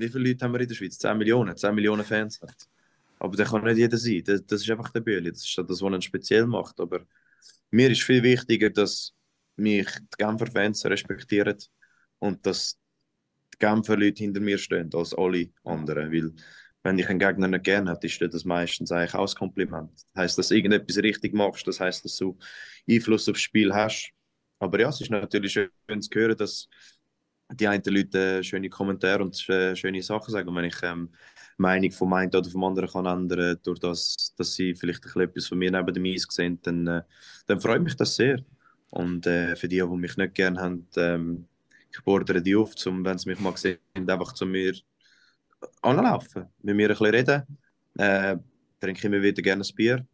wie 0.00 0.08
viele 0.08 0.28
Leute 0.28 0.44
haben 0.44 0.52
wir 0.52 0.60
in 0.60 0.68
der 0.68 0.74
Schweiz? 0.74 0.98
10 0.98 1.16
Millionen, 1.18 1.56
10 1.56 1.74
Millionen 1.74 2.04
Fans. 2.04 2.40
Aber 3.18 3.36
der 3.36 3.46
kann 3.46 3.64
nicht 3.64 3.76
jeder 3.76 3.98
sein. 3.98 4.22
Das, 4.24 4.44
das 4.46 4.62
ist 4.62 4.70
einfach 4.70 4.90
der 4.90 5.00
Bühli. 5.00 5.30
Das 5.30 5.44
ist 5.44 5.58
das, 5.58 5.82
was 5.82 5.92
ihn 5.92 6.02
speziell 6.02 6.46
macht. 6.46 6.80
Aber 6.80 7.00
mir 7.70 7.90
ist 7.90 8.02
viel 8.02 8.22
wichtiger, 8.22 8.70
dass 8.70 9.14
mich 9.56 9.86
die 9.86 10.16
Genfer 10.18 10.46
Fans 10.46 10.84
respektieren 10.86 11.58
und 12.18 12.44
dass 12.46 12.78
die 13.54 13.58
Genfer 13.58 13.96
Leute 13.96 14.22
hinter 14.22 14.40
mir 14.40 14.58
stehen 14.58 14.90
als 14.94 15.14
alle 15.14 15.50
anderen. 15.64 16.10
Weil 16.10 16.32
wenn 16.82 16.98
ich 16.98 17.08
einen 17.08 17.18
Gegner 17.18 17.48
nicht 17.48 17.64
gerne 17.64 17.90
habe, 17.90 18.06
ist 18.06 18.20
das 18.20 18.44
meistens 18.44 18.90
eigentlich 18.90 19.14
auch 19.14 19.28
ein 19.28 19.34
Kompliment. 19.34 19.92
Das 20.14 20.22
heisst, 20.22 20.38
dass 20.38 20.48
du 20.48 20.54
irgendetwas 20.54 20.96
richtig 20.96 21.34
machst, 21.34 21.66
das 21.66 21.78
heisst, 21.78 22.04
dass 22.04 22.16
du 22.16 22.38
Einfluss 22.88 23.28
aufs 23.28 23.42
Spiel 23.42 23.74
hast. 23.74 24.10
Aber 24.58 24.80
ja, 24.80 24.88
es 24.88 25.00
ist 25.00 25.10
natürlich 25.10 25.52
schön 25.52 25.70
zu 26.00 26.10
hören, 26.14 26.36
dass 26.36 26.68
die 27.52 27.68
einen 27.68 27.82
Leute 27.86 28.42
schöne 28.44 28.68
Kommentare 28.68 29.22
und 29.22 29.36
schöne 29.36 30.02
Sachen 30.02 30.30
sagen. 30.30 30.48
Und 30.48 30.56
wenn 30.56 30.64
ich 30.64 30.82
ähm, 30.82 31.10
Meinung 31.56 31.90
vom 31.92 32.12
einen 32.12 32.34
oder 32.34 32.48
vom 32.50 32.64
anderen 32.64 32.88
kann 32.88 33.06
ändern, 33.06 33.58
durch 33.62 33.78
das, 33.78 34.34
dass 34.36 34.54
sie 34.54 34.74
vielleicht 34.74 35.04
etwas 35.16 35.46
von 35.46 35.58
mir 35.58 35.70
neben 35.70 35.94
dem 35.94 36.04
Eis 36.04 36.26
sehen, 36.30 36.58
dann, 36.62 36.86
äh, 36.86 37.02
dann 37.46 37.60
freut 37.60 37.82
mich 37.82 37.96
das 37.96 38.16
sehr. 38.16 38.38
Und 38.90 39.26
äh, 39.26 39.54
für 39.56 39.68
die, 39.68 39.78
die 39.78 39.86
mich 39.86 40.16
nicht 40.16 40.34
gerne 40.34 40.60
haben, 40.60 40.88
ähm, 40.96 41.46
ich 41.92 42.02
bordere 42.04 42.42
die 42.42 42.56
auf, 42.56 42.74
um, 42.86 43.04
wenn 43.04 43.18
sie 43.18 43.28
mich 43.28 43.40
mal 43.40 43.56
sehen, 43.56 43.78
einfach 43.94 44.32
zu 44.32 44.46
mir 44.46 44.74
anlaufen, 45.82 46.46
mit 46.62 46.76
mir 46.76 46.88
ein 46.88 46.96
bisschen 46.96 47.14
reden. 47.14 47.58
Äh, 47.98 48.36
trinke 48.80 49.06
immer 49.06 49.22
wieder 49.22 49.42
gerne 49.42 49.62
ein 49.64 49.74
Bier. 49.74 50.06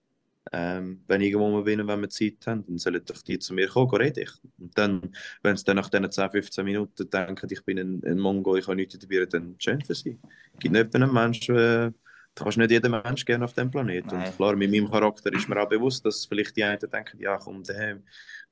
Ähm, 0.52 1.02
wenn 1.08 1.20
ich 1.20 1.32
irgendwo 1.32 1.50
mal 1.50 1.62
bin 1.62 1.86
wenn 1.86 2.00
wir 2.00 2.08
Zeit 2.08 2.46
haben, 2.46 2.64
dann 2.66 2.78
sollen 2.78 3.02
doch 3.04 3.20
die 3.22 3.38
zu 3.38 3.52
mir 3.52 3.68
kommen, 3.68 3.94
rede 3.96 4.22
ich. 4.22 4.30
Und 4.58 4.76
dann, 4.78 5.02
wenn 5.42 5.56
sie 5.56 5.64
dann 5.64 5.76
nach 5.76 5.88
diesen 5.88 6.10
10, 6.10 6.30
15 6.30 6.64
Minuten 6.64 7.10
denken, 7.10 7.48
ich 7.50 7.64
bin 7.64 7.78
ein, 7.78 8.02
ein 8.04 8.18
Mongo, 8.18 8.56
ich 8.56 8.66
habe 8.66 8.76
nichts 8.76 8.98
dabei, 8.98 9.26
dann 9.26 9.56
schön 9.58 9.80
für 9.82 9.94
sie. 9.94 10.18
Es 10.54 10.60
gibt 10.60 10.72
nicht 10.72 10.94
einen 10.94 11.12
Menschen, 11.12 11.56
äh, 11.56 11.90
du 12.34 12.44
kannst 12.44 12.58
nicht 12.58 12.70
jeden 12.70 12.92
Mensch 12.92 13.24
gerne 13.24 13.44
auf 13.44 13.54
dem 13.54 13.70
Planeten. 13.70 14.14
Und 14.14 14.36
klar, 14.36 14.54
mit 14.54 14.70
meinem 14.70 14.90
Charakter 14.90 15.32
ist 15.32 15.48
mir 15.48 15.60
auch 15.60 15.68
bewusst, 15.68 16.04
dass 16.06 16.26
vielleicht 16.26 16.56
die 16.56 16.64
einen 16.64 16.78
denken, 16.78 17.18
ja 17.20 17.38
komm, 17.38 17.64
der, 17.64 18.00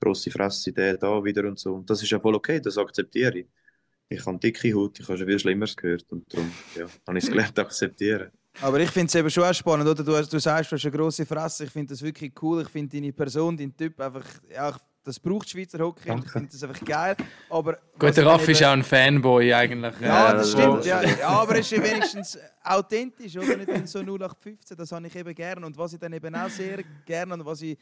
grosse 0.00 0.30
Fresse, 0.30 0.72
der 0.72 0.96
da 0.96 1.22
wieder 1.24 1.44
und 1.44 1.58
so. 1.58 1.74
Und 1.74 1.88
das 1.88 2.02
ist 2.02 2.10
ja 2.10 2.20
voll 2.20 2.34
okay, 2.34 2.60
das 2.60 2.78
akzeptiere 2.78 3.38
ich. 3.38 3.46
Ich 4.08 4.24
habe 4.26 4.38
dicke 4.38 4.74
Haut, 4.74 5.00
ich 5.00 5.08
habe 5.08 5.18
schon 5.18 5.26
viel 5.26 5.38
Schlimmeres 5.38 5.76
gehört 5.76 6.04
und 6.12 6.32
darum 6.32 6.52
ja, 6.76 6.86
habe 7.06 7.18
ich 7.18 7.24
es 7.24 7.30
gelernt 7.30 7.58
akzeptieren. 7.66 8.30
Aber 8.60 8.80
ich 8.80 8.90
finde 8.90 9.06
es 9.08 9.14
eben 9.14 9.30
schon 9.30 9.44
auch 9.44 9.54
spannend, 9.54 9.88
oder? 9.88 10.02
Du, 10.02 10.12
du 10.12 10.38
sagst, 10.38 10.70
du 10.70 10.76
hast 10.76 10.84
eine 10.84 10.96
grosse 10.96 11.26
Fresse. 11.26 11.64
Ich 11.64 11.70
finde 11.70 11.92
das 11.92 12.02
wirklich 12.02 12.32
cool. 12.42 12.62
Ich 12.62 12.68
finde 12.68 12.96
deine 12.96 13.12
Person, 13.12 13.56
dein 13.56 13.76
Typ 13.76 14.00
einfach. 14.00 14.24
Ja, 14.52 14.74
das 15.04 15.20
braucht 15.20 15.50
Schweizer 15.50 15.78
Hockey 15.80 16.10
und 16.10 16.24
ich 16.24 16.30
finde 16.30 16.48
das 16.50 16.62
einfach 16.62 16.82
geil. 16.82 17.16
Aber 17.50 17.78
Gut, 17.98 18.16
der 18.16 18.24
Raff 18.24 18.48
ist 18.48 18.64
auch 18.64 18.72
ein 18.72 18.82
Fanboy 18.82 19.52
eigentlich. 19.52 20.00
Ja, 20.00 20.32
das 20.32 20.52
stimmt. 20.52 20.84
Ja, 20.86 21.02
ja, 21.02 21.28
aber 21.28 21.58
es 21.58 21.70
ist 21.70 21.82
wenigstens 21.82 22.38
authentisch, 22.62 23.36
oder? 23.36 23.56
Nicht 23.56 23.88
so 23.88 23.98
0815, 23.98 24.76
das 24.76 24.90
habe 24.92 25.06
ich 25.06 25.14
eben 25.14 25.34
gerne. 25.34 25.66
Und 25.66 25.76
was 25.76 25.92
ich 25.92 25.98
dann 25.98 26.12
eben 26.14 26.34
auch 26.34 26.48
sehr 26.48 26.82
gerne 27.04 27.34
und 27.34 27.44
was 27.44 27.60
ich 27.60 27.76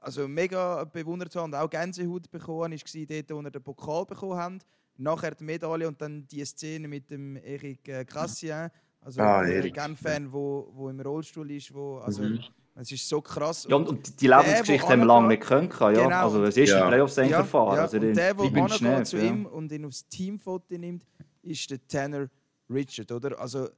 also 0.00 0.28
mega 0.28 0.84
bewundert 0.84 1.34
habe 1.34 1.46
und 1.46 1.54
auch 1.54 1.68
Gänsehaut 1.68 2.30
bekommen 2.30 2.72
habe, 2.72 2.76
war 2.76 3.06
dort, 3.08 3.30
wo 3.30 3.42
wir 3.42 3.50
den 3.50 3.62
Pokal 3.62 4.06
bekommen 4.06 4.38
haben. 4.38 4.58
Nachher 4.98 5.32
die 5.32 5.44
Medaille 5.44 5.88
und 5.88 6.00
dann 6.00 6.26
die 6.28 6.44
Szene 6.44 6.86
mit 6.86 7.10
dem 7.10 7.36
Eric 7.36 7.88
äh, 7.88 8.04
Cassien, 8.04 8.70
also 9.06 9.20
ah, 9.20 9.44
der 9.44 9.70
Genf-Fan, 9.70 10.32
wo, 10.32 10.68
wo 10.72 10.88
im 10.88 11.00
Rollstuhl 11.00 11.48
ist, 11.52 11.72
wo, 11.72 11.98
also, 11.98 12.22
mhm. 12.22 12.40
Es 12.78 12.92
ist 12.92 13.08
so 13.08 13.22
krass. 13.22 13.66
Ja, 13.70 13.76
und 13.76 14.20
die 14.20 14.26
Lebensgeschichte 14.26 14.88
haben 14.88 14.98
wir 14.98 15.06
lange 15.06 15.28
nicht 15.28 15.44
können. 15.44 15.70
Ja? 15.80 15.90
Genau. 15.92 16.24
Also 16.24 16.44
es 16.44 16.58
ist 16.58 16.68
ja. 16.68 16.82
ein 16.82 16.88
Playoffs 16.88 17.16
ja, 17.16 17.40
gefahren. 17.40 17.76
Ja. 17.76 17.82
Also, 17.82 17.96
und 17.96 18.14
der, 18.14 18.34
der 18.34 18.68
schnell, 18.68 19.06
zu 19.06 19.16
ihm 19.16 19.46
und 19.46 19.72
ihn 19.72 19.86
aufs 19.86 20.06
Teamfoto 20.08 20.76
nimmt, 20.76 21.06
ist 21.40 21.70
der 21.70 21.86
Tanner 21.88 22.28
Richard. 22.68 23.10
Oder? 23.12 23.40
Also, 23.40 23.70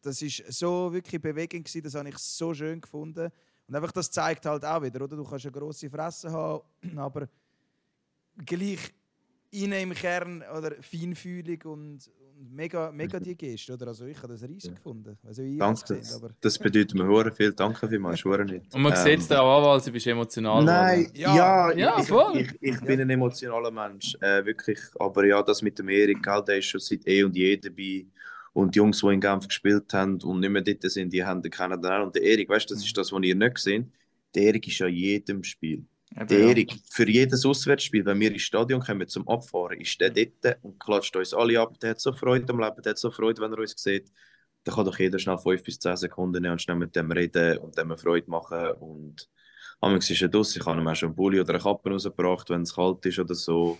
das 0.00 0.20
ist 0.20 0.42
so 0.52 0.92
wirklich 0.92 1.22
bewegend 1.22 1.66
gewesen, 1.66 1.84
das 1.84 1.94
habe 1.94 2.08
ich 2.08 2.18
so 2.18 2.52
schön 2.52 2.80
gefunden. 2.80 3.30
Und 3.68 3.74
einfach 3.76 3.92
das 3.92 4.10
zeigt 4.10 4.46
halt 4.46 4.64
auch 4.64 4.82
wieder, 4.82 5.04
oder? 5.04 5.16
Du 5.16 5.22
kannst 5.22 5.44
eine 5.44 5.52
grosse 5.52 5.88
Fresse 5.88 6.32
haben, 6.32 6.62
aber 6.98 7.28
gleich 8.44 8.92
innen 9.52 9.90
im 9.90 9.94
Kern 9.94 10.42
oder 10.56 10.72
feinfühlig 10.82 11.64
und, 11.66 12.10
mega, 12.50 12.90
mega 12.92 13.18
die 13.20 13.36
Geste, 13.36 13.74
oder? 13.74 13.88
Also 13.88 14.06
ich 14.06 14.16
habe 14.18 14.28
das 14.28 14.42
riesig 14.42 14.70
ja. 14.70 14.76
gefunden. 14.76 15.16
Also 15.26 15.42
ich 15.42 15.58
Danke, 15.58 15.94
gesehen, 15.94 16.16
aber... 16.16 16.34
das 16.40 16.58
bedeutet 16.58 16.94
mir 16.94 17.06
hure 17.06 17.30
viel. 17.32 17.52
Danke 17.52 17.88
vielmals, 17.88 18.20
schwöre 18.20 18.44
nicht. 18.44 18.74
Und 18.74 18.82
man 18.82 18.92
ähm, 18.92 18.98
sieht 18.98 19.20
es 19.20 19.28
dir 19.28 19.40
auch 19.40 19.58
an, 19.58 19.64
weil 19.64 19.80
du 19.80 19.92
bist 19.92 20.06
emotional 20.06 20.64
Nein, 20.64 21.10
ja, 21.14 21.36
ja, 21.36 21.72
ja 21.72 21.98
ich, 22.00 22.08
voll. 22.08 22.36
Ich, 22.36 22.50
ich, 22.60 22.74
ich 22.74 22.80
bin 22.80 23.00
ein 23.00 23.10
emotionaler 23.10 23.70
Mensch, 23.70 24.16
äh, 24.20 24.44
wirklich. 24.44 24.78
Aber 24.98 25.24
ja, 25.24 25.42
das 25.42 25.62
mit 25.62 25.78
dem 25.78 25.88
Erik, 25.88 26.22
der 26.22 26.58
ist 26.58 26.66
schon 26.66 26.80
seit 26.80 27.06
eh 27.06 27.22
und 27.24 27.36
je 27.36 27.56
dabei. 27.56 28.06
Und 28.54 28.74
die 28.74 28.78
Jungs, 28.78 29.00
die 29.00 29.06
in 29.06 29.20
Genf 29.20 29.48
gespielt 29.48 29.92
haben 29.94 30.20
und 30.22 30.40
nicht 30.40 30.50
mehr 30.50 30.62
dort 30.62 30.82
sind, 30.82 31.12
die 31.12 31.24
haben 31.24 31.42
den 31.42 31.50
kennen. 31.50 31.82
Und 32.02 32.14
der 32.14 32.22
Erik, 32.22 32.48
weißt 32.50 32.68
du, 32.68 32.74
das 32.74 32.84
ist 32.84 32.96
das, 32.96 33.10
was 33.10 33.22
ihr 33.22 33.34
nicht 33.34 33.54
gesehen 33.54 33.92
Der 34.34 34.42
Erik 34.42 34.68
ist 34.68 34.78
ja 34.78 34.86
jedem 34.86 35.42
Spiel. 35.42 35.86
Der 36.14 36.38
Erik, 36.38 36.74
für 36.90 37.08
jedes 37.08 37.44
Auswärtsspiel, 37.46 38.04
wenn 38.04 38.20
wir 38.20 38.32
ins 38.32 38.42
Stadion 38.42 38.80
kommen 38.80 39.08
zum 39.08 39.26
Abfahren, 39.28 39.80
ist 39.80 40.00
der 40.00 40.10
dort 40.10 40.58
und 40.62 40.78
klatscht 40.78 41.16
uns 41.16 41.32
alle 41.32 41.58
ab. 41.58 41.78
Der 41.80 41.90
hat 41.90 42.00
so 42.00 42.12
Freude 42.12 42.52
am 42.52 42.60
Leben, 42.60 42.82
der 42.82 42.90
hat 42.90 42.98
so 42.98 43.10
Freude, 43.10 43.40
wenn 43.40 43.52
er 43.52 43.58
uns 43.58 43.74
sieht. 43.76 44.12
Da 44.64 44.72
kann 44.72 44.84
doch 44.84 44.98
jeder 44.98 45.18
schnell 45.18 45.38
5 45.38 45.62
bis 45.62 45.78
10 45.78 45.96
Sekunden 45.96 46.42
nehmen 46.42 46.52
und 46.52 46.62
schnell 46.62 46.76
mit 46.76 46.94
dem 46.94 47.10
reden 47.10 47.58
und 47.58 47.76
dem 47.78 47.96
Freude 47.96 48.30
machen. 48.30 48.72
Und 48.80 49.28
manchmal 49.80 49.98
ist 49.98 50.22
er 50.22 50.28
draus. 50.28 50.54
Ich 50.54 50.64
habe 50.64 50.80
ihm 50.80 50.86
auch 50.86 50.94
schon 50.94 51.08
einen 51.08 51.16
Pulli 51.16 51.40
oder 51.40 51.54
eine 51.54 51.62
Kappe 51.62 51.90
rausgebracht, 51.90 52.50
wenn 52.50 52.62
es 52.62 52.74
kalt 52.74 53.04
ist 53.06 53.18
oder 53.18 53.34
so. 53.34 53.78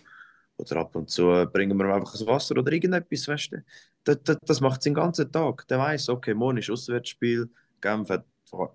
Oder 0.57 0.76
ab 0.76 0.97
und 0.97 1.11
zu 1.11 1.47
bringen 1.53 1.76
wir 1.76 1.87
ihm 1.87 1.93
einfach 1.93 2.18
ein 2.18 2.26
Wasser 2.26 2.57
oder 2.57 2.72
irgendetwas, 2.72 3.28
weißt 3.28 3.53
du. 3.53 3.64
Das, 4.05 4.18
das, 4.24 4.39
das 4.45 4.61
macht 4.61 4.85
den 4.85 4.95
ganzen 4.95 5.30
Tag. 5.30 5.66
Der 5.68 5.78
weiß, 5.78 6.09
okay, 6.09 6.35
morgen 6.35 6.59
ist 6.59 6.70
Auswärtsspiel, 6.70 7.49
Genf 7.80 8.09
hat 8.09 8.24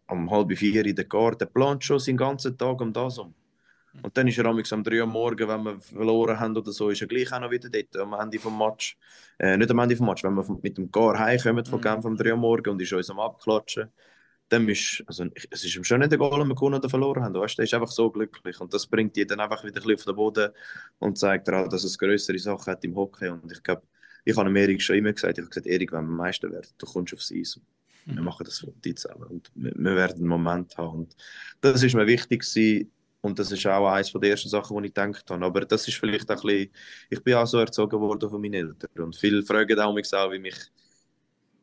um 0.08 0.30
halb 0.32 0.58
vier 0.58 0.86
in 0.86 0.96
der 0.96 1.06
Garten, 1.06 1.40
der 1.40 1.46
plant 1.46 1.84
schon 1.84 2.00
seinen 2.00 2.18
ganzen 2.18 2.58
Tag 2.58 2.82
um 2.82 2.92
das 2.94 3.18
um. 3.20 3.34
Und 4.04 4.16
dann 4.18 4.28
ist 4.28 4.38
er 4.38 4.46
am 4.46 4.84
3 4.84 5.02
Uhr 5.02 5.08
morgen, 5.08 5.48
wenn 5.48 5.64
wir 5.64 5.80
verloren 5.80 6.40
haben 6.40 6.56
oder 6.56 6.72
so, 6.72 6.90
ist 6.90 7.02
er 7.02 7.08
gleich 7.08 7.32
auch 7.34 7.40
noch 7.40 7.52
wieder 7.52 7.70
dort 7.70 7.96
am 7.98 8.14
Ende 8.14 8.38
des 8.38 8.52
Match. 8.52 8.98
Äh, 9.40 9.58
nicht 9.58 9.72
am 9.72 9.80
Ende 9.80 9.96
des 9.96 10.02
Match, 10.02 10.24
wenn 10.24 10.36
wir 10.36 10.60
mit 10.62 10.78
dem 10.78 10.92
Gar 10.92 11.18
heimkommen 11.18 11.66
von 11.66 11.80
mhm. 11.80 11.84
Genf 11.84 12.06
am 12.06 12.16
3 12.16 12.32
Uhr 12.32 12.38
morgen 12.38 12.70
und 12.70 12.82
ist 12.82 12.94
uns 12.94 13.10
am 13.10 13.20
Abklatschen. 13.20 13.90
Dann 14.50 14.68
ist, 14.70 15.04
also, 15.08 15.26
es 15.52 15.64
ist 15.66 15.76
ihm 15.76 15.84
schon 15.84 16.00
nicht 16.00 16.14
egal, 16.14 16.40
ob 16.40 16.48
wir 16.48 16.56
gewonnen 16.56 16.76
oder 16.76 16.90
verloren 16.90 17.24
haben. 17.24 17.34
Weißt, 17.34 17.60
er 17.60 17.66
ist 17.66 17.74
einfach 17.74 17.92
so 17.92 18.10
glücklich. 18.10 18.60
Und 18.62 18.74
das 18.74 18.88
bringt 18.88 19.18
ihn 19.18 19.28
dann 19.28 19.42
einfach 19.42 19.64
wieder 19.64 19.82
ein 19.82 19.84
bisschen 19.84 19.96
auf 19.96 20.06
den 20.06 20.16
Boden 20.16 20.52
und 21.00 21.18
zeigt 21.18 21.50
auch, 21.50 21.68
dass 21.68 21.84
es 21.84 21.98
größere 21.98 22.40
Sachen 22.40 22.72
hat 22.72 22.84
im 22.86 22.96
Hockey. 22.96 23.28
Und 23.30 23.52
ich 23.52 23.62
glaube, 23.62 23.82
ich 24.24 24.38
habe 24.38 24.60
Erik 24.60 24.82
schon 24.82 24.98
immer 24.98 25.12
gesagt, 25.12 25.38
ich 25.38 25.42
habe 25.42 25.50
gesagt, 25.50 25.68
Erik, 25.68 25.92
wenn 25.92 26.06
wir 26.06 26.16
Meister 26.16 26.52
werden, 26.52 26.68
du 26.78 26.86
kommst 26.86 27.14
aufs 27.14 27.32
Eis. 27.32 27.60
Mhm. 28.06 28.16
Wir 28.16 28.22
machen 28.22 28.46
das 28.46 28.60
für 28.60 28.68
dich 28.68 28.98
zusammen 28.98 29.24
und 29.24 29.52
wir, 29.56 29.74
wir 29.76 29.96
werden 29.96 30.18
einen 30.18 30.28
Moment 30.28 30.78
haben. 30.78 31.00
Und 31.00 31.16
das 31.62 31.84
ist 31.84 31.96
mir 31.96 32.08
wichtig 32.08 32.42
gewesen, 32.42 32.92
und 33.22 33.40
das 33.40 33.52
ist 33.52 33.66
auch 33.66 33.88
eines 33.88 34.12
der 34.12 34.30
ersten 34.30 34.50
Sachen, 34.50 34.78
die 34.78 34.88
ich 34.88 34.94
gedacht 34.94 35.30
habe. 35.30 35.46
Aber 35.46 35.62
das 35.62 35.88
ist 35.88 35.98
vielleicht 35.98 36.30
auch 36.30 36.36
ein 36.36 36.48
bisschen, 36.48 36.72
ich 37.10 37.24
bin 37.24 37.34
auch 37.36 37.48
so 37.48 37.60
erzogen 37.60 38.00
worden 38.00 38.30
von 38.30 38.42
meinen 38.42 38.54
Eltern. 38.54 39.04
Und 39.04 39.16
viele 39.16 39.44
fragen 39.44 39.80
auch 39.80 39.94
mich 39.94 40.14
auch, 40.14 40.32
wie 40.32 40.40
mich 40.40 40.56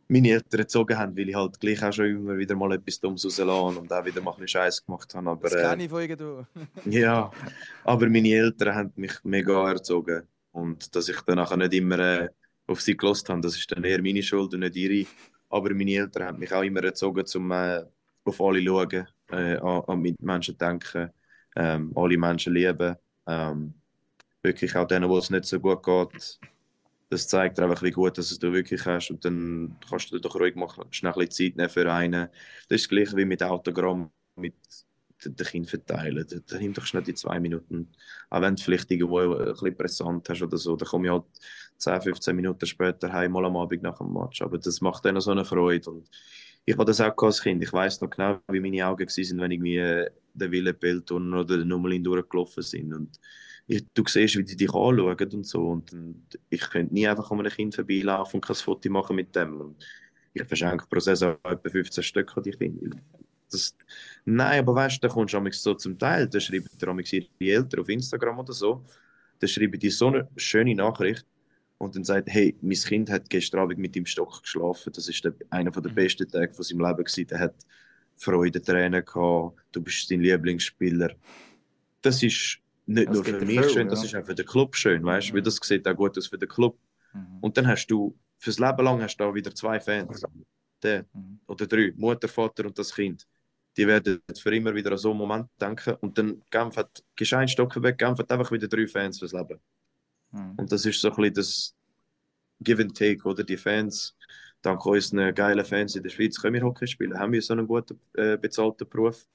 meine 0.08 0.30
Eltern 0.30 0.60
erzogen 0.60 0.98
haben, 0.98 1.16
weil 1.16 1.28
ich 1.28 1.34
halt 1.34 1.58
gleich 1.58 1.82
auch 1.82 1.92
schon 1.92 2.06
immer 2.06 2.36
wieder 2.36 2.54
mal 2.54 2.72
etwas 2.72 3.00
Dummes 3.00 3.24
rauslassen 3.24 3.78
und 3.78 3.92
auch 3.92 4.04
wieder 4.04 4.20
mal 4.20 4.34
ein 4.38 4.46
Scheiß 4.46 4.84
gemacht 4.84 5.14
habe. 5.14 5.30
Aber, 5.30 5.48
das 5.48 5.62
kann 5.62 5.80
ich 5.80 5.88
von 5.88 6.02
irgendwo. 6.02 6.46
ja, 6.90 7.30
aber 7.84 8.08
meine 8.08 8.28
Eltern 8.28 8.74
haben 8.74 8.92
mich 8.96 9.14
mega 9.22 9.70
erzogen. 9.70 10.22
Und 10.52 10.94
dass 10.94 11.08
ich 11.08 11.20
dann 11.22 11.36
nachher 11.36 11.56
nicht 11.56 11.72
immer 11.74 11.98
äh, 11.98 12.28
auf 12.66 12.80
sie 12.80 12.96
gelost 12.96 13.28
habe, 13.28 13.40
das 13.40 13.56
ist 13.56 13.70
dann 13.72 13.84
eher 13.84 14.02
meine 14.02 14.22
Schuld 14.22 14.52
und 14.54 14.60
nicht 14.60 14.76
ihre. 14.76 15.08
Aber 15.48 15.72
meine 15.72 15.92
Eltern 15.92 16.24
haben 16.24 16.38
mich 16.38 16.52
auch 16.52 16.62
immer 16.62 16.82
erzogen, 16.84 17.24
um 17.34 17.50
äh, 17.52 17.84
auf 18.24 18.40
alle 18.40 18.60
zu 18.60 18.66
schauen, 18.66 19.06
äh, 19.30 19.56
an, 19.56 19.82
an 19.86 20.00
Mitmenschen 20.00 20.58
denken 20.58 21.10
ähm, 21.56 21.92
alle 21.94 22.18
Menschen 22.18 22.54
lieben. 22.54 22.96
Ähm, 23.26 23.74
wirklich 24.42 24.76
auch 24.76 24.86
denen, 24.86 25.08
wo 25.08 25.18
es 25.18 25.30
nicht 25.30 25.46
so 25.46 25.58
gut 25.58 25.82
geht. 25.82 26.38
Das 27.10 27.28
zeigt 27.28 27.60
einfach, 27.60 27.82
wie 27.82 27.90
gut 27.90 28.18
dass 28.18 28.38
du 28.38 28.52
wirklich 28.52 28.84
hast. 28.86 29.10
Und 29.10 29.24
dann 29.24 29.76
kannst 29.88 30.10
du 30.10 30.16
dir 30.16 30.20
doch 30.20 30.34
ruhig 30.34 30.54
mal 30.56 30.68
schnell 30.90 31.14
ein 31.16 31.30
Zeit 31.30 31.56
nehmen 31.56 31.68
für 31.68 31.90
einen. 31.92 32.28
Das 32.68 32.80
ist 32.80 32.84
das 32.84 32.88
gleiche 32.88 33.16
wie 33.16 33.24
mit 33.24 33.42
Autogramm, 33.42 34.10
mit 34.36 34.54
den 35.24 35.36
Kindern 35.36 35.68
verteilen. 35.68 36.26
Da 36.46 36.58
nimm 36.58 36.72
doch 36.72 36.84
schnell 36.84 37.02
die 37.02 37.14
zwei 37.14 37.40
Minuten. 37.40 37.88
Auch 38.30 38.42
wenn 38.42 38.56
du 38.56 38.62
vielleicht 38.62 38.90
irgendwo 38.90 39.20
ein 39.20 39.52
bisschen 39.52 39.76
präsent 39.76 40.28
hast 40.28 40.42
oder 40.42 40.58
so, 40.58 40.76
dann 40.76 40.88
komme 40.88 41.06
ich 41.06 41.12
halt 41.12 41.24
10, 41.78 42.02
15 42.02 42.36
Minuten 42.36 42.66
später 42.66 43.12
heim, 43.12 43.32
mal 43.32 43.44
am 43.44 43.56
Abend 43.56 43.82
nach 43.82 43.98
dem 43.98 44.12
Match. 44.12 44.42
Aber 44.42 44.58
das 44.58 44.80
macht 44.80 45.04
denen 45.04 45.20
so 45.20 45.30
eine 45.30 45.44
Freude. 45.44 45.90
Und 45.90 46.10
ich 46.64 46.74
habe 46.74 46.84
das 46.84 47.00
auch 47.00 47.16
als 47.22 47.42
Kind. 47.42 47.62
Ich 47.62 47.72
weiß 47.72 48.00
noch 48.00 48.10
genau, 48.10 48.40
wie 48.48 48.60
meine 48.60 48.86
Augen 48.86 49.06
waren, 49.06 49.40
wenn 49.40 49.50
ich 49.50 49.60
mir 49.60 50.10
den 50.32 50.50
Wille 50.50 50.76
oder 51.10 51.58
den 51.58 51.68
Nummerlin 51.68 52.02
durchgelaufen 52.02 52.62
sind. 52.62 52.92
Und 52.92 53.20
ich, 53.66 53.84
du 53.94 54.02
siehst, 54.06 54.36
wie 54.36 54.44
die 54.44 54.56
dich 54.56 54.74
anschauen 54.74 55.32
und 55.32 55.46
so. 55.46 55.68
Und, 55.68 55.92
und 55.92 56.38
ich 56.50 56.60
könnte 56.60 56.94
nie 56.94 57.06
einfach 57.06 57.30
an 57.30 57.40
einem 57.40 57.50
Kind 57.50 57.74
vorbeilaufen 57.74 58.38
und 58.38 58.46
kein 58.46 58.56
Foto 58.56 58.90
machen 58.90 59.16
mit 59.16 59.34
dem. 59.36 59.60
Und 59.60 59.84
ich 60.32 60.44
verschenke 60.44 60.86
pro 60.88 61.00
Saison 61.00 61.36
etwa 61.44 61.68
15 61.68 62.02
Stück 62.02 62.36
an 62.36 62.42
die 62.42 62.50
Kinder. 62.52 62.96
Das, 63.50 63.76
nein, 64.24 64.60
aber 64.60 64.74
weißt 64.74 64.96
du, 64.96 65.06
da 65.06 65.12
kommst 65.12 65.34
du 65.34 65.50
so 65.52 65.74
zum 65.74 65.98
Teil, 65.98 66.28
da 66.28 66.40
schreiben 66.40 66.66
ihre 67.38 67.56
Eltern 67.56 67.80
auf 67.80 67.88
Instagram 67.88 68.38
oder 68.40 68.52
so, 68.52 68.84
da 69.38 69.46
schreiben 69.46 69.78
die 69.78 69.90
so 69.90 70.08
eine 70.08 70.28
schöne 70.36 70.74
Nachricht 70.74 71.24
und 71.78 71.96
dann 71.96 72.04
sagt, 72.04 72.28
hey, 72.30 72.56
mein 72.60 72.76
Kind 72.76 73.10
hat 73.10 73.28
gestern 73.28 73.60
Abend 73.60 73.78
mit 73.78 73.94
dem 73.94 74.06
Stock 74.06 74.42
geschlafen, 74.42 74.92
das 74.94 75.08
ist 75.08 75.24
der, 75.24 75.34
einer 75.50 75.70
der 75.70 75.90
mhm. 75.90 75.94
besten 75.94 76.28
Tage 76.28 76.52
von 76.54 76.64
seinem 76.64 76.80
Leben 76.80 77.04
gewesen, 77.04 77.26
der 77.26 77.38
hat 77.40 77.54
Freudentränen 78.16 79.04
gehabt, 79.04 79.58
du 79.72 79.82
bist 79.82 80.10
dein 80.10 80.20
Lieblingsspieler. 80.20 81.10
Das 82.02 82.22
ist 82.22 82.60
nicht 82.86 83.08
das 83.08 83.14
nur 83.14 83.24
für 83.24 83.44
mich 83.44 83.70
schön, 83.70 83.86
ja. 83.86 83.90
das 83.90 84.04
ist 84.04 84.14
auch 84.14 84.24
für 84.24 84.34
den 84.34 84.46
Club 84.46 84.76
schön, 84.76 85.04
weißt 85.04 85.28
du, 85.28 85.32
mhm. 85.32 85.36
weil 85.36 85.42
das 85.42 85.56
sieht 85.56 85.86
auch 85.88 85.96
gut 85.96 86.16
aus 86.16 86.26
für 86.26 86.38
den 86.38 86.48
Club. 86.48 86.78
Mhm. 87.12 87.38
Und 87.40 87.56
dann 87.56 87.66
hast 87.66 87.86
du, 87.86 88.16
fürs 88.38 88.58
Leben 88.58 88.84
lang 88.84 89.02
hast 89.02 89.16
du 89.16 89.24
auch 89.24 89.34
wieder 89.34 89.54
zwei 89.54 89.80
Fans. 89.80 90.22
Der, 90.82 91.06
mhm. 91.12 91.40
Oder 91.46 91.66
drei, 91.66 91.92
Mutter, 91.96 92.28
Vater 92.28 92.66
und 92.66 92.78
das 92.78 92.94
Kind. 92.94 93.26
Die 93.76 93.86
werden 93.86 94.22
für 94.38 94.54
immer 94.54 94.74
wieder 94.74 94.92
an 94.92 94.98
so 94.98 95.10
einen 95.10 95.18
Moment 95.18 95.48
denken 95.60 95.94
und 96.00 96.16
dann 96.16 96.42
Genf 96.50 96.76
hat, 96.76 97.02
gescheit 97.16 97.50
Stocken 97.50 97.82
weg, 97.82 97.98
Genf 97.98 98.18
hat 98.18 98.30
einfach 98.30 98.52
wieder 98.52 98.68
drei 98.68 98.86
Fans 98.86 99.18
fürs 99.18 99.32
Leben. 99.32 99.58
Mhm. 100.34 100.54
Und 100.56 100.72
das 100.72 100.84
ist 100.84 101.00
so 101.00 101.08
ein 101.10 101.16
bisschen 101.16 101.34
das 101.34 101.74
Give 102.60 102.82
and 102.82 102.96
Take, 102.96 103.22
oder? 103.24 103.44
Die 103.44 103.56
Fans 103.56 104.16
dank 104.62 104.84
unseren 104.86 105.34
geilen 105.34 105.64
Fans 105.64 105.94
in 105.94 106.02
der 106.02 106.10
Schweiz 106.10 106.40
können 106.40 106.54
wir 106.54 106.62
Hockey 106.62 106.86
spielen. 106.86 107.18
Haben 107.18 107.32
wir 107.32 107.42
so 107.42 107.52
einen 107.52 107.66
guten 107.66 108.00
äh, 108.14 108.36
bezahlten 108.36 108.88
Beruf? 108.88 109.26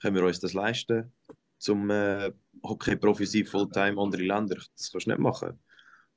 Können 0.00 0.16
wir 0.16 0.24
uns 0.24 0.40
das 0.40 0.54
leisten? 0.54 1.12
Zum 1.58 1.88
äh, 1.90 2.32
Hockey-Profi 2.64 3.24
sein, 3.24 3.46
Fulltime, 3.46 4.00
andere 4.00 4.22
Länder, 4.22 4.56
das 4.56 4.90
kannst 4.90 5.06
du 5.06 5.10
nicht 5.10 5.18
machen. 5.20 5.58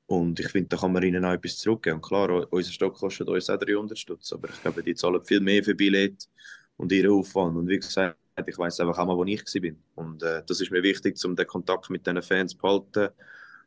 Und 0.07 0.39
ich 0.39 0.47
finde, 0.49 0.69
da 0.69 0.77
kann 0.77 0.91
man 0.91 1.03
ihnen 1.03 1.23
auch 1.23 1.33
etwas 1.33 1.57
zurückgeben. 1.57 1.97
Und 1.97 2.01
klar, 2.01 2.51
unser 2.51 2.71
Stock 2.71 2.95
kostet 2.95 3.27
uns 3.27 3.49
auch 3.49 3.57
300 3.57 3.97
Stutz, 3.97 4.33
aber 4.33 4.49
ich 4.49 4.61
glaube, 4.61 4.83
die 4.83 4.95
zahlen 4.95 5.23
viel 5.23 5.39
mehr 5.39 5.63
für 5.63 5.75
Billett 5.75 6.27
und 6.77 6.91
ihren 6.91 7.11
Aufwand. 7.11 7.55
Und 7.57 7.67
wie 7.67 7.77
gesagt, 7.77 8.17
ich 8.45 8.57
weiß 8.57 8.79
einfach 8.79 8.97
auch 8.97 9.05
mal, 9.05 9.15
wo 9.15 9.23
ich 9.23 9.41
war. 9.41 10.03
Und 10.03 10.23
äh, 10.23 10.43
das 10.45 10.61
ist 10.61 10.71
mir 10.71 10.83
wichtig, 10.83 11.23
um 11.23 11.35
den 11.35 11.47
Kontakt 11.47 11.89
mit 11.89 12.05
diesen 12.05 12.21
Fans 12.21 12.51
zu 12.51 12.57
behalten 12.57 13.09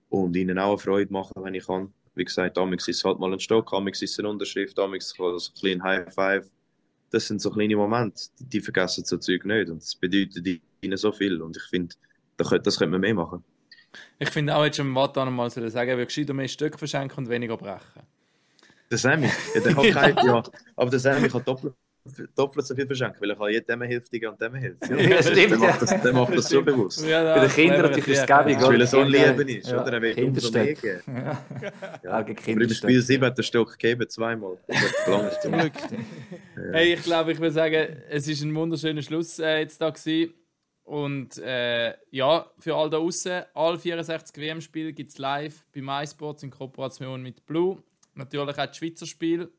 und 0.08 0.36
ihnen 0.36 0.58
auch 0.58 0.70
eine 0.70 0.78
Freude 0.78 1.12
machen, 1.12 1.32
wenn 1.36 1.54
ich 1.54 1.66
kann. 1.66 1.92
Wie 2.14 2.24
gesagt, 2.24 2.56
damals 2.56 2.88
ist 2.88 2.98
es 2.98 3.04
halt 3.04 3.18
mal 3.18 3.32
ein 3.32 3.40
Stock, 3.40 3.70
damals 3.70 4.02
ist 4.02 4.12
es 4.12 4.18
eine 4.18 4.28
Unterschrift, 4.28 4.76
damals 4.76 5.12
ist 5.12 5.20
es 5.20 5.50
ein 5.50 5.60
kleiner 5.60 5.84
High 5.84 6.14
Five. 6.14 6.50
Das 7.10 7.26
sind 7.26 7.40
so 7.40 7.50
kleine 7.50 7.76
Momente, 7.76 8.22
die, 8.38 8.44
die 8.44 8.60
vergessen 8.60 9.04
so 9.04 9.16
Zeug 9.16 9.44
nicht. 9.44 9.70
Und 9.70 9.82
das 9.82 9.94
bedeutet 9.94 10.60
ihnen 10.80 10.96
so 10.96 11.12
viel. 11.12 11.40
Und 11.40 11.56
ich 11.56 11.62
finde, 11.64 11.94
das 12.36 12.48
könnte, 12.48 12.62
das 12.64 12.78
könnte 12.78 12.92
man 12.92 13.00
mehr 13.00 13.14
machen. 13.14 13.44
Ich 14.18 14.30
finde 14.30 14.54
auch, 14.54 14.64
jetzt 14.64 14.76
schon 14.76 14.94
Watt 14.94 15.16
mal 15.16 15.50
sagen, 15.50 15.90
er 15.90 15.96
würde 15.96 16.06
gescheiter 16.06 16.34
mehr 16.34 16.48
Stück 16.48 16.78
verschenken 16.78 17.18
und 17.18 17.30
weniger 17.30 17.56
brechen. 17.56 18.02
Der 18.90 18.98
Sammy, 18.98 19.30
ja, 19.54 19.60
der 19.60 19.76
hat 19.76 19.92
kein, 19.92 20.16
ja, 20.26 20.42
aber 20.76 20.90
der 20.90 20.98
Sammy 20.98 21.28
kann 21.28 21.44
doppelt 21.44 21.74
doppelt 22.36 22.66
so 22.66 22.74
viel 22.74 22.86
verschenken, 22.86 23.20
weil 23.20 23.30
ich 23.30 23.38
kann 23.38 23.50
jedem 23.50 23.82
hilft 23.82 24.12
und 24.12 24.40
dem 24.40 24.54
hilft. 24.54 24.88
Ja, 24.90 25.22
stimmt. 25.22 25.50
Der 25.50 25.58
macht 25.58 25.82
das, 25.82 26.02
der 26.02 26.12
macht 26.12 26.36
das 26.36 26.48
so 26.48 26.62
bewusst. 26.62 27.06
Ja, 27.06 27.34
Bei 27.34 27.40
den 27.40 27.50
Kindern 27.50 27.82
natürlich 27.82 28.08
ist 28.08 28.18
es 28.20 28.26
gäbig, 28.26 28.60
Weil 28.60 28.80
er 28.80 28.86
so 28.86 29.00
ein 29.00 29.08
Leben 29.08 29.48
ist, 29.48 29.70
Ja, 29.70 29.82
oder? 29.82 29.92
Er 29.92 30.02
will 30.02 30.24
umso 30.24 30.50
mehr 30.50 30.74
geben. 30.74 31.02
Ja. 31.06 31.46
Ja, 32.02 32.10
Aber 32.10 32.28
im 32.28 32.68
Spiel 32.70 33.02
7 33.02 33.24
hat 33.24 33.38
der 33.38 33.42
Stock 33.42 33.72
gegeben, 33.72 34.08
zweimal. 34.08 34.58
Zum 35.42 35.52
Glück. 35.52 35.72
Hey, 36.72 36.94
ich 36.94 37.02
glaube, 37.02 37.32
ich 37.32 37.40
will 37.40 37.50
sagen, 37.50 37.96
es 38.08 38.28
ist 38.28 38.42
ein 38.42 38.54
wunderschöner 38.54 39.02
Schluss 39.02 39.38
äh, 39.38 39.60
jetzt 39.60 39.80
da 39.80 39.90
gewesen. 39.90 40.34
Und 40.84 41.36
äh, 41.38 41.94
ja, 42.10 42.50
für 42.58 42.74
all 42.74 42.88
da 42.88 42.96
außen, 42.96 43.42
alle 43.52 43.78
64 43.78 44.34
WM-Spiele 44.42 44.94
gibt 44.94 45.10
es 45.10 45.18
live 45.18 45.66
bei 45.74 45.82
MySports 45.82 46.42
in 46.42 46.50
Kooperation 46.50 47.22
mit 47.22 47.44
Blue. 47.44 47.82
Natürlich 48.14 48.58
auch 48.58 48.66
die 48.66 48.78
Schweizer 48.78 49.06
Spiele. 49.06 49.50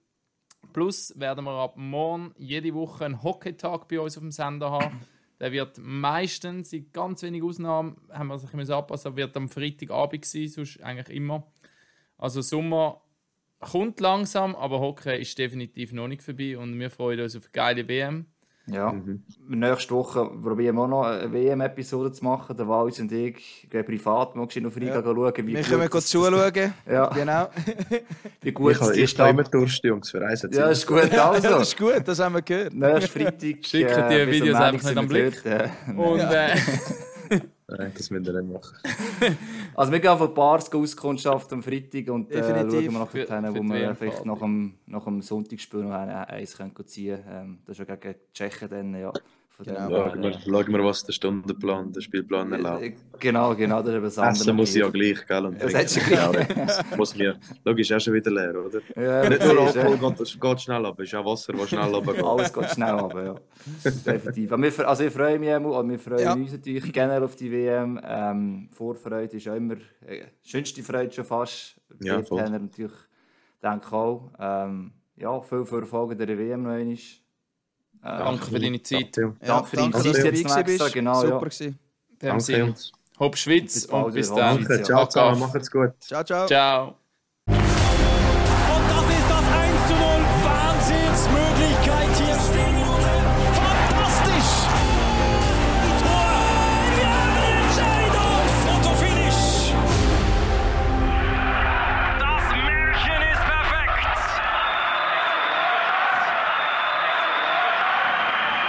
Plus 0.73 1.13
werden 1.19 1.45
wir 1.45 1.51
ab 1.51 1.75
morgen 1.77 2.33
jede 2.37 2.73
Woche 2.73 3.05
einen 3.05 3.23
Hockey-Tag 3.23 3.87
bei 3.87 3.99
uns 3.99 4.17
auf 4.17 4.23
dem 4.23 4.31
Sender 4.31 4.71
haben. 4.71 5.01
Der 5.39 5.51
wird 5.51 5.77
meistens, 5.77 6.73
in 6.73 6.91
ganz 6.91 7.23
wenigen 7.23 7.45
Ausnahmen, 7.45 7.97
haben 8.11 8.27
wir 8.27 8.37
sich 8.39 8.53
müssen 8.53 8.73
anpassen, 8.73 9.15
wird 9.15 9.35
am 9.37 9.49
Freitagabend 9.49 10.25
sein, 10.25 10.49
sonst 10.49 10.81
eigentlich 10.81 11.15
immer. 11.15 11.47
Also 12.17 12.41
Sommer 12.41 13.01
kommt 13.59 13.99
langsam, 13.99 14.55
aber 14.55 14.79
Hockey 14.79 15.21
ist 15.21 15.37
definitiv 15.37 15.93
noch 15.93 16.07
nicht 16.07 16.23
vorbei 16.23 16.57
und 16.57 16.77
wir 16.77 16.89
freuen 16.89 17.21
uns 17.21 17.35
auf 17.35 17.45
eine 17.45 17.51
geile 17.51 17.87
WM. 17.87 18.25
Ja, 18.71 18.93
nächste 19.47 19.93
Woche 19.93 20.25
probieren 20.43 20.75
wir 20.75 20.83
auch 20.83 20.87
noch 20.87 21.03
eine 21.03 21.31
WM-Episode 21.31 22.11
zu 22.11 22.23
machen. 22.23 22.55
Der 22.55 22.67
Walz 22.67 22.99
und 22.99 23.11
ich 23.11 23.67
gehen 23.69 23.85
privat 23.85 24.35
mal 24.35 24.65
auf 24.65 24.75
Riga 24.75 24.95
Ja. 24.95 25.03
schauen, 25.03 25.33
wie 25.37 25.47
Wir 25.53 25.61
gut 25.61 25.69
können 25.69 25.89
kurz 25.89 26.07
zuschauen. 26.07 26.73
Ja, 26.89 27.07
Genau. 27.07 27.49
wie 28.41 28.51
gut 28.51 28.71
Ich 28.73 28.81
habe 28.81 28.93
die 28.93 29.01
ich 29.01 29.19
habe 29.19 29.29
immer. 29.29 29.43
Durst, 29.43 29.83
Jungs, 29.83 30.11
für 30.11 30.25
eins 30.25 30.47
Ja, 30.51 30.67
ist 30.67 30.85
gut, 30.87 31.11
Ja, 31.11 31.31
also. 31.31 31.49
das 31.49 31.67
ist 31.69 31.77
gut, 31.77 32.01
das 32.05 32.19
haben 32.19 32.35
wir 32.35 32.41
gehört. 32.41 32.73
Nächsten 32.73 33.09
Freitag... 33.21 33.43
äh, 33.43 33.57
Schicken 33.63 34.09
die 34.09 34.25
bis 34.25 34.41
am 34.41 34.41
Videos 34.41 34.55
einfach 34.59 34.83
nicht 34.89 34.97
am 34.97 35.07
Blick. 35.07 35.45
äh. 35.45 35.69
Und 35.95 36.19
äh, 36.19 36.55
Nein, 37.77 37.91
das 37.95 38.09
müssen 38.09 38.25
wir 38.25 38.41
nicht 38.41 38.53
machen. 38.53 38.77
Also 39.75 39.91
wir 39.93 39.99
gehen 40.01 40.17
von 40.17 40.33
Bars 40.33 40.73
auskundschaften 40.73 41.59
am 41.59 41.63
Freitag 41.63 42.09
und 42.09 42.29
äh, 42.31 42.39
schauen 42.43 42.53
Definitiv. 42.69 42.91
wir 42.91 42.99
nachher 42.99 43.41
hin, 43.41 43.55
wo 43.55 43.73
wir 43.73 43.95
vielleicht 43.95 44.25
nach 44.25 44.39
dem, 44.39 44.73
nach 44.87 45.05
dem 45.05 45.21
Sonntagsspiel 45.21 45.83
noch 45.83 45.91
ein- 45.91 46.09
eins 46.09 46.57
können 46.57 46.73
ziehen 46.85 47.23
können. 47.23 47.41
Ähm, 47.41 47.59
das 47.65 47.79
ist 47.79 47.87
ja 47.87 47.95
gegen 47.95 48.13
die 48.19 48.33
Tschechen 48.33 48.69
dann, 48.69 48.95
ja. 48.95 49.13
Genau. 49.65 49.89
her, 49.89 50.39
Schauen 50.45 50.67
wir, 50.71 50.83
was 50.85 51.03
der 51.03 51.11
Stundenplan, 51.13 51.91
der 51.91 51.99
Spielplan 52.01 52.51
äh, 52.51 52.55
erlaubt. 52.55 52.83
Genau, 53.19 53.53
genau, 53.55 53.79
das 53.81 53.89
ist 53.89 53.95
eben 53.95 54.03
das 54.05 54.17
andere. 54.17 54.31
Essen 54.41 54.55
muss 54.55 54.69
ich 54.75 54.81
ja 54.81 54.89
gleich, 54.89 55.25
gell? 55.27 55.45
Und 55.45 55.53
Ja, 55.59 55.65
das 55.65 55.73
hättest 55.73 55.97
du 56.09 56.13
Ja, 56.13 56.31
muss 56.97 57.15
mir, 57.15 57.37
logisch, 57.65 57.91
auch 57.91 57.99
schon 57.99 58.13
wieder 58.13 58.31
leer, 58.31 58.55
oder? 58.55 58.79
Ja, 58.95 59.27
Nicht 59.29 59.43
nur 59.45 59.67
ist, 59.67 59.75
äh, 59.75 59.79
Alkohol 59.81 60.13
geht, 60.15 60.39
geht 60.41 60.61
schnell 60.61 60.85
ab, 60.85 60.99
es 60.99 61.07
ist 61.09 61.15
auch 61.15 61.25
Wasser, 61.25 61.53
das 61.53 61.69
schnell 61.69 61.83
runtergeht. 61.93 62.23
Alles 62.23 62.53
geht 62.53 62.69
schnell 62.69 62.89
aber 62.89 63.23
ja. 63.25 63.35
Definitiv. 63.83 64.51
Wir, 64.51 64.87
also 64.87 65.03
ich 65.03 65.13
freue 65.13 65.37
mich 65.37 65.53
auch, 65.53 65.79
und 65.79 65.89
wir 65.89 65.99
freuen 65.99 66.19
Ja. 66.19 66.33
uns 66.33 66.51
natürlich 66.53 66.93
generell 66.93 67.23
auf 67.23 67.35
die 67.35 67.51
WM. 67.51 67.99
Ähm, 68.03 68.69
Vorfreude 68.71 69.35
ist 69.35 69.45
ja 69.45 69.55
immer 69.55 69.75
äh, 70.05 70.23
schönste 70.41 70.81
Freude 70.83 71.11
schon 71.11 71.25
fast. 71.25 71.75
Ja, 72.01 72.21
voll. 72.23 72.49
natürlich, 72.49 72.91
denke 73.61 73.85
ich 73.85 73.91
auch. 73.91 74.31
Ähm, 74.39 74.93
ja, 75.17 75.41
viel 75.41 75.65
für 75.65 75.81
Erfolg 75.81 76.13
in 76.13 76.17
der 76.17 76.29
WM 76.37 76.63
noch 76.63 76.69
einmal. 76.71 76.97
Äh, 78.01 78.17
danke 78.17 78.45
für 78.45 78.59
deine 78.59 78.81
Zeit. 78.81 79.17
Danke, 79.17 79.35
Danke 79.41 79.67
für 79.67 79.75
deine 79.75 79.91
dass 79.91 80.03
Zeit 80.03 80.15
du 80.15 80.27
jetzt 80.27 80.49
dabei 80.49 80.63
bist. 80.63 80.93
genau, 80.93 81.21
Super 81.21 81.51
ja. 81.51 81.79
danke. 82.19 82.75
Hopp 83.19 83.35
Schweiz 83.37 83.85
und 83.85 84.13
bis 84.13 84.29
dann. 84.29 84.63
Danke, 84.63 84.83
ciao, 84.83 85.05
ciao, 85.07 85.35
macht's 85.35 85.69
gut. 85.69 85.91
Ciao, 85.99 86.23
ciao. 86.23 86.47
Ciao. 86.47 86.95